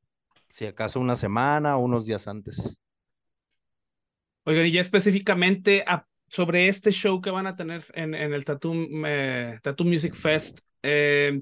si 0.50 0.66
acaso 0.66 1.00
una 1.00 1.16
semana 1.16 1.76
o 1.78 1.80
unos 1.80 2.06
días 2.06 2.28
antes. 2.28 2.78
Oigan, 4.44 4.66
y 4.66 4.72
ya 4.72 4.80
específicamente 4.80 5.84
a- 5.86 6.06
sobre 6.28 6.68
este 6.68 6.90
show 6.90 7.20
que 7.20 7.30
van 7.30 7.46
a 7.46 7.56
tener 7.56 7.84
en, 7.94 8.14
en 8.14 8.32
el 8.32 8.44
Tattoo, 8.44 8.74
eh, 9.06 9.58
Tattoo 9.62 9.86
Music 9.86 10.14
Fest, 10.14 10.60
eh, 10.82 11.40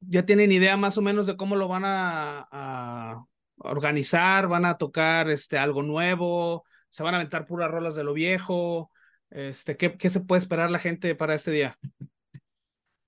¿ya 0.00 0.24
tienen 0.24 0.52
idea 0.52 0.76
más 0.76 0.98
o 0.98 1.02
menos 1.02 1.26
de 1.26 1.36
cómo 1.36 1.56
lo 1.56 1.68
van 1.68 1.82
a, 1.84 3.24
organizar? 3.56 4.48
¿Van 4.48 4.64
a 4.64 4.76
tocar 4.76 5.30
este, 5.30 5.56
algo 5.56 5.82
nuevo? 5.82 6.64
¿Se 6.90 7.02
van 7.02 7.14
a 7.14 7.18
aventar 7.18 7.46
puras 7.46 7.70
rolas 7.70 7.94
de 7.94 8.04
lo 8.04 8.12
viejo? 8.12 8.90
Este, 9.30 9.76
¿qué, 9.76 9.96
qué 9.96 10.10
se 10.10 10.20
puede 10.20 10.40
esperar 10.40 10.70
la 10.70 10.78
gente 10.80 11.14
para 11.14 11.34
este 11.34 11.52
día? 11.52 11.78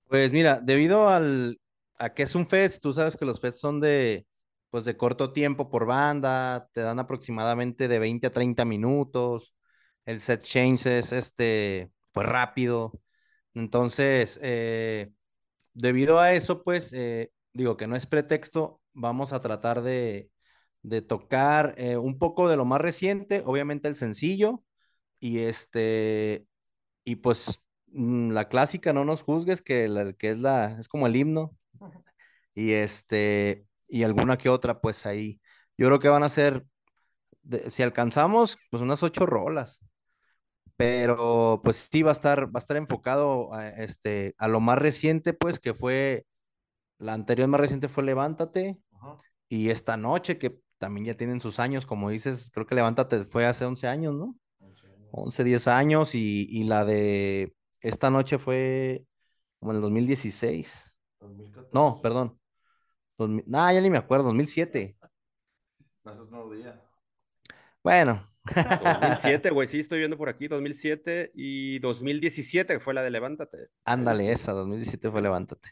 Pues 0.07 0.31
mira, 0.31 0.61
debido 0.61 1.09
al, 1.09 1.59
a 1.97 2.13
que 2.13 2.23
es 2.23 2.35
un 2.35 2.47
fest, 2.47 2.81
tú 2.81 2.93
sabes 2.93 3.17
que 3.17 3.25
los 3.25 3.41
fests 3.41 3.59
son 3.59 3.81
de, 3.81 4.25
pues 4.69 4.85
de 4.85 4.97
corto 4.97 5.33
tiempo 5.33 5.69
por 5.69 5.85
banda, 5.85 6.69
te 6.73 6.81
dan 6.81 6.99
aproximadamente 6.99 7.87
de 7.87 7.99
20 7.99 8.27
a 8.27 8.31
30 8.31 8.65
minutos, 8.65 9.54
el 10.05 10.19
set 10.19 10.43
change 10.43 10.85
es 10.99 11.11
este, 11.11 11.91
pues 12.11 12.27
rápido. 12.27 12.93
Entonces, 13.55 14.39
eh, 14.43 15.11
debido 15.73 16.19
a 16.19 16.33
eso, 16.33 16.63
pues, 16.63 16.93
eh, 16.93 17.31
digo 17.53 17.77
que 17.77 17.87
no 17.87 17.95
es 17.95 18.05
pretexto, 18.07 18.81
vamos 18.93 19.33
a 19.33 19.39
tratar 19.41 19.81
de, 19.81 20.29
de 20.83 21.01
tocar 21.01 21.75
eh, 21.77 21.97
un 21.97 22.19
poco 22.19 22.49
de 22.49 22.57
lo 22.57 22.65
más 22.65 22.81
reciente, 22.81 23.43
obviamente 23.45 23.87
el 23.87 23.95
sencillo, 23.95 24.63
y 25.19 25.39
este, 25.39 26.47
y 27.05 27.17
pues 27.17 27.61
mm, 27.87 28.31
la 28.31 28.49
clásica, 28.49 28.93
no 28.93 29.05
nos 29.05 29.23
juzgues, 29.23 29.61
que, 29.61 29.87
la, 29.89 30.13
que 30.13 30.31
es 30.31 30.39
la, 30.39 30.77
es 30.79 30.87
como 30.89 31.07
el 31.07 31.15
himno, 31.15 31.57
y 32.53 32.71
este, 32.73 33.65
y 33.87 34.03
alguna 34.03 34.37
que 34.37 34.49
otra, 34.49 34.79
pues 34.81 35.05
ahí. 35.05 35.41
Yo 35.77 35.87
creo 35.87 35.99
que 35.99 36.09
van 36.09 36.23
a 36.23 36.29
ser, 36.29 36.65
de- 37.43 37.71
si 37.71 37.83
alcanzamos, 37.83 38.57
pues 38.71 38.83
unas 38.83 39.03
ocho 39.03 39.27
rolas. 39.27 39.81
Pero 40.77 41.61
pues 41.63 41.89
sí 41.91 42.03
va 42.03 42.11
a 42.11 42.13
estar, 42.13 42.47
va 42.47 42.51
a 42.55 42.59
estar 42.59 42.77
enfocado 42.77 43.53
a, 43.53 43.69
este, 43.69 44.35
a 44.37 44.47
lo 44.47 44.59
más 44.59 44.77
reciente, 44.77 45.33
pues, 45.33 45.59
que 45.59 45.73
fue, 45.73 46.25
la 46.97 47.13
anterior 47.13 47.47
más 47.47 47.61
reciente 47.61 47.87
fue 47.87 48.03
Levántate, 48.03 48.77
Ajá. 48.93 49.17
y 49.49 49.69
esta 49.69 49.97
noche, 49.97 50.37
que 50.37 50.59
también 50.77 51.05
ya 51.05 51.13
tienen 51.15 51.39
sus 51.39 51.59
años, 51.59 51.85
como 51.85 52.09
dices, 52.09 52.51
creo 52.53 52.65
que 52.65 52.75
Levántate 52.75 53.25
fue 53.25 53.45
hace 53.45 53.65
11 53.65 53.87
años, 53.87 54.13
¿no? 54.15 54.35
11, 55.11 55.45
10 55.45 55.67
años, 55.69 56.13
y, 56.13 56.47
y 56.49 56.65
la 56.65 56.83
de 56.83 57.55
esta 57.79 58.09
noche 58.09 58.37
fue 58.37 59.05
como 59.59 59.71
en 59.71 59.77
el 59.77 59.81
2016. 59.81 60.93
2014. 61.21 61.69
No, 61.73 62.01
perdón. 62.01 62.37
2000, 63.17 63.45
nah, 63.47 63.71
ya 63.71 63.79
ni 63.79 63.89
me 63.89 63.97
acuerdo, 63.97 64.25
2007. 64.25 64.97
No, 66.03 66.11
eso 66.11 66.23
es 66.23 66.29
nuevo 66.29 66.53
día. 66.53 66.81
Bueno, 67.81 68.27
2007, 68.79 69.49
güey, 69.51 69.67
sí, 69.67 69.79
estoy 69.79 69.99
viendo 69.99 70.17
por 70.17 70.29
aquí, 70.29 70.47
2007 70.47 71.31
y 71.33 71.79
2017, 71.79 72.73
que 72.75 72.79
fue 72.79 72.93
la 72.93 73.03
de 73.03 73.09
Levántate. 73.11 73.69
ándale, 73.85 74.31
esa, 74.31 74.51
2017 74.53 75.11
fue 75.11 75.21
Levántate. 75.21 75.69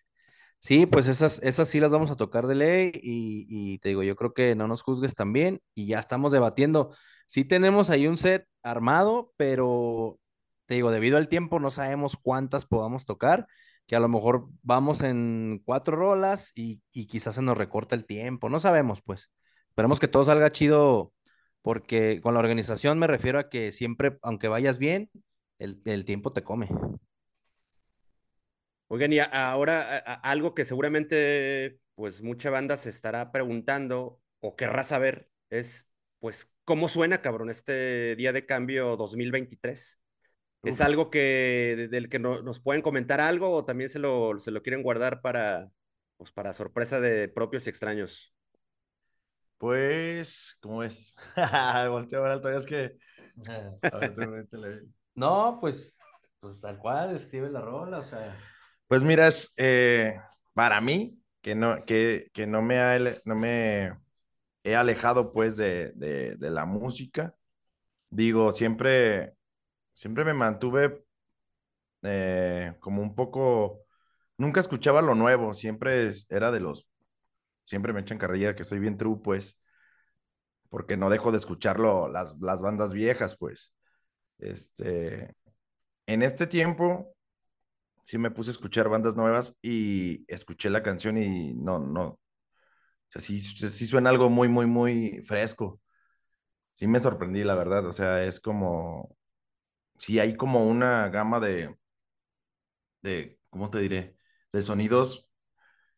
Sí, 0.59 0.85
pues 0.85 1.07
esas, 1.07 1.39
esas 1.43 1.67
sí 1.69 1.79
las 1.81 1.91
vamos 1.91 2.11
a 2.11 2.15
tocar 2.15 2.47
de 2.47 2.55
ley 2.55 2.91
y, 2.95 3.45
y 3.49 3.79
te 3.79 3.89
digo, 3.89 4.03
yo 4.03 4.15
creo 4.15 4.33
que 4.33 4.55
no 4.55 4.67
nos 4.67 4.81
juzgues 4.81 5.13
también 5.15 5.61
y 5.75 5.87
ya 5.87 5.99
estamos 5.99 6.31
debatiendo. 6.31 6.95
Sí 7.27 7.45
tenemos 7.45 7.89
ahí 7.89 8.07
un 8.07 8.17
set 8.17 8.47
armado, 8.63 9.33
pero 9.37 10.19
te 10.65 10.75
digo, 10.75 10.91
debido 10.91 11.17
al 11.17 11.27
tiempo 11.29 11.59
no 11.59 11.71
sabemos 11.71 12.17
cuántas 12.21 12.65
podamos 12.65 13.05
tocar, 13.05 13.47
que 13.87 13.95
a 13.97 13.99
lo 13.99 14.09
mejor 14.09 14.47
vamos 14.63 15.01
en 15.01 15.61
cuatro 15.65 15.97
rolas 15.97 16.51
y, 16.55 16.81
y 16.93 17.07
quizás 17.07 17.35
se 17.35 17.41
nos 17.41 17.57
recorta 17.57 17.95
el 17.95 18.05
tiempo, 18.05 18.49
no 18.49 18.59
sabemos 18.59 19.01
pues. 19.01 19.31
Esperemos 19.69 19.99
que 19.99 20.07
todo 20.07 20.25
salga 20.25 20.51
chido 20.51 21.12
porque 21.63 22.21
con 22.21 22.35
la 22.35 22.41
organización 22.41 22.99
me 22.99 23.07
refiero 23.07 23.39
a 23.39 23.49
que 23.49 23.71
siempre, 23.73 24.19
aunque 24.23 24.49
vayas 24.49 24.79
bien, 24.79 25.09
el, 25.59 25.81
el 25.85 26.05
tiempo 26.05 26.33
te 26.33 26.43
come. 26.43 26.69
Oigan, 28.87 29.13
y 29.13 29.19
a- 29.19 29.25
ahora 29.25 29.81
a- 29.81 30.13
a- 30.13 30.31
algo 30.31 30.53
que 30.53 30.65
seguramente 30.65 31.79
pues 31.95 32.21
mucha 32.21 32.49
banda 32.49 32.77
se 32.77 32.89
estará 32.89 33.31
preguntando 33.31 34.21
o 34.39 34.55
querrá 34.55 34.83
saber 34.83 35.29
es 35.49 35.89
pues 36.19 36.51
cómo 36.63 36.87
suena, 36.89 37.21
cabrón, 37.21 37.49
este 37.49 38.15
día 38.15 38.31
de 38.33 38.45
cambio 38.45 38.95
2023. 38.97 39.99
¿Es 40.63 40.79
Uf. 40.79 40.81
algo 40.81 41.09
que 41.11 41.75
de- 41.77 41.87
del 41.89 42.09
que 42.09 42.19
no- 42.19 42.41
nos 42.43 42.59
pueden 42.61 42.81
comentar 42.81 43.21
algo 43.21 43.51
o 43.51 43.65
también 43.65 43.89
se 43.89 43.99
lo, 43.99 44.39
se 44.39 44.51
lo 44.51 44.63
quieren 44.63 44.83
guardar 44.83 45.21
para 45.21 45.71
pues 46.17 46.31
para 46.31 46.53
sorpresa 46.53 46.99
de 47.01 47.27
propios 47.29 47.67
y 47.67 47.69
extraños? 47.69 48.32
Pues, 49.63 50.57
¿cómo 50.59 50.83
es? 50.83 51.15
Volteo 51.89 52.19
a 52.19 52.35
ver 52.35 52.45
al 52.45 52.57
es 52.57 52.65
que. 52.65 52.97
A 53.93 53.97
ver, 53.97 54.13
tú, 54.13 54.27
métele. 54.27 54.81
No, 55.15 55.57
pues, 55.61 55.97
pues 56.41 56.59
tal 56.59 56.77
cual, 56.77 57.15
escribe 57.15 57.49
la 57.49 57.61
rola, 57.61 57.99
o 57.99 58.03
sea. 58.03 58.35
Pues 58.89 59.03
mira, 59.03 59.25
es, 59.25 59.53
eh, 59.55 60.19
para 60.53 60.81
mí, 60.81 61.17
que 61.39 61.55
no, 61.55 61.85
que, 61.85 62.29
que 62.33 62.45
no 62.45 62.61
me 62.61 62.77
ha, 62.77 62.99
no 63.23 63.35
me 63.35 63.97
he 64.65 64.75
alejado 64.75 65.31
pues 65.31 65.55
de, 65.55 65.93
de, 65.93 66.35
de 66.35 66.49
la 66.51 66.65
música, 66.65 67.33
digo, 68.09 68.51
siempre, 68.51 69.33
siempre 69.93 70.25
me 70.25 70.33
mantuve 70.33 71.05
eh, 72.01 72.75
como 72.81 73.01
un 73.01 73.15
poco, 73.15 73.85
nunca 74.37 74.59
escuchaba 74.59 75.01
lo 75.01 75.15
nuevo, 75.15 75.53
siempre 75.53 76.11
era 76.27 76.51
de 76.51 76.59
los, 76.59 76.89
siempre 77.65 77.93
me 77.93 78.01
echan 78.01 78.17
carrilla 78.17 78.55
que 78.55 78.65
soy 78.65 78.79
bien 78.79 78.97
true 78.97 79.19
pues, 79.23 79.59
porque 80.69 80.97
no 80.97 81.09
dejo 81.09 81.31
de 81.31 81.37
escucharlo 81.37 82.07
las, 82.09 82.35
las 82.39 82.61
bandas 82.61 82.93
viejas 82.93 83.35
pues. 83.37 83.73
Este, 84.39 85.35
en 86.07 86.23
este 86.23 86.47
tiempo 86.47 87.15
sí 88.03 88.17
me 88.17 88.31
puse 88.31 88.51
a 88.51 88.53
escuchar 88.53 88.89
bandas 88.89 89.15
nuevas 89.15 89.55
y 89.61 90.25
escuché 90.33 90.69
la 90.69 90.83
canción 90.83 91.17
y 91.17 91.53
no, 91.55 91.79
no, 91.79 92.03
o 92.09 92.19
sea, 93.09 93.21
sí, 93.21 93.39
sí 93.41 93.87
suena 93.87 94.09
algo 94.11 94.29
muy, 94.29 94.49
muy, 94.49 94.65
muy 94.67 95.21
fresco. 95.25 95.81
Sí 96.71 96.87
me 96.87 96.99
sorprendí, 96.99 97.43
la 97.43 97.55
verdad, 97.55 97.85
o 97.87 97.93
sea, 97.93 98.23
es 98.25 98.39
como, 98.39 99.17
sí 99.99 100.19
hay 100.19 100.35
como 100.37 100.67
una 100.67 101.09
gama 101.09 101.39
de, 101.39 101.75
de, 103.01 103.39
¿cómo 103.49 103.69
te 103.69 103.79
diré? 103.79 104.17
De 104.51 104.61
sonidos, 104.61 105.27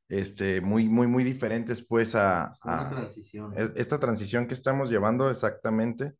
este, 0.10 0.62
muy, 0.62 0.90
muy, 0.90 1.08
muy 1.08 1.24
diferentes, 1.24 1.86
pues, 1.88 2.16
a, 2.16 2.58
a- 2.62 2.90
transición. 2.90 3.54
es- 3.58 3.74
esta 3.76 4.00
transición 4.00 4.48
que 4.48 4.54
estamos 4.54 4.90
llevando 4.90 5.30
exactamente 5.30 6.14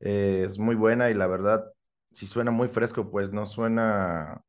eh, 0.00 0.44
es 0.46 0.58
muy 0.58 0.74
buena 0.76 1.10
y 1.10 1.14
la 1.14 1.26
verdad, 1.26 1.64
sí 2.12 2.26
suena 2.26 2.50
muy 2.50 2.68
fresco, 2.68 3.10
pues, 3.10 3.32
no 3.32 3.46
suena, 3.46 4.42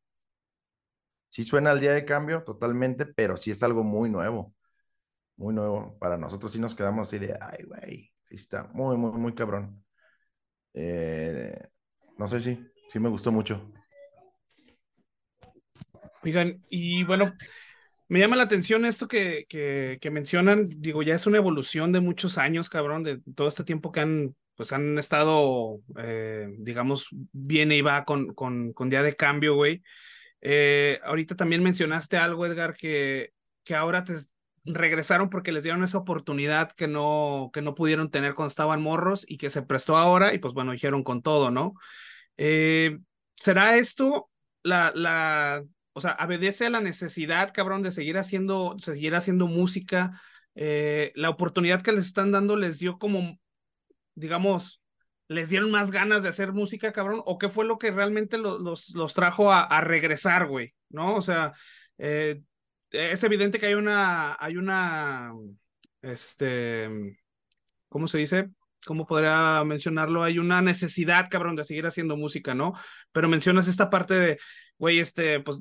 sí 1.30 1.44
suena 1.44 1.72
al 1.72 1.80
día 1.80 1.94
de 1.94 2.06
cambio 2.06 2.44
totalmente, 2.44 3.06
pero 3.06 3.38
sí 3.38 3.52
es 3.52 3.64
algo 3.64 3.84
muy 3.84 4.10
nuevo. 4.10 4.54
muy 5.38 5.54
nuevo. 5.56 5.98
Para 6.00 6.18
nosotros 6.18 6.52
sí 6.54 6.60
nos 6.62 6.76
quedamos 6.76 7.08
así 7.10 7.20
de, 7.20 7.38
ay, 7.42 7.64
güey, 7.66 8.14
sí 8.26 8.36
está 8.36 8.66
muy, 8.74 8.98
muy, 8.98 9.12
muy 9.14 9.36
cabrón. 9.36 9.84
Eh, 10.74 11.58
no 12.18 12.28
sé 12.28 12.42
si, 12.42 12.60
sí 12.90 13.00
me 13.00 13.10
gustó 13.10 13.32
mucho. 13.32 13.62
Oigan, 16.24 16.62
y 16.70 17.04
bueno, 17.04 17.34
me 18.08 18.20
llama 18.20 18.36
la 18.36 18.44
atención 18.44 18.86
esto 18.86 19.08
que, 19.08 19.46
que, 19.50 19.98
que, 20.02 20.12
mencionan, 20.12 20.70
digo, 20.78 21.04
ya 21.04 21.16
es 21.16 21.28
una 21.28 21.38
evolución 21.38 21.92
de 21.92 22.00
muchos 22.00 22.38
años, 22.38 22.70
cabrón, 22.70 23.04
de 23.04 23.20
todo 23.36 23.48
este 23.48 23.64
tiempo 23.64 23.92
que 23.92 24.00
han, 24.00 24.36
pues 24.56 24.74
han 24.74 24.98
estado, 24.98 25.82
eh, 25.98 26.48
digamos, 26.58 27.08
viene 27.32 27.78
y 27.78 27.82
va 27.82 28.06
con, 28.06 28.34
con, 28.34 28.74
con 28.74 28.90
día 28.90 29.04
de 29.04 29.16
cambio, 29.16 29.56
güey. 29.56 29.84
Eh, 30.42 31.00
ahorita 31.04 31.36
también 31.36 31.64
mencionaste 31.64 32.18
algo, 32.18 32.46
Edgar, 32.46 32.76
que, 32.76 33.32
que 33.64 33.76
ahora 33.76 34.04
te 34.04 34.16
regresaron 34.66 35.30
porque 35.30 35.52
les 35.52 35.64
dieron 35.64 35.84
esa 35.84 35.98
oportunidad 35.98 36.72
que 36.72 36.88
no, 36.88 37.50
que 37.54 37.62
no 37.62 37.76
pudieron 37.76 38.10
tener 38.10 38.36
cuando 38.36 38.50
estaban 38.50 38.82
morros 38.82 39.26
y 39.28 39.38
que 39.38 39.50
se 39.50 39.62
prestó 39.62 39.98
ahora 39.98 40.34
y 40.34 40.40
pues 40.40 40.54
bueno, 40.54 40.72
dijeron 40.72 41.04
con 41.04 41.22
todo, 41.22 41.52
¿no? 41.52 41.74
Eh, 42.38 42.98
¿Será 43.34 43.78
esto 43.78 44.30
la, 44.64 44.92
la, 44.96 45.64
o 45.98 46.02
sea, 46.02 46.16
obedece 46.24 46.68
a 46.68 46.70
la 46.70 46.80
necesidad, 46.80 47.52
cabrón, 47.52 47.82
de 47.82 47.92
seguir 47.92 48.20
haciendo, 48.20 48.78
seguir 48.78 49.16
haciendo 49.16 49.48
música? 49.48 50.22
Eh, 50.54 51.12
la 51.16 51.32
oportunidad 51.32 51.82
que 51.82 51.92
les 51.92 52.06
están 52.06 52.32
dando 52.32 52.56
les 52.56 52.78
dio 52.78 53.00
como, 53.00 53.40
digamos, 54.14 54.84
les 55.28 55.50
dieron 55.50 55.72
más 55.72 55.90
ganas 55.90 56.22
de 56.22 56.30
hacer 56.30 56.54
música, 56.54 56.94
cabrón, 56.94 57.24
o 57.26 57.40
qué 57.40 57.50
fue 57.50 57.66
lo 57.66 57.80
que 57.80 57.90
realmente 57.90 58.38
los, 58.38 58.94
los, 58.94 59.14
trajo 59.16 59.52
a, 59.52 59.82
regresar, 59.82 60.46
güey, 60.46 60.76
¿no? 60.90 61.16
O 61.16 61.24
sea, 61.24 61.54
eh, 61.98 62.44
es 62.92 63.24
evidente 63.24 63.58
que 63.58 63.66
hay 63.66 63.74
una, 63.74 64.38
hay 64.40 64.56
una, 64.58 65.34
este, 66.04 67.18
¿cómo 67.90 68.08
se 68.08 68.20
dice? 68.20 68.52
¿Cómo 68.88 69.06
podría 69.06 69.62
mencionarlo? 69.66 70.24
Hay 70.24 70.40
una 70.40 70.62
necesidad, 70.62 71.28
cabrón, 71.30 71.56
de 71.56 71.66
seguir 71.66 71.86
haciendo 71.86 72.16
música, 72.16 72.56
¿no? 72.56 72.74
Pero 73.12 73.28
mencionas 73.28 73.68
esta 73.68 73.90
parte 73.90 74.14
de, 74.14 74.38
güey, 74.80 75.00
este, 75.00 75.42
pues, 75.42 75.60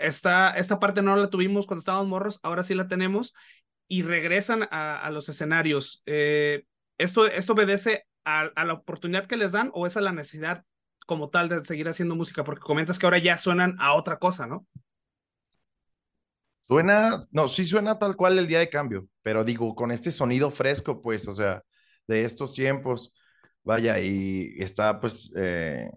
esta, 0.00 0.52
esta 0.52 0.78
parte 0.78 1.02
no 1.02 1.16
la 1.16 1.28
tuvimos 1.28 1.66
cuando 1.66 1.80
estábamos 1.80 2.06
morros, 2.06 2.40
ahora 2.44 2.62
sí 2.62 2.74
la 2.74 2.86
tenemos, 2.86 3.34
y 3.88 4.02
regresan 4.02 4.68
a, 4.70 5.00
a 5.00 5.10
los 5.10 5.28
escenarios. 5.28 6.02
Eh, 6.06 6.64
¿esto, 6.98 7.26
¿Esto 7.26 7.54
obedece 7.54 8.06
a, 8.24 8.64
la 8.64 8.74
oportunidad 8.74 9.26
que 9.26 9.36
les 9.36 9.52
dan 9.52 9.70
o 9.74 9.86
es 9.86 9.96
a 9.96 10.00
la 10.00 10.12
necesidad 10.12 10.64
como 11.06 11.30
tal 11.30 11.48
de 11.48 11.64
seguir 11.64 11.88
haciendo 11.88 12.14
música? 12.14 12.44
Porque 12.44 12.60
comentas 12.60 12.98
que 12.98 13.06
ahora 13.06 13.18
ya 13.18 13.38
suenan 13.38 13.76
a 13.80 13.94
otra 13.94 14.18
cosa, 14.18 14.46
¿no? 14.46 14.66
Suena, 16.68 17.26
no, 17.30 17.48
sí 17.48 17.64
suena 17.64 17.98
tal 17.98 18.14
cual 18.14 18.38
el 18.38 18.46
día 18.46 18.58
de 18.58 18.68
cambio, 18.68 19.08
pero 19.22 19.42
digo, 19.42 19.74
con 19.74 19.90
este 19.90 20.10
sonido 20.10 20.50
fresco, 20.50 21.00
pues, 21.00 21.26
o 21.26 21.32
sea, 21.32 21.62
de 22.08 22.22
estos 22.24 22.54
tiempos, 22.54 23.14
vaya, 23.64 24.00
y 24.00 24.54
está, 24.58 25.00
pues, 25.00 25.30
eh, 25.36 25.90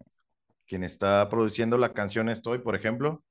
quien 0.68 0.84
está 0.84 1.30
produciendo 1.30 1.78
la 1.78 1.94
canción 1.94 2.30
Estoy, 2.30 2.60
por 2.60 2.76
ejemplo. 2.76 3.24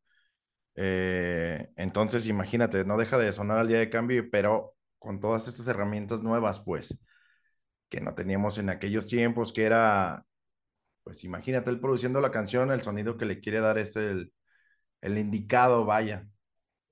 Eh, 0.77 1.69
entonces, 1.77 2.27
imagínate, 2.27 2.85
no 2.85 2.99
deja 2.99 3.19
de 3.19 3.33
sonar 3.33 3.59
al 3.59 3.69
día 3.69 3.79
de 3.79 3.91
cambio, 3.91 4.25
pero 4.31 4.75
con 4.99 5.21
todas 5.21 5.49
estas 5.49 5.69
herramientas 5.69 6.23
nuevas, 6.23 6.61
pues 6.61 6.99
que 7.91 8.01
no 8.01 8.15
teníamos 8.15 8.59
en 8.59 8.71
aquellos 8.71 9.07
tiempos, 9.07 9.53
que 9.53 9.65
era, 9.65 10.27
pues 11.05 11.25
imagínate 11.25 11.71
él 11.71 11.81
produciendo 11.81 12.21
la 12.21 12.31
canción, 12.31 12.71
el 12.73 12.83
sonido 12.83 13.19
que 13.19 13.27
le 13.27 13.41
quiere 13.41 13.61
dar 13.61 13.79
es 13.79 13.97
el, 13.97 14.33
indicado, 15.03 15.85
vaya. 15.85 16.29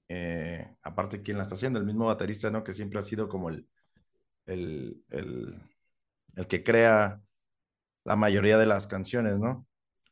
Eh, 0.09 0.69
aparte, 0.83 1.23
¿quién 1.23 1.39
la 1.39 1.45
está 1.45 1.55
haciendo? 1.57 1.79
El 1.79 1.87
mismo 1.87 2.07
baterista, 2.07 2.51
¿no? 2.51 2.65
Que 2.65 2.75
siempre 2.75 2.99
ha 2.99 3.03
sido 3.03 3.29
como 3.29 3.51
el, 3.51 3.69
el, 4.47 5.05
el, 5.11 5.63
el 6.37 6.47
que 6.47 6.65
crea 6.65 7.21
la 8.05 8.17
mayoría 8.17 8.59
de 8.59 8.67
las 8.67 8.87
canciones, 8.87 9.39
¿no? 9.39 9.67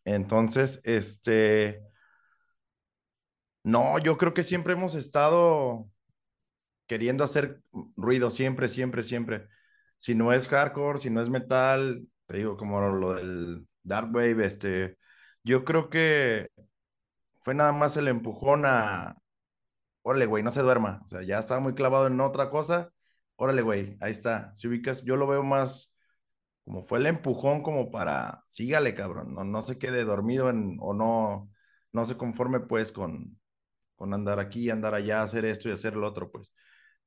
Entonces, 0.05 0.81
este, 0.85 1.83
no, 3.63 3.99
yo 3.99 4.17
creo 4.19 4.35
que 4.35 4.45
siempre 4.45 4.75
hemos 4.75 4.95
estado 4.95 5.89
queriendo 6.87 7.25
hacer 7.25 7.63
ruido, 7.97 8.31
siempre, 8.31 8.69
siempre, 8.69 9.03
siempre 9.03 9.49
si 9.99 10.15
no 10.15 10.33
es 10.33 10.49
hardcore, 10.49 10.99
si 10.99 11.11
no 11.11 11.21
es 11.21 11.29
metal, 11.31 12.07
te 12.27 12.39
digo, 12.39 12.57
como 12.57 12.81
lo 12.81 13.15
del 13.15 13.67
Dark 13.83 14.11
Wave, 14.15 14.45
este, 14.45 14.99
yo 15.45 15.65
creo 15.65 15.91
que 15.91 16.51
fue 17.43 17.55
nada 17.55 17.73
más 17.73 17.97
el 17.97 18.09
empujón 18.09 18.65
a, 18.67 19.17
órale, 20.03 20.27
güey, 20.27 20.43
no 20.43 20.51
se 20.51 20.63
duerma, 20.63 21.03
o 21.05 21.09
sea, 21.09 21.23
ya 21.23 21.39
estaba 21.39 21.61
muy 21.61 21.75
clavado 21.75 22.07
en 22.09 22.21
otra 22.21 22.51
cosa, 22.51 22.91
órale, 23.37 23.63
güey, 23.63 23.97
ahí 24.01 24.13
está, 24.13 24.55
si 24.55 24.69
ubicas, 24.69 25.03
yo 25.05 25.17
lo 25.17 25.27
veo 25.27 25.43
más 25.43 25.95
como 26.67 26.83
fue 26.85 26.99
el 26.99 27.07
empujón 27.07 27.63
como 27.63 27.93
para, 27.93 28.45
sígale, 28.49 28.95
cabrón, 28.95 29.35
no, 29.35 29.45
no 29.45 29.63
se 29.63 29.79
quede 29.79 30.05
dormido 30.05 30.51
en, 30.51 30.79
o 30.81 30.95
no, 30.95 31.51
no 31.93 32.07
se 32.07 32.17
conforme 32.19 32.61
pues 32.61 32.93
con, 32.93 33.41
con 33.97 34.15
andar 34.15 34.41
aquí, 34.41 34.71
andar 34.71 34.95
allá, 34.95 35.23
hacer 35.23 35.45
esto 35.47 35.69
y 35.69 35.73
hacer 35.73 35.97
lo 35.97 36.09
otro, 36.09 36.31
pues, 36.33 36.53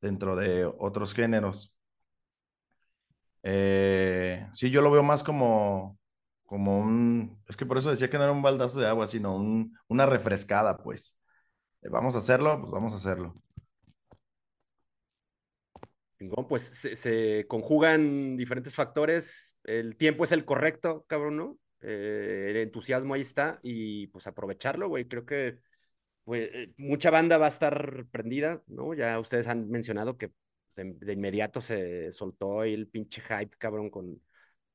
dentro 0.01 0.35
de 0.37 0.65
otros 0.65 1.13
géneros. 1.13 1.73
Eh, 3.43 4.47
sí, 4.53 4.69
yo 4.69 4.81
lo 4.81 4.91
veo 4.91 5.03
más 5.03 5.23
como, 5.23 5.97
como 6.45 6.79
un, 6.79 7.41
es 7.47 7.57
que 7.57 7.65
por 7.65 7.77
eso 7.77 7.89
decía 7.89 8.09
que 8.09 8.17
no 8.17 8.23
era 8.23 8.33
un 8.33 8.41
baldazo 8.41 8.79
de 8.79 8.87
agua, 8.87 9.07
sino 9.07 9.35
un, 9.35 9.77
una 9.87 10.05
refrescada, 10.05 10.77
pues. 10.77 11.17
Vamos 11.91 12.15
a 12.15 12.19
hacerlo, 12.19 12.59
pues 12.61 12.71
vamos 12.71 12.93
a 12.93 12.97
hacerlo. 12.97 13.35
Pues 16.49 16.63
se, 16.63 17.47
conjugan 17.47 18.35
diferentes 18.35 18.75
factores. 18.75 19.55
El 19.63 19.95
tiempo 19.95 20.25
es 20.25 20.33
el 20.33 20.43
correcto, 20.43 21.05
cabrón, 21.07 21.37
¿no? 21.37 21.59
Eh, 21.81 22.47
el 22.49 22.57
entusiasmo 22.57 23.13
ahí 23.13 23.21
está 23.21 23.59
y 23.63 24.07
pues 24.07 24.27
aprovecharlo, 24.27 24.89
güey. 24.89 25.05
Creo 25.07 25.25
que 25.25 25.59
pues, 26.25 26.49
mucha 26.77 27.09
banda 27.09 27.37
va 27.37 27.45
a 27.45 27.49
estar 27.49 28.05
prendida, 28.11 28.61
¿no? 28.67 28.93
Ya 28.93 29.17
ustedes 29.19 29.47
han 29.47 29.69
mencionado 29.69 30.17
que 30.17 30.31
de, 30.75 31.13
inmediato 31.13 31.61
se 31.61 32.11
soltó 32.11 32.63
el 32.63 32.87
pinche 32.87 33.21
hype, 33.21 33.57
cabrón, 33.57 33.89
con, 33.89 34.21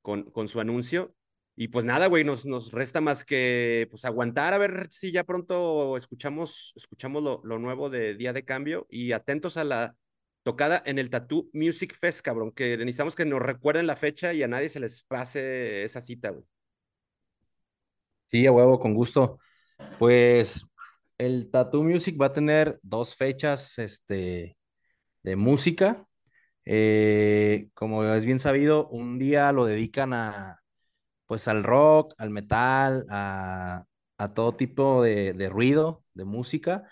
con, 0.01 0.25
con 0.31 0.49
su 0.49 0.61
anuncio. 0.61 1.15
Y 1.57 1.69
pues 1.69 1.85
nada, 1.85 2.07
güey, 2.09 2.25
nos, 2.25 2.47
nos 2.47 2.73
resta 2.73 3.01
más 3.01 3.25
que 3.25 3.87
pues 3.91 4.05
aguantar 4.05 4.55
a 4.55 4.59
ver 4.59 4.89
si 4.91 5.12
ya 5.12 5.25
pronto 5.25 5.97
escuchamos, 5.97 6.73
escuchamos 6.75 7.23
lo, 7.23 7.43
lo 7.45 7.59
nuevo 7.59 7.91
de 7.91 8.15
Día 8.15 8.33
de 8.33 8.45
Cambio 8.45 8.87
y 8.91 9.12
atentos 9.12 9.57
a 9.57 9.65
la 9.65 9.97
tocada 10.45 10.81
en 10.87 11.01
el 11.01 11.11
Tattoo 11.11 11.51
Music 11.53 11.97
Fest, 11.99 12.21
cabrón, 12.21 12.53
que 12.53 12.77
necesitamos 12.77 13.16
que 13.16 13.25
nos 13.25 13.43
recuerden 13.43 13.89
la 13.89 13.97
fecha 13.97 14.33
y 14.33 14.45
a 14.45 14.49
nadie 14.49 14.69
se 14.69 14.79
les 14.79 15.03
pase 15.03 15.83
esa 15.83 16.01
cita, 16.01 16.31
güey. 16.31 16.45
Sí, 18.31 18.47
a 18.47 18.53
huevo, 18.53 18.79
con 18.79 18.95
gusto. 18.95 19.41
Pues 19.99 20.65
el 21.19 21.51
Tattoo 21.51 21.83
Music 21.83 22.16
va 22.21 22.27
a 22.27 22.33
tener 22.33 22.79
dos 22.83 23.16
fechas, 23.16 23.79
este, 23.79 24.57
de 25.25 25.37
música. 25.37 26.07
Eh, 26.65 27.69
como 27.75 28.05
es 28.05 28.25
bien 28.25 28.39
sabido, 28.39 28.89
un 28.89 29.19
día 29.19 29.53
lo 29.53 29.66
dedican 29.66 30.12
a, 30.15 30.61
pues 31.27 31.49
al 31.49 31.65
rock, 31.65 32.15
al 32.19 32.31
metal, 32.31 33.07
a, 33.11 33.85
todo 34.35 34.57
tipo 34.57 35.03
de, 35.03 35.49
ruido, 35.51 36.05
de 36.15 36.25
música, 36.25 36.85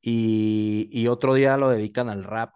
y, 0.00 1.06
otro 1.08 1.34
día 1.34 1.56
lo 1.56 1.70
dedican 1.70 2.08
al 2.08 2.24
rap, 2.24 2.52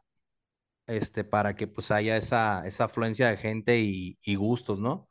este, 0.91 1.25
para 1.25 1.57
que 1.57 1.67
pues 1.69 1.91
haya 1.91 2.17
esa, 2.17 2.67
esa 2.67 2.85
afluencia 2.85 3.29
de 3.29 3.37
gente 3.37 3.81
y, 3.81 4.19
y 4.23 4.35
gustos, 4.37 4.81
¿no? 4.81 5.09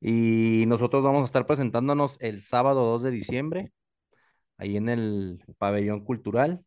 Y 0.00 0.64
nosotros 0.68 1.04
vamos 1.04 1.22
a 1.22 1.24
estar 1.26 1.46
presentándonos 1.46 2.18
el 2.20 2.40
sábado 2.40 2.84
2 2.86 3.02
de 3.04 3.10
diciembre, 3.10 3.72
ahí 4.58 4.76
en 4.76 4.88
el 4.88 5.44
pabellón 5.58 6.04
cultural. 6.04 6.64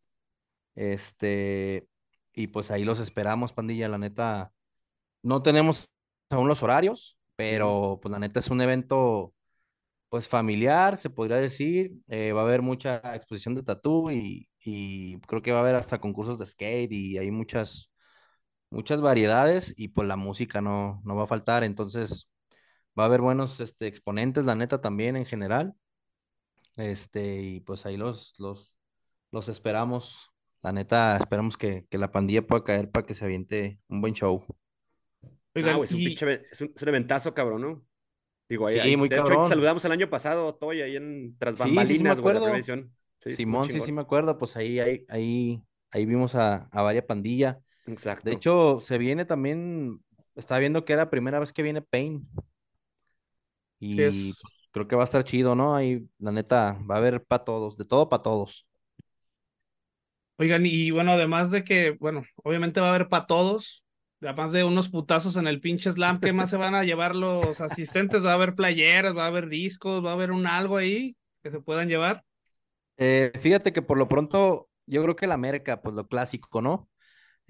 Este, 0.76 1.88
y 2.34 2.48
pues 2.48 2.72
ahí 2.72 2.84
los 2.86 3.00
esperamos, 3.00 3.54
pandilla. 3.54 3.90
La 3.90 3.98
neta, 3.98 4.54
no 5.24 5.42
tenemos 5.44 5.90
aún 6.30 6.48
los 6.48 6.64
horarios, 6.64 7.18
pero 7.36 8.00
pues 8.02 8.12
la 8.12 8.20
neta 8.20 8.40
es 8.40 8.50
un 8.50 8.62
evento 8.62 9.34
pues 10.10 10.28
familiar, 10.28 11.00
se 11.00 11.10
podría 11.10 11.38
decir. 11.38 11.94
Eh, 12.10 12.34
va 12.34 12.42
a 12.42 12.46
haber 12.46 12.62
mucha 12.64 12.98
exposición 13.16 13.56
de 13.56 13.64
tatú 13.64 14.12
y, 14.12 14.50
y, 14.66 15.20
creo 15.22 15.42
que 15.42 15.52
va 15.52 15.60
a 15.60 15.62
haber 15.62 15.76
hasta 15.76 16.02
concursos 16.02 16.40
de 16.40 16.46
skate 16.46 16.92
y 16.92 17.18
hay 17.18 17.32
muchas, 17.32 17.91
muchas 18.72 19.02
variedades 19.02 19.74
y 19.78 19.90
pues 19.90 20.08
la 20.08 20.16
música 20.16 20.62
no, 20.62 21.02
no 21.06 21.16
va 21.16 21.26
a 21.26 21.28
faltar. 21.28 21.64
Entonces 21.64 22.30
va 23.00 23.04
a 23.04 23.06
haber 23.06 23.22
buenos 23.22 23.60
este, 23.60 23.86
exponentes, 23.88 24.46
la 24.46 24.56
neta 24.56 24.82
también 24.82 25.16
en 25.16 25.26
general. 25.26 25.76
Este, 26.78 27.42
y 27.42 27.60
pues 27.60 27.86
ahí 27.86 27.98
los, 27.98 28.34
los, 28.40 28.76
los 29.32 29.50
esperamos 29.50 30.32
la 30.62 30.72
neta, 30.72 31.18
esperamos 31.18 31.58
que, 31.58 31.86
que 31.90 31.98
la 31.98 32.12
pandilla 32.12 32.46
pueda 32.46 32.64
caer 32.64 32.90
para 32.90 33.06
que 33.06 33.14
se 33.14 33.26
aviente 33.26 33.80
un 33.88 34.02
buen 34.02 34.14
show. 34.14 34.44
Oigan, 35.56 35.76
ah, 35.76 35.84
es, 35.84 35.92
un 35.92 36.00
pinche, 36.00 36.42
es, 36.52 36.62
un, 36.62 36.72
eventazo, 36.82 37.34
cabrón, 37.34 37.62
¿no? 37.62 37.86
Digo, 38.48 38.68
ahí, 38.68 38.80
sí, 38.80 38.98
muy 38.98 39.10
de 39.10 39.18
hecho, 39.18 39.44
saludamos 39.48 39.84
el 39.86 39.92
año 39.92 40.10
pasado, 40.10 40.54
Toy, 40.56 40.82
ahí 40.82 40.96
en 40.96 41.36
Tras 41.38 41.58
Bambalinas, 41.58 41.88
sí, 41.88 41.94
sí, 41.94 41.98
sí 41.98 42.04
me 42.04 42.10
acuerdo. 42.12 42.54
Sí, 43.20 43.32
Simón, 43.32 43.70
sí, 43.70 43.80
sí 43.82 43.92
me 43.92 44.02
acuerdo, 44.02 44.38
pues 44.38 44.56
ahí, 44.56 44.80
ahí, 44.80 45.06
ahí, 45.08 45.64
ahí 45.92 46.06
vimos 46.06 46.36
a, 46.36 46.68
a 46.72 46.82
varias 46.82 47.06
pandillas. 47.06 47.58
Exacto. 47.92 48.30
De 48.30 48.36
hecho, 48.36 48.80
se 48.80 48.98
viene 48.98 49.26
también, 49.26 50.02
estaba 50.36 50.60
viendo 50.60 50.86
que 50.86 50.94
era 50.94 51.04
la 51.04 51.10
primera 51.10 51.40
vez 51.40 51.52
que 51.52 51.64
viene 51.64 51.82
Pain. 51.82 52.28
Y 53.80 54.02
es. 54.02 54.40
pues, 54.42 54.70
creo 54.72 54.88
que 54.88 54.96
va 54.96 55.04
a 55.04 55.06
estar 55.06 55.24
chido, 55.24 55.56
¿no? 55.56 55.76
Ahí, 55.76 56.08
la 56.20 56.32
neta, 56.32 56.80
va 56.90 56.96
a 56.96 56.98
haber 57.00 57.24
para 57.24 57.44
todos, 57.44 57.78
de 57.78 57.86
todo 57.86 58.08
para 58.10 58.24
todos. 58.24 58.66
Oigan, 60.38 60.66
y 60.66 60.92
bueno, 60.92 61.12
además 61.12 61.52
de 61.52 61.64
que, 61.64 61.92
bueno, 62.00 62.24
obviamente 62.44 62.80
va 62.80 62.88
a 62.88 62.96
haber 62.96 63.10
para 63.10 63.28
todos, 63.28 63.84
además 64.22 64.52
de 64.52 64.64
unos 64.64 64.90
putazos 64.90 65.36
en 65.36 65.48
el 65.48 65.60
pinche 65.62 65.92
slam, 65.92 66.20
¿qué 66.20 66.34
más 66.34 66.50
se 66.50 66.58
van 66.58 66.74
a 66.74 66.84
llevar 66.84 67.16
los 67.16 67.62
asistentes? 67.62 68.26
¿Va 68.26 68.32
a 68.32 68.36
haber 68.36 68.56
playeras, 68.56 69.16
va 69.16 69.26
a 69.26 69.28
haber 69.28 69.50
discos, 69.50 70.04
va 70.04 70.12
a 70.12 70.14
haber 70.14 70.32
un 70.32 70.48
algo 70.48 70.78
ahí 70.78 71.16
que 71.44 71.52
se 71.52 71.60
puedan 71.60 71.90
llevar? 71.90 72.24
Eh, 72.98 73.32
fíjate 73.40 73.74
que 73.74 73.82
por 73.82 73.98
lo 73.98 74.08
pronto, 74.08 74.70
yo 74.88 75.04
creo 75.04 75.16
que 75.16 75.28
la 75.28 75.36
América, 75.36 75.82
pues 75.82 75.96
lo 75.96 76.08
clásico, 76.08 76.62
¿no? 76.62 76.91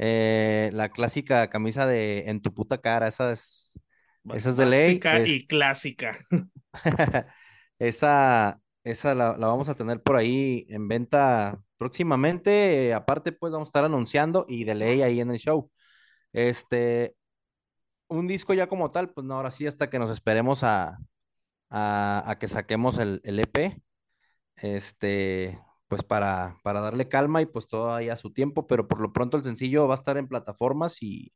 Eh, 0.04 0.72
la 0.74 0.90
clásica 0.90 1.50
camisa 1.50 1.86
de 1.86 2.26
en 2.30 2.42
tu 2.42 2.54
puta 2.54 2.80
cara, 2.82 3.08
esa 3.08 3.32
es, 3.34 3.80
esa 4.34 4.50
es 4.52 4.58
de 4.58 4.66
ley. 4.68 5.06
Básica 5.06 5.18
es- 5.18 5.30
y 5.30 5.48
clásica. 5.48 6.18
esa, 7.80 8.60
esa 8.84 9.16
la, 9.16 9.38
la 9.38 9.48
vamos 9.48 9.70
a 9.70 9.76
tener 9.76 10.02
por 10.02 10.16
ahí 10.16 10.66
en 10.70 10.88
venta 10.88 11.60
próximamente. 11.78 12.88
eh, 12.90 12.94
aparte, 12.94 13.32
pues 13.32 13.52
vamos 13.54 13.68
a 13.68 13.70
estar 13.70 13.86
anunciando 13.86 14.46
y 14.48 14.64
de 14.66 14.76
ley 14.76 15.02
ahí 15.02 15.20
en 15.20 15.32
el 15.32 15.40
show. 15.40 15.72
Este, 16.34 17.16
un 18.10 18.28
disco 18.28 18.54
ya 18.54 18.68
como 18.68 18.92
tal, 18.92 19.12
pues 19.14 19.26
no, 19.28 19.36
ahora 19.36 19.52
sí, 19.52 19.68
hasta 19.68 19.90
que 19.90 20.00
nos 20.00 20.12
esperemos 20.12 20.64
a, 20.64 20.98
a, 21.70 22.24
a 22.32 22.40
que 22.40 22.48
saquemos 22.48 22.98
el, 23.00 23.22
el 23.26 23.40
EP. 23.40 23.82
Este, 24.58 25.60
pues 25.92 26.04
para, 26.06 26.58
para 26.64 26.82
darle 26.82 27.10
calma 27.10 27.44
y 27.44 27.48
pues 27.48 27.68
todo 27.68 27.94
ahí 27.94 28.10
a 28.10 28.16
su 28.18 28.32
tiempo, 28.34 28.66
pero 28.68 28.88
por 28.88 29.02
lo 29.02 29.14
pronto 29.14 29.38
el 29.38 29.44
sencillo 29.44 29.90
va 29.90 29.96
a 29.96 30.00
estar 30.00 30.18
en 30.18 30.30
plataformas 30.30 31.04
y 31.04 31.34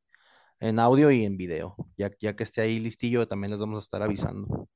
en 0.60 0.80
audio 0.80 1.12
y 1.12 1.26
en 1.26 1.38
video. 1.38 1.76
Ya, 1.98 2.12
ya 2.22 2.36
que 2.36 2.44
esté 2.44 2.62
ahí 2.62 2.80
listillo, 2.80 3.28
también 3.28 3.52
les 3.52 3.62
vamos 3.62 3.78
a 3.78 3.86
estar 3.86 4.04
avisando. 4.04 4.70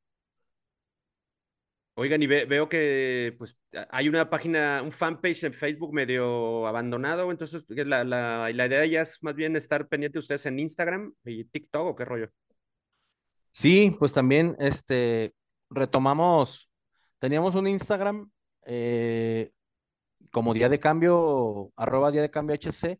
Oigan, 1.95 2.23
y 2.23 2.27
ve- 2.27 2.45
veo 2.45 2.69
que 2.69 3.35
pues 3.37 3.59
hay 3.91 4.07
una 4.07 4.29
página, 4.29 4.81
un 4.83 4.91
fanpage 4.93 5.43
en 5.43 5.53
Facebook 5.53 5.93
medio 5.93 6.65
abandonado, 6.65 7.29
entonces 7.29 7.63
que 7.67 7.83
la, 7.83 8.05
la, 8.05 8.49
la 8.53 8.67
idea 8.67 8.85
ya 8.85 9.01
es 9.01 9.21
más 9.21 9.35
bien 9.35 9.57
estar 9.57 9.87
pendiente 9.89 10.17
ustedes 10.19 10.45
en 10.45 10.59
Instagram 10.59 11.13
y 11.25 11.43
TikTok 11.45 11.87
o 11.87 11.95
qué 11.97 12.05
rollo. 12.05 12.29
Sí, 13.51 13.95
pues 13.99 14.13
también 14.13 14.55
este 14.59 15.33
retomamos, 15.69 16.69
teníamos 17.19 17.55
un 17.55 17.67
Instagram 17.67 18.31
eh, 18.65 19.51
como 20.31 20.53
día 20.53 20.69
de 20.69 20.79
cambio, 20.79 21.71
arroba 21.75 22.11
día 22.11 22.21
de 22.21 22.31
cambio 22.31 22.55
HC, 22.55 22.99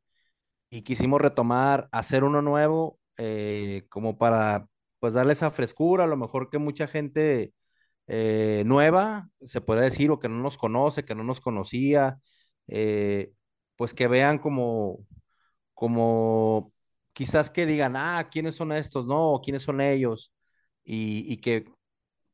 y 0.70 0.84
quisimos 0.84 1.22
retomar, 1.22 1.90
hacer 1.92 2.24
uno 2.24 2.42
nuevo, 2.42 3.00
eh, 3.18 3.86
como 3.90 4.18
para 4.18 4.68
pues 5.00 5.14
darle 5.14 5.34
esa 5.34 5.52
frescura, 5.52 6.06
a 6.06 6.08
lo 6.08 6.18
mejor 6.18 6.50
que 6.50 6.58
mucha 6.60 6.88
gente 6.88 7.54
eh, 8.08 8.64
nueva, 8.66 9.30
se 9.42 9.62
puede 9.62 9.82
decir, 9.84 10.12
o 10.12 10.20
que 10.20 10.30
no 10.30 10.38
nos 10.42 10.58
conoce, 10.58 11.06
que 11.06 11.16
no 11.16 11.24
nos 11.24 11.42
conocía, 11.42 12.20
eh, 12.68 13.32
pues 13.78 13.94
que 13.94 14.08
vean 14.08 14.40
como, 14.40 15.06
como 15.74 16.74
quizás 17.14 17.52
que 17.52 17.66
digan, 17.66 17.96
ah, 17.98 18.30
¿quiénes 18.32 18.56
son 18.56 18.72
estos? 18.74 19.06
No, 19.08 19.34
¿O 19.34 19.42
¿quiénes 19.42 19.64
son 19.64 19.82
ellos? 19.82 20.34
Y 20.84 21.38
que 21.42 21.66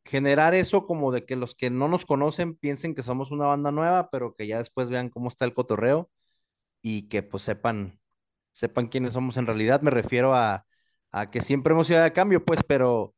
generar 0.06 0.56
eso 0.56 0.86
como 0.88 1.12
de 1.12 1.26
que 1.26 1.36
los 1.36 1.56
que 1.56 1.70
no 1.72 1.88
nos 1.90 2.06
conocen 2.06 2.56
piensen 2.56 2.96
que 2.96 3.04
somos 3.04 3.32
una 3.32 3.48
banda 3.48 3.72
nueva, 3.72 4.10
pero 4.12 4.36
que 4.36 4.48
ya 4.48 4.60
después 4.60 4.90
vean 4.90 5.10
cómo 5.10 5.28
está 5.30 5.46
el 5.46 5.54
cotorreo 5.54 6.10
y 6.82 7.08
que 7.10 7.24
pues 7.24 7.44
sepan, 7.44 8.00
sepan 8.54 8.88
quiénes 8.88 9.14
somos 9.14 9.38
en 9.38 9.48
realidad. 9.48 9.82
Me 9.82 9.92
refiero 9.92 10.36
a, 10.36 10.66
a 11.12 11.32
que 11.32 11.42
siempre 11.42 11.74
hemos 11.74 11.88
sido 11.88 12.02
de 12.04 12.14
cambio, 12.14 12.44
pues, 12.46 12.62
pero 12.68 13.16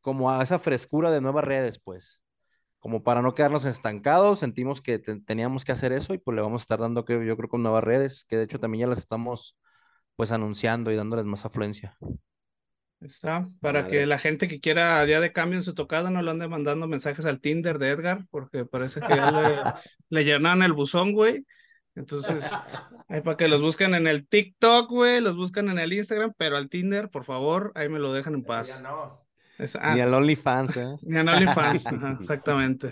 como 0.00 0.30
a 0.30 0.42
esa 0.42 0.58
frescura 0.58 1.10
de 1.10 1.20
nuevas 1.20 1.44
redes, 1.44 1.78
pues. 1.78 2.20
Como 2.80 3.02
para 3.04 3.22
no 3.22 3.34
quedarnos 3.34 3.64
estancados, 3.66 4.40
sentimos 4.40 4.82
que 4.82 4.98
te- 5.00 5.20
teníamos 5.22 5.64
que 5.64 5.72
hacer 5.72 5.92
eso 5.92 6.14
y 6.14 6.18
pues 6.18 6.34
le 6.36 6.42
vamos 6.42 6.62
a 6.62 6.64
estar 6.64 6.80
dando, 6.80 7.04
que 7.04 7.14
yo 7.26 7.36
creo, 7.36 7.48
con 7.50 7.62
nuevas 7.62 7.84
redes, 7.84 8.24
que 8.28 8.36
de 8.38 8.44
hecho 8.44 8.60
también 8.60 8.82
ya 8.82 8.88
las 8.88 8.98
estamos 9.00 9.56
pues 10.16 10.32
anunciando 10.32 10.92
y 10.92 10.96
dándoles 10.96 11.26
más 11.26 11.44
afluencia. 11.46 11.98
Está, 13.00 13.46
para 13.60 13.82
madre. 13.82 13.98
que 13.98 14.06
la 14.06 14.18
gente 14.18 14.48
que 14.48 14.58
quiera 14.60 15.04
día 15.04 15.20
de 15.20 15.32
cambio 15.32 15.58
en 15.58 15.62
su 15.62 15.74
tocada 15.74 16.10
no 16.10 16.22
le 16.22 16.30
ande 16.30 16.48
mandando 16.48 16.86
mensajes 16.88 17.26
al 17.26 17.40
Tinder 17.40 17.78
de 17.78 17.90
Edgar, 17.90 18.24
porque 18.30 18.64
parece 18.64 19.00
que 19.00 19.14
ya 19.14 19.30
le, 19.30 19.56
le 20.08 20.24
llenan 20.24 20.62
el 20.62 20.72
buzón, 20.72 21.12
güey. 21.12 21.44
Entonces, 21.94 22.50
ahí 23.08 23.20
para 23.20 23.36
que 23.36 23.48
los 23.48 23.60
busquen 23.62 23.94
en 23.94 24.06
el 24.06 24.26
TikTok, 24.26 24.90
güey, 24.90 25.20
los 25.20 25.36
buscan 25.36 25.68
en 25.68 25.78
el 25.78 25.92
Instagram, 25.92 26.32
pero 26.36 26.56
al 26.56 26.68
Tinder, 26.68 27.08
por 27.10 27.24
favor, 27.24 27.72
ahí 27.74 27.88
me 27.88 27.98
lo 27.98 28.12
dejan 28.12 28.34
en 28.34 28.44
paz. 28.44 28.68
ya 28.68 28.80
no. 28.80 29.26
Es- 29.58 29.76
ah, 29.80 29.94
Ni 29.94 30.00
al 30.00 30.12
OnlyFans, 30.12 30.76
¿eh? 30.76 30.96
ni 31.02 31.18
en 31.18 31.28
OnlyFans, 31.28 31.86
ajá, 31.86 32.16
exactamente. 32.20 32.90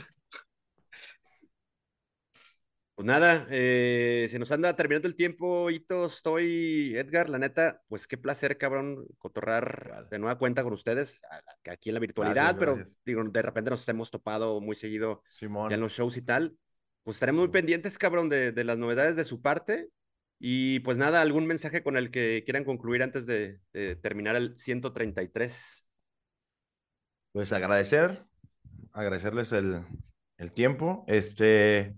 Pues 2.95 3.07
nada, 3.07 3.47
eh, 3.51 4.29
se 4.31 4.39
nos 4.39 4.53
anda 4.53 4.77
terminando 4.77 5.09
el 5.09 5.17
tiempo, 5.17 5.69
Hito, 5.69 6.07
estoy, 6.07 6.97
Edgar, 6.97 7.29
la 7.29 7.39
neta, 7.39 7.83
pues 7.89 8.07
qué 8.07 8.17
placer, 8.17 8.57
cabrón, 8.57 9.05
cotorrar 9.19 10.09
de 10.11 10.19
nueva 10.21 10.39
cuenta 10.39 10.63
con 10.63 10.73
ustedes, 10.73 11.21
aquí 11.65 11.91
en 11.91 11.95
la 11.95 12.01
virtualidad, 12.01 12.55
Gracias, 12.55 12.61
pero 12.61 12.77
gracias. 12.77 13.01
digo, 13.05 13.25
de 13.25 13.43
repente 13.43 13.71
nos 13.71 13.89
hemos 13.89 14.13
topado 14.13 14.61
muy 14.61 14.77
seguido 14.77 15.23
Simón. 15.27 15.73
en 15.73 15.81
los 15.81 15.93
shows 15.93 16.17
y 16.17 16.23
tal. 16.23 16.57
Pues 17.03 17.17
estaremos 17.17 17.41
muy 17.41 17.49
pendientes, 17.53 17.99
cabrón, 17.99 18.29
de, 18.29 18.53
de 18.53 18.65
las 18.65 18.79
novedades 18.79 19.17
de 19.17 19.25
su 19.25 19.43
parte. 19.43 19.89
Y 20.39 20.81
pues 20.81 20.97
nada, 20.97 21.21
algún 21.21 21.47
mensaje 21.47 21.83
con 21.83 21.97
el 21.97 22.11
que 22.13 22.43
quieran 22.45 22.65
concluir 22.65 23.03
antes 23.03 23.27
de, 23.27 23.61
de 23.73 23.97
terminar 23.97 24.37
el 24.37 24.55
133. 24.59 25.87
Pues 27.33 27.53
agradecer, 27.53 28.25
agradecerles 28.93 29.53
el, 29.53 29.83
el 30.39 30.53
tiempo, 30.53 31.05
este, 31.09 31.95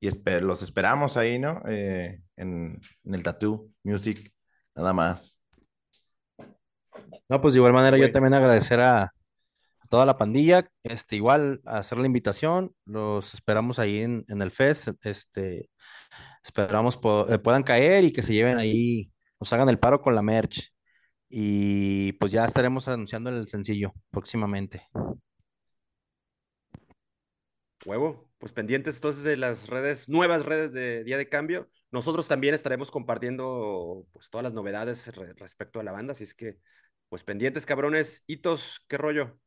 y 0.00 0.08
los 0.40 0.62
esperamos 0.62 1.16
ahí, 1.16 1.38
¿no? 1.38 1.62
Eh, 1.66 2.22
en, 2.36 2.80
en 3.04 3.14
el 3.14 3.22
Tattoo 3.22 3.70
Music, 3.82 4.32
nada 4.74 4.92
más. 4.92 5.40
No, 7.28 7.40
pues 7.40 7.54
de 7.54 7.58
igual 7.58 7.72
manera 7.72 7.98
yo 7.98 8.10
también 8.12 8.34
agradecer 8.34 8.80
a, 8.80 9.02
a 9.02 9.12
toda 9.88 10.06
la 10.06 10.16
pandilla, 10.16 10.70
este, 10.82 11.16
igual 11.16 11.60
hacer 11.64 11.98
la 11.98 12.06
invitación, 12.06 12.74
los 12.84 13.34
esperamos 13.34 13.78
ahí 13.78 13.98
en, 13.98 14.24
en 14.28 14.40
el 14.40 14.50
Fest, 14.50 14.88
este, 15.04 15.70
esperamos 16.42 16.96
po- 16.96 17.28
eh, 17.28 17.38
puedan 17.38 17.62
caer 17.62 18.04
y 18.04 18.12
que 18.12 18.22
se 18.22 18.32
lleven 18.32 18.58
ahí, 18.58 19.12
nos 19.40 19.52
hagan 19.52 19.68
el 19.68 19.78
paro 19.78 20.00
con 20.00 20.14
la 20.14 20.22
merch 20.22 20.72
y 21.28 22.12
pues 22.14 22.32
ya 22.32 22.44
estaremos 22.44 22.88
anunciando 22.88 23.30
el 23.30 23.48
sencillo 23.48 23.92
próximamente. 24.10 24.88
Huevo, 27.84 28.27
pues 28.38 28.52
pendientes 28.52 28.96
entonces 28.96 29.24
de 29.24 29.36
las 29.36 29.68
redes, 29.68 30.08
nuevas 30.08 30.46
redes 30.46 30.72
de 30.72 31.04
Día 31.04 31.18
de 31.18 31.28
Cambio. 31.28 31.68
Nosotros 31.90 32.28
también 32.28 32.54
estaremos 32.54 32.90
compartiendo 32.90 34.06
pues 34.12 34.30
todas 34.30 34.44
las 34.44 34.52
novedades 34.52 35.08
re- 35.14 35.34
respecto 35.34 35.80
a 35.80 35.82
la 35.84 35.92
banda, 35.92 36.12
así 36.12 36.24
es 36.24 36.34
que 36.34 36.58
pues 37.08 37.24
pendientes, 37.24 37.66
cabrones. 37.66 38.22
Hitos, 38.26 38.84
¿qué 38.88 38.98
rollo? 38.98 39.38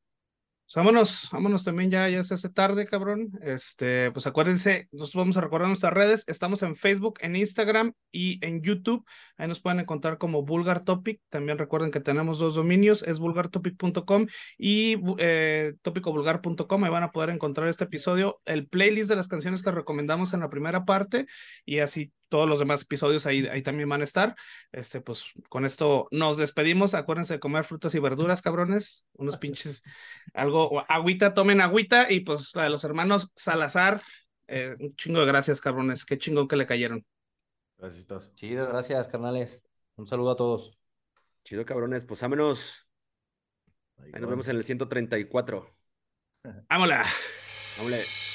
Pues 0.73 0.85
vámonos, 0.85 1.27
vámonos 1.34 1.65
también, 1.65 1.91
ya, 1.91 2.07
ya 2.07 2.23
se 2.23 2.34
hace 2.34 2.48
tarde, 2.48 2.85
cabrón. 2.85 3.30
Este, 3.41 4.10
pues 4.11 4.26
acuérdense, 4.26 4.88
nosotros 4.93 5.15
vamos 5.15 5.35
a 5.35 5.41
recordar 5.41 5.68
nuestras 5.68 5.91
redes. 5.91 6.23
Estamos 6.27 6.64
en 6.64 6.77
Facebook, 6.77 7.19
en 7.19 7.35
Instagram 7.35 7.91
y 8.10 8.39
en 8.45 8.61
YouTube. 8.61 9.06
Ahí 9.35 9.49
nos 9.49 9.60
pueden 9.60 9.81
encontrar 9.81 10.18
como 10.18 10.43
Vulgar 10.43 10.85
Topic. 10.85 11.19
También 11.27 11.57
recuerden 11.57 11.91
que 11.91 11.99
tenemos 11.99 12.39
dos 12.39 12.56
dominios, 12.56 13.03
es 13.03 13.19
vulgartopic.com 13.19 14.27
y 14.57 14.95
eh, 15.18 15.73
topicovulgar.com. 15.81 16.84
Ahí 16.85 16.89
van 16.89 17.03
a 17.03 17.11
poder 17.11 17.31
encontrar 17.31 17.68
este 17.68 17.84
episodio, 17.84 18.39
el 18.45 18.65
playlist 18.65 19.10
de 19.10 19.18
las 19.18 19.27
canciones 19.27 19.64
que 19.64 19.72
recomendamos 19.72 20.34
en 20.34 20.39
la 20.39 20.49
primera 20.49 20.85
parte 20.85 21.26
y 21.65 21.80
así 21.80 22.14
todos 22.32 22.48
los 22.48 22.60
demás 22.60 22.84
episodios 22.84 23.26
ahí, 23.26 23.45
ahí 23.48 23.62
también 23.62 23.90
van 23.90 24.02
a 24.02 24.06
estar. 24.06 24.36
Este, 24.72 25.02
pues 25.02 25.26
con 25.49 25.66
esto 25.66 26.08
nos 26.12 26.38
despedimos. 26.38 26.95
Acuérdense 26.95 27.36
de 27.36 27.40
comer 27.41 27.66
frutas 27.66 27.94
y 27.94 27.99
verduras, 27.99 28.41
cabrones. 28.41 29.06
Unos 29.14 29.38
pinches 29.38 29.84
algo, 30.34 30.84
agüita, 30.88 31.34
tomen 31.34 31.60
agüita 31.60 32.10
y 32.10 32.22
pues 32.22 32.56
la 32.56 32.64
de 32.64 32.70
los 32.70 32.86
hermanos 32.86 33.34
Salazar, 33.36 34.02
eh, 34.48 34.76
un 34.80 34.95
chingo 34.95 35.20
de 35.20 35.26
gracias, 35.26 35.60
cabrones, 35.60 36.06
qué 36.06 36.18
chingón 36.18 36.48
que 36.48 36.56
le 36.56 36.66
cayeron. 36.66 37.06
Gracias 37.78 38.06
a 38.06 38.08
todos. 38.08 38.34
Chido, 38.34 38.66
gracias, 38.68 39.08
carnales. 39.10 39.62
Un 39.98 40.08
saludo 40.08 40.32
a 40.32 40.36
todos. 40.38 40.78
Chido, 41.44 41.66
cabrones, 41.66 42.06
pues 42.06 42.22
vámonos. 42.22 42.88
Ahí 43.98 44.22
nos 44.22 44.30
vemos 44.30 44.48
en 44.48 44.56
el 44.56 44.64
134. 44.64 45.68
¡Vámonos! 46.70 47.08
Vámonos. 47.78 48.31